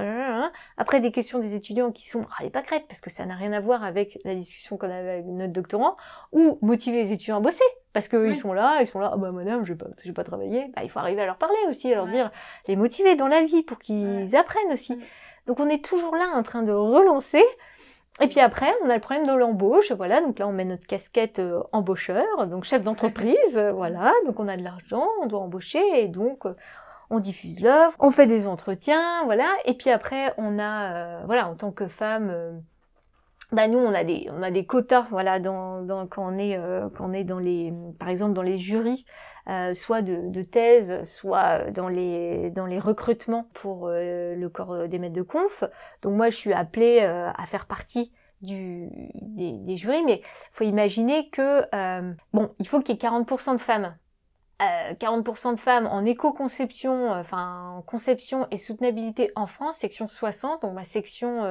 Après, 0.77 0.99
des 0.99 1.11
questions 1.11 1.37
des 1.37 1.53
étudiants 1.55 1.91
qui 1.91 2.09
sont 2.09 2.25
râlés 2.27 2.49
pas 2.49 2.63
crête, 2.63 2.85
parce 2.87 3.01
que 3.01 3.11
ça 3.11 3.25
n'a 3.25 3.35
rien 3.35 3.53
à 3.53 3.59
voir 3.59 3.83
avec 3.83 4.17
la 4.25 4.33
discussion 4.33 4.77
qu'on 4.77 4.89
avait 4.89 5.11
avec 5.11 5.25
notre 5.25 5.53
doctorant, 5.53 5.95
ou 6.31 6.57
motiver 6.63 7.03
les 7.03 7.13
étudiants 7.13 7.37
à 7.37 7.39
bosser. 7.41 7.63
Parce 7.93 8.07
qu'ils 8.07 8.17
Oui. 8.19 8.35
sont 8.35 8.53
là, 8.53 8.79
ils 8.81 8.87
sont 8.87 8.99
là, 8.99 9.11
ah 9.13 9.17
bah 9.17 9.31
madame, 9.31 9.63
je 9.63 9.73
vais 9.73 9.77
pas, 9.77 9.85
je 10.01 10.07
vais 10.07 10.13
pas 10.13 10.23
travailler. 10.23 10.71
Bah, 10.75 10.81
il 10.83 10.89
faut 10.89 10.97
arriver 10.97 11.21
à 11.21 11.27
leur 11.27 11.37
parler 11.37 11.55
aussi, 11.69 11.91
à 11.93 11.97
leur 11.97 12.05
Ouais. 12.05 12.11
dire, 12.11 12.31
les 12.67 12.75
motiver 12.75 13.15
dans 13.15 13.27
la 13.27 13.43
vie 13.43 13.61
pour 13.61 13.77
qu'ils 13.77 14.35
apprennent 14.35 14.71
aussi. 14.73 14.97
Donc 15.45 15.59
on 15.59 15.69
est 15.69 15.83
toujours 15.85 16.15
là 16.15 16.31
en 16.33 16.41
train 16.41 16.63
de 16.63 16.71
relancer. 16.71 17.43
Et 18.21 18.27
puis 18.27 18.39
après, 18.39 18.71
on 18.83 18.89
a 18.89 18.93
le 18.93 18.99
problème 18.99 19.25
de 19.25 19.33
l'embauche, 19.33 19.91
voilà. 19.91 20.21
Donc 20.21 20.37
là, 20.37 20.47
on 20.47 20.51
met 20.51 20.65
notre 20.65 20.85
casquette 20.85 21.39
euh, 21.39 21.63
embaucheur, 21.71 22.47
donc 22.47 22.63
chef 22.63 22.83
d'entreprise, 22.83 23.57
euh, 23.57 23.71
voilà. 23.71 24.13
Donc 24.25 24.39
on 24.39 24.47
a 24.47 24.55
de 24.55 24.63
l'argent, 24.63 25.07
on 25.21 25.25
doit 25.25 25.39
embaucher, 25.39 25.83
et 25.95 26.07
donc 26.07 26.45
euh, 26.45 26.53
on 27.09 27.19
diffuse 27.19 27.59
l'offre, 27.59 27.97
on 27.99 28.11
fait 28.11 28.27
des 28.27 28.45
entretiens, 28.47 29.23
voilà. 29.25 29.51
Et 29.65 29.73
puis 29.73 29.89
après, 29.89 30.31
on 30.37 30.59
a, 30.59 31.25
voilà, 31.25 31.47
en 31.47 31.55
tant 31.55 31.71
que 31.71 31.87
femme, 31.87 32.61
bah 33.53 33.67
nous, 33.67 33.77
on 33.77 33.93
a 33.93 34.03
des, 34.03 34.27
on 34.31 34.41
a 34.41 34.51
des 34.51 34.65
quotas, 34.65 35.07
voilà, 35.11 35.39
quand 35.39 36.07
on 36.17 36.37
est, 36.37 36.57
euh, 36.57 36.89
quand 36.89 37.09
on 37.09 37.13
est 37.13 37.23
dans 37.23 37.39
les, 37.39 37.71
par 37.99 38.09
exemple, 38.09 38.33
dans 38.33 38.41
les 38.41 38.57
jurys, 38.57 39.05
euh, 39.47 39.73
soit 39.75 40.01
de, 40.01 40.29
de 40.29 40.41
thèse, 40.41 41.03
soit 41.03 41.69
dans 41.71 41.87
les, 41.87 42.49
dans 42.51 42.65
les 42.65 42.79
recrutements 42.79 43.49
pour 43.53 43.87
euh, 43.87 44.35
le 44.35 44.49
corps 44.49 44.87
des 44.87 44.97
maîtres 44.97 45.15
de 45.15 45.21
conf. 45.21 45.63
Donc 46.01 46.13
moi, 46.13 46.29
je 46.29 46.35
suis 46.35 46.53
appelée 46.53 47.01
à 47.01 47.45
faire 47.45 47.67
partie 47.67 48.11
du, 48.41 48.89
des, 49.13 49.77
jurys, 49.77 50.03
mais 50.03 50.21
faut 50.51 50.63
imaginer 50.63 51.29
que, 51.29 51.63
bon, 52.33 52.53
il 52.59 52.67
faut 52.67 52.79
qu'il 52.81 52.95
y 52.95 52.97
ait 52.97 53.07
40% 53.07 53.53
de 53.53 53.61
femmes 53.61 53.95
euh, 54.61 54.93
40% 54.93 55.55
de 55.55 55.59
femmes 55.59 55.87
en 55.87 56.05
éco-conception, 56.05 57.11
enfin 57.11 57.75
en 57.77 57.81
conception 57.81 58.47
et 58.51 58.57
soutenabilité 58.57 59.31
en 59.35 59.47
France, 59.47 59.77
section 59.77 60.07
60, 60.07 60.61
donc 60.61 60.73
ma 60.73 60.85
section 60.85 61.43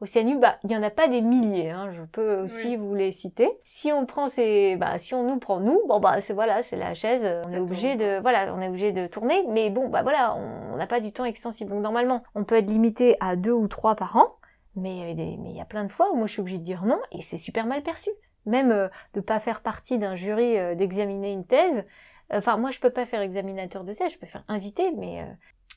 Océanu, 0.00 0.38
bah 0.38 0.56
il 0.64 0.70
y 0.72 0.76
en 0.76 0.82
a 0.82 0.88
pas 0.90 1.08
des 1.08 1.20
milliers, 1.20 1.70
hein, 1.70 1.90
je 1.92 2.02
peux 2.02 2.40
aussi 2.40 2.68
Oui. 2.68 2.76
vous 2.76 2.94
les 2.94 3.12
citer. 3.12 3.50
Si 3.64 3.92
on 3.92 4.06
prend 4.06 4.28
ces, 4.28 4.76
bah 4.76 4.96
si 4.98 5.14
on 5.14 5.24
nous 5.24 5.38
prend 5.38 5.60
nous, 5.60 5.80
bon 5.88 6.00
bah 6.00 6.20
c'est 6.22 6.32
voilà, 6.32 6.62
c'est 6.62 6.76
la 6.76 6.94
chaise, 6.94 7.24
on 7.44 7.48
Ça 7.48 7.56
est 7.56 7.60
obligé 7.60 7.96
tourne, 7.96 7.98
de, 8.16 8.20
voilà, 8.20 8.54
on 8.54 8.60
est 8.62 8.68
obligé 8.68 8.92
de 8.92 9.06
tourner, 9.06 9.44
mais 9.48 9.68
bon 9.68 9.88
bah 9.88 10.02
voilà, 10.02 10.34
on 10.72 10.76
n'a 10.76 10.86
pas 10.86 11.00
du 11.00 11.12
temps 11.12 11.24
extensible, 11.26 11.70
donc 11.70 11.82
normalement 11.82 12.22
on 12.34 12.44
peut 12.44 12.56
être 12.56 12.70
limité 12.70 13.16
à 13.20 13.36
deux 13.36 13.52
ou 13.52 13.68
trois 13.68 13.94
par 13.94 14.16
an, 14.16 14.36
mais 14.74 15.12
euh, 15.12 15.14
mais 15.16 15.50
il 15.50 15.56
y 15.56 15.60
a 15.60 15.66
plein 15.66 15.84
de 15.84 15.92
fois 15.92 16.10
où 16.12 16.16
moi 16.16 16.26
je 16.26 16.32
suis 16.32 16.40
obligée 16.40 16.58
de 16.58 16.64
dire 16.64 16.84
non 16.86 16.98
et 17.12 17.20
c'est 17.22 17.36
super 17.36 17.66
mal 17.66 17.82
perçu. 17.82 18.10
Même 18.46 18.70
euh, 18.72 18.88
de 19.12 19.20
pas 19.20 19.38
faire 19.38 19.60
partie 19.60 19.98
d'un 19.98 20.14
jury 20.14 20.56
euh, 20.58 20.74
d'examiner 20.74 21.30
une 21.32 21.44
thèse. 21.44 21.86
Enfin 22.32 22.56
moi 22.56 22.70
je 22.70 22.80
peux 22.80 22.88
pas 22.90 23.04
faire 23.04 23.20
examinateur 23.20 23.84
de 23.84 23.92
thèse, 23.92 24.12
je 24.14 24.18
peux 24.18 24.26
faire 24.26 24.44
invité, 24.48 24.92
mais 24.92 25.20
euh, 25.20 25.24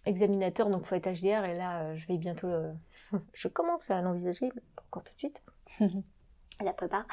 examinateur 0.06 0.70
donc 0.70 0.86
faut 0.86 0.96
être 0.96 1.10
HDR 1.10 1.46
et 1.46 1.58
là 1.58 1.82
euh, 1.82 1.96
je 1.96 2.08
vais 2.08 2.18
bientôt 2.18 2.48
le... 2.48 2.74
je 3.34 3.48
commence 3.48 3.90
à 3.90 4.02
l'envisager, 4.02 4.52
mais 4.56 4.62
pas 4.76 4.84
encore 4.90 5.04
tout 5.04 5.14
de 5.14 5.20
suite. 5.20 5.42
Elle 5.80 6.66
la 6.66 6.74
prépare. 6.74 7.06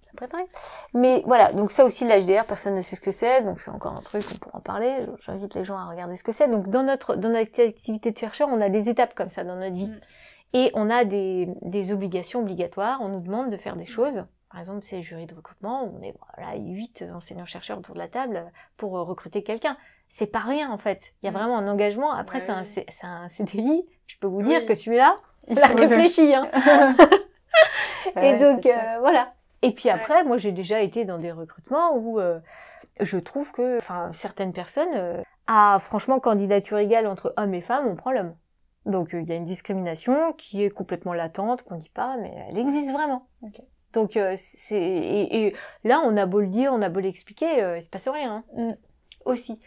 Je 0.00 0.06
la 0.06 0.12
prépare. 0.16 0.40
Mais 0.94 1.22
voilà, 1.26 1.52
donc 1.52 1.70
ça 1.70 1.84
aussi 1.84 2.06
l'HDR, 2.06 2.44
personne 2.46 2.74
ne 2.74 2.80
sait 2.80 2.96
ce 2.96 3.00
que 3.00 3.12
c'est, 3.12 3.42
donc 3.42 3.60
c'est 3.60 3.70
encore 3.70 3.92
un 3.92 4.02
truc, 4.02 4.24
on 4.32 4.38
pourra 4.38 4.58
en 4.58 4.62
parler. 4.62 5.06
J'invite 5.20 5.54
les 5.54 5.64
gens 5.64 5.76
à 5.76 5.88
regarder 5.88 6.16
ce 6.16 6.24
que 6.24 6.32
c'est. 6.32 6.48
Donc 6.48 6.68
dans 6.68 6.82
notre 6.82 7.16
dans 7.16 7.28
notre 7.28 7.62
activité 7.62 8.10
de 8.10 8.16
chercheur, 8.16 8.48
on 8.50 8.60
a 8.60 8.70
des 8.70 8.88
étapes 8.88 9.14
comme 9.14 9.30
ça 9.30 9.44
dans 9.44 9.56
notre 9.56 9.74
vie. 9.74 9.90
Mm. 9.90 10.00
Et 10.54 10.70
on 10.74 10.88
a 10.88 11.04
des, 11.04 11.46
des 11.60 11.92
obligations 11.92 12.40
obligatoires, 12.40 13.02
on 13.02 13.08
nous 13.08 13.20
demande 13.20 13.50
de 13.50 13.58
faire 13.58 13.76
des 13.76 13.84
choses. 13.84 14.24
Par 14.50 14.60
exemple, 14.60 14.80
c'est 14.82 15.02
jury 15.02 15.26
de 15.26 15.34
recrutement, 15.34 15.92
on 15.94 16.00
est 16.02 16.14
voilà, 16.34 16.56
huit 16.56 17.04
enseignants-chercheurs 17.14 17.78
autour 17.78 17.94
de 17.94 18.00
la 18.00 18.08
table 18.08 18.50
pour 18.78 18.96
euh, 18.96 19.02
recruter 19.02 19.42
quelqu'un. 19.42 19.76
C'est 20.10 20.26
pas 20.26 20.38
rien 20.40 20.70
en 20.70 20.78
fait. 20.78 21.12
Il 21.22 21.26
y 21.26 21.28
a 21.28 21.32
Mm. 21.32 21.34
vraiment 21.34 21.58
un 21.58 21.68
engagement. 21.68 22.12
Après, 22.12 22.38
Ouais, 22.38 22.64
c'est 22.64 23.06
un, 23.06 23.28
CDI. 23.28 23.86
Je 24.06 24.16
peux 24.18 24.26
vous 24.26 24.42
dire 24.42 24.60
Oui. 24.60 24.66
que 24.66 24.74
celui-là, 24.74 25.16
Il 25.48 25.56
l'a 25.56 25.66
réfléchi. 25.68 26.34
Hein. 26.34 26.48
Et 28.16 28.38
donc 28.38 28.64
euh, 28.66 28.98
voilà. 29.00 29.32
Et 29.62 29.72
puis 29.72 29.88
après, 29.90 30.24
moi 30.24 30.38
j'ai 30.38 30.52
déjà 30.52 30.80
été 30.80 31.04
dans 31.04 31.18
des 31.18 31.32
recrutements 31.32 31.94
où 31.96 32.20
euh, 32.20 32.38
je 33.00 33.18
trouve 33.18 33.52
que, 33.52 33.76
enfin, 33.78 34.10
certaines 34.12 34.52
personnes, 34.52 34.94
euh, 34.94 35.22
à 35.46 35.78
franchement 35.80 36.20
candidature 36.20 36.78
égale 36.78 37.06
entre 37.06 37.32
hommes 37.36 37.54
et 37.54 37.60
femmes, 37.60 37.86
on 37.86 37.96
prend 37.96 38.12
l'homme. 38.12 38.34
Donc 38.86 39.14
euh, 39.14 39.20
il 39.20 39.28
y 39.28 39.32
a 39.32 39.36
une 39.36 39.44
discrimination 39.44 40.32
qui 40.34 40.62
est 40.64 40.70
complètement 40.70 41.12
latente, 41.12 41.62
qu'on 41.64 41.76
dit 41.76 41.90
pas, 41.90 42.16
mais 42.20 42.32
elle 42.48 42.58
existe 42.58 42.92
vraiment. 42.92 43.26
Donc 43.92 44.18
c'est 44.36 44.80
et, 44.80 45.46
et 45.46 45.56
là 45.84 46.00
on 46.04 46.16
a 46.16 46.26
beau 46.26 46.40
le 46.40 46.46
dire, 46.48 46.72
on 46.72 46.82
a 46.82 46.88
beau 46.88 47.00
l'expliquer, 47.00 47.74
il 47.76 47.82
se 47.82 47.88
passe 47.90 48.08
rien. 48.08 48.44
hein. 48.56 48.68
Mm. 48.70 48.74
Aussi. 49.24 49.60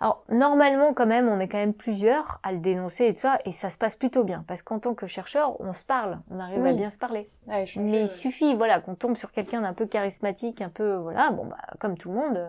Alors 0.00 0.22
normalement 0.28 0.94
quand 0.94 1.06
même, 1.06 1.28
on 1.28 1.40
est 1.40 1.48
quand 1.48 1.58
même 1.58 1.74
plusieurs 1.74 2.38
à 2.42 2.52
le 2.52 2.58
dénoncer 2.58 3.06
et 3.06 3.14
tout 3.14 3.20
ça, 3.20 3.38
et 3.44 3.52
ça 3.52 3.68
se 3.70 3.78
passe 3.78 3.96
plutôt 3.96 4.22
bien 4.24 4.44
parce 4.46 4.62
qu'en 4.62 4.78
tant 4.78 4.94
que 4.94 5.06
chercheur, 5.06 5.60
on 5.60 5.72
se 5.72 5.84
parle, 5.84 6.18
on 6.30 6.38
arrive 6.38 6.64
à 6.64 6.72
bien 6.72 6.90
se 6.90 6.98
parler. 6.98 7.28
Ouais, 7.48 7.62
échanger, 7.64 7.90
Mais 7.90 8.02
il 8.02 8.08
suffit, 8.08 8.54
voilà, 8.54 8.80
qu'on 8.80 8.94
tombe 8.94 9.16
sur 9.16 9.32
quelqu'un 9.32 9.62
d'un 9.62 9.72
peu 9.72 9.86
charismatique, 9.86 10.60
un 10.62 10.68
peu, 10.68 10.94
voilà, 10.96 11.30
bon, 11.30 11.46
bah, 11.46 11.56
comme 11.80 11.96
tout 11.96 12.10
le 12.10 12.14
monde, 12.14 12.36
euh, 12.36 12.48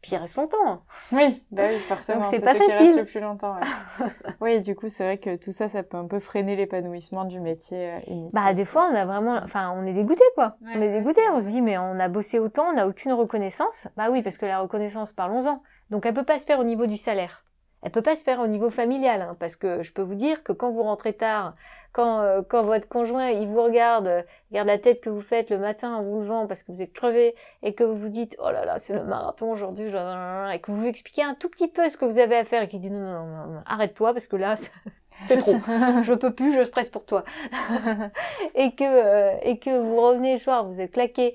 puis 0.00 0.12
il 0.12 0.16
reste 0.16 0.36
longtemps. 0.36 0.56
hein. 0.66 0.80
Oui, 1.12 1.44
bah 1.52 1.62
oui, 1.70 1.78
forcément. 1.80 2.22
Donc 2.22 2.30
c'est 2.30 2.40
pas 2.40 2.54
qui 2.54 2.58
facile. 2.64 2.86
restent 2.86 2.98
le 2.98 3.04
plus 3.04 3.20
longtemps. 3.20 3.54
Ouais. 3.54 4.06
oui, 4.40 4.60
du 4.60 4.74
coup, 4.74 4.88
c'est 4.88 5.04
vrai 5.04 5.18
que 5.18 5.36
tout 5.36 5.52
ça, 5.52 5.68
ça 5.68 5.84
peut 5.84 5.96
un 5.96 6.06
peu 6.06 6.18
freiner 6.18 6.56
l'épanouissement 6.56 7.24
du 7.24 7.38
métier 7.38 7.90
euh, 7.90 7.98
initial. 8.08 8.42
Bah, 8.42 8.54
des 8.54 8.64
fois, 8.64 8.88
on 8.90 8.94
a 8.96 9.04
vraiment, 9.04 9.38
enfin, 9.44 9.72
on 9.76 9.86
est 9.86 9.92
dégoûté, 9.92 10.24
quoi. 10.34 10.56
Ouais, 10.62 10.72
on 10.76 10.82
est 10.82 10.92
dégoûté, 10.98 11.20
on 11.32 11.40
se 11.40 11.46
dit, 11.50 11.62
mais 11.62 11.78
on 11.78 12.00
a 12.00 12.08
bossé 12.08 12.40
autant, 12.40 12.70
on 12.70 12.72
n'a 12.72 12.88
aucune 12.88 13.12
reconnaissance. 13.12 13.86
Bah 13.96 14.08
oui, 14.10 14.22
parce 14.22 14.38
que 14.38 14.46
la 14.46 14.58
reconnaissance, 14.58 15.12
parlons-en. 15.12 15.62
Donc, 15.92 16.06
elle 16.06 16.14
peut 16.14 16.24
pas 16.24 16.38
se 16.38 16.46
faire 16.46 16.58
au 16.58 16.64
niveau 16.64 16.86
du 16.86 16.96
salaire. 16.96 17.44
Elle 17.82 17.90
peut 17.90 18.00
pas 18.00 18.16
se 18.16 18.22
faire 18.22 18.40
au 18.40 18.46
niveau 18.46 18.70
familial, 18.70 19.20
hein, 19.20 19.36
parce 19.38 19.56
que 19.56 19.82
je 19.82 19.92
peux 19.92 20.00
vous 20.00 20.14
dire 20.14 20.42
que 20.42 20.52
quand 20.52 20.70
vous 20.70 20.84
rentrez 20.84 21.12
tard, 21.12 21.54
quand, 21.92 22.20
euh, 22.20 22.40
quand 22.48 22.62
votre 22.62 22.88
conjoint, 22.88 23.28
il 23.28 23.46
vous 23.46 23.62
regarde, 23.62 24.06
euh, 24.06 24.22
regarde 24.50 24.68
la 24.68 24.78
tête 24.78 25.02
que 25.02 25.10
vous 25.10 25.20
faites 25.20 25.50
le 25.50 25.58
matin 25.58 25.96
en 25.96 26.02
vous 26.02 26.20
levant 26.20 26.46
parce 26.46 26.62
que 26.62 26.72
vous 26.72 26.80
êtes 26.80 26.94
crevé, 26.94 27.34
et 27.62 27.74
que 27.74 27.84
vous 27.84 27.96
vous 27.96 28.08
dites, 28.08 28.36
oh 28.38 28.50
là 28.50 28.64
là, 28.64 28.78
c'est 28.78 28.94
le 28.94 29.04
marathon 29.04 29.52
aujourd'hui, 29.52 29.88
et 29.88 30.58
que 30.60 30.70
vous 30.70 30.80
lui 30.80 30.88
expliquez 30.88 31.24
un 31.24 31.34
tout 31.34 31.50
petit 31.50 31.68
peu 31.68 31.90
ce 31.90 31.98
que 31.98 32.06
vous 32.06 32.18
avez 32.18 32.36
à 32.36 32.44
faire, 32.44 32.62
et 32.62 32.68
qu'il 32.68 32.80
dit, 32.80 32.90
non, 32.90 33.00
non, 33.00 33.26
non, 33.26 33.36
non, 33.36 33.46
non, 33.48 33.62
arrête-toi, 33.66 34.14
parce 34.14 34.28
que 34.28 34.36
là, 34.36 34.54
c'est 35.10 35.38
trop. 35.40 35.52
je 36.04 36.14
peux 36.14 36.32
plus, 36.32 36.54
je 36.54 36.64
stresse 36.64 36.88
pour 36.88 37.04
toi. 37.04 37.24
et 38.54 38.74
que 38.74 38.84
euh, 38.84 39.36
et 39.42 39.58
que 39.58 39.76
vous 39.78 40.00
revenez 40.00 40.32
le 40.32 40.38
soir, 40.38 40.64
vous 40.64 40.80
êtes 40.80 40.92
claqué 40.92 41.34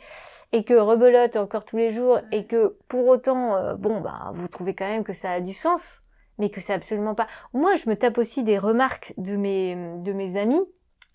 et 0.51 0.63
que 0.63 0.73
rebelote 0.73 1.35
encore 1.35 1.65
tous 1.65 1.77
les 1.77 1.91
jours 1.91 2.19
et 2.31 2.45
que 2.45 2.77
pour 2.87 3.07
autant 3.07 3.55
euh, 3.55 3.75
bon 3.75 4.01
bah 4.01 4.31
vous 4.33 4.47
trouvez 4.47 4.73
quand 4.73 4.87
même 4.87 5.03
que 5.03 5.13
ça 5.13 5.31
a 5.31 5.41
du 5.41 5.53
sens 5.53 6.03
mais 6.37 6.49
que 6.49 6.61
c'est 6.61 6.73
absolument 6.73 7.15
pas. 7.15 7.27
Moi, 7.53 7.75
je 7.75 7.89
me 7.89 7.95
tape 7.95 8.17
aussi 8.17 8.43
des 8.43 8.57
remarques 8.57 9.13
de 9.17 9.35
mes 9.35 9.75
de 10.03 10.13
mes 10.13 10.37
amis 10.37 10.61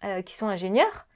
euh, 0.04 0.22
qui 0.22 0.34
sont 0.34 0.48
ingénieurs 0.48 1.06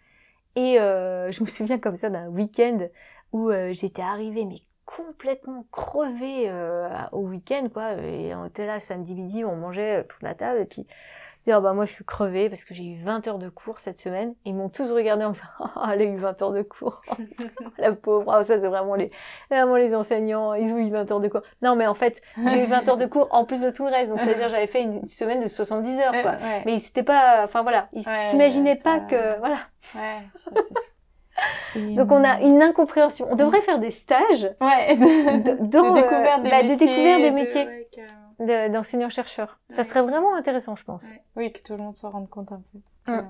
et 0.55 0.81
euh, 0.81 1.31
je 1.33 1.43
me 1.43 1.49
souviens 1.49 1.79
comme 1.79 1.97
ça 1.97 2.11
d'un 2.11 2.29
week-end 2.29 2.89
où 3.33 3.51
euh, 3.51 3.73
j'étais 3.73 4.03
arrivée 4.03 4.45
mais 4.45 4.61
complètement 4.85 5.67
crevée 5.73 6.49
euh, 6.49 6.89
au 7.11 7.23
week-end 7.23 7.69
quoi 7.73 7.95
et 7.95 8.35
on 8.37 8.47
était 8.47 8.67
là 8.67 8.79
samedi 8.79 9.17
midi 9.17 9.45
on 9.45 9.57
mangeait 9.57 10.05
toute 10.05 10.23
la 10.23 10.37
table 10.37 10.61
et 10.61 10.65
puis 10.65 10.87
dire 11.47 11.61
bah 11.63 11.73
moi 11.73 11.85
je 11.85 11.93
suis 11.93 12.05
crevée 12.05 12.49
parce 12.51 12.65
que 12.65 12.75
j'ai 12.75 12.85
eu 12.85 13.03
20 13.03 13.27
heures 13.29 13.39
de 13.39 13.49
cours 13.49 13.79
cette 13.79 13.99
semaine. 13.99 14.31
Et 14.45 14.51
ils 14.51 14.55
m'ont 14.55 14.69
tous 14.69 14.91
regardé 14.91 15.25
en 15.25 15.31
disant 15.31 15.45
ah 15.61 15.91
elle 15.95 16.01
a 16.03 16.05
eu 16.05 16.17
20 16.17 16.43
heures 16.43 16.53
de 16.53 16.63
cours. 16.63 17.01
La 17.79 17.93
pauvre. 17.93 18.33
Ah, 18.33 18.45
ça 18.45 18.61
c'est 18.61 18.67
vraiment 18.69 18.95
les 18.95 19.11
vraiment 19.51 19.77
les 19.77 19.95
enseignants. 19.95 20.55
Ils 20.55 20.73
ont 20.73 20.79
eu 20.79 20.91
20 20.91 21.11
heures 21.11 21.21
de 21.21 21.29
cours. 21.29 21.43
Non 21.63 21.77
mais 21.77 21.87
en 21.87 21.95
fait 21.95 22.21
j'ai 22.37 22.63
eu 22.63 22.67
20 22.67 22.89
heures 22.89 22.97
de 22.97 23.07
cours 23.07 23.29
en 23.31 23.45
plus 23.45 23.61
de 23.61 23.71
tout 23.71 23.85
le 23.87 23.91
reste. 23.93 24.11
Donc 24.11 24.21
c'est 24.21 24.33
à 24.33 24.35
dire 24.35 24.49
j'avais 24.49 24.67
fait 24.67 24.83
une 24.83 25.05
semaine 25.07 25.41
de 25.41 25.47
70 25.47 25.99
heures 26.01 26.13
quoi. 26.23 26.33
Euh, 26.33 26.43
ouais. 26.43 26.63
mais 26.67 26.79
c'était 26.79 27.03
pas 27.05 27.43
enfin 27.45 27.63
voilà. 27.63 27.89
Ils 27.93 28.05
s'imaginaient 28.31 28.77
pas 28.77 29.01
que 29.01 29.39
voilà. 29.39 29.59
Ouais, 29.95 30.23
ça, 30.45 30.51
donc 31.77 32.11
on 32.11 32.25
a 32.25 32.41
une 32.41 32.63
incompréhension. 32.63 33.29
On 33.31 33.37
devrait 33.37 33.61
faire 33.61 33.79
des 33.79 33.91
stages 33.91 34.51
Ouais, 34.61 34.97
de, 34.97 35.43
de- 35.43 35.67
de 35.67 35.95
découverte 35.95 36.43
des 36.43 36.51
bah, 36.51 36.63
de 36.63 36.69
métiers. 36.69 36.87
découverte 36.87 37.21
des 37.21 37.31
de- 37.31 37.35
métiers. 37.35 37.67
ouais, 37.67 37.85
de- 38.41 38.69
d'enseignants-chercheurs 38.73 39.59
ça 39.69 39.85
serait 39.85 40.03
vraiment 40.03 40.35
intéressant 40.37 40.77
je 40.77 40.85
pense 40.85 41.05
Ouais. 41.05 41.23
Oui, 41.37 41.53
que 41.53 41.63
tout 41.63 41.73
le 41.77 41.83
monde 41.83 41.97
s'en 41.97 42.11
rende 42.11 42.29
compte 42.29 42.53
un 42.53 42.61
peu. 42.73 42.79
Mm. 43.13 43.23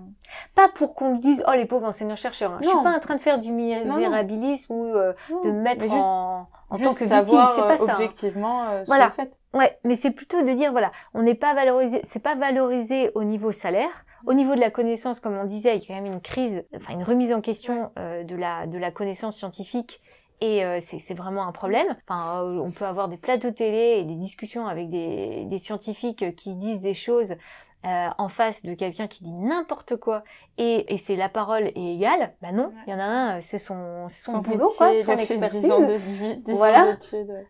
Pas 0.55 0.69
pour 0.69 0.95
qu'on 0.95 1.19
dise 1.19 1.45
oh 1.47 1.53
les 1.53 1.67
pauvres 1.67 1.87
enseignants-chercheurs 1.87 2.53
hein. 2.53 2.59
je 2.63 2.69
suis 2.69 2.83
pas 2.83 2.97
en 2.97 3.01
train 3.01 3.15
de 3.17 3.21
faire 3.21 3.39
du 3.39 3.53
misérabilisme 3.53 4.73
ou 4.73 4.87
euh, 4.95 5.13
de 5.45 5.51
me 5.51 5.61
mettre 5.61 5.83
juste- 5.83 5.95
en, 5.95 6.41
en 6.41 6.47
tant 6.71 6.77
Juste 6.77 6.85
que 6.99 7.05
victime 7.05 7.09
savoir 7.09 7.55
c'est 7.55 7.61
pas 7.61 7.75
euh, 7.75 7.87
ça 7.87 7.93
hein. 7.93 7.95
objectivement 7.95 8.69
euh, 8.69 8.83
ce 8.85 8.87
Voilà. 8.87 9.07
que 9.07 9.11
vous 9.11 9.17
faites. 9.17 9.39
Ouais, 9.55 9.79
mais 9.85 9.97
c'est 9.97 10.11
plutôt 10.11 10.43
de 10.43 10.51
dire 10.53 10.73
voilà, 10.73 10.93
on 11.15 11.23
n'est 11.23 11.35
pas 11.35 11.55
valorisé, 11.55 12.01
c'est 12.05 12.23
pas 12.23 12.35
valorisé 12.35 13.11
au 13.15 13.25
niveau 13.25 13.53
salaire, 13.53 13.91
au 14.27 14.33
niveau 14.35 14.55
de 14.55 14.61
la 14.61 14.71
connaissance, 14.71 15.21
comme 15.21 15.37
on 15.37 15.45
disait, 15.45 15.77
il 15.77 15.83
y 15.83 15.85
a 15.85 15.87
quand 15.87 16.03
même 16.03 16.13
une 16.13 16.21
crise, 16.21 16.65
enfin 16.75 16.95
une 16.95 17.05
remise 17.05 17.33
en 17.33 17.41
question 17.41 17.91
euh, 17.99 18.25
de 18.25 18.35
la 18.35 18.67
de 18.67 18.79
la 18.79 18.91
connaissance 18.91 19.37
scientifique. 19.37 20.01
Et 20.41 20.65
euh, 20.65 20.79
c'est 20.81 21.15
vraiment 21.15 21.47
un 21.47 21.53
problème. 21.53 21.87
Enfin, 22.09 22.43
euh, 22.45 22.59
on 22.59 22.71
peut 22.71 22.85
avoir 22.85 23.09
des 23.09 23.17
plateaux 23.17 23.51
télé 23.51 23.99
et 24.01 24.05
des 24.05 24.17
discussions 24.17 24.67
avec 24.67 24.91
des, 24.91 25.45
des 25.47 25.59
scientifiques 25.59 26.35
qui 26.37 26.55
disent 26.55 26.81
des 26.83 26.95
choses 26.95 27.35
euh, 27.85 28.09
en 28.19 28.29
face 28.29 28.63
de 28.65 28.75
quelqu'un 28.75 29.07
qui 29.07 29.23
dit 29.23 29.33
n'importe 29.39 29.97
quoi 29.97 30.25
et, 30.59 30.93
et 30.93 30.99
c'est 30.99 31.15
la 31.15 31.29
parole 31.29 31.69
est 31.69 31.95
égale. 31.95 32.35
Bah 32.43 32.51
non, 32.53 32.65
Ouais. 32.67 32.73
il 32.87 32.91
y 32.91 32.95
en 32.95 32.99
a 32.99 33.05
un, 33.05 33.41
c'est 33.41 33.59
son, 33.59 34.07
c'est 34.09 34.31
son, 34.31 34.39
boulot, 34.39 34.69
quoi, 34.77 34.95
son 35.03 35.13
expertise. 35.13 35.63
10 35.63 35.71
ans 35.71 35.81
d'études. 35.87 36.43
10 36.43 36.53
Voilà. 36.53 36.85
ans. 36.91 36.97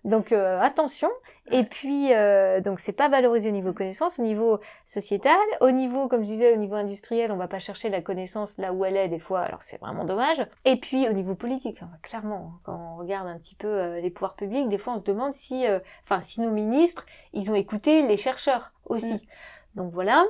Donc 0.04 0.32
euh, 0.32 0.60
attention. 0.60 1.08
Et 1.52 1.64
puis 1.64 2.12
euh, 2.12 2.60
donc 2.60 2.80
c'est 2.80 2.92
pas 2.92 3.08
valorisé 3.08 3.50
au 3.50 3.52
niveau 3.52 3.72
connaissance, 3.72 4.18
au 4.18 4.22
niveau 4.22 4.60
sociétal, 4.86 5.36
au 5.60 5.70
niveau 5.70 6.08
comme 6.08 6.22
je 6.22 6.28
disais 6.28 6.52
au 6.52 6.56
niveau 6.56 6.74
industriel, 6.74 7.30
on 7.30 7.36
va 7.36 7.46
pas 7.46 7.60
chercher 7.60 7.88
la 7.88 8.00
connaissance 8.00 8.58
là 8.58 8.72
où 8.72 8.84
elle 8.84 8.96
est 8.96 9.08
des 9.08 9.18
fois, 9.18 9.40
alors 9.40 9.62
c'est 9.62 9.78
vraiment 9.80 10.04
dommage. 10.04 10.44
Et 10.64 10.76
puis 10.76 11.08
au 11.08 11.12
niveau 11.12 11.34
politique, 11.34 11.82
hein, 11.82 11.90
clairement, 12.02 12.52
hein, 12.54 12.60
quand 12.64 12.94
on 12.94 12.96
regarde 12.96 13.28
un 13.28 13.38
petit 13.38 13.54
peu 13.54 13.68
euh, 13.68 14.00
les 14.00 14.10
pouvoirs 14.10 14.34
publics, 14.34 14.68
des 14.68 14.78
fois 14.78 14.94
on 14.94 14.98
se 14.98 15.04
demande 15.04 15.34
si, 15.34 15.66
euh, 15.66 15.78
enfin 16.02 16.20
si 16.20 16.40
nos 16.40 16.50
ministres, 16.50 17.06
ils 17.32 17.50
ont 17.50 17.54
écouté 17.54 18.06
les 18.06 18.16
chercheurs 18.16 18.72
aussi. 18.84 19.28
Donc 19.76 19.92
voilà. 19.92 20.24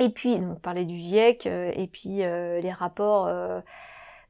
Et 0.00 0.08
puis 0.08 0.38
donc 0.38 0.60
parler 0.60 0.84
du 0.84 0.96
GIEC 0.96 1.46
euh, 1.46 1.72
et 1.74 1.86
puis 1.86 2.24
euh, 2.24 2.60
les 2.60 2.72
rapports. 2.72 3.28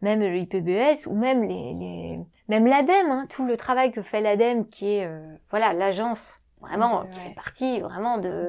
Euh, 0.03 0.07
même 0.07 0.20
le 0.20 0.36
IPBES 0.36 1.07
ou 1.07 1.14
même 1.14 1.42
les, 1.42 1.74
les 1.74 2.20
même 2.48 2.66
l'ADEME, 2.66 3.11
hein, 3.11 3.26
tout 3.28 3.44
le 3.46 3.57
travail 3.57 3.92
que 3.92 4.03
fait 4.03 4.20
l'ADEME 4.20 4.66
qui 4.66 4.96
est 4.96 5.07
euh, 5.07 5.20
voilà 5.51 5.72
l'agence 5.72 6.38
vraiment 6.61 7.05
De- 7.05 7.09
qui 7.09 7.18
ouais. 7.18 7.24
fait 7.28 7.34
partie 7.34 7.80
vraiment 7.80 8.18
de 8.18 8.46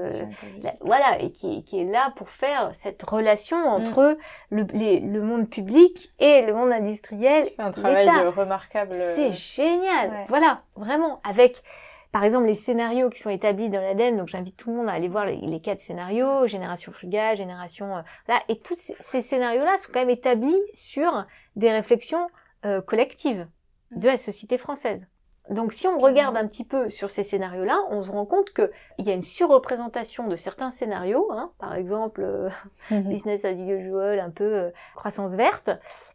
la- 0.64 0.74
voilà 0.82 1.22
et 1.22 1.32
qui, 1.32 1.64
qui 1.64 1.80
est 1.80 1.86
là 1.86 2.12
pour 2.18 2.30
faire 2.30 2.72
cette 2.74 3.02
relation 3.04 3.58
entre 3.70 4.18
le, 4.49 4.66
les- 4.74 4.99
le 4.99 5.22
monde 5.22 5.49
public 5.49 6.12
et 6.20 6.41
le 6.41 6.54
monde 6.54 6.74
industriel. 6.74 7.47
un 7.58 7.72
travail 7.72 8.06
de 8.08 8.28
remarquable. 8.28 8.93
C'est 9.16 9.32
génial, 9.32 10.10
Ouais. 10.10 10.26
voilà 10.28 10.62
vraiment 10.76 11.22
avec 11.24 11.64
par 12.12 12.24
exemple 12.24 12.45
les 12.45 12.55
scénarios 12.55 13.09
qui 13.09 13.20
sont 13.20 13.30
établis 13.30 13.70
dans 13.70 13.82
l'ADEME. 13.82 14.18
Donc 14.18 14.28
j'invite 14.28 14.57
tout 14.57 14.70
le 14.72 14.78
monde 14.78 14.89
à 14.89 14.93
aller 14.93 15.07
voir 15.07 15.26
les, 15.26 15.38
les 15.38 15.62
quatre 15.62 15.80
scénarios, 15.80 16.47
génération 16.47 16.91
frugale, 16.91 17.38
génération 17.38 17.97
euh, 17.97 18.01
voilà 18.26 18.41
et 18.49 18.59
tous 18.59 18.93
ces, 18.99 19.22
scénarios-là 19.22 19.78
sont 19.78 19.91
quand 19.93 19.99
même 19.99 20.09
établis 20.09 20.59
sur 20.74 21.26
des 21.55 21.72
réflexions 21.72 22.28
euh, 22.66 22.82
collectives 22.82 23.47
de 23.91 24.07
la 24.07 24.18
société 24.18 24.57
française. 24.57 25.07
Donc 25.49 25.74
si 25.74 25.88
on 25.88 25.97
regarde 25.97 26.38
un 26.38 26.47
petit 26.47 26.64
peu 26.64 26.89
sur 26.89 27.09
ces 27.09 27.24
scénarios-là, 27.24 27.78
on 27.89 28.01
se 28.01 28.12
rend 28.12 28.26
compte 28.26 28.53
qu'il 28.53 28.70
y 28.99 29.09
a 29.09 29.14
une 29.14 29.24
surreprésentation 29.24 30.28
de 30.28 30.36
certains 30.36 30.72
scénarios, 30.72 31.30
hein, 31.32 31.51
par 31.57 31.76
exemple 31.76 32.22
euh, 32.24 32.49
business 32.91 33.43
as 33.43 33.51
usual, 33.51 34.20
un 34.20 34.30
peu 34.30 34.43
euh, 34.43 34.70
croissance 34.95 35.34
verte, 35.34 35.70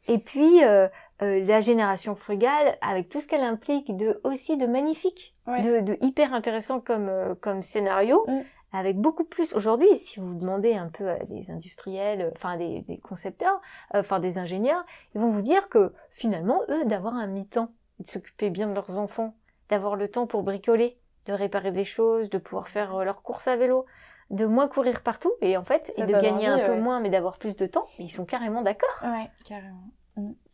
et 0.07 0.19
puis 0.19 0.65
euh, 0.65 0.89
euh, 1.23 1.45
la 1.45 1.61
génération 1.61 2.15
frugale 2.15 2.77
avec 2.81 3.09
tout 3.09 3.21
ce 3.21 3.27
qu'elle 3.29 3.43
implique 3.45 3.97
de 3.97 4.21
aussi 4.25 4.57
de 4.57 4.67
magnifique, 4.67 5.33
Ouais. 5.47 5.63
de, 5.63 5.81
de 5.81 5.99
hyper 6.05 6.35
intéressant 6.35 6.81
comme 6.81 7.09
euh, 7.09 7.35
comme 7.41 7.63
scénario. 7.63 8.25
Mm. 8.29 8.41
Avec 8.73 8.99
beaucoup 8.99 9.25
plus 9.25 9.55
aujourd'hui, 9.55 9.97
si 9.97 10.19
vous 10.21 10.35
demandez 10.35 10.75
un 10.75 10.89
peu 10.89 11.09
à 11.09 11.19
des 11.21 11.47
industriels, 11.51 12.21
euh, 12.21 12.31
enfin 12.35 12.59
des, 12.59 12.83
des 12.83 12.99
concepteurs, 12.99 13.59
euh, 13.95 14.01
enfin 14.01 14.19
des 14.21 14.37
ingénieurs, 14.39 14.85
ils 15.15 15.21
vont 15.21 15.31
vous 15.31 15.41
dire 15.41 15.69
que 15.69 15.95
finalement, 16.11 16.61
eux, 16.69 16.85
d'avoir 16.85 17.15
un 17.15 17.27
mi-temps, 17.29 17.71
de 18.01 18.07
s'occuper 18.09 18.51
bien 18.51 18.67
de 18.67 18.75
leurs 18.75 18.99
enfants, 18.99 19.35
d'avoir 19.71 19.97
le 19.97 20.09
temps 20.09 20.27
pour 20.27 20.43
bricoler, 20.43 20.99
de 21.27 21.33
réparer 21.33 21.71
des 21.71 21.85
choses, 21.85 22.29
de 22.29 22.39
pouvoir 22.39 22.69
faire 22.69 23.03
leurs 23.05 23.23
courses 23.23 23.47
à 23.49 23.57
vélo, 23.57 23.87
de 24.31 24.45
moins 24.45 24.69
courir 24.69 25.03
partout, 25.03 25.33
et 25.41 25.57
en 25.57 25.65
fait, 25.65 25.87
Ça 25.97 26.03
et 26.03 26.07
de 26.07 26.13
gagner 26.13 26.51
envie, 26.51 26.61
un 26.63 26.67
peu 26.67 26.77
moins, 26.79 27.01
mais 27.01 27.09
d'avoir 27.09 27.39
plus 27.39 27.57
de 27.57 27.67
temps, 27.67 27.87
ils 27.99 28.11
sont 28.13 28.27
carrément 28.27 28.63
d'accord. 28.63 28.99
Ouais, 29.05 29.31
carrément. 29.49 29.85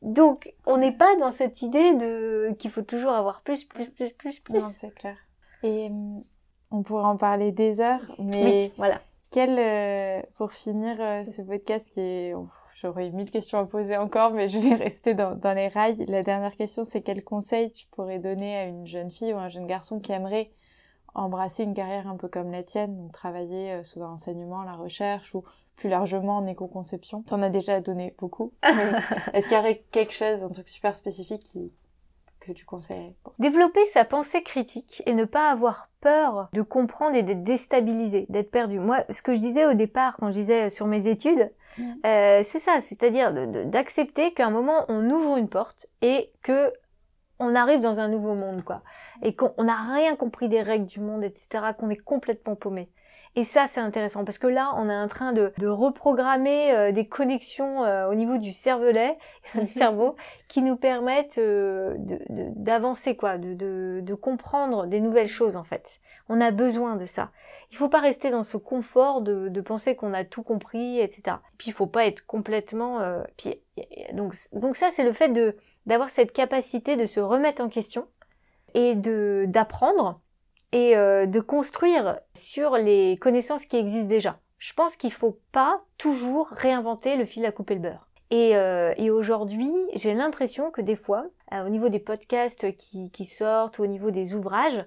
Donc, 0.03 0.53
on 0.67 0.79
n'est 0.79 0.97
pas 0.97 1.17
dans 1.17 1.31
cette 1.31 1.63
idée 1.63 1.95
de 1.95 2.55
qu'il 2.59 2.71
faut 2.71 2.83
toujours 2.83 3.13
avoir 3.13 3.43
plus, 3.43 3.65
plus, 3.65 3.89
plus, 3.89 4.13
plus, 4.13 4.41
plus. 4.41 4.55
Non, 4.55 4.69
c'est 4.69 4.95
clair. 4.95 5.17
Et 5.63 5.87
hum, 5.87 6.21
on 6.71 6.83
pourrait 6.83 7.05
en 7.05 7.17
parler 7.17 7.53
des 7.53 7.81
heures, 7.81 8.05
mais 8.19 8.45
oui, 8.45 8.73
voilà. 8.77 9.01
quel, 9.31 9.59
euh, 9.59 10.23
pour 10.37 10.53
finir 10.53 10.97
euh, 10.99 11.23
ce 11.25 11.43
podcast 11.43 11.93
qui 11.93 12.01
est... 12.01 12.35
ouf, 12.35 12.51
J'aurais 12.83 13.11
mille 13.11 13.31
questions 13.31 13.59
à 13.59 13.65
poser 13.65 13.97
encore, 13.97 14.33
mais 14.33 14.49
je 14.49 14.59
vais 14.59 14.75
rester 14.75 15.15
dans, 15.15 15.37
dans 15.37 15.53
les 15.55 15.69
rails. 15.69 16.05
La 16.09 16.25
dernière 16.25 16.57
question, 16.57 16.83
c'est 16.83 17.01
quel 17.01 17.23
conseil 17.23 17.71
tu 17.71 17.87
pourrais 17.87 18.19
donner 18.19 18.57
à 18.57 18.65
une 18.65 18.89
jeune 18.89 19.09
fille 19.09 19.33
ou 19.33 19.39
un 19.39 19.49
jeune 19.49 19.69
garçon 19.69 20.01
qui 20.01 20.11
aimerait 20.11 20.51
embrasser 21.15 21.63
une 21.63 21.75
carrière 21.75 22.09
un 22.09 22.17
peu 22.17 22.27
comme 22.27 22.51
la 22.51 22.65
tienne, 22.65 22.97
donc 22.97 23.13
travailler 23.13 23.73
euh, 23.73 23.83
sous 23.85 24.01
l'enseignement, 24.01 24.65
la 24.65 24.75
recherche 24.75 25.33
ou 25.35 25.45
plus 25.83 25.89
largement 25.91 26.37
en 26.37 26.47
éco-conception 26.47 27.23
T'en 27.23 27.43
as 27.43 27.49
déjà 27.51 27.81
donné 27.81 28.15
beaucoup. 28.19 28.53
Est-ce 29.33 29.49
qu'il 29.49 29.57
y 29.57 29.61
aurait 29.61 29.83
quelque 29.91 30.13
chose, 30.13 30.45
un 30.45 30.49
truc 30.49 30.69
super 30.69 30.95
spécifique 30.95 31.43
qui, 31.43 31.77
que 32.39 32.53
tu 32.53 32.65
conseillerais? 32.65 33.15
Pour- 33.25 33.35
Développer 33.41 33.85
sa 33.87 34.05
pensée 34.05 34.45
critique 34.45 35.03
et 35.07 35.15
ne 35.15 35.25
pas 35.25 35.51
avoir 35.51 35.89
peur 36.01 36.49
de 36.53 36.63
comprendre 36.63 37.17
et 37.17 37.25
d'être 37.25 37.43
déstabilisé, 37.43 38.27
d'être 38.29 38.53
perdu. 38.53 38.79
Moi, 38.79 39.05
ce 39.11 39.23
que 39.23 39.35
je 39.35 39.41
disais 39.41 39.67
au 39.67 39.75
départ 39.75 40.17
quand 40.19 40.29
je 40.31 40.39
disais 40.39 40.71
sur 40.71 40.87
mes 40.87 41.09
études, 41.09 41.51
Mm. 41.79 41.93
euh, 42.05 42.41
c'est 42.45 42.59
ça, 42.59 42.81
c'est-à-dire 42.83 43.33
d'accepter 43.65 44.35
qu'à 44.35 44.47
un 44.47 44.51
moment 44.51 44.85
on 44.89 45.09
ouvre 45.09 45.39
une 45.39 45.49
porte 45.49 45.87
et 46.03 46.31
que 46.43 46.71
on 47.39 47.55
arrive 47.55 47.81
dans 47.81 47.99
un 47.99 48.09
nouveau 48.09 48.35
monde, 48.35 48.63
quoi, 48.63 48.83
et 49.23 49.35
qu'on 49.35 49.55
on 49.57 49.65
n'a 49.65 49.95
rien 49.95 50.15
compris 50.15 50.49
des 50.51 50.61
règles 50.61 50.85
du 50.85 51.01
monde, 51.01 51.25
etc., 51.25 51.49
qu'on 51.79 51.89
est 51.89 51.97
complètement 51.97 52.55
paumé. 52.57 52.91
Et 53.35 53.45
ça, 53.45 53.67
c'est 53.67 53.81
intéressant 53.81 54.27
parce 54.27 54.37
que 54.39 54.47
là, 54.47 54.73
on 54.77 54.91
est 54.91 54.95
en 54.95 55.09
train 55.09 55.33
de, 55.33 55.53
de 55.57 55.67
reprogrammer 55.67 56.73
euh, 56.73 56.93
des 56.93 57.09
connexions 57.09 57.83
euh, 57.83 58.11
au 58.11 58.15
niveau 58.15 58.37
du 58.37 58.53
cervelet, 58.53 59.17
du 59.55 59.67
cerveau, 59.67 60.17
qui 60.49 60.61
nous 60.61 60.77
permettent 60.77 61.39
euh, 61.39 61.95
de- 61.97 62.21
de- 62.29 62.51
d'avancer, 62.57 63.17
quoi, 63.17 63.39
de, 63.39 63.55
de, 63.55 64.01
de 64.03 64.15
comprendre 64.15 64.87
des 64.87 65.01
nouvelles 65.01 65.29
choses 65.29 65.57
en 65.57 65.65
fait. 65.65 66.01
On 66.29 66.41
a 66.43 66.51
besoin 66.51 66.97
de 66.97 67.07
ça. 67.07 67.31
Il 67.71 67.77
faut 67.79 67.89
pas 67.89 68.01
rester 68.01 68.31
dans 68.31 68.43
ce 68.43 68.59
confort 68.59 69.23
de, 69.23 69.49
de 69.49 69.61
penser 69.63 69.97
qu'on 69.97 70.13
a 70.13 70.25
tout 70.25 70.43
compris, 70.43 71.01
etc. 71.01 71.23
Et 71.55 71.57
puis 71.57 71.69
il 71.71 71.73
faut 71.73 71.87
pas 71.87 72.05
être 72.07 72.27
complètement. 72.27 73.01
euh, 73.01 73.23
puis, 73.39 73.55
donc, 74.13 74.35
donc 74.53 74.77
ça, 74.77 74.89
c'est 74.91 75.05
le 75.05 75.13
fait 75.13 75.31
de 75.31 75.57
d'avoir 75.87 76.11
cette 76.11 76.33
capacité 76.33 76.97
de 76.97 77.07
se 77.07 77.19
remettre 77.19 77.61
en 77.63 77.69
question 77.69 78.07
et 78.75 78.95
de 78.95 79.47
d'apprendre 79.49 80.21
et 80.73 80.97
euh, 80.97 81.27
de 81.27 81.41
construire 81.41 82.19
sur 82.35 82.77
les 82.77 83.17
connaissances 83.19 83.67
qui 83.67 83.77
existent 83.77 84.09
déjà. 84.09 84.39
Je 84.59 84.73
pense 84.75 84.97
qu'il 84.97 85.13
faut 85.13 85.39
pas 85.53 85.83
toujours 85.99 86.49
réinventer 86.49 87.17
le 87.17 87.25
fil 87.25 87.45
à 87.45 87.53
couper 87.53 87.75
le 87.75 87.81
beurre. 87.81 88.09
Et, 88.31 88.57
euh, 88.57 88.95
et 88.97 89.11
aujourd'hui, 89.11 89.71
j'ai 89.95 90.15
l'impression 90.15 90.71
que 90.71 90.81
des 90.81 90.97
fois, 90.97 91.27
euh, 91.53 91.67
au 91.67 91.69
niveau 91.69 91.91
des 91.91 91.99
podcasts 91.99 92.75
qui, 92.77 93.11
qui 93.11 93.27
sortent 93.27 93.79
ou 93.79 93.83
au 93.83 93.87
niveau 93.87 94.11
des 94.11 94.35
ouvrages, 94.35 94.87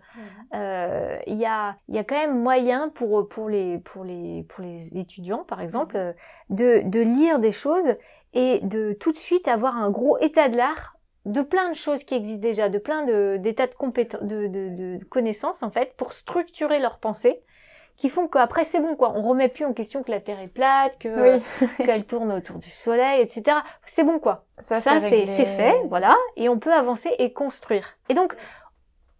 euh, 0.56 1.20
il 1.28 1.36
y, 1.36 1.46
a, 1.46 1.76
y 1.90 2.00
a 2.00 2.04
quand 2.04 2.16
même 2.16 2.42
moyen 2.42 2.90
pour, 2.90 3.30
pour, 3.30 3.48
les, 3.48 3.78
pour, 3.78 4.04
les, 4.04 4.44
pour 4.50 4.64
les 4.64 4.98
étudiants, 4.98 5.44
par 5.44 5.62
exemple, 5.62 5.96
euh, 5.96 6.14
de, 6.50 6.82
de 6.90 7.00
lire 7.02 7.38
des 7.38 7.52
choses 7.52 7.96
et 8.34 8.62
de 8.64 8.94
tout 8.94 9.12
de 9.12 9.18
suite 9.18 9.48
avoir 9.48 9.78
un 9.78 9.92
gros 9.92 10.18
état 10.22 10.50
de 10.50 10.58
l'art 10.58 10.95
de 11.26 11.42
plein 11.42 11.70
de 11.70 11.76
choses 11.76 12.04
qui 12.04 12.14
existent 12.16 12.42
déjà, 12.42 12.70
de 12.70 12.78
plein 12.78 13.04
de- 13.04 13.38
d'états 13.40 13.68
de, 13.68 13.74
compétences, 13.76 14.22
de, 14.24 14.48
de, 14.48 14.98
de 14.98 15.04
connaissances, 15.06 15.64
en 15.64 15.72
fait, 15.72 15.94
pour 15.98 16.14
structurer 16.14 16.80
leur 16.80 17.00
pensée, 17.00 17.42
qui 17.96 18.10
font 18.10 18.28
qu'après, 18.28 18.66
c'est 18.66 18.80
bon, 18.82 18.96
quoi. 18.96 19.14
On 19.16 19.22
remet 19.22 19.48
plus 19.48 19.64
en 19.66 19.74
question 19.74 20.04
que 20.04 20.12
la 20.12 20.20
Terre 20.20 20.40
est 20.42 20.48
plate, 20.50 20.98
que, 21.00 21.08
Oui, 21.38 21.68
qu'elle 21.86 22.06
tourne 22.06 22.32
autour 22.32 22.58
du 22.58 22.70
soleil, 22.70 23.22
etc. 23.22 23.58
C'est 23.86 24.04
bon, 24.04 24.20
quoi. 24.20 24.46
ça, 24.58 24.82
Ça, 24.82 25.00
c'est 25.00 25.26
fait, 25.26 25.76
voilà, 25.88 26.16
et 26.36 26.50
on 26.50 26.60
peut 26.60 26.74
avancer 26.74 27.10
et 27.20 27.32
construire. 27.34 27.98
Et 28.10 28.14
donc, 28.14 28.36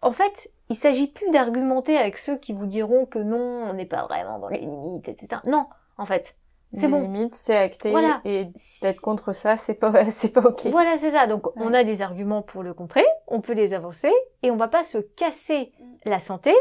en 0.02 0.12
fait, 0.12 0.50
il 0.68 0.76
s'agit 0.76 1.06
plus 1.06 1.30
d'argumenter 1.30 1.96
avec 1.96 2.18
ceux 2.18 2.36
qui 2.36 2.52
vous 2.52 2.66
diront 2.66 3.06
que 3.06 3.18
non, 3.18 3.38
on 3.68 3.72
n'est 3.72 3.86
pas 3.86 4.02
vraiment 4.04 4.38
dans 4.38 4.48
les 4.48 4.58
limites, 4.58 5.08
etc. 5.08 5.40
Non, 5.46 5.66
en 5.96 6.04
fait, 6.04 6.36
c'est 6.74 6.88
bon. 6.88 7.28
c'est 7.32 7.56
acté. 7.56 7.90
Voilà. 7.90 8.20
Et 8.24 8.48
d'être 8.82 9.00
contre 9.00 9.32
ça, 9.32 9.56
c'est 9.56 9.74
pas, 9.74 10.04
c'est 10.10 10.32
pas 10.32 10.40
ok. 10.42 10.66
Voilà, 10.66 10.96
c'est 10.96 11.10
ça. 11.10 11.26
Donc, 11.26 11.46
on 11.56 11.72
a 11.74 11.84
des 11.84 12.02
arguments 12.02 12.42
pour 12.42 12.62
le 12.62 12.74
contrer, 12.74 13.04
on 13.26 13.40
peut 13.40 13.52
les 13.54 13.74
avancer, 13.74 14.12
et 14.42 14.50
on 14.50 14.56
va 14.56 14.68
pas 14.68 14.84
se 14.84 14.98
casser 14.98 15.72
la 16.04 16.18
santé 16.18 16.54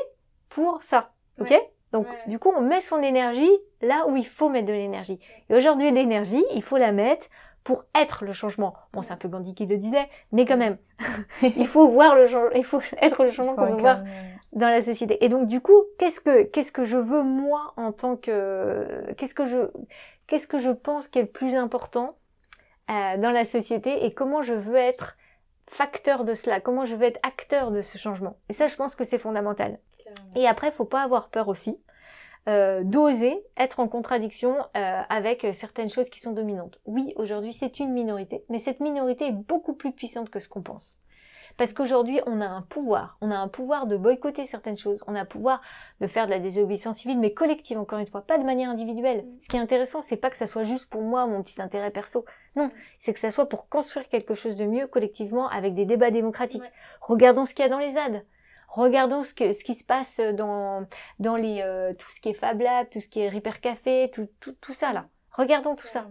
pour 0.50 0.84
ça. 0.84 1.12
Ok? 1.40 1.54
Donc, 1.92 2.08
Ouais. 2.08 2.16
du 2.28 2.40
coup, 2.40 2.52
on 2.56 2.62
met 2.62 2.82
son 2.82 3.02
énergie 3.02 3.52
là 3.82 4.06
où 4.08 4.16
il 4.18 4.26
faut 4.26 4.50
mettre 4.50 4.68
de 4.68 4.74
l'énergie. 4.74 5.20
Et 5.50 5.56
aujourd'hui, 5.56 5.92
l'énergie, 5.92 6.44
il 6.54 6.62
faut 6.64 6.78
la 6.78 6.92
mettre 6.92 7.28
pour 7.64 7.84
être 8.00 8.26
le 8.26 8.34
changement. 8.34 8.76
Bon, 8.94 9.02
c'est 9.02 9.12
un 9.12 9.18
peu 9.18 9.28
Gandhi 9.28 9.56
qui 9.56 9.66
le 9.66 9.78
disait, 9.78 10.08
mais 10.32 10.46
quand 10.46 10.58
même, 10.58 10.78
il 11.42 11.68
faut 11.68 11.88
voir 11.88 12.16
le 12.16 12.28
changement, 12.28 12.52
il 12.56 12.64
faut 12.64 12.80
être 13.02 13.24
le 13.24 13.32
changement 13.32 13.56
qu'on 13.56 13.66
veut 13.72 13.78
voir 13.78 14.00
dans 14.56 14.70
la 14.70 14.82
société. 14.82 15.24
Et 15.24 15.30
donc 15.30 15.48
du 15.48 15.62
coup, 15.62 15.84
qu'est-ce 16.00 16.22
que 16.22 16.44
qu'est-ce 16.44 16.72
que 16.72 16.86
je 16.86 16.98
veux 16.98 17.22
moi 17.22 17.74
en 17.78 17.92
tant 17.92 18.16
que 18.16 19.14
qu'est-ce 19.18 19.36
que 19.36 19.46
je 19.46 19.70
qu'est-ce 20.28 20.48
que 20.48 20.58
je 20.58 20.72
pense 20.72 21.08
qui 21.08 21.20
est 21.20 21.24
le 21.24 21.28
plus 21.28 21.56
important 21.56 22.18
euh, 22.90 23.18
dans 23.18 23.32
la 23.32 23.46
société 23.46 24.06
et 24.06 24.14
comment 24.14 24.42
je 24.42 24.54
veux 24.54 24.78
être 24.78 25.18
facteur 25.68 26.24
de 26.24 26.34
cela, 26.34 26.62
comment 26.62 26.86
je 26.86 26.96
veux 26.96 27.04
être 27.04 27.20
acteur 27.24 27.72
de 27.72 27.82
ce 27.82 27.98
changement. 27.98 28.38
Et 28.50 28.54
ça, 28.54 28.68
je 28.68 28.76
pense 28.76 28.96
que 28.96 29.04
c'est 29.04 29.18
fondamental. 29.18 29.80
Et 30.36 30.48
après, 30.48 30.72
faut 30.72 30.86
pas 30.86 31.02
avoir 31.02 31.30
peur 31.30 31.48
aussi 31.48 31.80
euh, 32.48 32.84
d'oser 32.84 33.44
être 33.58 33.80
en 33.80 33.88
contradiction 33.88 34.56
euh, 34.78 35.02
avec 35.10 35.48
certaines 35.54 35.90
choses 35.90 36.10
qui 36.10 36.20
sont 36.20 36.32
dominantes. 36.32 36.80
Oui, 36.86 37.14
aujourd'hui, 37.16 37.54
c'est 37.54 37.80
une 37.80 37.92
minorité, 37.92 38.46
mais 38.50 38.60
cette 38.60 38.80
minorité 38.80 39.28
est 39.28 39.32
beaucoup 39.32 39.74
plus 39.74 39.92
puissante 39.92 40.30
que 40.30 40.40
ce 40.40 40.48
qu'on 40.48 40.62
pense. 40.62 41.02
Parce 41.58 41.74
qu'aujourd'hui, 41.74 42.20
on 42.26 42.42
a 42.42 42.48
un 42.48 42.62
pouvoir. 42.62 43.18
On 43.22 43.32
a 43.32 43.38
un 43.38 43.48
pouvoir 43.48 43.88
de 43.88 43.96
boycotter 43.96 44.46
certaines 44.46 44.78
choses. 44.78 45.04
On 45.08 45.16
a 45.16 45.22
un 45.22 45.26
pouvoir 45.26 45.62
de 46.02 46.08
faire 46.08 46.26
de 46.26 46.32
la 46.32 46.40
désobéissance 46.40 46.98
civile, 46.98 47.20
mais 47.20 47.34
collective, 47.34 47.78
encore 47.78 48.00
une 48.00 48.08
fois, 48.08 48.22
pas 48.22 48.38
de 48.38 48.44
manière 48.44 48.70
individuelle. 48.70 49.26
Ce 49.42 49.48
qui 49.48 49.56
est 49.56 49.60
intéressant, 49.60 50.02
c'est 50.02 50.18
pas 50.18 50.30
que 50.30 50.38
ça 50.38 50.48
soit 50.48 50.66
juste 50.66 50.90
pour 50.90 51.02
moi, 51.02 51.26
mon 51.28 51.44
petit 51.44 51.62
intérêt 51.62 51.92
perso. 51.92 52.26
Non, 52.56 52.72
c'est 53.00 53.14
que 53.14 53.20
ça 53.20 53.32
soit 53.32 53.48
pour 53.48 53.70
construire 53.70 54.10
quelque 54.10 54.36
chose 54.36 54.56
de 54.56 54.66
mieux 54.66 54.88
collectivement 54.88 55.48
avec 55.50 55.74
des 55.76 55.86
débats 55.86 56.12
démocratiques. 56.12 56.62
Ouais. 56.62 56.72
Regardons 57.02 57.46
ce 57.46 57.54
qu'il 57.54 57.64
y 57.64 57.68
a 57.68 57.70
dans 57.70 57.80
les 57.80 57.92
ZAD. 57.92 58.26
Regardons 58.70 59.24
ce, 59.24 59.34
que, 59.34 59.54
ce 59.54 59.64
qui 59.64 59.74
se 59.74 59.86
passe 59.86 60.20
dans, 60.34 60.86
dans 61.20 61.38
les, 61.38 61.62
euh, 61.62 61.94
tout 61.94 62.12
ce 62.12 62.20
qui 62.20 62.30
est 62.30 62.34
Fab 62.34 62.60
Lab, 62.60 62.90
tout 62.90 63.00
ce 63.00 63.08
qui 63.08 63.22
est 63.22 63.30
Repair 63.30 63.62
Café, 63.62 64.12
tout, 64.14 64.28
tout, 64.42 64.54
tout 64.60 64.74
ça 64.74 64.92
là. 64.92 65.06
Regardons 65.32 65.76
tout 65.76 65.88
ça. 65.88 66.08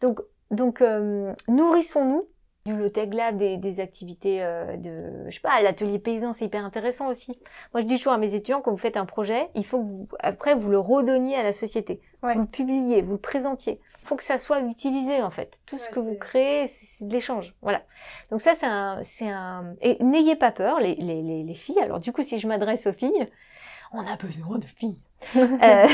Donc, 0.00 0.20
donc 0.52 0.80
euh, 0.80 1.32
nourrissons-nous 1.48 2.28
du 2.68 2.76
low-tech 2.76 3.08
lab, 3.12 3.36
des, 3.38 3.56
des 3.56 3.80
activités 3.80 4.42
euh, 4.42 4.76
de, 4.76 5.28
je 5.28 5.34
sais 5.34 5.40
pas, 5.40 5.60
l'atelier 5.62 5.98
paysan, 5.98 6.32
c'est 6.32 6.44
hyper 6.44 6.64
intéressant 6.64 7.08
aussi. 7.08 7.38
Moi, 7.72 7.80
je 7.80 7.86
dis 7.86 7.96
toujours 7.96 8.12
à 8.12 8.18
mes 8.18 8.34
étudiants, 8.34 8.60
quand 8.60 8.70
vous 8.70 8.76
faites 8.76 8.96
un 8.96 9.06
projet, 9.06 9.48
il 9.54 9.64
faut 9.64 9.80
que 9.80 9.86
vous, 9.86 10.08
après, 10.20 10.54
vous 10.54 10.68
le 10.68 10.78
redonniez 10.78 11.36
à 11.36 11.42
la 11.42 11.52
société. 11.52 12.00
Ouais. 12.22 12.34
Vous 12.34 12.42
le 12.42 12.46
publiez, 12.46 13.02
vous 13.02 13.12
le 13.12 13.18
présentiez. 13.18 13.80
Il 14.02 14.06
faut 14.08 14.16
que 14.16 14.24
ça 14.24 14.38
soit 14.38 14.60
utilisé, 14.60 15.22
en 15.22 15.30
fait. 15.30 15.58
Tout 15.66 15.78
ce 15.78 15.88
que 15.88 16.00
vous 16.00 16.14
créez, 16.14 16.68
c'est 16.68 17.06
de 17.06 17.12
l'échange. 17.12 17.54
Voilà. 17.62 17.82
Donc 18.30 18.40
ça, 18.40 18.54
c'est 18.54 18.66
un, 18.66 19.00
c'est 19.02 19.28
un, 19.28 19.74
et 19.80 20.02
n'ayez 20.02 20.36
pas 20.36 20.50
peur, 20.50 20.80
les, 20.80 20.94
les, 20.96 21.22
les, 21.22 21.42
les 21.42 21.54
filles. 21.54 21.80
Alors, 21.80 22.00
du 22.00 22.12
coup, 22.12 22.22
si 22.22 22.38
je 22.38 22.48
m'adresse 22.48 22.86
aux 22.86 22.92
filles, 22.92 23.28
on 23.92 24.00
a 24.00 24.16
besoin 24.16 24.58
de 24.58 24.64
filles. 24.64 25.02
Euh, 25.36 25.86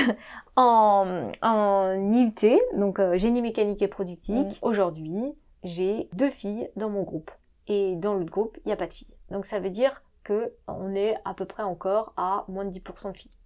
en, 0.57 1.31
en 1.43 2.13
IUT, 2.13 2.61
donc 2.77 3.01
euh, 3.01 3.17
génie 3.17 3.41
mécanique 3.41 3.81
et 3.83 3.89
productique, 3.89 4.59
aujourd'hui, 4.63 5.35
j'ai 5.65 6.09
deux 6.13 6.31
filles 6.31 6.71
dans 6.77 6.91
mon 6.91 7.03
groupe. 7.03 7.31
Et 7.67 7.97
dans 7.97 8.15
l'autre 8.15 8.31
groupe, 8.31 8.59
il 8.65 8.69
n'y 8.69 8.73
a 8.73 8.77
pas 8.77 8.87
de 8.87 8.93
filles. 8.93 9.17
Donc 9.31 9.47
ça 9.47 9.59
veut 9.59 9.71
dire 9.71 10.03
que 10.23 10.55
on 10.69 10.95
est 10.95 11.17
à 11.25 11.35
peu 11.35 11.47
près 11.47 11.63
encore 11.63 12.13
à 12.17 12.45
moins 12.49 12.65
de 12.65 12.71
10% 12.71 13.13
de 13.13 13.17
filles. 13.17 13.37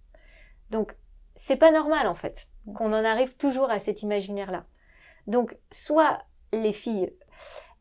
Donc 0.69 0.95
c'est 1.35 1.55
pas 1.55 1.71
normal 1.71 2.07
en 2.07 2.15
fait 2.15 2.47
qu'on 2.75 2.93
en 2.93 3.05
arrive 3.05 3.35
toujours 3.37 3.71
à 3.71 3.79
cet 3.79 4.01
imaginaire-là. 4.03 4.65
Donc 5.27 5.57
soit 5.71 6.19
les 6.51 6.73
filles, 6.73 7.13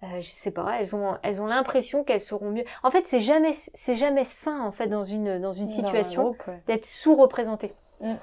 euh, 0.03 0.21
je 0.21 0.29
sais 0.29 0.51
pas, 0.51 0.81
elles 0.81 0.95
ont, 0.95 1.17
elles 1.23 1.43
ont 1.43 1.47
l'impression 1.47 2.05
qu'elles 2.05 2.21
seront 2.21 2.51
mieux. 2.51 2.65
En 2.83 2.91
fait, 2.91 3.05
c'est 3.07 3.21
jamais, 3.21 3.53
c'est 3.53 3.97
jamais 3.97 4.25
sain 4.25 4.61
en 4.61 4.71
fait 4.71 4.87
dans 4.87 5.05
une 5.05 5.41
dans 5.41 5.53
une 5.53 5.69
situation 5.69 6.37
ouais. 6.47 6.63
d'être 6.67 6.85
sous-représenté. 6.85 7.73
Mm. 8.01 8.15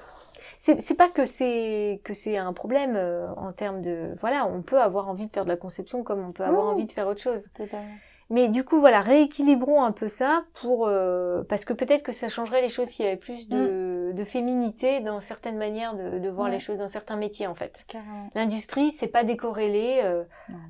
C'est 0.78 0.96
pas 0.96 1.08
que 1.08 1.26
c'est 1.26 2.00
que 2.04 2.12
c'est 2.14 2.36
un 2.38 2.52
problème 2.52 2.94
euh, 2.96 3.28
en 3.36 3.52
termes 3.52 3.80
de 3.82 4.14
voilà, 4.20 4.46
on 4.46 4.62
peut 4.62 4.80
avoir 4.80 5.08
envie 5.08 5.26
de 5.26 5.32
faire 5.32 5.44
de 5.44 5.50
la 5.50 5.56
conception 5.56 6.02
comme 6.02 6.24
on 6.26 6.32
peut 6.32 6.44
avoir 6.44 6.66
envie 6.66 6.86
de 6.86 6.92
faire 6.92 7.06
autre 7.06 7.20
chose. 7.20 7.48
Totalement. 7.56 7.86
Mais 8.28 8.48
du 8.48 8.64
coup, 8.64 8.80
voilà, 8.80 9.00
rééquilibrons 9.02 9.84
un 9.84 9.92
peu 9.92 10.08
ça 10.08 10.42
pour 10.54 10.88
euh, 10.88 11.44
parce 11.48 11.64
que 11.64 11.72
peut-être 11.72 12.02
que 12.02 12.10
ça 12.10 12.28
changerait 12.28 12.60
les 12.60 12.68
choses 12.68 12.88
s'il 12.88 13.04
y 13.04 13.08
avait 13.08 13.16
plus 13.16 13.48
de, 13.48 14.10
de 14.12 14.24
féminité 14.24 14.98
dans 15.00 15.20
certaines 15.20 15.56
manières 15.56 15.94
de, 15.94 16.18
de 16.18 16.28
voir 16.28 16.48
Mm. 16.48 16.50
Ouais. 16.50 16.56
les 16.56 16.60
choses, 16.60 16.78
dans 16.78 16.88
certains 16.88 17.14
métiers 17.14 17.46
en 17.46 17.54
fait. 17.54 17.86
L'industrie, 18.34 18.90
c'est 18.90 19.06
pas 19.06 19.22
décorrélé 19.22 20.00
euh, 20.02 20.24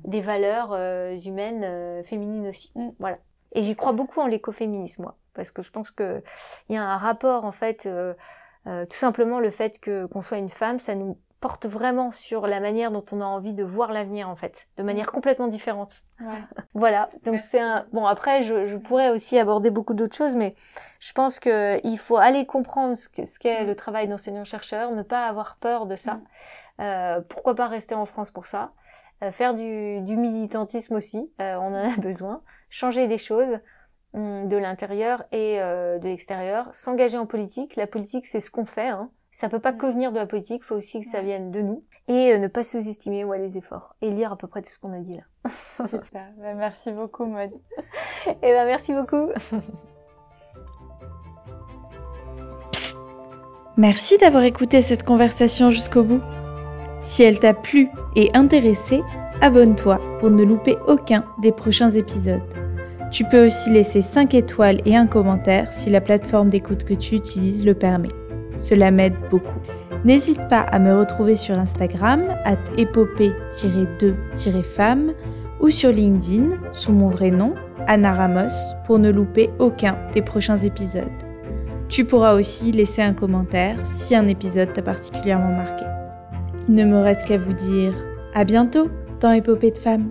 des 0.05 0.21
valeurs 0.21 0.69
euh, 0.73 1.15
humaines 1.25 2.03
féminines 2.03 2.47
aussi. 2.47 2.71
Mm. 2.75 2.89
Voilà. 2.99 3.17
Et 3.53 3.63
j'y 3.63 3.75
crois 3.75 3.93
beaucoup 3.93 4.19
en 4.19 4.27
l'écoféminisme, 4.27 5.01
moi, 5.01 5.15
parce 5.33 5.49
que 5.49 5.63
je 5.63 5.71
pense 5.71 5.89
que 5.89 6.21
il 6.69 6.75
y 6.75 6.77
a 6.77 6.83
un 6.83 6.97
rapport 6.97 7.43
en 7.43 7.51
fait, 7.51 7.89
euh, 8.67 8.85
tout 8.85 8.97
simplement 8.97 9.39
le 9.39 9.49
fait 9.51 9.79
que 9.79 10.05
qu'on 10.07 10.21
soit 10.21 10.37
une 10.37 10.49
femme, 10.49 10.79
ça 10.79 10.95
nous 10.95 11.17
porte 11.39 11.67
vraiment 11.67 12.11
sur 12.11 12.47
la 12.47 12.59
manière 12.59 12.89
dont 12.91 13.05
on 13.11 13.21
a 13.21 13.25
envie 13.25 13.53
de 13.53 13.63
voir 13.63 13.91
l'avenir 13.93 14.27
en 14.27 14.35
fait, 14.35 14.67
de 14.77 14.83
manière 14.83 15.11
complètement 15.11 15.47
différente. 15.47 16.01
Ouais. 16.19 16.39
Voilà, 16.73 17.09
donc 17.25 17.39
c'est 17.39 17.59
un 17.59 17.85
bon 17.93 18.05
après 18.07 18.41
je, 18.43 18.65
je 18.65 18.75
pourrais 18.77 19.09
aussi 19.09 19.37
aborder 19.39 19.69
beaucoup 19.69 19.93
d'autres 19.93 20.15
choses 20.15 20.35
mais 20.35 20.55
je 20.99 21.13
pense 21.13 21.39
que 21.39 21.79
il 21.85 21.97
faut 21.99 22.17
aller 22.17 22.45
comprendre 22.47 22.95
ce 22.97 23.07
que- 23.09 23.25
ce 23.25 23.37
qu'est 23.39 23.63
le 23.65 23.75
travail 23.75 24.07
d'enseignant 24.07 24.43
chercheur, 24.43 24.91
ne 24.95 25.03
pas 25.03 25.27
avoir 25.27 25.57
peur 25.57 25.85
de 25.85 25.95
ça. 25.95 26.19
Euh, 26.79 27.21
pourquoi 27.29 27.55
pas 27.55 27.67
rester 27.67 27.95
en 27.95 28.05
France 28.05 28.31
pour 28.31 28.45
ça? 28.47 28.71
Euh, 29.23 29.31
faire 29.31 29.53
du, 29.55 30.01
du 30.01 30.15
militantisme 30.15 30.95
aussi, 30.95 31.31
euh, 31.41 31.55
on 31.55 31.67
en 31.73 31.91
a 31.91 31.97
besoin, 31.97 32.41
changer 32.69 33.07
les 33.07 33.17
choses 33.17 33.59
de 34.17 34.57
l'intérieur 34.57 35.23
et 35.31 35.61
euh, 35.61 35.99
de 35.99 36.07
l'extérieur, 36.07 36.73
s'engager 36.73 37.17
en 37.17 37.25
politique, 37.25 37.75
la 37.75 37.87
politique 37.87 38.25
c'est 38.25 38.39
ce 38.39 38.51
qu'on 38.51 38.65
fait 38.65 38.87
hein. 38.87 39.09
Ça 39.31 39.49
peut 39.49 39.59
pas 39.59 39.71
que 39.71 39.85
venir 39.85 40.11
de 40.11 40.17
la 40.17 40.25
politique, 40.25 40.63
faut 40.63 40.73
aussi 40.73 40.99
que 40.99 41.05
ça 41.05 41.21
vienne 41.21 41.51
de 41.51 41.61
nous 41.61 41.83
et 42.07 42.33
euh, 42.33 42.39
ne 42.39 42.47
pas 42.47 42.63
sous-estimer 42.63 43.23
ouais, 43.23 43.37
les 43.37 43.55
efforts 43.55 43.95
et 44.01 44.09
lire 44.09 44.31
à 44.31 44.35
peu 44.35 44.47
près 44.47 44.63
tout 44.63 44.71
ce 44.71 44.79
qu'on 44.79 44.93
a 44.93 44.99
dit 44.99 45.17
là. 45.17 45.51
Super. 45.87 46.31
Bah, 46.39 46.55
merci 46.55 46.91
beaucoup, 46.91 47.25
Maud. 47.25 47.51
Eh 48.27 48.33
ben 48.41 48.65
merci 48.65 48.93
beaucoup. 48.93 49.29
Merci 53.77 54.17
d'avoir 54.17 54.43
écouté 54.43 54.81
cette 54.81 55.03
conversation 55.03 55.69
jusqu'au 55.69 56.03
bout. 56.03 56.21
Si 57.01 57.21
elle 57.21 57.39
t'a 57.39 57.53
plu 57.53 57.89
et 58.15 58.31
intéressé, 58.33 59.03
abonne-toi 59.39 59.99
pour 60.19 60.31
ne 60.31 60.43
louper 60.43 60.77
aucun 60.87 61.23
des 61.39 61.51
prochains 61.51 61.91
épisodes. 61.91 62.66
Tu 63.09 63.23
peux 63.23 63.45
aussi 63.45 63.69
laisser 63.69 64.01
5 64.01 64.33
étoiles 64.33 64.81
et 64.85 64.97
un 64.97 65.07
commentaire 65.07 65.71
si 65.71 65.89
la 65.89 66.01
plateforme 66.01 66.49
d'écoute 66.49 66.83
que 66.83 66.93
tu 66.93 67.15
utilises 67.15 67.65
le 67.65 67.73
permet. 67.73 68.09
Cela 68.57 68.91
m'aide 68.91 69.15
beaucoup. 69.29 69.61
N'hésite 70.03 70.45
pas 70.49 70.59
à 70.61 70.79
me 70.79 70.97
retrouver 70.97 71.35
sur 71.35 71.57
Instagram, 71.57 72.23
at 72.43 72.57
épopée-2-femme, 72.77 75.13
ou 75.59 75.69
sur 75.69 75.91
LinkedIn, 75.91 76.57
sous 76.71 76.91
mon 76.91 77.07
vrai 77.07 77.31
nom, 77.31 77.55
Anna 77.87 78.13
Ramos, 78.13 78.75
pour 78.85 78.99
ne 78.99 79.09
louper 79.09 79.49
aucun 79.59 79.97
des 80.13 80.21
prochains 80.21 80.57
épisodes. 80.57 81.05
Tu 81.89 82.05
pourras 82.05 82.35
aussi 82.35 82.71
laisser 82.71 83.01
un 83.01 83.13
commentaire 83.13 83.75
si 83.85 84.15
un 84.15 84.27
épisode 84.27 84.73
t'a 84.73 84.81
particulièrement 84.81 85.55
marqué. 85.55 85.85
Il 86.67 86.75
ne 86.75 86.83
me 86.83 86.99
reste 86.99 87.25
qu'à 87.25 87.37
vous 87.37 87.53
dire 87.53 87.93
à 88.33 88.43
bientôt 88.43 88.89
dans 89.21 89.31
Épopée 89.31 89.71
de 89.71 89.77
femmes. 89.77 90.09